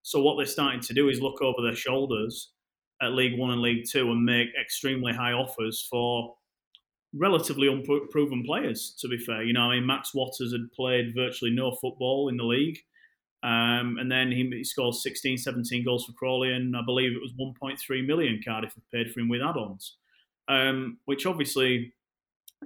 So 0.02 0.20
what 0.22 0.36
they're 0.36 0.46
starting 0.46 0.80
to 0.80 0.94
do 0.94 1.08
is 1.08 1.20
look 1.20 1.40
over 1.40 1.62
their 1.62 1.76
shoulders 1.76 2.52
at 3.02 3.12
League 3.12 3.38
One 3.38 3.50
and 3.50 3.62
League 3.62 3.84
Two 3.90 4.10
and 4.10 4.24
make 4.24 4.48
extremely 4.60 5.12
high 5.12 5.32
offers 5.32 5.86
for 5.90 6.34
relatively 7.14 7.68
unproven 7.68 8.44
players. 8.44 8.94
To 9.00 9.08
be 9.08 9.18
fair, 9.18 9.42
you 9.42 9.52
know, 9.52 9.70
I 9.70 9.76
mean, 9.76 9.86
Max 9.86 10.14
Watters 10.14 10.52
had 10.52 10.72
played 10.74 11.14
virtually 11.14 11.52
no 11.52 11.72
football 11.80 12.28
in 12.28 12.36
the 12.36 12.44
league. 12.44 12.78
Um, 13.44 13.98
and 14.00 14.10
then 14.10 14.32
he, 14.32 14.48
he 14.50 14.64
scored 14.64 14.94
16, 14.94 15.36
17 15.36 15.84
goals 15.84 16.06
for 16.06 16.12
Crawley, 16.12 16.50
and 16.50 16.74
I 16.74 16.80
believe 16.84 17.12
it 17.12 17.20
was 17.20 17.34
1.3 17.34 18.06
million 18.06 18.40
Cardiff 18.42 18.72
have 18.74 18.90
paid 18.90 19.12
for 19.12 19.20
him 19.20 19.28
with 19.28 19.42
add-ons, 19.42 19.98
um, 20.48 20.96
which 21.04 21.26
obviously 21.26 21.92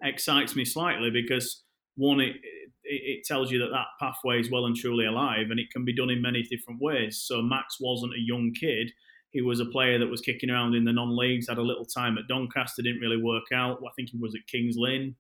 excites 0.05 0.55
me 0.55 0.65
slightly 0.65 1.11
because 1.11 1.65
one, 1.97 2.21
it, 2.21 2.37
it, 2.85 3.25
tells 3.25 3.51
you 3.51 3.59
that 3.59 3.73
that 3.73 3.87
pathway 3.99 4.39
is 4.39 4.53
well 4.53 4.67
and 4.67 4.77
truly 4.77 5.05
alive, 5.05 5.51
and 5.51 5.59
it 5.59 5.69
can 5.73 5.85
be 5.85 5.97
done 5.97 6.11
in 6.11 6.23
many 6.23 6.45
different 6.45 6.81
ways. 6.81 7.25
So 7.27 7.43
Max 7.43 7.79
wasn't 7.81 8.15
a 8.15 8.25
young 8.25 8.53
kid; 8.53 8.93
he 9.31 9.43
was 9.43 9.59
a 9.59 9.65
player 9.65 9.99
that 9.99 10.07
was 10.07 10.21
kicking 10.21 10.49
around 10.49 10.77
in 10.77 10.85
the 10.85 10.93
non-leagues, 10.93 11.49
had 11.49 11.59
a 11.59 11.63
little 11.63 11.87
time 11.87 12.17
at 12.19 12.29
Doncaster, 12.29 12.83
didn't 12.83 13.01
really 13.01 13.21
work 13.21 13.51
out. 13.53 13.81
I 13.85 13.91
think 13.97 14.11
he 14.11 14.19
was 14.19 14.37
at 14.37 14.47
Kings 14.47 14.77
Lynn. 14.79 15.17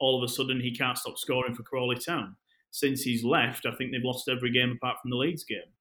All 0.00 0.20
of 0.20 0.28
a 0.28 0.32
sudden, 0.32 0.60
he 0.60 0.74
can't 0.74 0.98
stop 0.98 1.16
scoring 1.16 1.54
for 1.54 1.62
Crawley 1.62 1.96
Town 1.96 2.34
since 2.70 3.02
he's 3.02 3.24
left, 3.24 3.66
I 3.66 3.74
think 3.74 3.90
they've 3.90 4.00
lost 4.04 4.28
every 4.28 4.52
game 4.52 4.76
apart 4.76 4.98
from 5.00 5.10
the 5.10 5.16
Leeds 5.16 5.44
game. 5.44 5.72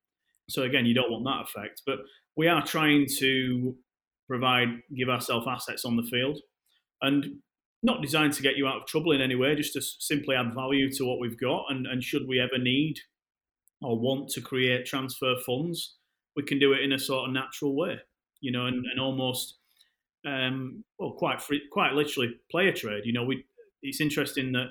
So 0.50 0.64
again, 0.64 0.86
you 0.86 0.94
don't 0.94 1.12
want 1.12 1.26
that 1.26 1.44
effect. 1.50 1.82
But 1.86 2.00
we 2.38 2.48
are 2.48 2.66
trying 2.66 3.08
to 3.20 3.76
provide, 4.28 4.70
give 4.96 5.10
ourselves 5.10 5.48
assets 5.50 5.86
on 5.86 5.96
the 5.96 6.04
field, 6.04 6.40
and 7.02 7.26
not 7.84 8.02
designed 8.02 8.34
to 8.34 8.42
get 8.42 8.58
you 8.58 8.68
out 8.68 8.82
of 8.82 8.88
trouble 8.88 9.12
in 9.12 9.22
any 9.22 9.36
way, 9.36 9.56
just 9.56 9.74
to 9.74 9.82
simply 9.82 10.36
add 10.36 10.56
value 10.56 10.92
to 10.92 11.06
what 11.06 11.20
we've 11.20 11.40
got. 11.40 11.66
And, 11.70 11.86
and 11.86 12.04
should 12.04 12.28
we 12.28 12.40
ever 12.40 12.58
need 12.58 12.96
or 13.82 14.00
want 14.00 14.30
to 14.30 14.42
create 14.42 14.86
transfer 14.86 15.36
funds, 15.46 15.98
we 16.36 16.44
can 16.44 16.60
do 16.60 16.74
it 16.74 16.82
in 16.82 16.92
a 16.92 17.00
sort 17.00 17.28
of 17.28 17.34
natural 17.34 17.76
way, 17.76 17.98
you 18.42 18.52
know, 18.52 18.66
and, 18.66 18.86
and 18.86 19.00
almost, 19.00 19.58
um, 20.26 20.84
well, 20.98 21.12
quite 21.12 21.42
free, 21.42 21.62
quite 21.72 21.94
literally 21.94 22.36
player 22.50 22.72
trade. 22.72 23.04
You 23.06 23.14
know, 23.14 23.26
we. 23.26 23.46
It's 23.88 24.02
interesting 24.02 24.52
that 24.54 24.70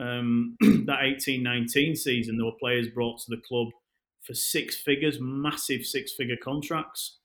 um, 0.00 0.56
that 0.60 1.00
18-19 1.00 1.96
season, 1.96 2.36
there 2.36 2.46
were 2.46 2.52
players 2.58 2.88
brought 2.88 3.18
to 3.20 3.30
the 3.30 3.42
club 3.46 3.68
for 4.22 4.34
six 4.34 4.76
figures, 4.76 5.18
massive 5.20 5.84
six-figure 5.84 6.36
contracts, 6.42 7.18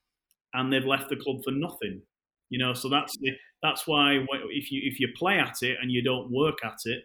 and 0.53 0.71
they've 0.71 0.86
left 0.86 1.09
the 1.09 1.15
club 1.15 1.43
for 1.43 1.51
nothing. 1.51 2.01
You 2.49 2.59
know, 2.59 2.73
so 2.73 2.89
that's 2.89 3.17
the, 3.19 3.32
that's 3.61 3.88
why 3.88 4.23
if 4.51 4.71
you 4.71 4.82
if 4.84 4.99
you 4.99 5.07
play 5.17 5.39
at 5.39 5.63
it 5.63 5.78
and 5.82 5.91
you 5.91 6.03
don't 6.03 6.32
work 6.32 6.59
at 6.63 6.78
it, 6.86 7.03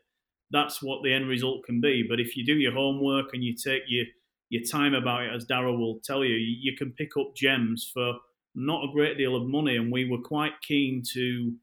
that's 0.51 0.83
what 0.83 1.03
the 1.03 1.13
end 1.13 1.29
result 1.29 1.65
can 1.65 1.81
be. 1.81 2.05
But 2.09 2.21
if 2.21 2.37
you 2.37 2.45
do 2.45 2.55
your 2.55 2.73
homework 2.73 3.33
and 3.33 3.43
you 3.43 3.55
take 3.55 3.83
your 3.89 4.05
your 4.51 4.63
time 4.63 4.95
about 4.95 5.23
it, 5.23 5.35
as 5.35 5.45
Darrell 5.45 5.79
will 5.79 6.01
tell 6.05 6.25
you, 6.25 6.35
you 6.35 6.77
can 6.77 6.93
pick 6.93 7.17
up 7.19 7.35
gems 7.35 7.91
for 7.93 8.15
not 8.55 8.85
a 8.85 8.93
great 8.93 9.17
deal 9.17 9.37
of 9.37 9.47
money. 9.47 9.77
And 9.77 9.93
we 9.93 10.11
were 10.11 10.21
quite 10.21 10.61
keen 10.61 11.03
to 11.15 11.55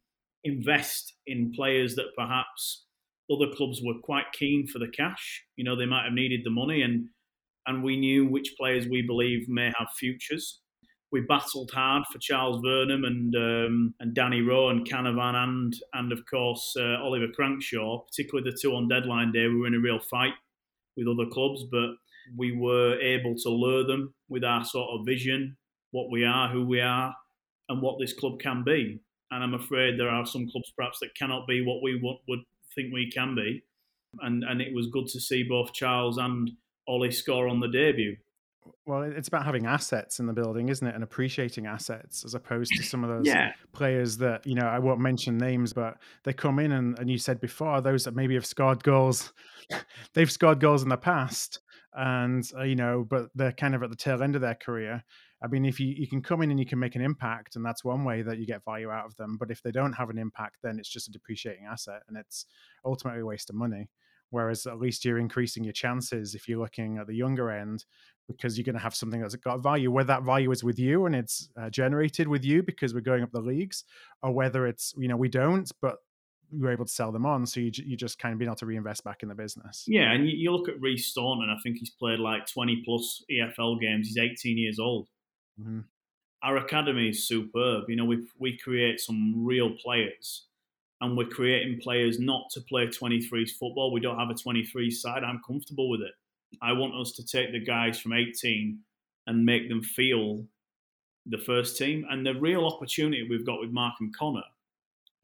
invest 0.44 1.14
in 1.28 1.52
players 1.52 1.96
that 1.96 2.16
perhaps 2.18 2.86
other 3.32 3.52
clubs 3.56 3.82
were 3.84 4.00
quite 4.04 4.32
keen 4.34 4.68
for 4.68 4.80
the 4.80 4.88
cash. 4.88 5.44
You 5.56 5.64
know, 5.64 5.76
they 5.76 5.86
might 5.86 6.06
have 6.06 6.14
needed 6.14 6.42
the 6.44 6.50
money, 6.50 6.82
and 6.82 7.10
and 7.66 7.84
we 7.84 7.98
knew 7.98 8.26
which 8.26 8.56
players 8.58 8.88
we 8.88 9.02
believe 9.02 9.50
may 9.50 9.72
have 9.78 9.90
futures. 9.98 10.62
We 11.12 11.22
battled 11.22 11.72
hard 11.74 12.04
for 12.12 12.20
Charles 12.20 12.62
Vernam 12.64 13.06
and 13.06 13.36
um, 13.36 13.94
and 14.00 14.14
Danny 14.14 14.42
Rowe 14.42 14.70
and 14.70 14.88
Canavan 14.88 15.36
and 15.36 15.74
and 15.94 16.12
of 16.12 16.26
course 16.30 16.74
uh, 16.78 16.98
Oliver 17.02 17.28
Crankshaw, 17.38 18.06
particularly 18.08 18.50
the 18.50 18.58
two 18.62 18.76
on 18.76 18.88
deadline 18.88 19.32
day. 19.32 19.48
We 19.48 19.60
were 19.60 19.68
in 19.68 19.76
a 19.76 19.80
real 19.80 20.00
fight 20.00 20.34
with 20.96 21.08
other 21.08 21.30
clubs, 21.30 21.64
but 21.72 21.92
we 22.36 22.52
were 22.52 23.00
able 23.00 23.36
to 23.36 23.50
lure 23.50 23.86
them 23.86 24.14
with 24.28 24.44
our 24.44 24.66
sort 24.66 24.90
of 24.92 25.06
vision, 25.06 25.56
what 25.92 26.12
we 26.12 26.26
are, 26.26 26.50
who 26.50 26.66
we 26.66 26.82
are, 26.82 27.16
and 27.70 27.82
what 27.82 27.98
this 28.00 28.14
club 28.14 28.40
can 28.40 28.64
be. 28.66 29.00
And 29.32 29.44
I'm 29.44 29.54
afraid 29.54 29.98
there 29.98 30.10
are 30.10 30.26
some 30.26 30.50
clubs 30.50 30.72
perhaps 30.76 31.00
that 31.00 31.16
cannot 31.16 31.48
be 31.48 31.62
what 31.62 31.82
we 31.82 32.00
would 32.28 32.40
think 32.78 32.94
we 32.94 33.12
can 33.12 33.36
be. 33.36 33.64
And 34.22 34.44
and 34.44 34.62
it 34.62 34.74
was 34.74 34.88
good 34.88 35.08
to 35.08 35.20
see 35.20 35.44
both 35.44 35.74
Charles 35.74 36.18
and 36.18 36.52
Ollie 36.88 37.12
score 37.12 37.48
on 37.48 37.60
the 37.60 37.68
debut. 37.68 38.16
Well, 38.86 39.04
it's 39.04 39.28
about 39.28 39.46
having 39.46 39.66
assets 39.66 40.20
in 40.20 40.28
the 40.28 40.34
building, 40.34 40.70
isn't 40.70 40.86
it? 40.86 40.96
And 40.96 41.04
appreciating 41.04 41.66
assets 41.66 42.24
as 42.26 42.34
opposed 42.34 42.72
to 42.76 42.84
some 42.84 43.04
of 43.04 43.10
those 43.10 43.26
yeah. 43.26 43.52
players 43.74 44.18
that, 44.18 44.46
you 44.46 44.56
know, 44.56 44.66
I 44.66 44.80
won't 44.80 45.00
mention 45.00 45.38
names, 45.38 45.74
but 45.74 45.98
they 46.24 46.34
come 46.34 46.60
in 46.60 46.72
and, 46.72 46.98
and 47.00 47.10
you 47.10 47.18
said 47.18 47.40
before, 47.40 47.82
those 47.82 48.06
that 48.06 48.16
maybe 48.16 48.34
have 48.36 48.46
scored 48.46 48.84
goals, 48.84 49.34
they've 50.14 50.32
scored 50.32 50.60
goals 50.60 50.84
in 50.84 50.90
the 50.90 50.98
past. 50.98 51.60
And, 51.94 52.50
uh, 52.58 52.64
you 52.64 52.76
know, 52.76 53.06
but 53.10 53.30
they're 53.36 53.52
kind 53.52 53.74
of 53.76 53.84
at 53.84 53.90
the 53.90 53.96
tail 53.96 54.22
end 54.22 54.36
of 54.36 54.42
their 54.42 54.56
career. 54.56 55.04
I 55.44 55.48
mean, 55.48 55.66
if 55.66 55.80
you, 55.80 55.88
you 55.88 56.08
can 56.08 56.22
come 56.22 56.42
in 56.42 56.50
and 56.50 56.60
you 56.60 56.66
can 56.66 56.80
make 56.80 56.96
an 56.96 57.02
impact, 57.02 57.56
and 57.56 57.66
that's 57.66 57.84
one 57.84 58.04
way 58.04 58.24
that 58.24 58.40
you 58.40 58.48
get 58.48 58.66
value 58.66 58.90
out 58.90 59.06
of 59.06 59.16
them. 59.18 59.38
But 59.40 59.52
if 59.52 59.62
they 59.62 59.72
don't 59.72 59.94
have 59.94 60.10
an 60.10 60.18
impact, 60.18 60.58
then 60.64 60.80
it's 60.80 60.90
just 60.90 61.08
a 61.08 61.12
depreciating 61.12 61.66
asset 61.66 62.02
and 62.08 62.18
it's 62.18 62.46
ultimately 62.84 63.22
a 63.22 63.26
waste 63.26 63.50
of 63.50 63.56
money. 63.56 63.90
Whereas 64.30 64.66
at 64.66 64.80
least 64.80 65.06
you're 65.06 65.20
increasing 65.20 65.64
your 65.64 65.74
chances 65.74 66.36
if 66.36 66.50
you're 66.50 66.60
looking 66.60 66.98
at 66.98 67.08
the 67.08 67.16
younger 67.16 67.50
end 67.50 67.86
because 68.28 68.58
you're 68.58 68.66
going 68.66 68.76
to 68.76 68.82
have 68.82 68.96
something 68.96 69.22
that's 69.22 69.36
got 69.36 69.64
value, 69.64 69.90
whether 69.90 70.08
that 70.08 70.24
value 70.24 70.52
is 70.52 70.64
with 70.64 70.78
you 70.78 71.06
and 71.06 71.16
it's 71.16 71.50
uh, 71.60 71.70
generated 71.70 72.28
with 72.28 72.44
you 72.44 72.62
because 72.62 72.94
we're 72.94 73.00
going 73.00 73.24
up 73.24 73.32
the 73.32 73.40
leagues, 73.40 73.86
or 74.22 74.34
whether 74.34 74.68
it's, 74.68 74.94
you 74.98 75.08
know, 75.08 75.16
we 75.16 75.30
don't, 75.30 75.72
but 75.82 75.98
we're 76.52 76.72
able 76.72 76.86
to 76.86 76.92
sell 76.92 77.12
them 77.12 77.26
on. 77.26 77.46
So 77.46 77.62
you, 77.62 77.72
you 77.74 77.96
just 77.96 78.20
kind 78.20 78.34
of 78.34 78.40
being 78.40 78.50
able 78.50 78.58
to 78.58 78.66
reinvest 78.66 79.04
back 79.06 79.24
in 79.24 79.30
the 79.30 79.36
business. 79.36 79.86
Yeah. 79.88 80.12
And 80.12 80.28
you, 80.30 80.36
you 80.36 80.52
look 80.52 80.68
at 80.68 80.80
Reece 80.82 81.08
Staunton, 81.08 81.50
I 81.50 81.60
think 81.62 81.78
he's 81.78 81.90
played 81.90 82.20
like 82.20 82.48
20 82.48 82.84
plus 82.84 83.24
EFL 83.32 83.80
games. 83.80 84.08
He's 84.08 84.18
18 84.18 84.58
years 84.58 84.80
old. 84.80 85.08
Mm-hmm. 85.60 85.80
Our 86.44 86.58
academy 86.58 87.10
is 87.10 87.28
superb. 87.28 87.86
You 87.90 87.96
know, 87.96 88.06
we 88.06 88.28
we 88.38 88.58
create 88.58 89.00
some 89.00 89.46
real 89.46 89.72
players, 89.72 90.46
and 91.02 91.18
we're 91.18 91.28
creating 91.28 91.82
players 91.82 92.20
not 92.20 92.50
to 92.52 92.62
play 92.62 92.88
23s 92.88 93.52
football. 93.52 93.92
We 93.92 94.02
don't 94.02 94.20
have 94.20 94.30
a 94.30 94.36
23 94.36 94.92
side. 94.92 95.24
I'm 95.24 95.42
comfortable 95.46 95.90
with 95.90 96.02
it. 96.02 96.14
I 96.62 96.74
want 96.74 96.96
us 96.96 97.12
to 97.14 97.26
take 97.26 97.52
the 97.52 97.60
guys 97.60 98.00
from 98.00 98.14
18 98.14 98.80
and 99.28 99.46
make 99.46 99.68
them 99.68 99.82
feel 99.82 100.46
the 101.26 101.38
first 101.38 101.78
team. 101.78 102.06
And 102.10 102.26
the 102.26 102.36
real 102.36 102.66
opportunity 102.66 103.28
we've 103.28 103.46
got 103.46 103.60
with 103.60 103.72
Mark 103.72 103.96
and 104.00 104.16
Conor, 104.16 104.44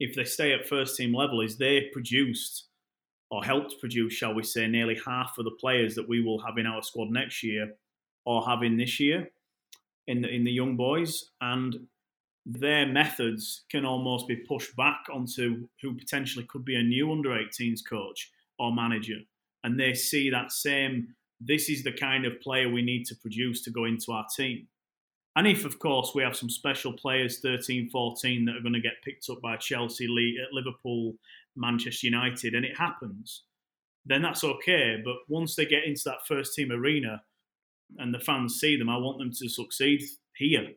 if 0.00 0.14
they 0.14 0.24
stay 0.24 0.52
at 0.52 0.68
first 0.68 0.96
team 0.96 1.14
level, 1.14 1.40
is 1.40 1.56
they 1.56 1.88
produced 1.92 2.66
or 3.30 3.42
helped 3.42 3.80
produce, 3.80 4.12
shall 4.12 4.34
we 4.34 4.42
say, 4.42 4.66
nearly 4.66 5.00
half 5.06 5.38
of 5.38 5.44
the 5.44 5.50
players 5.52 5.94
that 5.94 6.08
we 6.08 6.20
will 6.22 6.38
have 6.40 6.58
in 6.58 6.66
our 6.66 6.82
squad 6.82 7.10
next 7.10 7.42
year 7.42 7.74
or 8.26 8.44
have 8.46 8.62
in 8.62 8.76
this 8.76 9.00
year 9.00 9.30
in 10.06 10.22
the, 10.22 10.28
in 10.28 10.44
the 10.44 10.52
young 10.52 10.76
boys, 10.76 11.30
and 11.40 11.76
their 12.46 12.86
methods 12.86 13.64
can 13.70 13.84
almost 13.84 14.28
be 14.28 14.36
pushed 14.36 14.76
back 14.76 15.04
onto 15.12 15.66
who 15.80 15.94
potentially 15.94 16.46
could 16.48 16.64
be 16.64 16.76
a 16.76 16.82
new 16.82 17.10
under 17.10 17.30
18s 17.30 17.80
coach 17.88 18.30
or 18.58 18.74
manager, 18.74 19.18
and 19.62 19.78
they 19.78 19.94
see 19.94 20.30
that 20.30 20.52
same. 20.52 21.08
This 21.40 21.68
is 21.68 21.82
the 21.82 21.92
kind 21.92 22.26
of 22.26 22.40
player 22.40 22.70
we 22.70 22.82
need 22.82 23.04
to 23.06 23.16
produce 23.16 23.62
to 23.62 23.70
go 23.70 23.84
into 23.84 24.12
our 24.12 24.26
team. 24.36 24.68
And 25.36 25.48
if, 25.48 25.64
of 25.64 25.78
course, 25.80 26.12
we 26.14 26.22
have 26.22 26.36
some 26.36 26.48
special 26.48 26.92
players, 26.92 27.40
13, 27.40 27.90
14, 27.90 28.44
that 28.44 28.56
are 28.56 28.60
going 28.60 28.74
to 28.74 28.80
get 28.80 29.02
picked 29.02 29.28
up 29.28 29.40
by 29.42 29.56
Chelsea, 29.56 30.06
uh, 30.06 30.46
Liverpool, 30.52 31.14
Manchester 31.56 32.06
United, 32.06 32.54
and 32.54 32.64
it 32.64 32.78
happens, 32.78 33.42
then 34.06 34.22
that's 34.22 34.44
okay. 34.44 35.00
But 35.04 35.16
once 35.28 35.56
they 35.56 35.66
get 35.66 35.84
into 35.84 36.02
that 36.06 36.26
first 36.26 36.54
team 36.54 36.70
arena, 36.70 37.22
and 37.98 38.12
the 38.14 38.20
fans 38.20 38.58
see 38.60 38.76
them, 38.76 38.88
I 38.88 38.96
want 38.96 39.18
them 39.18 39.30
to 39.30 39.48
succeed 39.48 40.02
here 40.36 40.68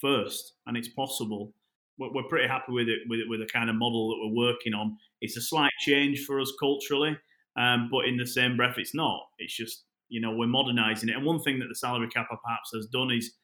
first, 0.00 0.54
and 0.66 0.76
it's 0.76 0.88
possible. 0.88 1.52
We're 1.98 2.28
pretty 2.28 2.48
happy 2.48 2.72
with 2.72 2.88
it, 2.88 3.00
with 3.08 3.20
it, 3.20 3.28
with 3.28 3.40
the 3.40 3.46
kind 3.46 3.70
of 3.70 3.76
model 3.76 4.08
that 4.10 4.20
we're 4.20 4.46
working 4.48 4.74
on. 4.74 4.96
It's 5.20 5.36
a 5.36 5.40
slight 5.40 5.72
change 5.80 6.24
for 6.24 6.40
us 6.40 6.52
culturally, 6.58 7.16
um, 7.56 7.88
but 7.90 8.06
in 8.06 8.16
the 8.16 8.26
same 8.26 8.56
breath, 8.56 8.78
it's 8.78 8.94
not. 8.94 9.20
It's 9.38 9.56
just 9.56 9.84
You 10.08 10.20
know, 10.20 10.34
we're 10.36 10.46
modernising 10.46 11.08
it. 11.08 11.16
And 11.16 11.24
one 11.24 11.40
thing 11.40 11.58
that 11.60 11.68
the 11.68 11.74
salary 11.74 12.08
cap 12.08 12.28
perhaps 12.28 12.70
has 12.74 12.86
done 12.86 13.10
is 13.10 13.34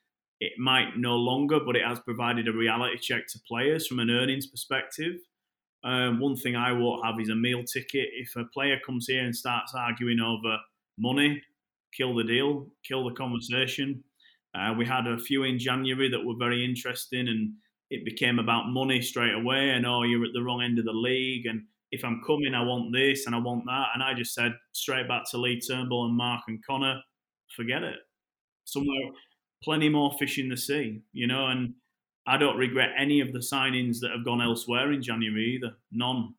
it 0.41 0.53
might 0.59 0.97
no 0.97 1.17
longer, 1.17 1.59
but 1.65 1.77
it 1.77 1.85
has 1.85 2.01
provided 2.01 2.49
a 2.49 2.53
reality 2.53 2.99
check 2.99 3.27
to 3.29 3.39
players 3.49 3.87
from 3.87 3.99
an 3.99 4.11
earnings 4.11 4.47
perspective. 4.47 5.15
Um, 5.85 6.21
one 6.21 6.37
thing 6.37 6.57
I 6.57 6.73
won't 6.73 7.05
have 7.05 7.19
is 7.21 7.31
a 7.31 7.35
meal 7.35 7.65
ticket. 7.65 8.09
If 8.15 8.37
a 8.37 8.45
player 8.45 8.79
comes 8.85 9.07
here 9.07 9.25
and 9.25 9.35
starts 9.35 9.75
arguing 9.75 10.21
over 10.21 10.59
money, 10.99 11.43
kill 11.97 12.15
the 12.15 12.25
deal, 12.25 12.69
kill 12.87 13.09
the 13.09 13.15
conversation. 13.15 14.03
Uh, 14.55 14.75
we 14.77 14.85
had 14.85 15.07
a 15.07 15.19
few 15.19 15.45
in 15.45 15.59
January 15.59 16.09
that 16.11 16.25
were 16.25 16.35
very 16.39 16.65
interesting, 16.65 17.29
and 17.29 17.53
it 17.91 18.05
became 18.05 18.39
about 18.39 18.69
money 18.69 19.01
straight 19.01 19.35
away. 19.35 19.71
And 19.71 19.87
oh, 19.87 20.03
you're 20.03 20.25
at 20.25 20.33
the 20.33 20.43
wrong 20.43 20.63
end 20.63 20.79
of 20.79 20.85
the 20.85 20.93
league, 20.93 21.47
and 21.47 21.63
if 21.93 22.05
I'm 22.05 22.23
coming, 22.27 22.55
I 22.55 22.63
want 22.63 22.93
this 22.93 23.27
and 23.27 23.35
I 23.35 23.39
want 23.39 23.65
that. 23.67 23.89
And 23.95 24.03
I 24.03 24.15
just 24.15 24.35
said 24.35 24.53
straight 24.73 25.09
back 25.09 25.23
to 25.31 25.39
Lee 25.39 25.61
Turnbull 25.61 26.07
and 26.07 26.17
Mark 26.17 26.43
and 26.49 26.65
Conor, 26.65 27.01
forget 27.57 27.83
it. 27.83 27.99
Somewhere, 28.65 29.11
plenty 29.63 29.89
more 29.89 30.13
fish 30.19 30.39
in 30.39 30.49
the 30.49 30.57
sea, 30.57 31.01
you 31.13 31.27
know. 31.27 31.49
And 31.49 31.75
I 32.27 32.37
don't 32.37 32.57
regret 32.57 32.91
any 32.97 33.21
of 33.21 33.33
the 33.33 33.41
signings 33.41 33.99
that 34.01 34.13
have 34.13 34.25
gone 34.25 34.41
elsewhere 34.41 34.93
in 34.93 35.03
January 35.03 35.57
either. 35.57 35.75
None. 35.91 36.35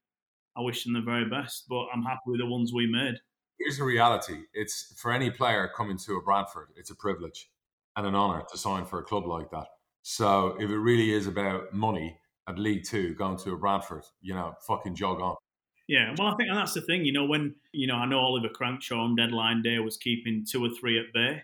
I 0.55 0.61
wish 0.61 0.83
them 0.83 0.93
the 0.93 1.01
very 1.01 1.29
best, 1.29 1.65
but 1.69 1.87
I'm 1.93 2.03
happy 2.03 2.27
with 2.27 2.39
the 2.39 2.45
ones 2.45 2.71
we 2.73 2.85
made. 2.85 3.15
Here's 3.63 3.77
the 3.77 3.83
reality: 3.83 4.43
it's 4.53 4.93
for 4.97 5.11
any 5.11 5.29
player 5.29 5.69
coming 5.75 5.97
to 5.99 6.17
a 6.17 6.21
Bradford, 6.21 6.69
it's 6.75 6.89
a 6.89 6.95
privilege 6.95 7.49
and 7.95 8.05
an 8.05 8.15
honour 8.15 8.43
to 8.51 8.57
sign 8.57 8.85
for 8.85 8.99
a 8.99 9.03
club 9.03 9.25
like 9.25 9.49
that. 9.51 9.67
So 10.01 10.55
if 10.59 10.69
it 10.69 10.77
really 10.77 11.11
is 11.13 11.27
about 11.27 11.73
money 11.73 12.17
at 12.47 12.57
League 12.57 12.85
Two, 12.85 13.13
going 13.13 13.37
to 13.37 13.51
a 13.51 13.57
Bradford, 13.57 14.03
you 14.21 14.33
know, 14.33 14.55
fucking 14.67 14.95
jog 14.95 15.21
on. 15.21 15.35
Yeah, 15.87 16.15
well, 16.17 16.29
I 16.29 16.35
think 16.35 16.49
and 16.49 16.57
that's 16.57 16.73
the 16.73 16.81
thing. 16.81 17.05
You 17.05 17.13
know, 17.13 17.25
when 17.25 17.55
you 17.71 17.87
know, 17.87 17.95
I 17.95 18.05
know 18.05 18.19
Oliver 18.19 18.49
Crankshaw 18.49 18.97
on 18.97 19.15
deadline 19.15 19.61
day 19.61 19.79
was 19.79 19.97
keeping 19.97 20.45
two 20.49 20.63
or 20.63 20.69
three 20.69 20.97
at 20.97 21.13
bay, 21.13 21.43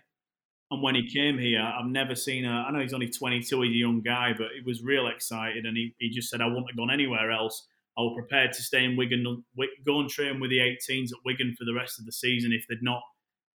and 0.70 0.82
when 0.82 0.94
he 0.94 1.08
came 1.08 1.38
here, 1.38 1.60
I've 1.60 1.86
never 1.86 2.14
seen 2.14 2.44
a. 2.44 2.50
I 2.50 2.70
know 2.70 2.80
he's 2.80 2.94
only 2.94 3.08
22, 3.08 3.62
he's 3.62 3.70
a 3.70 3.74
young 3.74 4.00
guy, 4.00 4.32
but 4.36 4.48
he 4.54 4.62
was 4.64 4.82
real 4.82 5.06
excited, 5.06 5.66
and 5.66 5.76
he, 5.76 5.94
he 5.98 6.08
just 6.10 6.28
said, 6.28 6.40
"I 6.40 6.46
wouldn't 6.46 6.70
have 6.70 6.76
gone 6.76 6.90
anywhere 6.90 7.30
else. 7.30 7.66
I 7.98 8.02
was 8.02 8.14
prepared 8.16 8.52
to 8.52 8.62
stay 8.62 8.84
in 8.84 8.96
Wigan, 8.96 9.44
go 9.84 10.00
and 10.00 10.08
train 10.08 10.38
with 10.38 10.50
the 10.50 10.58
18s 10.58 11.10
at 11.12 11.18
Wigan 11.24 11.54
for 11.58 11.64
the 11.64 11.74
rest 11.74 11.98
of 11.98 12.06
the 12.06 12.12
season. 12.12 12.52
If 12.52 12.64
they'd 12.68 12.82
not, 12.82 13.02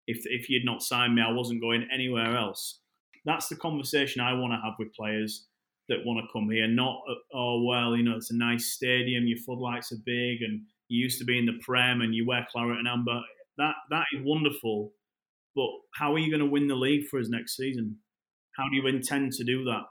if 0.09 0.23
if 0.27 0.48
you'd 0.48 0.64
not 0.64 0.82
signed 0.82 1.14
me, 1.14 1.23
I 1.23 1.31
wasn't 1.31 1.60
going 1.60 1.86
anywhere 1.93 2.36
else." 2.36 2.81
That's 3.24 3.48
the 3.48 3.56
conversation 3.56 4.20
I 4.20 4.32
want 4.32 4.52
to 4.52 4.60
have 4.64 4.74
with 4.81 4.93
players 4.94 5.47
that 5.89 6.05
want 6.05 6.19
to 6.20 6.32
come 6.32 6.51
here. 6.51 6.66
Not, 6.66 7.02
oh, 7.32 7.62
well, 7.62 7.97
you 7.97 8.02
know, 8.02 8.16
it's 8.16 8.31
a 8.31 8.36
nice 8.36 8.73
stadium, 8.73 9.27
your 9.27 9.39
floodlights 9.39 9.93
are 9.93 10.02
big, 10.05 10.43
and 10.43 10.62
you 10.89 11.02
used 11.02 11.19
to 11.20 11.24
be 11.24 11.39
in 11.39 11.47
the 11.47 11.59
Prem 11.60 12.01
and 12.01 12.14
you 12.14 12.27
wear 12.27 12.47
claret 12.51 12.78
and 12.78 12.89
amber. 12.89 13.20
That 13.59 13.74
That 13.90 14.06
is 14.12 14.23
wonderful. 14.24 14.93
But 15.55 15.70
how 15.94 16.14
are 16.14 16.19
you 16.19 16.31
going 16.31 16.40
to 16.40 16.51
win 16.51 16.66
the 16.66 16.74
league 16.74 17.06
for 17.09 17.20
us 17.20 17.28
next 17.28 17.56
season? 17.56 17.98
How 18.56 18.69
do 18.69 18.77
you 18.77 18.86
intend 18.86 19.32
to 19.32 19.44
do 19.44 19.64
that? 19.64 19.82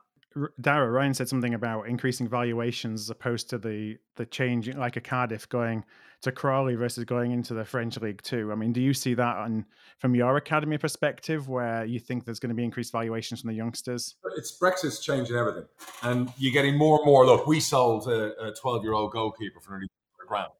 Darragh 0.59 0.91
Ryan 0.91 1.13
said 1.13 1.27
something 1.27 1.53
about 1.53 1.87
increasing 1.87 2.27
valuations 2.27 3.01
as 3.01 3.09
opposed 3.09 3.49
to 3.49 3.57
the 3.57 3.97
the 4.15 4.25
change, 4.25 4.73
like 4.75 4.95
a 4.95 5.01
Cardiff 5.01 5.47
going 5.49 5.83
to 6.21 6.31
Crawley 6.31 6.75
versus 6.75 7.03
going 7.03 7.31
into 7.31 7.53
the 7.53 7.65
French 7.65 7.99
League 7.99 8.21
Two. 8.21 8.51
I 8.51 8.55
mean, 8.55 8.71
do 8.71 8.81
you 8.81 8.93
see 8.93 9.13
that 9.15 9.37
on 9.37 9.65
from 9.99 10.15
your 10.15 10.37
academy 10.37 10.77
perspective, 10.77 11.49
where 11.49 11.83
you 11.83 11.99
think 11.99 12.23
there's 12.23 12.39
going 12.39 12.49
to 12.49 12.55
be 12.55 12.63
increased 12.63 12.91
valuations 12.91 13.41
from 13.41 13.49
the 13.49 13.55
youngsters? 13.55 14.15
It's 14.37 14.51
Brexit's 14.57 15.03
changing 15.03 15.35
everything, 15.35 15.65
and 16.03 16.31
you're 16.37 16.53
getting 16.53 16.77
more 16.77 16.99
and 16.99 17.05
more. 17.05 17.25
Look, 17.25 17.45
we 17.45 17.59
sold 17.59 18.07
a 18.07 18.53
12 18.61 18.83
year 18.83 18.93
old 18.93 19.11
goalkeeper 19.11 19.59
for 19.59 19.71
nearly 19.71 19.87
grand, 20.27 20.51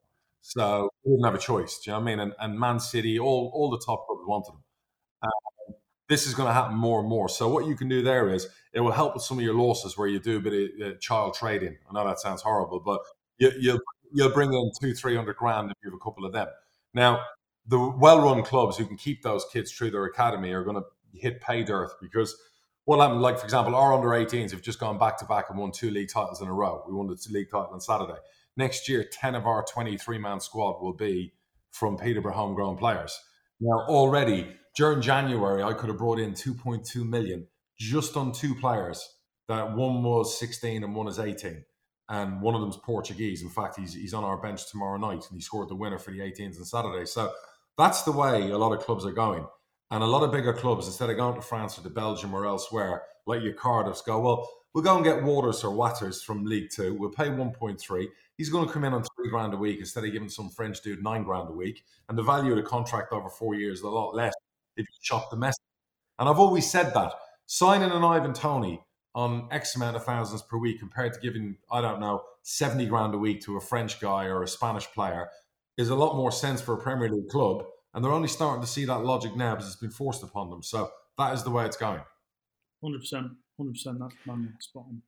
so 0.42 0.90
we 1.06 1.14
didn't 1.14 1.26
have 1.26 1.36
a 1.36 1.40
choice. 1.40 1.80
Do 1.80 1.92
you 1.92 1.94
know 1.94 2.00
what 2.00 2.04
I 2.04 2.16
mean? 2.16 2.20
And, 2.20 2.34
and 2.40 2.60
Man 2.60 2.80
City, 2.80 3.20
all 3.20 3.52
all 3.54 3.70
the 3.70 3.82
top 3.86 4.06
clubs 4.06 4.24
wanted 4.28 4.52
him 4.52 4.64
this 6.12 6.28
is 6.28 6.34
going 6.34 6.48
to 6.48 6.54
happen 6.54 6.76
more 6.76 7.00
and 7.00 7.08
more. 7.08 7.30
So 7.30 7.48
what 7.48 7.66
you 7.66 7.76
can 7.76 7.88
do 7.88 8.02
there 8.02 8.28
is 8.28 8.50
it 8.74 8.82
will 8.82 8.92
help 8.92 9.14
with 9.14 9.24
some 9.24 9.38
of 9.38 9.46
your 9.46 9.54
losses 9.54 9.98
where 9.98 10.10
you 10.10 10.20
do 10.20 10.38
a 10.38 10.42
bit 10.42 10.54
of 10.54 10.88
uh, 10.88 10.98
child 10.98 11.36
trading. 11.36 11.78
I 11.90 11.94
know 11.94 12.06
that 12.06 12.20
sounds 12.20 12.42
horrible, 12.42 12.82
but 12.82 13.00
you, 13.38 13.50
you'll 13.58 13.80
you'll 14.12 14.34
bring 14.34 14.52
in 14.54 14.72
two 14.82 14.94
three 14.94 15.16
hundred 15.16 15.38
grand 15.38 15.72
if 15.72 15.78
you 15.82 15.90
have 15.90 15.96
a 15.96 16.04
couple 16.04 16.26
of 16.26 16.34
them. 16.34 16.48
Now 16.94 17.22
the 17.66 17.80
well-run 17.80 18.44
clubs 18.44 18.76
who 18.76 18.86
can 18.86 18.98
keep 18.98 19.22
those 19.22 19.46
kids 19.54 19.72
through 19.72 19.92
their 19.92 20.04
academy 20.04 20.52
are 20.52 20.64
going 20.64 20.76
to 20.76 20.84
hit 21.14 21.40
pay 21.40 21.64
dirt 21.64 21.92
because 22.02 22.36
what 22.86 23.00
happened, 23.00 23.22
like 23.22 23.38
for 23.38 23.46
example, 23.46 23.74
our 23.74 23.94
under 23.94 24.10
18s 24.10 24.52
have 24.52 24.62
just 24.62 24.80
gone 24.80 24.98
back 24.98 25.18
to 25.20 25.26
back 25.26 25.46
and 25.50 25.58
won 25.58 25.72
two 25.72 25.92
league 25.92 26.10
titles 26.10 26.42
in 26.42 26.48
a 26.50 26.54
row. 26.54 26.84
We 26.86 26.94
won 26.94 27.08
the 27.08 27.18
league 27.30 27.50
title 27.50 27.70
on 27.72 27.80
Saturday. 27.80 28.20
Next 28.58 28.90
year, 28.90 29.06
10 29.10 29.36
of 29.36 29.46
our 29.46 29.64
23 29.64 30.18
man 30.18 30.42
squad 30.42 30.82
will 30.82 30.94
be 30.94 31.32
from 31.70 31.96
Peterborough 31.96 32.34
homegrown 32.34 32.78
players. 32.78 33.18
Now, 33.62 33.86
already 33.88 34.58
during 34.76 35.02
January, 35.02 35.64
I 35.64 35.74
could 35.74 35.90
have 35.90 35.98
brought 35.98 36.20
in 36.20 36.34
2.2 36.34 37.08
million 37.08 37.48
just 37.78 38.16
on 38.16 38.32
two 38.32 38.56
players. 38.56 39.18
That 39.48 39.76
one 39.76 40.04
was 40.04 40.38
16 40.40 40.84
and 40.84 40.96
one 40.96 41.08
is 41.08 41.20
18. 41.20 41.64
And 42.10 42.42
one 42.42 42.56
of 42.56 42.62
them's 42.62 42.78
Portuguese. 42.78 43.42
In 43.42 43.50
fact, 43.50 43.78
he's, 43.80 43.94
he's 43.94 44.14
on 44.14 44.24
our 44.24 44.38
bench 44.38 44.70
tomorrow 44.70 44.98
night 44.98 45.26
and 45.30 45.38
he 45.38 45.42
scored 45.42 45.70
the 45.70 45.76
winner 45.76 45.98
for 45.98 46.12
the 46.12 46.20
18s 46.20 46.58
on 46.58 46.66
Saturday. 46.66 47.06
So 47.06 47.32
that's 47.78 48.04
the 48.04 48.12
way 48.12 48.50
a 48.50 48.58
lot 48.58 48.74
of 48.74 48.84
clubs 48.84 49.06
are 49.06 49.12
going. 49.12 49.46
And 49.90 50.04
a 50.04 50.08
lot 50.08 50.24
of 50.24 50.32
bigger 50.32 50.54
clubs, 50.54 50.88
instead 50.88 51.10
of 51.10 51.18
going 51.18 51.36
to 51.36 51.42
France 51.42 51.78
or 51.78 51.84
to 51.84 51.90
Belgium 51.90 52.34
or 52.34 52.46
elsewhere, 52.46 53.04
like 53.26 53.44
your 53.44 53.54
Cardiffs, 53.54 54.06
go, 54.06 54.20
well, 54.20 54.50
we'll 54.74 54.84
go 54.84 54.96
and 54.96 55.04
get 55.04 55.24
Waters 55.24 55.64
or 55.64 55.76
Watters 55.76 56.22
from 56.22 56.46
League 56.46 56.70
Two. 56.70 56.94
We'll 56.94 57.10
pay 57.10 57.28
1.3. 57.28 58.08
He's 58.38 58.50
going 58.50 58.68
to 58.68 58.74
come 58.74 58.86
in 58.86 58.94
on 58.94 59.04
three 59.04 59.30
grand 59.30 59.54
a 59.54 59.58
week 59.58 59.80
instead 59.80 60.06
of 60.06 60.12
giving 60.12 60.30
some 60.30 60.50
French 60.50 60.82
dude 60.82 61.04
nine 61.04 61.24
grand 61.24 61.50
a 61.50 61.54
week. 61.54 61.84
And 62.08 62.18
the 62.18 62.24
value 62.24 62.52
of 62.52 62.58
the 62.58 62.64
contract 62.64 63.12
over 63.12 63.30
four 63.30 63.56
years 63.56 63.80
is 63.80 63.84
a 63.84 63.90
lot 63.90 64.16
less 64.16 64.34
if 64.82 64.88
you 64.88 65.00
chop 65.02 65.30
the 65.30 65.38
mess. 65.38 65.56
And 66.20 66.28
I've 66.28 66.40
always 66.40 66.70
said 66.70 66.94
that 66.94 67.14
signing 67.46 67.92
an 67.92 68.04
Ivan 68.04 68.34
Toney 68.34 68.82
on 69.14 69.48
X 69.52 69.76
amount 69.76 69.96
of 69.96 70.06
thousands 70.06 70.42
per 70.42 70.58
week 70.58 70.80
compared 70.80 71.14
to 71.14 71.20
giving, 71.20 71.58
I 71.72 71.82
don't 71.82 72.00
know, 72.00 72.24
70 72.44 72.86
grand 72.88 73.14
a 73.14 73.18
week 73.18 73.42
to 73.42 73.58
a 73.58 73.62
French 73.62 74.00
guy 74.00 74.26
or 74.26 74.44
a 74.44 74.48
Spanish 74.48 74.86
player 74.92 75.30
is 75.78 75.90
a 75.90 75.96
lot 75.96 76.16
more 76.16 76.32
sense 76.32 76.62
for 76.62 76.74
a 76.74 76.78
Premier 76.78 77.10
League 77.10 77.30
club. 77.30 77.66
And 77.94 78.04
they're 78.04 78.12
only 78.12 78.28
starting 78.28 78.62
to 78.62 78.68
see 78.68 78.86
that 78.86 79.04
logic 79.04 79.36
now 79.36 79.56
because 79.56 79.68
it's 79.68 79.76
been 79.76 79.92
forced 79.92 80.24
upon 80.24 80.50
them. 80.50 80.64
So 80.64 80.92
that 81.18 81.34
is 81.34 81.44
the 81.44 81.50
way 81.50 81.66
it's 81.66 81.78
going. 81.78 82.02
100%. 82.84 83.32
100%. 83.60 84.00
That's 84.00 84.16
my 84.26 84.36
spot 84.60 84.86
on. 84.88 85.02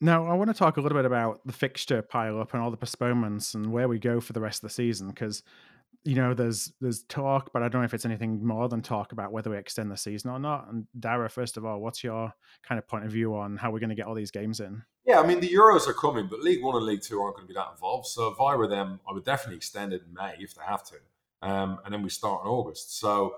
Now, 0.00 0.26
I 0.26 0.34
want 0.34 0.50
to 0.50 0.54
talk 0.54 0.76
a 0.76 0.80
little 0.80 0.98
bit 0.98 1.04
about 1.04 1.46
the 1.46 1.52
fixture 1.52 2.02
pile 2.02 2.40
up 2.40 2.54
and 2.54 2.62
all 2.62 2.70
the 2.70 2.76
postponements 2.76 3.54
and 3.54 3.72
where 3.72 3.86
we 3.86 3.98
go 3.98 4.20
for 4.20 4.32
the 4.32 4.40
rest 4.40 4.62
of 4.62 4.68
the 4.68 4.74
season 4.74 5.08
because 5.08 5.42
you 6.04 6.16
know, 6.16 6.34
there's 6.34 6.72
there's 6.80 7.04
talk, 7.04 7.50
but 7.52 7.62
I 7.62 7.68
don't 7.68 7.80
know 7.80 7.84
if 7.84 7.94
it's 7.94 8.04
anything 8.04 8.44
more 8.44 8.68
than 8.68 8.82
talk 8.82 9.12
about 9.12 9.32
whether 9.32 9.50
we 9.50 9.56
extend 9.56 9.90
the 9.90 9.96
season 9.96 10.30
or 10.30 10.38
not. 10.38 10.68
And 10.68 10.86
Darragh, 10.98 11.30
first 11.30 11.56
of 11.56 11.64
all, 11.64 11.80
what's 11.80 12.02
your 12.02 12.32
kind 12.62 12.78
of 12.78 12.88
point 12.88 13.04
of 13.04 13.12
view 13.12 13.36
on 13.36 13.56
how 13.56 13.70
we're 13.70 13.78
going 13.78 13.90
to 13.90 13.94
get 13.94 14.06
all 14.06 14.14
these 14.14 14.30
games 14.30 14.60
in? 14.60 14.82
Yeah, 15.04 15.20
I 15.20 15.26
mean 15.26 15.40
the 15.40 15.48
Euros 15.48 15.86
are 15.86 15.92
coming, 15.92 16.26
but 16.28 16.40
League 16.40 16.62
One 16.62 16.76
and 16.76 16.84
League 16.84 17.02
Two 17.02 17.20
aren't 17.20 17.36
going 17.36 17.46
to 17.46 17.52
be 17.52 17.58
that 17.58 17.70
involved. 17.72 18.06
So 18.08 18.28
if 18.28 18.40
I 18.40 18.56
were 18.56 18.66
them, 18.66 19.00
I 19.08 19.12
would 19.12 19.24
definitely 19.24 19.56
extend 19.56 19.92
it 19.92 20.02
in 20.06 20.12
May 20.12 20.34
if 20.38 20.54
they 20.54 20.62
have 20.66 20.84
to, 20.84 20.96
um, 21.42 21.78
and 21.84 21.94
then 21.94 22.02
we 22.02 22.10
start 22.10 22.42
in 22.44 22.50
August. 22.50 22.98
So 22.98 23.34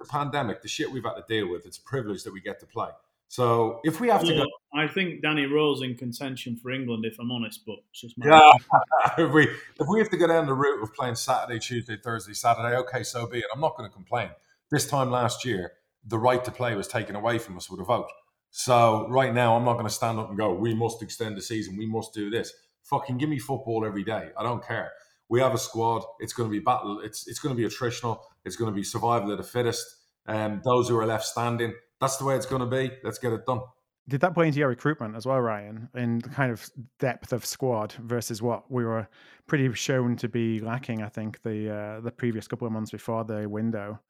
the 0.00 0.08
pandemic, 0.08 0.62
the 0.62 0.68
shit 0.68 0.90
we've 0.90 1.04
had 1.04 1.14
to 1.14 1.24
deal 1.28 1.50
with, 1.50 1.66
it's 1.66 1.78
a 1.78 1.82
privilege 1.82 2.24
that 2.24 2.32
we 2.32 2.40
get 2.40 2.58
to 2.60 2.66
play. 2.66 2.90
So 3.32 3.80
if 3.82 3.98
we 3.98 4.08
have 4.08 4.22
to 4.24 4.34
go, 4.34 4.44
I 4.74 4.86
think 4.86 5.22
Danny 5.22 5.46
Rose 5.46 5.80
in 5.80 5.94
contention 5.94 6.54
for 6.54 6.70
England, 6.70 7.06
if 7.06 7.18
I'm 7.18 7.32
honest. 7.32 7.62
But 7.66 7.76
just 7.90 8.14
yeah, 8.22 8.50
if 9.18 9.32
we 9.32 9.44
if 9.44 9.88
we 9.88 10.00
have 10.00 10.10
to 10.10 10.18
go 10.18 10.26
down 10.26 10.44
the 10.44 10.52
route 10.52 10.82
of 10.82 10.92
playing 10.92 11.14
Saturday, 11.14 11.58
Tuesday, 11.58 11.96
Thursday, 11.96 12.34
Saturday, 12.34 12.76
okay, 12.76 13.02
so 13.02 13.26
be 13.26 13.38
it. 13.38 13.46
I'm 13.54 13.60
not 13.62 13.74
going 13.74 13.88
to 13.88 13.94
complain. 13.94 14.28
This 14.70 14.86
time 14.86 15.10
last 15.10 15.46
year, 15.46 15.72
the 16.04 16.18
right 16.18 16.44
to 16.44 16.50
play 16.50 16.74
was 16.74 16.86
taken 16.86 17.16
away 17.16 17.38
from 17.38 17.56
us 17.56 17.70
with 17.70 17.80
a 17.80 17.84
vote. 17.84 18.10
So 18.50 19.08
right 19.08 19.32
now, 19.32 19.56
I'm 19.56 19.64
not 19.64 19.74
going 19.74 19.86
to 19.86 19.94
stand 19.94 20.18
up 20.18 20.28
and 20.28 20.36
go, 20.36 20.52
"We 20.52 20.74
must 20.74 21.02
extend 21.02 21.38
the 21.38 21.40
season. 21.40 21.78
We 21.78 21.86
must 21.86 22.12
do 22.12 22.28
this." 22.28 22.52
Fucking 22.82 23.16
give 23.16 23.30
me 23.30 23.38
football 23.38 23.86
every 23.86 24.04
day. 24.04 24.28
I 24.36 24.42
don't 24.42 24.62
care. 24.62 24.92
We 25.30 25.40
have 25.40 25.54
a 25.54 25.58
squad. 25.58 26.04
It's 26.20 26.34
going 26.34 26.50
to 26.50 26.52
be 26.52 26.60
battle. 26.60 27.00
It's 27.00 27.26
it's 27.26 27.38
going 27.38 27.56
to 27.56 27.58
be 27.58 27.66
attritional. 27.66 28.18
It's 28.44 28.56
going 28.56 28.70
to 28.70 28.76
be 28.76 28.84
survival 28.84 29.32
of 29.32 29.38
the 29.38 29.42
fittest. 29.42 29.86
And 30.26 30.52
um, 30.52 30.62
those 30.64 30.90
who 30.90 30.98
are 30.98 31.06
left 31.06 31.24
standing 31.24 31.72
that's 32.02 32.16
the 32.16 32.24
way 32.24 32.34
it's 32.34 32.46
going 32.46 32.60
to 32.60 32.66
be. 32.66 32.90
Let's 33.04 33.18
get 33.18 33.32
it 33.32 33.46
done. 33.46 33.60
Did 34.08 34.20
that 34.22 34.34
play 34.34 34.48
into 34.48 34.58
your 34.58 34.68
recruitment 34.68 35.14
as 35.14 35.26
well, 35.26 35.38
Ryan, 35.40 35.88
in 35.94 36.18
the 36.18 36.28
kind 36.28 36.50
of 36.50 36.68
depth 36.98 37.32
of 37.32 37.46
squad 37.46 37.92
versus 37.92 38.42
what 38.42 38.68
we 38.68 38.84
were 38.84 39.06
pretty 39.46 39.72
shown 39.74 40.16
to 40.16 40.28
be 40.28 40.58
lacking? 40.58 41.02
I 41.02 41.08
think 41.08 41.40
the 41.42 41.70
uh, 41.70 42.00
the 42.00 42.10
previous 42.10 42.48
couple 42.48 42.66
of 42.66 42.72
months 42.72 42.90
before 42.90 43.24
the 43.24 43.48
window. 43.48 44.00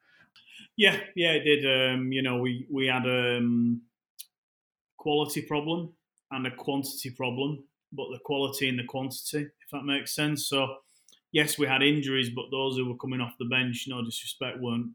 Yeah, 0.79 0.99
yeah, 1.15 1.33
it 1.33 1.45
did. 1.45 1.95
Um, 1.95 2.11
you 2.11 2.23
know, 2.23 2.39
we 2.39 2.67
we 2.73 2.87
had 2.87 3.05
a 3.05 3.37
um, 3.37 3.83
quality 4.97 5.43
problem 5.43 5.93
and 6.31 6.47
a 6.47 6.51
quantity 6.51 7.11
problem, 7.11 7.63
but 7.93 8.07
the 8.11 8.19
quality 8.25 8.71
and 8.71 8.79
the 8.79 8.85
quantity, 8.85 9.41
if 9.43 9.71
that 9.73 9.85
makes 9.85 10.15
sense. 10.15 10.47
So, 10.47 10.77
yes, 11.33 11.59
we 11.59 11.67
had 11.67 11.83
injuries, 11.83 12.31
but 12.31 12.47
those 12.51 12.79
who 12.79 12.89
were 12.89 12.97
coming 12.97 13.21
off 13.21 13.35
the 13.39 13.45
bench, 13.45 13.85
no 13.89 14.03
disrespect, 14.03 14.59
weren't 14.59 14.93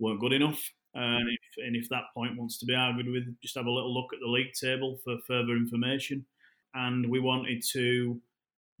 weren't 0.00 0.20
good 0.20 0.32
enough. 0.32 0.60
And 0.94 1.28
if, 1.28 1.64
and 1.64 1.74
if 1.74 1.88
that 1.88 2.04
point 2.14 2.36
wants 2.36 2.58
to 2.58 2.66
be 2.66 2.74
argued 2.74 3.08
with, 3.10 3.24
just 3.40 3.56
have 3.56 3.66
a 3.66 3.70
little 3.70 3.94
look 3.94 4.12
at 4.12 4.20
the 4.20 4.28
league 4.28 4.52
table 4.52 4.98
for 5.02 5.16
further 5.26 5.52
information. 5.52 6.26
And 6.74 7.08
we 7.08 7.18
wanted 7.18 7.62
to, 7.72 8.20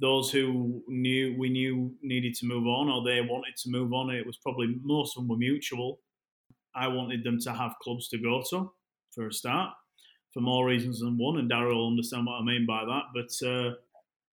those 0.00 0.30
who 0.30 0.82
knew 0.88 1.34
we 1.38 1.48
knew 1.48 1.94
needed 2.02 2.34
to 2.34 2.46
move 2.46 2.66
on 2.66 2.88
or 2.88 3.02
they 3.02 3.20
wanted 3.20 3.56
to 3.62 3.70
move 3.70 3.92
on, 3.92 4.10
it 4.10 4.26
was 4.26 4.36
probably 4.36 4.74
most 4.82 5.16
of 5.16 5.22
them 5.22 5.28
were 5.28 5.36
mutual. 5.36 6.00
I 6.74 6.88
wanted 6.88 7.24
them 7.24 7.38
to 7.40 7.52
have 7.52 7.74
clubs 7.82 8.08
to 8.08 8.18
go 8.18 8.42
to 8.50 8.72
for 9.14 9.28
a 9.28 9.32
start, 9.32 9.74
for 10.32 10.40
more 10.40 10.66
reasons 10.66 11.00
than 11.00 11.18
one. 11.18 11.38
And 11.38 11.50
Darryl 11.50 11.74
will 11.74 11.88
understand 11.88 12.26
what 12.26 12.40
I 12.40 12.44
mean 12.44 12.66
by 12.66 12.84
that. 12.84 13.04
But 13.14 13.46
uh, 13.46 13.74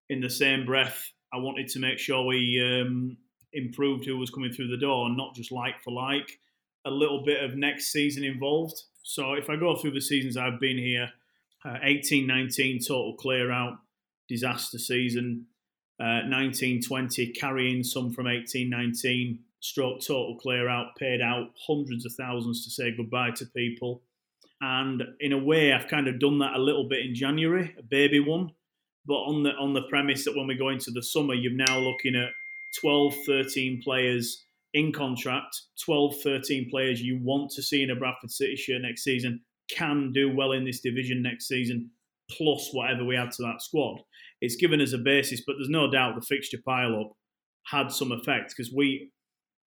in 0.10 0.22
the 0.22 0.30
same 0.30 0.66
breath, 0.66 1.12
I 1.34 1.38
wanted 1.38 1.68
to 1.70 1.80
make 1.80 2.00
sure 2.00 2.26
we 2.26 2.62
um, 2.64 3.18
improved 3.54 4.06
who 4.06 4.18
was 4.18 4.30
coming 4.30 4.54
through 4.54 4.70
the 4.70 4.78
door, 4.78 5.08
and 5.08 5.18
not 5.18 5.36
just 5.36 5.52
like 5.52 5.82
for 5.84 5.92
like. 5.92 6.40
A 6.88 6.92
little 6.92 7.24
bit 7.26 7.44
of 7.44 7.58
next 7.58 7.92
season 7.92 8.24
involved. 8.24 8.82
So 9.04 9.34
if 9.34 9.50
I 9.50 9.58
go 9.58 9.76
through 9.76 9.92
the 9.92 10.02
seasons 10.02 10.38
I've 10.38 10.60
been 10.60 10.78
here, 10.78 11.10
uh, 11.66 11.78
18 11.84 12.26
19 12.26 12.80
total 12.80 13.16
clear 13.16 13.52
out, 13.52 13.80
disaster 14.30 14.78
season. 14.78 15.48
Uh, 16.00 16.22
19 16.28 16.82
20 16.84 17.34
carrying 17.34 17.84
some 17.84 18.14
from 18.14 18.28
18 18.28 18.70
19 18.70 19.40
stroke 19.60 20.00
total 20.00 20.38
clear 20.38 20.70
out, 20.70 20.96
paid 20.96 21.22
out 21.22 21.50
hundreds 21.68 22.06
of 22.06 22.14
thousands 22.14 22.64
to 22.64 22.72
say 22.72 22.96
goodbye 22.96 23.32
to 23.32 23.46
people. 23.48 24.02
And 24.62 25.04
in 25.20 25.34
a 25.34 25.38
way, 25.38 25.74
I've 25.74 25.88
kind 25.88 26.08
of 26.08 26.20
done 26.20 26.40
that 26.40 26.56
a 26.56 26.60
little 26.60 26.88
bit 26.88 27.06
in 27.06 27.14
January, 27.14 27.76
a 27.78 27.84
baby 27.84 28.20
one. 28.20 28.52
But 29.06 29.16
on 29.24 29.44
the 29.44 29.52
on 29.52 29.74
the 29.74 29.84
premise 29.84 30.24
that 30.26 30.38
when 30.38 30.48
we 30.48 30.56
go 30.56 30.70
into 30.70 30.92
the 30.92 31.04
summer, 31.04 31.34
you're 31.34 31.52
now 31.52 31.80
looking 31.80 32.16
at 32.16 32.30
12, 32.80 33.16
13 33.26 33.82
players 33.84 34.44
in 34.78 34.92
contract, 34.92 35.60
12, 35.84 36.22
13 36.24 36.70
players 36.70 37.02
you 37.02 37.20
want 37.24 37.50
to 37.52 37.64
see 37.64 37.82
in 37.82 37.90
a 37.90 37.96
Bradford 37.96 38.32
City 38.32 38.56
shirt 38.56 38.82
next 38.82 39.04
season, 39.04 39.42
can 39.72 40.12
do 40.14 40.34
well 40.34 40.52
in 40.52 40.66
this 40.66 40.82
division 40.82 41.22
next 41.22 41.48
season, 41.48 41.90
plus 42.32 42.70
whatever 42.72 43.04
we 43.04 43.18
add 43.18 43.32
to 43.32 43.44
that 43.44 43.62
squad. 43.62 43.98
It's 44.40 44.56
given 44.56 44.80
us 44.80 44.94
a 44.94 45.00
basis, 45.00 45.42
but 45.46 45.56
there's 45.58 45.70
no 45.70 45.90
doubt 45.90 46.16
the 46.16 46.22
fixture 46.22 46.60
pile 46.64 47.00
up 47.00 47.12
had 47.66 47.92
some 47.92 48.12
effect 48.12 48.54
because 48.56 48.72
we 48.74 49.12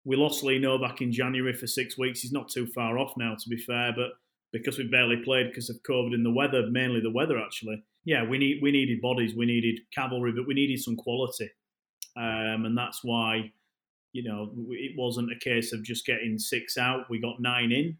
we 0.04 0.16
lost 0.16 0.42
Lee 0.42 0.58
Novak 0.58 1.00
in 1.00 1.12
January 1.12 1.52
for 1.52 1.66
six 1.66 1.98
weeks. 1.98 2.20
He's 2.20 2.32
not 2.32 2.48
too 2.48 2.66
far 2.74 2.98
off 2.98 3.12
now, 3.16 3.34
to 3.38 3.48
be 3.48 3.58
fair, 3.58 3.92
but 3.94 4.10
because 4.52 4.78
we 4.78 4.88
barely 4.88 5.18
played 5.22 5.48
because 5.48 5.68
of 5.70 5.76
COVID 5.88 6.14
and 6.14 6.24
the 6.24 6.32
weather, 6.32 6.66
mainly 6.70 7.00
the 7.00 7.12
weather 7.12 7.38
actually. 7.38 7.84
Yeah, 8.04 8.28
we 8.28 8.38
need 8.38 8.58
we 8.62 8.72
needed 8.72 9.00
bodies, 9.00 9.34
we 9.36 9.46
needed 9.46 9.80
cavalry, 9.94 10.32
but 10.32 10.46
we 10.46 10.54
needed 10.54 10.80
some 10.80 10.96
quality, 10.96 11.50
um, 12.16 12.64
and 12.64 12.76
that's 12.76 13.00
why 13.04 13.52
you 14.12 14.22
know 14.22 14.52
it 14.70 14.92
wasn't 14.96 15.32
a 15.32 15.38
case 15.38 15.72
of 15.72 15.82
just 15.82 16.06
getting 16.06 16.38
six 16.38 16.76
out. 16.76 17.10
We 17.10 17.20
got 17.20 17.40
nine 17.40 17.72
in, 17.72 17.96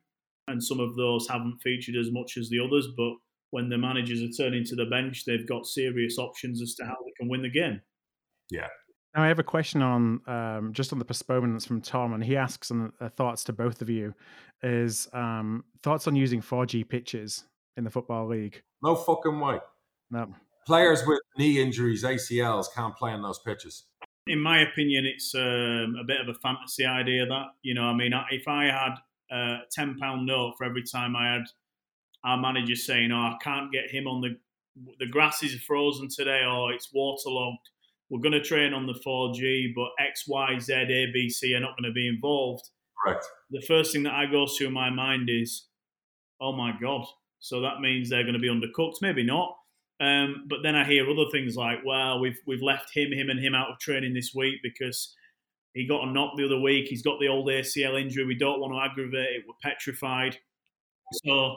and 0.46 0.62
some 0.62 0.80
of 0.80 0.96
those 0.96 1.28
haven't 1.28 1.60
featured 1.62 1.96
as 1.96 2.10
much 2.10 2.36
as 2.36 2.48
the 2.48 2.60
others. 2.60 2.88
But 2.96 3.12
when 3.50 3.68
the 3.68 3.78
managers 3.78 4.22
are 4.22 4.42
turning 4.42 4.64
to 4.64 4.76
the 4.76 4.86
bench, 4.86 5.24
they've 5.24 5.48
got 5.48 5.66
serious 5.66 6.18
options 6.18 6.62
as 6.62 6.74
to 6.76 6.84
how 6.84 6.96
they 7.04 7.12
can 7.18 7.28
win 7.28 7.42
the 7.42 7.50
game. 7.50 7.80
Yeah, 8.50 8.68
now, 9.14 9.24
I 9.24 9.28
have 9.28 9.38
a 9.38 9.44
question 9.44 9.82
on 9.82 10.20
um, 10.28 10.72
just 10.72 10.92
on 10.92 10.98
the 10.98 11.04
postponements 11.04 11.64
from 11.64 11.80
Tom, 11.80 12.12
and 12.12 12.22
he 12.22 12.36
asks 12.36 12.70
on 12.70 12.92
uh, 13.00 13.08
thoughts 13.08 13.42
to 13.44 13.52
both 13.52 13.80
of 13.80 13.90
you 13.90 14.14
is 14.62 15.08
um, 15.12 15.64
thoughts 15.82 16.06
on 16.06 16.14
using 16.14 16.40
4G 16.40 16.88
pitches 16.88 17.44
in 17.76 17.84
the 17.84 17.90
football 17.90 18.28
league. 18.28 18.62
No 18.82 18.94
fucking 18.94 19.40
way. 19.40 19.58
No. 20.10 20.32
Players 20.66 21.02
with 21.06 21.20
knee 21.38 21.60
injuries, 21.60 22.04
ACLs, 22.04 22.66
can't 22.74 22.94
play 22.94 23.12
on 23.12 23.22
those 23.22 23.40
pitches. 23.40 23.86
In 24.28 24.40
my 24.40 24.60
opinion, 24.60 25.06
it's 25.06 25.34
um, 25.34 25.96
a 26.00 26.04
bit 26.06 26.20
of 26.20 26.28
a 26.28 26.38
fantasy 26.38 26.84
idea. 26.84 27.26
That 27.26 27.46
you 27.62 27.74
know, 27.74 27.84
I 27.84 27.94
mean, 27.94 28.12
if 28.30 28.46
I 28.46 28.64
had 28.64 28.94
a 29.30 29.58
ten 29.70 29.98
pound 29.98 30.26
note 30.26 30.54
for 30.56 30.64
every 30.64 30.84
time 30.84 31.16
I 31.16 31.32
had 31.32 31.44
our 32.24 32.36
manager 32.36 32.76
saying, 32.76 33.10
"Oh, 33.12 33.16
I 33.16 33.36
can't 33.42 33.72
get 33.72 33.90
him 33.90 34.06
on 34.06 34.20
the 34.20 34.36
the 34.98 35.06
grass 35.06 35.42
is 35.42 35.60
frozen 35.62 36.08
today," 36.08 36.42
or 36.44 36.72
"It's 36.72 36.90
waterlogged." 36.92 37.68
we're 38.10 38.20
going 38.20 38.32
to 38.32 38.42
train 38.42 38.72
on 38.72 38.86
the 38.86 38.94
4G, 38.94 39.74
but 39.74 39.88
X, 39.98 40.26
Y, 40.26 40.58
Z, 40.58 40.72
A, 40.72 41.10
B, 41.12 41.28
C 41.28 41.54
are 41.54 41.60
not 41.60 41.76
going 41.76 41.90
to 41.90 41.92
be 41.92 42.08
involved. 42.08 42.70
Correct. 43.04 43.24
The 43.50 43.60
first 43.60 43.92
thing 43.92 44.02
that 44.04 44.14
I 44.14 44.26
goes 44.26 44.56
through 44.56 44.70
my 44.70 44.90
mind 44.90 45.28
is, 45.30 45.66
oh 46.40 46.52
my 46.52 46.72
God. 46.80 47.04
So 47.40 47.60
that 47.60 47.80
means 47.80 48.08
they're 48.08 48.24
going 48.24 48.34
to 48.34 48.40
be 48.40 48.48
undercooked. 48.48 48.96
Maybe 49.02 49.22
not. 49.22 49.56
Um, 50.00 50.44
but 50.48 50.58
then 50.62 50.76
I 50.76 50.84
hear 50.84 51.10
other 51.10 51.28
things 51.32 51.56
like, 51.56 51.78
well, 51.84 52.20
we've 52.20 52.38
we've 52.46 52.62
left 52.62 52.94
him, 52.94 53.12
him, 53.12 53.30
and 53.30 53.40
him 53.40 53.54
out 53.54 53.70
of 53.70 53.78
training 53.78 54.14
this 54.14 54.32
week 54.34 54.60
because 54.62 55.14
he 55.74 55.86
got 55.86 56.06
a 56.06 56.10
knock 56.10 56.34
the 56.36 56.44
other 56.44 56.60
week. 56.60 56.86
He's 56.88 57.02
got 57.02 57.20
the 57.20 57.28
old 57.28 57.48
ACL 57.48 58.00
injury. 58.00 58.24
We 58.24 58.36
don't 58.36 58.60
want 58.60 58.74
to 58.74 58.90
aggravate 58.90 59.28
it. 59.30 59.44
We're 59.46 59.54
petrified. 59.62 60.38
So 61.24 61.56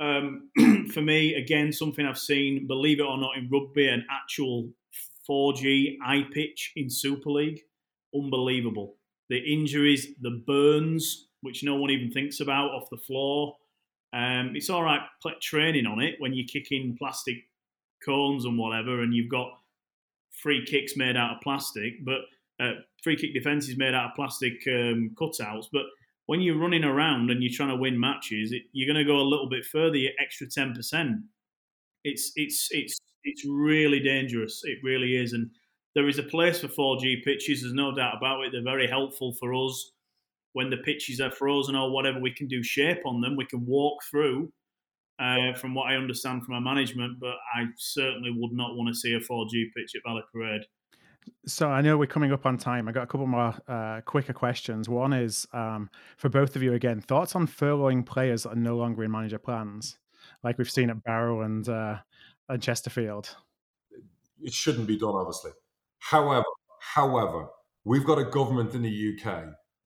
um, 0.00 0.50
for 0.92 1.02
me, 1.02 1.34
again, 1.34 1.72
something 1.72 2.04
I've 2.06 2.18
seen, 2.18 2.66
believe 2.66 3.00
it 3.00 3.04
or 3.04 3.18
not, 3.18 3.36
in 3.36 3.48
rugby, 3.50 3.88
an 3.88 4.04
actual 4.10 4.70
4G 5.28 5.96
eye 6.04 6.26
pitch 6.32 6.72
in 6.76 6.88
Super 6.90 7.30
League. 7.30 7.60
Unbelievable. 8.14 8.96
The 9.28 9.38
injuries, 9.38 10.08
the 10.20 10.42
burns, 10.46 11.28
which 11.42 11.62
no 11.62 11.76
one 11.76 11.90
even 11.90 12.10
thinks 12.10 12.40
about 12.40 12.72
off 12.72 12.90
the 12.90 12.96
floor. 12.96 13.56
Um, 14.12 14.52
it's 14.56 14.70
all 14.70 14.82
right 14.82 15.00
training 15.40 15.86
on 15.86 16.00
it 16.00 16.16
when 16.18 16.34
you're 16.34 16.48
kicking 16.48 16.96
plastic 16.98 17.36
cones 18.04 18.44
and 18.44 18.58
whatever, 18.58 19.02
and 19.02 19.14
you've 19.14 19.30
got 19.30 19.50
free 20.30 20.64
kicks 20.64 20.96
made 20.96 21.16
out 21.16 21.36
of 21.36 21.40
plastic, 21.42 22.04
but 22.04 22.20
uh, 22.60 22.72
free 23.02 23.16
kick 23.16 23.34
defenses 23.34 23.76
made 23.76 23.94
out 23.94 24.10
of 24.10 24.16
plastic 24.16 24.54
um, 24.68 25.10
cutouts. 25.14 25.66
But 25.72 25.84
when 26.26 26.40
you're 26.40 26.58
running 26.58 26.84
around 26.84 27.30
and 27.30 27.42
you're 27.42 27.52
trying 27.52 27.70
to 27.70 27.76
win 27.76 27.98
matches, 27.98 28.52
it, 28.52 28.62
you're 28.72 28.92
going 28.92 29.04
to 29.04 29.10
go 29.10 29.18
a 29.18 29.28
little 29.28 29.48
bit 29.48 29.64
further. 29.64 29.98
extra 30.18 30.46
ten 30.48 30.74
percent. 30.74 31.18
It's 32.04 32.32
it's 32.36 32.68
it's 32.70 32.98
it's 33.24 33.44
really 33.46 34.00
dangerous. 34.00 34.62
It 34.64 34.78
really 34.82 35.16
is. 35.16 35.32
And 35.32 35.50
there 35.94 36.08
is 36.08 36.18
a 36.18 36.22
place 36.22 36.60
for 36.60 36.68
4G 36.68 37.24
pitches. 37.24 37.62
There's 37.62 37.74
no 37.74 37.94
doubt 37.94 38.16
about 38.16 38.44
it. 38.44 38.52
They're 38.52 38.62
very 38.62 38.86
helpful 38.86 39.32
for 39.34 39.52
us 39.54 39.92
when 40.52 40.70
the 40.70 40.78
pitches 40.78 41.20
are 41.20 41.30
frozen 41.30 41.76
or 41.76 41.90
whatever. 41.90 42.20
We 42.20 42.32
can 42.32 42.48
do 42.48 42.62
shape 42.62 43.04
on 43.04 43.20
them. 43.20 43.36
We 43.36 43.46
can 43.46 43.66
walk 43.66 44.02
through. 44.10 44.52
Uh, 45.20 45.52
from 45.52 45.74
what 45.74 45.90
I 45.90 45.96
understand 45.96 46.44
from 46.44 46.54
our 46.54 46.62
management, 46.62 47.20
but 47.20 47.34
I 47.54 47.66
certainly 47.76 48.30
would 48.34 48.52
not 48.52 48.74
want 48.74 48.88
to 48.88 48.94
see 48.94 49.12
a 49.12 49.20
4G 49.20 49.66
pitch 49.76 49.94
at 49.94 50.00
Valley 50.02 50.22
Parade. 50.32 50.62
So 51.46 51.68
I 51.68 51.82
know 51.82 51.98
we're 51.98 52.06
coming 52.06 52.32
up 52.32 52.46
on 52.46 52.56
time. 52.56 52.88
I 52.88 52.92
got 52.92 53.02
a 53.02 53.06
couple 53.06 53.26
more 53.26 53.54
uh, 53.68 54.00
quicker 54.06 54.32
questions. 54.32 54.88
One 54.88 55.12
is 55.12 55.46
um, 55.52 55.90
for 56.16 56.30
both 56.30 56.56
of 56.56 56.62
you 56.62 56.72
again: 56.72 57.02
thoughts 57.02 57.36
on 57.36 57.46
furloughing 57.46 58.04
players 58.06 58.44
that 58.44 58.52
are 58.52 58.56
no 58.56 58.76
longer 58.76 59.04
in 59.04 59.10
manager 59.10 59.38
plans, 59.38 59.98
like 60.42 60.56
we've 60.56 60.70
seen 60.70 60.88
at 60.88 61.02
Barrow 61.04 61.42
and 61.42 61.68
uh, 61.68 61.98
at 62.48 62.62
Chesterfield? 62.62 63.36
It 64.42 64.54
shouldn't 64.54 64.86
be 64.86 64.98
done, 64.98 65.14
obviously. 65.14 65.50
However, 65.98 66.44
however, 66.80 67.48
we've 67.84 68.06
got 68.06 68.18
a 68.18 68.24
government 68.24 68.74
in 68.74 68.82
the 68.82 69.18
UK 69.18 69.44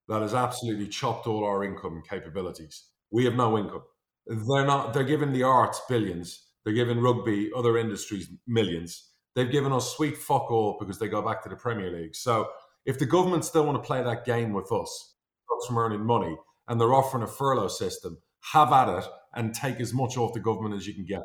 that 0.08 0.22
has 0.22 0.34
absolutely 0.34 0.86
chopped 0.86 1.26
all 1.26 1.44
our 1.44 1.64
income 1.64 2.02
capabilities. 2.08 2.84
We 3.10 3.24
have 3.24 3.34
no 3.34 3.58
income. 3.58 3.82
They're 4.26 4.66
not. 4.66 4.94
They're 4.94 5.04
giving 5.04 5.32
the 5.32 5.42
arts 5.42 5.80
billions. 5.88 6.42
They're 6.64 6.74
giving 6.74 7.00
rugby, 7.00 7.50
other 7.54 7.76
industries 7.76 8.28
millions. 8.46 9.10
They've 9.34 9.50
given 9.50 9.72
us 9.72 9.94
sweet 9.94 10.16
fuck 10.16 10.50
all 10.50 10.76
because 10.78 10.98
they 10.98 11.08
go 11.08 11.20
back 11.20 11.42
to 11.42 11.48
the 11.48 11.56
Premier 11.56 11.90
League. 11.90 12.14
So 12.14 12.48
if 12.86 12.98
the 12.98 13.06
government 13.06 13.44
still 13.44 13.66
want 13.66 13.82
to 13.82 13.86
play 13.86 14.02
that 14.02 14.24
game 14.24 14.52
with 14.52 14.70
us, 14.72 15.14
us 15.56 15.66
from 15.66 15.78
earning 15.78 16.04
money, 16.04 16.36
and 16.68 16.80
they're 16.80 16.94
offering 16.94 17.22
a 17.22 17.26
furlough 17.26 17.68
system, 17.68 18.18
have 18.52 18.72
at 18.72 18.88
it 18.88 19.04
and 19.34 19.54
take 19.54 19.80
as 19.80 19.92
much 19.92 20.16
off 20.16 20.32
the 20.32 20.40
government 20.40 20.74
as 20.74 20.86
you 20.86 20.94
can 20.94 21.04
get. 21.04 21.22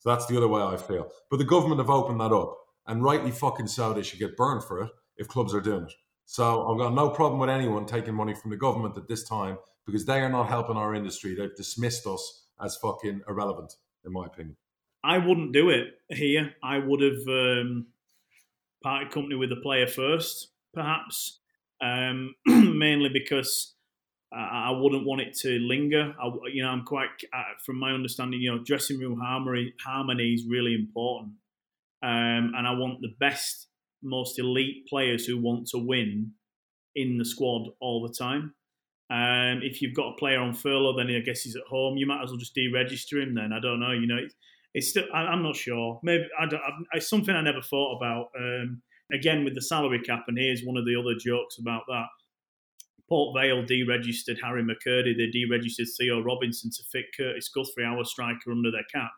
So 0.00 0.10
that's 0.10 0.26
the 0.26 0.36
other 0.36 0.48
way 0.48 0.60
I 0.60 0.76
feel. 0.76 1.08
But 1.30 1.38
the 1.38 1.44
government 1.44 1.80
have 1.80 1.90
opened 1.90 2.20
that 2.20 2.32
up, 2.32 2.56
and 2.86 3.04
rightly 3.04 3.30
fucking 3.30 3.68
so, 3.68 3.92
they 3.92 4.02
should 4.02 4.18
get 4.18 4.36
burned 4.36 4.64
for 4.64 4.82
it 4.82 4.90
if 5.16 5.28
clubs 5.28 5.54
are 5.54 5.60
doing 5.60 5.84
it. 5.84 5.92
So 6.26 6.66
I've 6.66 6.78
got 6.78 6.94
no 6.94 7.10
problem 7.10 7.38
with 7.40 7.50
anyone 7.50 7.86
taking 7.86 8.14
money 8.14 8.34
from 8.34 8.50
the 8.50 8.56
government 8.56 8.96
at 8.96 9.08
this 9.08 9.26
time 9.28 9.58
because 9.86 10.04
they 10.04 10.20
are 10.20 10.28
not 10.28 10.48
helping 10.48 10.76
our 10.76 10.94
industry. 10.94 11.34
They've 11.34 11.54
dismissed 11.56 12.06
us 12.06 12.41
as 12.60 12.76
fucking 12.76 13.22
irrelevant, 13.28 13.74
in 14.04 14.12
my 14.12 14.26
opinion. 14.26 14.56
I 15.04 15.18
wouldn't 15.18 15.52
do 15.52 15.70
it 15.70 15.86
here. 16.08 16.54
I 16.62 16.78
would 16.78 17.00
have 17.00 17.26
um, 17.28 17.86
parted 18.82 19.10
company 19.10 19.34
with 19.34 19.50
the 19.50 19.56
player 19.56 19.86
first, 19.86 20.50
perhaps, 20.72 21.40
um, 21.80 22.34
mainly 22.46 23.10
because 23.12 23.74
I 24.34 24.70
wouldn't 24.70 25.06
want 25.06 25.20
it 25.20 25.36
to 25.40 25.58
linger. 25.58 26.14
I, 26.20 26.30
you 26.52 26.62
know, 26.62 26.70
I'm 26.70 26.84
quite, 26.84 27.10
uh, 27.34 27.42
from 27.64 27.78
my 27.78 27.92
understanding, 27.92 28.40
you 28.40 28.50
know, 28.50 28.62
dressing 28.64 28.98
room 28.98 29.20
harmony, 29.20 29.74
harmony 29.84 30.32
is 30.32 30.46
really 30.48 30.74
important, 30.74 31.34
um, 32.02 32.52
and 32.56 32.66
I 32.66 32.72
want 32.72 33.02
the 33.02 33.14
best, 33.20 33.68
most 34.02 34.38
elite 34.38 34.86
players 34.88 35.26
who 35.26 35.38
want 35.38 35.68
to 35.68 35.78
win 35.78 36.32
in 36.94 37.18
the 37.18 37.24
squad 37.24 37.68
all 37.80 38.06
the 38.06 38.14
time. 38.14 38.54
Um, 39.10 39.60
if 39.62 39.82
you've 39.82 39.94
got 39.94 40.12
a 40.12 40.16
player 40.16 40.40
on 40.40 40.54
furlough, 40.54 40.96
then 40.96 41.14
I 41.14 41.20
guess 41.20 41.42
he's 41.42 41.56
at 41.56 41.66
home. 41.68 41.96
You 41.96 42.06
might 42.06 42.22
as 42.22 42.30
well 42.30 42.38
just 42.38 42.56
deregister 42.56 43.22
him. 43.22 43.34
Then 43.34 43.52
I 43.52 43.60
don't 43.60 43.80
know. 43.80 43.92
You 43.92 44.06
know, 44.06 44.16
it's, 44.16 44.34
it's 44.74 44.88
still. 44.88 45.04
I, 45.12 45.32
am 45.32 45.42
not 45.42 45.56
sure. 45.56 46.00
Maybe 46.02 46.24
I 46.38 46.46
don't, 46.46 46.60
I, 46.60 46.70
it's 46.94 47.08
something 47.08 47.34
I 47.34 47.42
never 47.42 47.60
thought 47.60 47.96
about. 47.96 48.28
Um, 48.38 48.80
again, 49.12 49.44
with 49.44 49.54
the 49.54 49.62
salary 49.62 50.00
cap, 50.00 50.24
and 50.28 50.38
here's 50.38 50.62
one 50.62 50.76
of 50.76 50.86
the 50.86 50.96
other 50.96 51.14
jokes 51.14 51.58
about 51.58 51.82
that 51.88 52.06
Port 53.12 53.36
Vale 53.36 53.62
deregistered 53.64 54.40
Harry 54.42 54.62
McKirdy, 54.62 55.14
they 55.14 55.30
deregistered 55.30 55.88
Theo 55.98 56.22
Robinson 56.22 56.70
to 56.70 56.82
fit 56.90 57.06
Kurtis 57.18 57.52
Guthrie, 57.54 57.84
our 57.84 58.04
striker, 58.06 58.50
under 58.50 58.70
their 58.70 58.86
cap. 58.90 59.10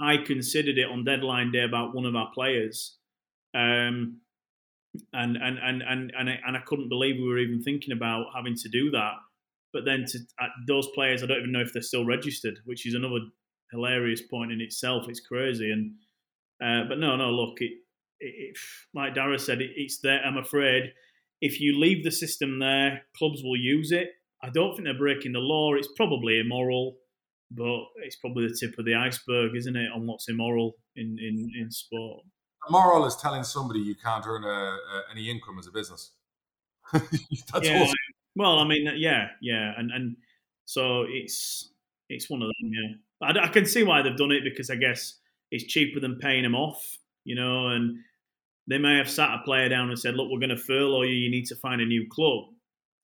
I 0.00 0.16
considered 0.16 0.76
it 0.76 0.88
on 0.88 1.04
deadline 1.04 1.52
day 1.52 1.62
about 1.62 1.94
one 1.94 2.04
of 2.04 2.16
our 2.16 2.30
players. 2.34 2.96
Um, 3.54 4.18
and, 5.12 5.36
and, 5.36 5.58
and, 5.58 5.82
and, 5.82 6.12
and, 6.18 6.30
I, 6.30 6.38
and 6.46 6.56
I 6.56 6.60
couldn't 6.60 6.88
believe 6.88 7.16
we 7.16 7.28
were 7.28 7.38
even 7.38 7.62
thinking 7.62 7.92
about 7.92 8.26
having 8.34 8.56
to 8.56 8.68
do 8.68 8.90
that. 8.90 9.14
But 9.72 9.84
then 9.84 10.04
to 10.06 10.18
uh, 10.40 10.48
those 10.66 10.88
players, 10.94 11.22
I 11.22 11.26
don't 11.26 11.38
even 11.38 11.52
know 11.52 11.60
if 11.60 11.72
they're 11.72 11.82
still 11.82 12.04
registered, 12.04 12.58
which 12.64 12.86
is 12.86 12.94
another 12.94 13.20
hilarious 13.70 14.20
point 14.20 14.52
in 14.52 14.60
itself. 14.60 15.08
It's 15.08 15.20
crazy. 15.20 15.70
And 15.70 15.94
uh, 16.62 16.88
but 16.88 16.98
no, 16.98 17.16
no, 17.16 17.30
look, 17.30 17.60
it, 17.60 17.72
it, 18.20 18.56
like 18.94 19.14
Darragh 19.14 19.40
said, 19.40 19.62
it, 19.62 19.70
it's 19.76 19.98
there. 20.00 20.20
I'm 20.24 20.36
afraid 20.36 20.92
if 21.42 21.60
you 21.60 21.78
leave 21.78 22.04
the 22.04 22.10
system 22.10 22.60
there, 22.60 23.02
clubs 23.16 23.42
will 23.42 23.56
use 23.56 23.90
it. 23.92 24.10
I 24.42 24.50
don't 24.50 24.74
think 24.74 24.84
they're 24.84 24.96
breaking 24.96 25.32
the 25.32 25.40
law. 25.40 25.74
It's 25.74 25.88
probably 25.96 26.38
immoral, 26.38 26.96
but 27.50 27.80
it's 27.96 28.16
probably 28.16 28.46
the 28.46 28.56
tip 28.58 28.78
of 28.78 28.84
the 28.84 28.94
iceberg, 28.94 29.56
isn't 29.56 29.76
it, 29.76 29.90
on 29.92 30.06
what's 30.06 30.28
immoral 30.28 30.74
in, 30.96 31.18
in, 31.20 31.50
in 31.60 31.70
sport. 31.70 32.24
Immoral 32.68 33.04
is 33.06 33.16
telling 33.16 33.42
somebody 33.44 33.80
you 33.80 33.94
can't 33.94 34.24
earn 34.26 34.44
a, 34.44 34.48
a, 34.48 35.02
any 35.10 35.30
income 35.30 35.58
as 35.58 35.66
a 35.66 35.72
business. 35.72 36.12
That's 36.92 37.68
yeah, 37.68 37.82
awesome. 37.82 37.94
Well, 38.36 38.58
I 38.58 38.66
mean, 38.66 38.88
uh, 38.88 38.92
yeah, 38.92 39.28
yeah, 39.40 39.72
and 39.76 39.90
and 39.90 40.16
so 40.64 41.04
it's 41.08 41.70
it's 42.08 42.30
one 42.30 42.42
of 42.42 42.48
them. 42.48 42.70
Yeah, 42.72 43.42
I, 43.42 43.46
I 43.46 43.48
can 43.48 43.66
see 43.66 43.82
why 43.82 44.02
they've 44.02 44.16
done 44.16 44.32
it 44.32 44.44
because 44.44 44.70
I 44.70 44.76
guess 44.76 45.18
it's 45.50 45.64
cheaper 45.64 46.00
than 46.00 46.18
paying 46.18 46.42
them 46.42 46.54
off, 46.54 46.96
you 47.24 47.34
know, 47.34 47.68
and 47.68 47.98
they 48.68 48.78
may 48.78 48.96
have 48.96 49.10
sat 49.10 49.34
a 49.34 49.42
player 49.44 49.68
down 49.68 49.88
and 49.88 49.98
said, 49.98 50.14
"Look, 50.14 50.30
we're 50.30 50.38
going 50.38 50.50
to 50.50 50.56
furlough 50.56 51.02
you. 51.02 51.14
You 51.14 51.30
need 51.30 51.46
to 51.46 51.56
find 51.56 51.80
a 51.80 51.86
new 51.86 52.06
club." 52.08 52.44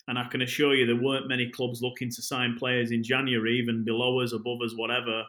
And 0.07 0.19
I 0.19 0.27
can 0.29 0.41
assure 0.41 0.75
you, 0.75 0.87
there 0.87 0.97
weren't 0.97 1.29
many 1.29 1.51
clubs 1.51 1.83
looking 1.83 2.09
to 2.11 2.23
sign 2.23 2.57
players 2.59 2.93
in 2.93 3.05
January, 3.05 3.59
even 3.59 3.85
below 3.85 4.21
us, 4.21 4.33
above 4.33 4.63
us, 4.65 4.73
whatever. 4.75 5.25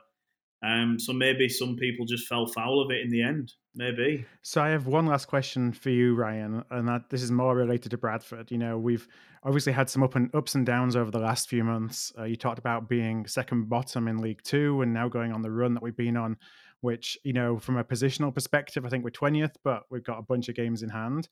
Um, 0.61 0.99
so 0.99 1.13
maybe 1.13 1.47
some 1.47 1.75
people 1.77 2.05
just 2.05 2.27
fell 2.27 2.45
foul 2.45 2.81
of 2.81 2.91
it 2.91 3.01
in 3.01 3.09
the 3.09 3.23
end. 3.23 3.53
Maybe. 3.75 4.25
So 4.41 4.61
I 4.61 4.69
have 4.69 4.87
one 4.87 5.05
last 5.05 5.27
question 5.27 5.71
for 5.71 5.89
you, 5.89 6.15
Ryan, 6.15 6.63
and 6.69 6.87
that 6.87 7.09
this 7.09 7.21
is 7.21 7.31
more 7.31 7.55
related 7.55 7.91
to 7.91 7.97
Bradford. 7.97 8.51
You 8.51 8.57
know, 8.57 8.77
we've 8.77 9.07
obviously 9.43 9.71
had 9.71 9.89
some 9.89 10.03
up 10.03 10.15
and 10.15 10.33
ups 10.35 10.55
and 10.55 10.65
downs 10.65 10.95
over 10.95 11.11
the 11.11 11.19
last 11.19 11.47
few 11.47 11.63
months. 11.63 12.11
Uh, 12.17 12.23
you 12.23 12.35
talked 12.35 12.59
about 12.59 12.89
being 12.89 13.25
second 13.25 13.69
bottom 13.69 14.07
in 14.07 14.17
League 14.17 14.41
Two, 14.43 14.81
and 14.81 14.93
now 14.93 15.07
going 15.07 15.31
on 15.31 15.41
the 15.41 15.51
run 15.51 15.75
that 15.75 15.83
we've 15.83 15.95
been 15.95 16.17
on 16.17 16.37
which, 16.81 17.17
you 17.23 17.33
know, 17.33 17.57
from 17.57 17.77
a 17.77 17.83
positional 17.83 18.33
perspective, 18.33 18.85
I 18.85 18.89
think 18.89 19.03
we're 19.03 19.11
20th, 19.11 19.55
but 19.63 19.83
we've 19.89 20.03
got 20.03 20.19
a 20.19 20.23
bunch 20.23 20.49
of 20.49 20.55
games 20.55 20.81
in 20.81 20.89
hand. 20.89 21.27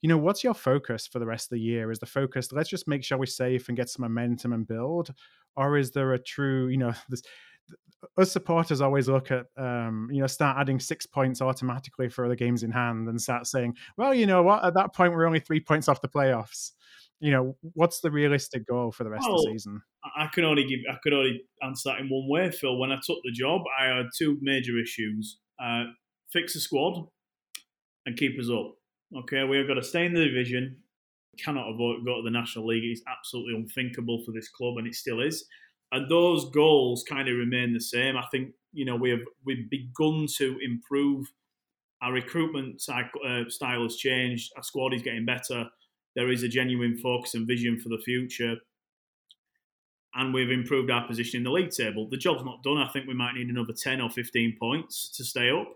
You 0.00 0.08
know, 0.08 0.18
what's 0.18 0.44
your 0.44 0.54
focus 0.54 1.06
for 1.06 1.18
the 1.18 1.26
rest 1.26 1.46
of 1.46 1.50
the 1.50 1.60
year? 1.60 1.90
Is 1.90 1.98
the 1.98 2.06
focus, 2.06 2.52
let's 2.52 2.68
just 2.68 2.88
make 2.88 3.04
sure 3.04 3.18
we're 3.18 3.26
safe 3.26 3.68
and 3.68 3.76
get 3.76 3.88
some 3.88 4.02
momentum 4.02 4.52
and 4.52 4.66
build? 4.66 5.12
Or 5.56 5.76
is 5.76 5.90
there 5.90 6.12
a 6.12 6.18
true, 6.18 6.68
you 6.68 6.76
know, 6.76 6.92
this, 7.08 7.22
us 8.18 8.32
supporters 8.32 8.80
always 8.80 9.08
look 9.08 9.30
at 9.30 9.46
um, 9.56 10.08
you 10.10 10.20
know 10.20 10.26
start 10.26 10.58
adding 10.58 10.80
six 10.80 11.06
points 11.06 11.40
automatically 11.40 12.08
for 12.08 12.28
the 12.28 12.36
games 12.36 12.62
in 12.62 12.70
hand 12.70 13.08
and 13.08 13.20
start 13.20 13.46
saying 13.46 13.74
well 13.96 14.12
you 14.12 14.26
know 14.26 14.42
what 14.42 14.64
at 14.64 14.74
that 14.74 14.92
point 14.92 15.12
we're 15.12 15.26
only 15.26 15.38
three 15.38 15.60
points 15.60 15.88
off 15.88 16.00
the 16.00 16.08
playoffs 16.08 16.72
you 17.22 17.30
know, 17.30 17.56
what's 17.74 18.00
the 18.00 18.10
realistic 18.10 18.66
goal 18.66 18.90
for 18.90 19.04
the 19.04 19.10
rest 19.10 19.24
well, 19.28 19.38
of 19.38 19.44
the 19.44 19.52
season? 19.52 19.80
I 20.16 20.26
can 20.34 20.44
only 20.44 20.64
give, 20.64 20.80
I 20.90 20.96
could 21.04 21.12
only 21.12 21.44
answer 21.62 21.90
that 21.90 22.00
in 22.00 22.08
one 22.08 22.28
way, 22.28 22.50
Phil. 22.50 22.76
When 22.76 22.90
I 22.90 22.96
took 22.96 23.18
the 23.22 23.30
job, 23.30 23.62
I 23.80 23.86
had 23.86 24.06
two 24.18 24.38
major 24.42 24.72
issues: 24.76 25.38
uh, 25.62 25.84
fix 26.32 26.54
the 26.54 26.60
squad 26.60 27.06
and 28.06 28.16
keep 28.16 28.38
us 28.40 28.50
up. 28.52 28.74
Okay, 29.20 29.44
we 29.44 29.56
have 29.56 29.68
got 29.68 29.74
to 29.74 29.84
stay 29.84 30.04
in 30.04 30.14
the 30.14 30.24
division. 30.24 30.78
Cannot 31.38 31.70
avoid 31.72 32.04
go 32.04 32.16
to 32.16 32.22
the 32.24 32.30
National 32.30 32.66
League. 32.66 32.82
It's 32.84 33.02
absolutely 33.06 33.54
unthinkable 33.54 34.24
for 34.26 34.32
this 34.32 34.48
club, 34.48 34.78
and 34.78 34.88
it 34.88 34.96
still 34.96 35.20
is. 35.20 35.46
And 35.92 36.10
those 36.10 36.50
goals 36.50 37.04
kind 37.08 37.28
of 37.28 37.36
remain 37.36 37.72
the 37.72 37.80
same. 37.80 38.16
I 38.16 38.24
think 38.30 38.50
you 38.72 38.84
know 38.84 38.96
we 38.96 39.10
have 39.10 39.20
we've 39.44 39.68
begun 39.70 40.26
to 40.38 40.58
improve. 40.62 41.30
Our 42.00 42.12
recruitment 42.12 42.82
uh, 42.88 43.48
style 43.48 43.84
has 43.84 43.94
changed. 43.96 44.52
Our 44.56 44.62
squad 44.64 44.92
is 44.92 45.02
getting 45.02 45.24
better 45.24 45.68
there 46.14 46.30
is 46.30 46.42
a 46.42 46.48
genuine 46.48 46.96
focus 46.98 47.34
and 47.34 47.46
vision 47.46 47.78
for 47.78 47.88
the 47.88 47.98
future. 47.98 48.56
And 50.14 50.34
we've 50.34 50.50
improved 50.50 50.90
our 50.90 51.06
position 51.06 51.38
in 51.38 51.44
the 51.44 51.50
league 51.50 51.70
table. 51.70 52.06
The 52.10 52.18
job's 52.18 52.44
not 52.44 52.62
done. 52.62 52.76
I 52.76 52.88
think 52.88 53.06
we 53.06 53.14
might 53.14 53.34
need 53.34 53.48
another 53.48 53.72
10 53.72 54.00
or 54.00 54.10
15 54.10 54.56
points 54.60 55.10
to 55.16 55.24
stay 55.24 55.50
up. 55.50 55.74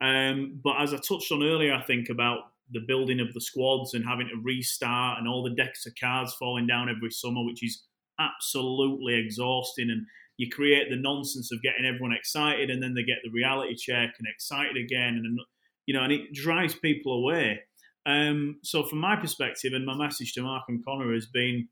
Um, 0.00 0.60
but 0.62 0.80
as 0.80 0.92
I 0.92 0.98
touched 0.98 1.32
on 1.32 1.42
earlier, 1.42 1.72
I 1.72 1.82
think 1.82 2.10
about 2.10 2.52
the 2.70 2.80
building 2.86 3.18
of 3.18 3.32
the 3.32 3.40
squads 3.40 3.94
and 3.94 4.04
having 4.04 4.28
to 4.28 4.42
restart 4.44 5.18
and 5.18 5.26
all 5.26 5.42
the 5.42 5.54
decks 5.54 5.86
of 5.86 5.94
cards 5.98 6.34
falling 6.34 6.66
down 6.66 6.90
every 6.90 7.10
summer, 7.10 7.42
which 7.42 7.64
is 7.64 7.84
absolutely 8.18 9.14
exhausting. 9.14 9.90
And 9.90 10.06
you 10.36 10.48
create 10.50 10.88
the 10.90 10.96
nonsense 10.96 11.50
of 11.52 11.62
getting 11.62 11.84
everyone 11.86 12.12
excited, 12.12 12.70
and 12.70 12.82
then 12.82 12.94
they 12.94 13.02
get 13.02 13.18
the 13.24 13.30
reality 13.30 13.74
check 13.74 14.14
and 14.18 14.28
excited 14.28 14.76
again, 14.76 15.20
and 15.24 15.38
you 15.86 15.94
know, 15.94 16.02
and 16.02 16.12
it 16.12 16.32
drives 16.32 16.74
people 16.74 17.14
away. 17.14 17.60
Um, 18.06 18.58
so, 18.62 18.84
from 18.84 19.00
my 19.00 19.16
perspective, 19.16 19.72
and 19.74 19.84
my 19.84 19.96
message 19.96 20.32
to 20.34 20.42
Mark 20.42 20.64
and 20.68 20.84
Conor 20.84 21.12
has 21.12 21.26
been 21.26 21.68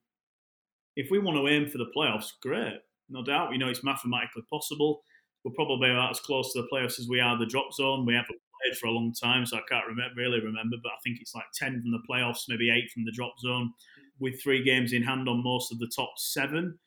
if 0.97 1.11
we 1.11 1.19
want 1.19 1.37
to 1.37 1.49
aim 1.49 1.69
for 1.69 1.79
the 1.79 1.91
playoffs, 1.97 2.33
great. 2.43 2.81
No 3.09 3.23
doubt. 3.23 3.53
You 3.53 3.59
know, 3.59 3.69
it's 3.69 3.85
mathematically 3.85 4.43
possible. 4.51 5.03
We're 5.45 5.53
probably 5.53 5.91
about 5.91 6.11
as 6.11 6.21
close 6.21 6.53
to 6.53 6.63
the 6.63 6.69
playoffs 6.73 6.99
as 6.99 7.07
we 7.09 7.21
are 7.21 7.39
the 7.39 7.47
drop 7.47 7.73
zone. 7.73 8.05
We 8.05 8.15
haven't 8.15 8.41
played 8.63 8.79
for 8.79 8.87
a 8.87 8.91
long 8.91 9.13
time, 9.13 9.47
so 9.47 9.59
I 9.59 9.61
can't 9.69 9.87
remember, 9.87 10.15
really 10.17 10.41
remember, 10.41 10.77
but 10.83 10.91
I 10.91 10.99
think 11.05 11.19
it's 11.21 11.35
like 11.35 11.45
10 11.55 11.83
from 11.83 11.93
the 11.93 12.03
playoffs, 12.11 12.49
maybe 12.49 12.71
eight 12.71 12.91
from 12.91 13.05
the 13.05 13.13
drop 13.13 13.39
zone, 13.39 13.73
with 14.19 14.43
three 14.43 14.63
games 14.65 14.93
in 14.93 15.03
hand 15.03 15.29
on 15.29 15.43
most 15.43 15.73
of 15.73 15.79
the 15.79 15.91
top 15.95 16.13
seven. 16.17 16.79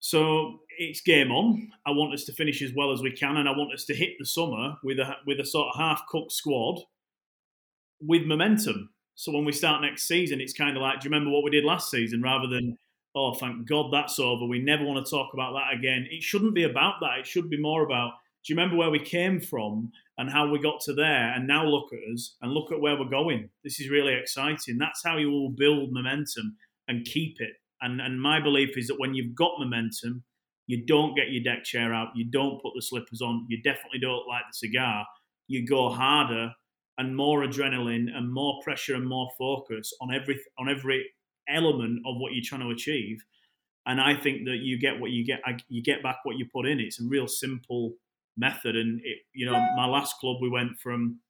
So 0.00 0.60
it's 0.78 1.02
game 1.02 1.30
on. 1.30 1.70
I 1.86 1.90
want 1.90 2.14
us 2.14 2.24
to 2.24 2.32
finish 2.32 2.62
as 2.62 2.72
well 2.74 2.92
as 2.92 3.02
we 3.02 3.12
can, 3.12 3.36
and 3.36 3.48
I 3.48 3.52
want 3.52 3.74
us 3.74 3.84
to 3.84 3.94
hit 3.94 4.12
the 4.18 4.24
summer 4.24 4.76
with 4.82 4.98
a 4.98 5.16
with 5.26 5.40
a 5.40 5.44
sort 5.44 5.68
of 5.68 5.78
half 5.78 6.02
cooked 6.08 6.32
squad 6.32 6.80
with 8.00 8.22
momentum. 8.24 8.90
So 9.14 9.30
when 9.32 9.44
we 9.44 9.52
start 9.52 9.82
next 9.82 10.08
season, 10.08 10.40
it's 10.40 10.54
kind 10.54 10.74
of 10.74 10.82
like, 10.82 11.00
do 11.00 11.04
you 11.04 11.10
remember 11.10 11.30
what 11.30 11.44
we 11.44 11.50
did 11.50 11.64
last 11.64 11.90
season? 11.90 12.22
Rather 12.22 12.46
than, 12.46 12.78
oh, 13.14 13.34
thank 13.34 13.68
God 13.68 13.92
that's 13.92 14.18
over. 14.18 14.46
We 14.46 14.58
never 14.58 14.84
want 14.84 15.04
to 15.04 15.10
talk 15.10 15.34
about 15.34 15.52
that 15.52 15.76
again. 15.78 16.08
It 16.10 16.22
shouldn't 16.22 16.54
be 16.54 16.62
about 16.62 16.94
that. 17.02 17.18
It 17.18 17.26
should 17.26 17.50
be 17.50 17.60
more 17.60 17.82
about, 17.82 18.12
do 18.44 18.52
you 18.52 18.56
remember 18.56 18.76
where 18.76 18.90
we 18.90 18.98
came 18.98 19.40
from 19.40 19.92
and 20.16 20.30
how 20.30 20.48
we 20.48 20.58
got 20.58 20.80
to 20.82 20.94
there? 20.94 21.32
And 21.34 21.46
now 21.46 21.66
look 21.66 21.92
at 21.92 22.12
us 22.12 22.36
and 22.40 22.52
look 22.52 22.72
at 22.72 22.80
where 22.80 22.98
we're 22.98 23.08
going. 23.08 23.50
This 23.64 23.80
is 23.80 23.90
really 23.90 24.14
exciting. 24.14 24.78
That's 24.78 25.02
how 25.04 25.18
you 25.18 25.30
will 25.30 25.50
build 25.50 25.92
momentum 25.92 26.56
and 26.88 27.04
keep 27.04 27.36
it. 27.40 27.52
And, 27.82 28.00
and 28.00 28.20
my 28.20 28.40
belief 28.40 28.76
is 28.76 28.86
that 28.88 28.98
when 28.98 29.14
you've 29.14 29.34
got 29.34 29.58
momentum, 29.58 30.24
you 30.66 30.84
don't 30.86 31.16
get 31.16 31.30
your 31.30 31.42
deck 31.42 31.64
chair 31.64 31.92
out, 31.92 32.08
you 32.14 32.24
don't 32.24 32.62
put 32.62 32.72
the 32.74 32.82
slippers 32.82 33.20
on, 33.20 33.44
you 33.48 33.60
definitely 33.62 33.98
don't 33.98 34.28
light 34.28 34.44
the 34.48 34.54
cigar. 34.54 35.04
You 35.48 35.66
go 35.66 35.88
harder 35.90 36.52
and 36.96 37.16
more 37.16 37.42
adrenaline 37.42 38.06
and 38.14 38.32
more 38.32 38.60
pressure 38.62 38.94
and 38.94 39.06
more 39.06 39.28
focus 39.36 39.92
on 40.00 40.14
every 40.14 40.38
on 40.58 40.68
every 40.68 41.10
element 41.48 42.02
of 42.06 42.16
what 42.18 42.32
you're 42.32 42.44
trying 42.44 42.60
to 42.60 42.70
achieve. 42.70 43.24
And 43.86 44.00
I 44.00 44.14
think 44.14 44.44
that 44.44 44.58
you 44.58 44.78
get 44.78 45.00
what 45.00 45.10
you 45.10 45.24
get. 45.24 45.40
You 45.68 45.82
get 45.82 46.02
back 46.02 46.18
what 46.22 46.36
you 46.36 46.46
put 46.52 46.66
in. 46.66 46.78
It's 46.78 47.00
a 47.00 47.04
real 47.04 47.26
simple 47.26 47.94
method. 48.36 48.76
And 48.76 49.00
it, 49.04 49.18
you 49.34 49.46
know, 49.46 49.58
my 49.76 49.86
last 49.86 50.16
club, 50.20 50.38
we 50.40 50.48
went 50.48 50.78
from 50.82 51.20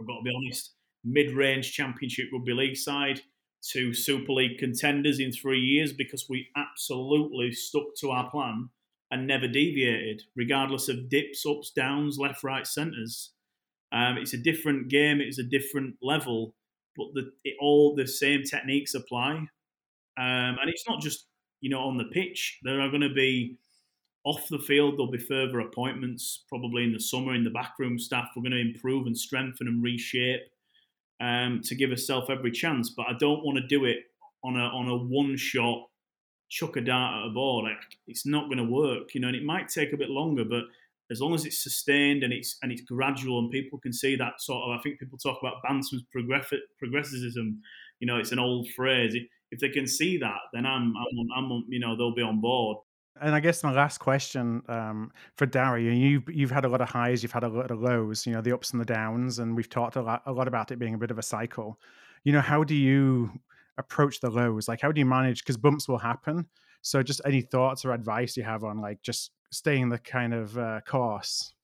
I've 0.00 0.06
got 0.06 0.18
to 0.18 0.22
be 0.24 0.32
honest, 0.34 0.74
mid-range 1.04 1.72
Championship 1.72 2.26
Rugby 2.32 2.52
League 2.52 2.76
side 2.76 3.20
to 3.72 3.94
Super 3.94 4.32
League 4.32 4.58
contenders 4.58 5.20
in 5.20 5.32
three 5.32 5.60
years 5.60 5.92
because 5.92 6.26
we 6.28 6.48
absolutely 6.56 7.52
stuck 7.52 7.94
to 8.00 8.10
our 8.10 8.30
plan 8.30 8.68
and 9.10 9.26
never 9.26 9.46
deviated, 9.46 10.22
regardless 10.36 10.88
of 10.88 11.08
dips, 11.08 11.46
ups, 11.46 11.70
downs, 11.74 12.18
left, 12.18 12.42
right, 12.42 12.66
centres. 12.66 13.32
Um, 13.92 14.18
it's 14.18 14.34
a 14.34 14.38
different 14.38 14.88
game. 14.88 15.20
It's 15.20 15.38
a 15.38 15.44
different 15.44 15.96
level, 16.02 16.54
but 16.96 17.06
the, 17.14 17.30
it, 17.44 17.54
all 17.60 17.94
the 17.94 18.06
same 18.06 18.42
techniques 18.42 18.94
apply. 18.94 19.32
Um, 20.16 20.58
and 20.60 20.68
it's 20.68 20.84
not 20.88 21.00
just 21.00 21.26
you 21.60 21.70
know 21.70 21.80
on 21.80 21.96
the 21.98 22.04
pitch. 22.04 22.58
There 22.64 22.80
are 22.80 22.88
going 22.88 23.02
to 23.02 23.14
be 23.14 23.58
off 24.24 24.48
the 24.48 24.58
field. 24.58 24.94
There'll 24.94 25.10
be 25.10 25.18
further 25.18 25.60
appointments 25.60 26.44
probably 26.48 26.84
in 26.84 26.92
the 26.92 27.00
summer 27.00 27.34
in 27.34 27.44
the 27.44 27.50
backroom 27.50 27.98
staff. 27.98 28.30
We're 28.34 28.42
going 28.42 28.52
to 28.52 28.60
improve 28.60 29.06
and 29.06 29.16
strengthen 29.16 29.68
and 29.68 29.82
reshape 29.82 30.42
um, 31.20 31.60
to 31.64 31.74
give 31.74 31.90
ourselves 31.90 32.30
every 32.30 32.50
chance. 32.50 32.90
But 32.90 33.06
I 33.08 33.12
don't 33.18 33.44
want 33.44 33.58
to 33.58 33.66
do 33.66 33.84
it 33.84 33.98
on 34.42 34.56
a 34.56 34.64
on 34.64 34.88
a 34.88 34.96
one 34.96 35.36
shot 35.36 35.88
chuck 36.48 36.76
a 36.76 36.80
dart 36.80 37.22
at 37.22 37.30
a 37.30 37.30
ball. 37.30 37.64
Like, 37.64 37.78
it's 38.06 38.26
not 38.26 38.46
going 38.46 38.58
to 38.58 38.64
work, 38.64 39.14
you 39.14 39.20
know. 39.20 39.28
And 39.28 39.36
it 39.36 39.44
might 39.44 39.68
take 39.68 39.92
a 39.92 39.96
bit 39.96 40.10
longer, 40.10 40.44
but 40.44 40.64
as 41.10 41.20
long 41.20 41.34
as 41.34 41.44
it's 41.44 41.62
sustained 41.62 42.22
and 42.22 42.32
it's 42.32 42.56
and 42.62 42.72
it's 42.72 42.82
gradual 42.82 43.38
and 43.38 43.50
people 43.50 43.78
can 43.78 43.92
see 43.92 44.16
that 44.16 44.40
sort 44.40 44.62
of 44.64 44.78
I 44.78 44.82
think 44.82 44.98
people 44.98 45.18
talk 45.18 45.38
about 45.40 45.62
Bantam's 45.62 46.02
progressivism 46.78 47.60
you 48.00 48.06
know 48.06 48.18
it's 48.18 48.32
an 48.32 48.38
old 48.38 48.68
phrase 48.70 49.14
if 49.50 49.60
they 49.60 49.68
can 49.68 49.86
see 49.86 50.16
that 50.18 50.38
then 50.52 50.66
I'm 50.66 50.94
I'm, 50.96 51.28
I'm 51.36 51.64
you 51.68 51.78
know 51.78 51.96
they'll 51.96 52.14
be 52.14 52.22
on 52.22 52.40
board 52.40 52.78
and 53.20 53.34
I 53.34 53.40
guess 53.40 53.62
my 53.62 53.72
last 53.72 53.98
question 53.98 54.62
um, 54.68 55.12
for 55.36 55.46
Darry, 55.46 55.96
you've 55.96 56.28
you've 56.28 56.50
had 56.50 56.64
a 56.64 56.68
lot 56.68 56.80
of 56.80 56.88
highs, 56.88 57.22
you've 57.22 57.32
had 57.32 57.44
a 57.44 57.48
lot 57.48 57.70
of 57.70 57.80
lows, 57.80 58.26
you 58.26 58.32
know, 58.32 58.40
the 58.40 58.52
ups 58.52 58.72
and 58.72 58.80
the 58.80 58.84
downs, 58.84 59.38
and 59.38 59.56
we've 59.56 59.68
talked 59.68 59.96
a 59.96 60.02
lot, 60.02 60.22
a 60.26 60.32
lot 60.32 60.48
about 60.48 60.72
it 60.72 60.78
being 60.78 60.94
a 60.94 60.98
bit 60.98 61.10
of 61.10 61.18
a 61.18 61.22
cycle. 61.22 61.78
You 62.24 62.32
know, 62.32 62.40
how 62.40 62.64
do 62.64 62.74
you 62.74 63.30
approach 63.78 64.20
the 64.20 64.30
lows? 64.30 64.66
Like, 64.66 64.80
how 64.80 64.90
do 64.90 64.98
you 64.98 65.06
manage? 65.06 65.42
Because 65.42 65.56
bumps 65.56 65.88
will 65.88 65.98
happen. 65.98 66.46
So, 66.82 67.02
just 67.02 67.20
any 67.24 67.40
thoughts 67.40 67.84
or 67.84 67.92
advice 67.92 68.36
you 68.36 68.42
have 68.42 68.64
on 68.64 68.80
like 68.80 69.00
just 69.02 69.30
staying 69.50 69.90
the 69.90 69.98
kind 69.98 70.34
of 70.34 70.58
uh, 70.58 70.80
course. 70.86 71.54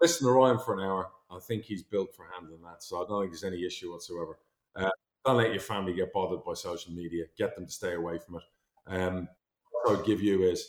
Listen 0.00 0.26
to 0.26 0.32
Ryan 0.32 0.58
for 0.58 0.74
an 0.74 0.80
hour. 0.80 1.08
I 1.30 1.38
think 1.40 1.64
he's 1.64 1.82
built 1.82 2.14
for 2.14 2.26
handling 2.32 2.62
that, 2.62 2.82
so 2.82 3.02
I 3.02 3.06
don't 3.08 3.22
think 3.22 3.32
there's 3.32 3.44
any 3.44 3.64
issue 3.64 3.92
whatsoever. 3.92 4.38
Uh, 4.76 4.90
don't 5.24 5.36
let 5.36 5.52
your 5.52 5.60
family 5.60 5.94
get 5.94 6.12
bothered 6.12 6.44
by 6.44 6.54
social 6.54 6.92
media. 6.92 7.24
Get 7.36 7.54
them 7.54 7.66
to 7.66 7.72
stay 7.72 7.94
away 7.94 8.18
from 8.18 8.36
it. 8.36 8.42
Um, 8.86 9.28
I'd 9.88 10.04
give 10.04 10.22
you 10.22 10.42
is 10.42 10.66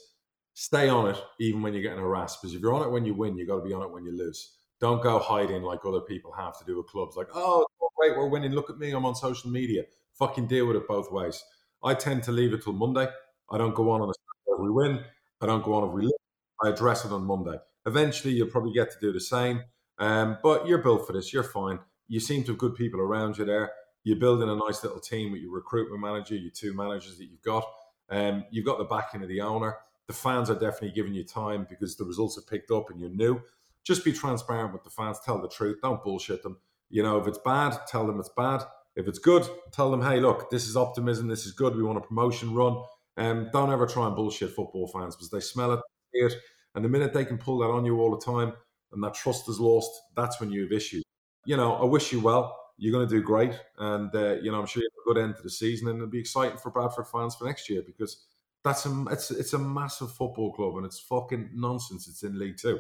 stay 0.60 0.90
on 0.90 1.08
it 1.08 1.16
even 1.40 1.62
when 1.62 1.74
you're 1.74 1.82
getting 1.82 2.00
harassed. 2.00 2.42
Because 2.42 2.54
if 2.54 2.62
you're 2.62 2.74
on 2.74 2.86
it 2.86 2.92
when 2.92 3.06
you 3.06 3.14
win, 3.14 3.38
you've 3.38 3.48
got 3.48 3.56
to 3.56 3.66
be 3.66 3.72
on 3.72 3.82
it 3.82 3.92
when 3.92 4.04
you 4.04 4.12
lose. 4.12 4.58
Don't 4.82 5.02
go 5.02 5.18
hiding 5.18 5.64
like 5.64 5.86
other 5.86 6.02
people 6.02 6.34
have 6.34 6.60
to 6.60 6.66
do 6.66 6.76
with 6.76 6.88
clubs. 6.88 7.16
Like, 7.16 7.30
oh, 7.34 7.66
great, 7.96 8.18
we're 8.18 8.28
winning. 8.28 8.52
Look 8.52 8.70
at 8.70 8.78
me, 8.78 8.92
I'm 8.92 9.06
on 9.06 9.16
social 9.16 9.50
media. 9.50 9.84
Fucking 10.16 10.48
deal 10.48 10.66
with 10.66 10.76
it 10.76 10.86
both 10.86 11.14
ways. 11.14 11.42
I 11.82 11.94
tend 11.94 12.24
to 12.24 12.34
leave 12.34 12.52
it 12.52 12.62
till 12.62 12.74
Monday. 12.74 13.08
I 13.50 13.58
don't 13.58 13.74
go 13.74 13.90
on 13.90 14.02
on 14.02 14.10
a 14.10 14.12
if 14.12 14.60
we 14.60 14.70
win. 14.70 15.00
I 15.40 15.46
don't 15.46 15.64
go 15.64 15.76
on 15.76 15.88
if 15.88 15.94
we 15.94 16.02
lose. 16.02 16.14
I 16.62 16.70
address 16.70 17.06
it 17.06 17.14
on 17.14 17.24
Monday. 17.24 17.58
Eventually, 17.86 18.34
you'll 18.34 18.50
probably 18.50 18.74
get 18.74 18.92
to 18.92 18.98
do 19.00 19.14
the 19.14 19.22
same. 19.22 19.64
Um, 19.98 20.40
but 20.44 20.68
you're 20.68 20.80
built 20.80 21.08
for 21.08 21.14
this. 21.14 21.32
You're 21.32 21.44
fine. 21.44 21.80
You 22.10 22.20
seem 22.20 22.44
to 22.44 22.52
have 22.52 22.58
good 22.58 22.76
people 22.76 23.00
around 23.00 23.38
you 23.38 23.46
there. 23.46 23.72
You're 24.04 24.20
building 24.20 24.50
a 24.50 24.56
nice 24.56 24.84
little 24.84 25.00
team 25.00 25.32
with 25.32 25.42
your 25.42 25.54
recruitment 25.54 26.02
manager, 26.02 26.36
your 26.36 26.52
two 26.52 26.74
managers 26.74 27.18
that 27.18 27.26
you've 27.26 27.44
got. 27.44 27.66
Um, 28.10 28.44
you've 28.52 28.66
got 28.66 28.78
the 28.78 28.84
backing 28.84 29.24
of 29.24 29.30
the 29.30 29.40
owner. 29.40 29.78
The 30.10 30.16
fans 30.16 30.50
are 30.50 30.56
definitely 30.56 30.90
giving 30.90 31.14
you 31.14 31.24
time 31.24 31.68
because 31.70 31.96
the 31.96 32.04
results 32.04 32.36
have 32.36 32.48
picked 32.48 32.72
up 32.72 32.90
and 32.90 33.00
you're 33.00 33.12
new. 33.12 33.40
Just 33.84 34.04
be 34.04 34.12
transparent 34.12 34.74
with 34.74 34.84
the 34.84 34.90
fans. 34.90 35.20
Tell 35.24 35.40
the 35.40 35.48
truth. 35.48 35.82
Don't 35.84 36.04
bullshit 36.04 36.42
them. 36.42 36.58
You 36.90 37.04
know, 37.04 37.20
if 37.20 37.28
it's 37.28 37.38
bad, 37.38 37.78
tell 37.88 38.08
them 38.08 38.20
it's 38.20 38.32
bad. 38.36 38.64
If 38.96 39.08
it's 39.08 39.20
good, 39.20 39.48
tell 39.72 39.92
them, 39.92 40.02
hey, 40.02 40.20
look, 40.20 40.50
this 40.50 40.68
is 40.68 40.76
optimism. 40.76 41.28
This 41.28 41.46
is 41.46 41.52
good. 41.52 41.76
We 41.76 41.84
want 41.84 42.00
a 42.00 42.02
promotion 42.02 42.56
run. 42.56 42.82
Um, 43.18 43.50
don't 43.54 43.72
ever 43.72 43.86
try 43.86 44.08
and 44.08 44.16
bullshit 44.16 44.50
football 44.50 44.88
fans 44.88 45.16
because 45.16 45.30
they 45.30 45.42
smell 45.42 45.74
it, 45.74 45.80
it. 46.14 46.34
And 46.74 46.84
the 46.84 46.90
minute 46.90 47.14
they 47.14 47.24
can 47.24 47.38
pull 47.38 47.60
that 47.60 47.70
on 47.70 47.86
you 47.86 48.00
all 48.00 48.10
the 48.10 48.26
time 48.26 48.54
and 48.92 49.04
that 49.04 49.14
trust 49.14 49.48
is 49.48 49.60
lost, 49.60 49.92
that's 50.16 50.40
when 50.40 50.50
you 50.50 50.64
have 50.64 50.72
issues. 50.72 51.04
You 51.46 51.56
know, 51.56 51.76
I 51.76 51.86
wish 51.86 52.12
you 52.12 52.20
well. 52.20 52.60
You're 52.80 52.94
going 52.94 53.08
to 53.08 53.16
do 53.16 53.22
great. 53.22 53.54
And, 53.78 54.10
uh, 54.16 54.38
you 54.42 54.52
know, 54.52 54.60
I'm 54.60 54.66
sure 54.66 54.82
you 54.82 54.90
have 54.90 55.14
a 55.14 55.14
good 55.14 55.24
end 55.24 55.36
to 55.36 55.44
the 55.44 55.52
season 55.52 55.88
and 55.88 55.98
it'll 55.98 56.10
be 56.10 56.20
exciting 56.20 56.58
for 56.58 56.72
Bradford 56.72 57.06
fans 57.06 57.36
for 57.36 57.46
next 57.46 57.70
year 57.70 57.84
because 57.86 58.26
that's 58.64 58.86
a, 58.86 59.06
it's, 59.12 59.32
it's 59.32 59.54
a 59.54 59.60
massive 59.60 60.12
football 60.12 60.54
club 60.54 60.76
and 60.78 60.86
it's 60.86 61.00
fucking 61.00 61.52
nonsense. 61.54 62.08
It's 62.08 62.24
in 62.24 62.38
League 62.38 62.58
Two. 62.58 62.80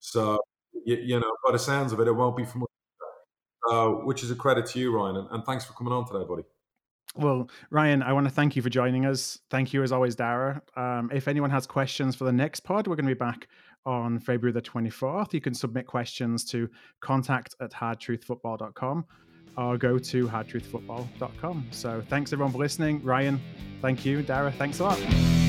So, 0.00 0.38
you, 0.84 0.96
you 0.96 1.20
know, 1.20 1.32
by 1.44 1.52
the 1.52 1.58
sounds 1.58 1.92
of 1.92 2.00
it, 2.00 2.08
it 2.08 2.12
won't 2.12 2.36
be 2.36 2.44
from 2.44 2.64
uh, 3.70 3.88
which 3.88 4.22
is 4.22 4.30
a 4.30 4.34
credit 4.34 4.66
to 4.66 4.78
you, 4.80 4.94
Ryan. 4.94 5.16
And, 5.16 5.28
and, 5.30 5.44
thanks 5.44 5.64
for 5.64 5.74
coming 5.74 5.92
on 5.92 6.06
today, 6.06 6.24
buddy. 6.26 6.42
Well, 7.16 7.50
Ryan, 7.70 8.02
I 8.02 8.12
want 8.12 8.26
to 8.26 8.32
thank 8.32 8.56
you 8.56 8.62
for 8.62 8.70
joining 8.70 9.04
us. 9.04 9.38
Thank 9.50 9.72
you, 9.72 9.82
as 9.82 9.92
always, 9.92 10.16
Darragh. 10.16 10.60
Um, 10.76 11.10
if 11.12 11.28
anyone 11.28 11.50
has 11.50 11.66
questions 11.66 12.16
for 12.16 12.24
the 12.24 12.32
next 12.32 12.60
pod, 12.60 12.86
we're 12.86 12.96
going 12.96 13.06
to 13.06 13.14
be 13.14 13.18
back 13.18 13.48
on 13.84 14.18
February 14.18 14.52
the 14.52 14.62
24th. 14.62 15.34
You 15.34 15.40
can 15.40 15.54
submit 15.54 15.86
questions 15.86 16.44
to 16.46 16.68
contact 17.00 17.54
at 17.60 17.72
hardtruthfootball.com 17.72 19.04
or 19.60 19.76
go 19.76 19.98
to 19.98 20.26
hardtruthfootball.com. 20.26 21.66
So 21.70 22.02
thanks, 22.08 22.32
everyone, 22.32 22.52
for 22.52 22.58
listening. 22.58 23.02
Ryan, 23.02 23.40
thank 23.82 24.04
you. 24.04 24.22
Darragh, 24.22 24.54
thanks 24.54 24.80
a 24.80 24.84
lot. 24.84 25.39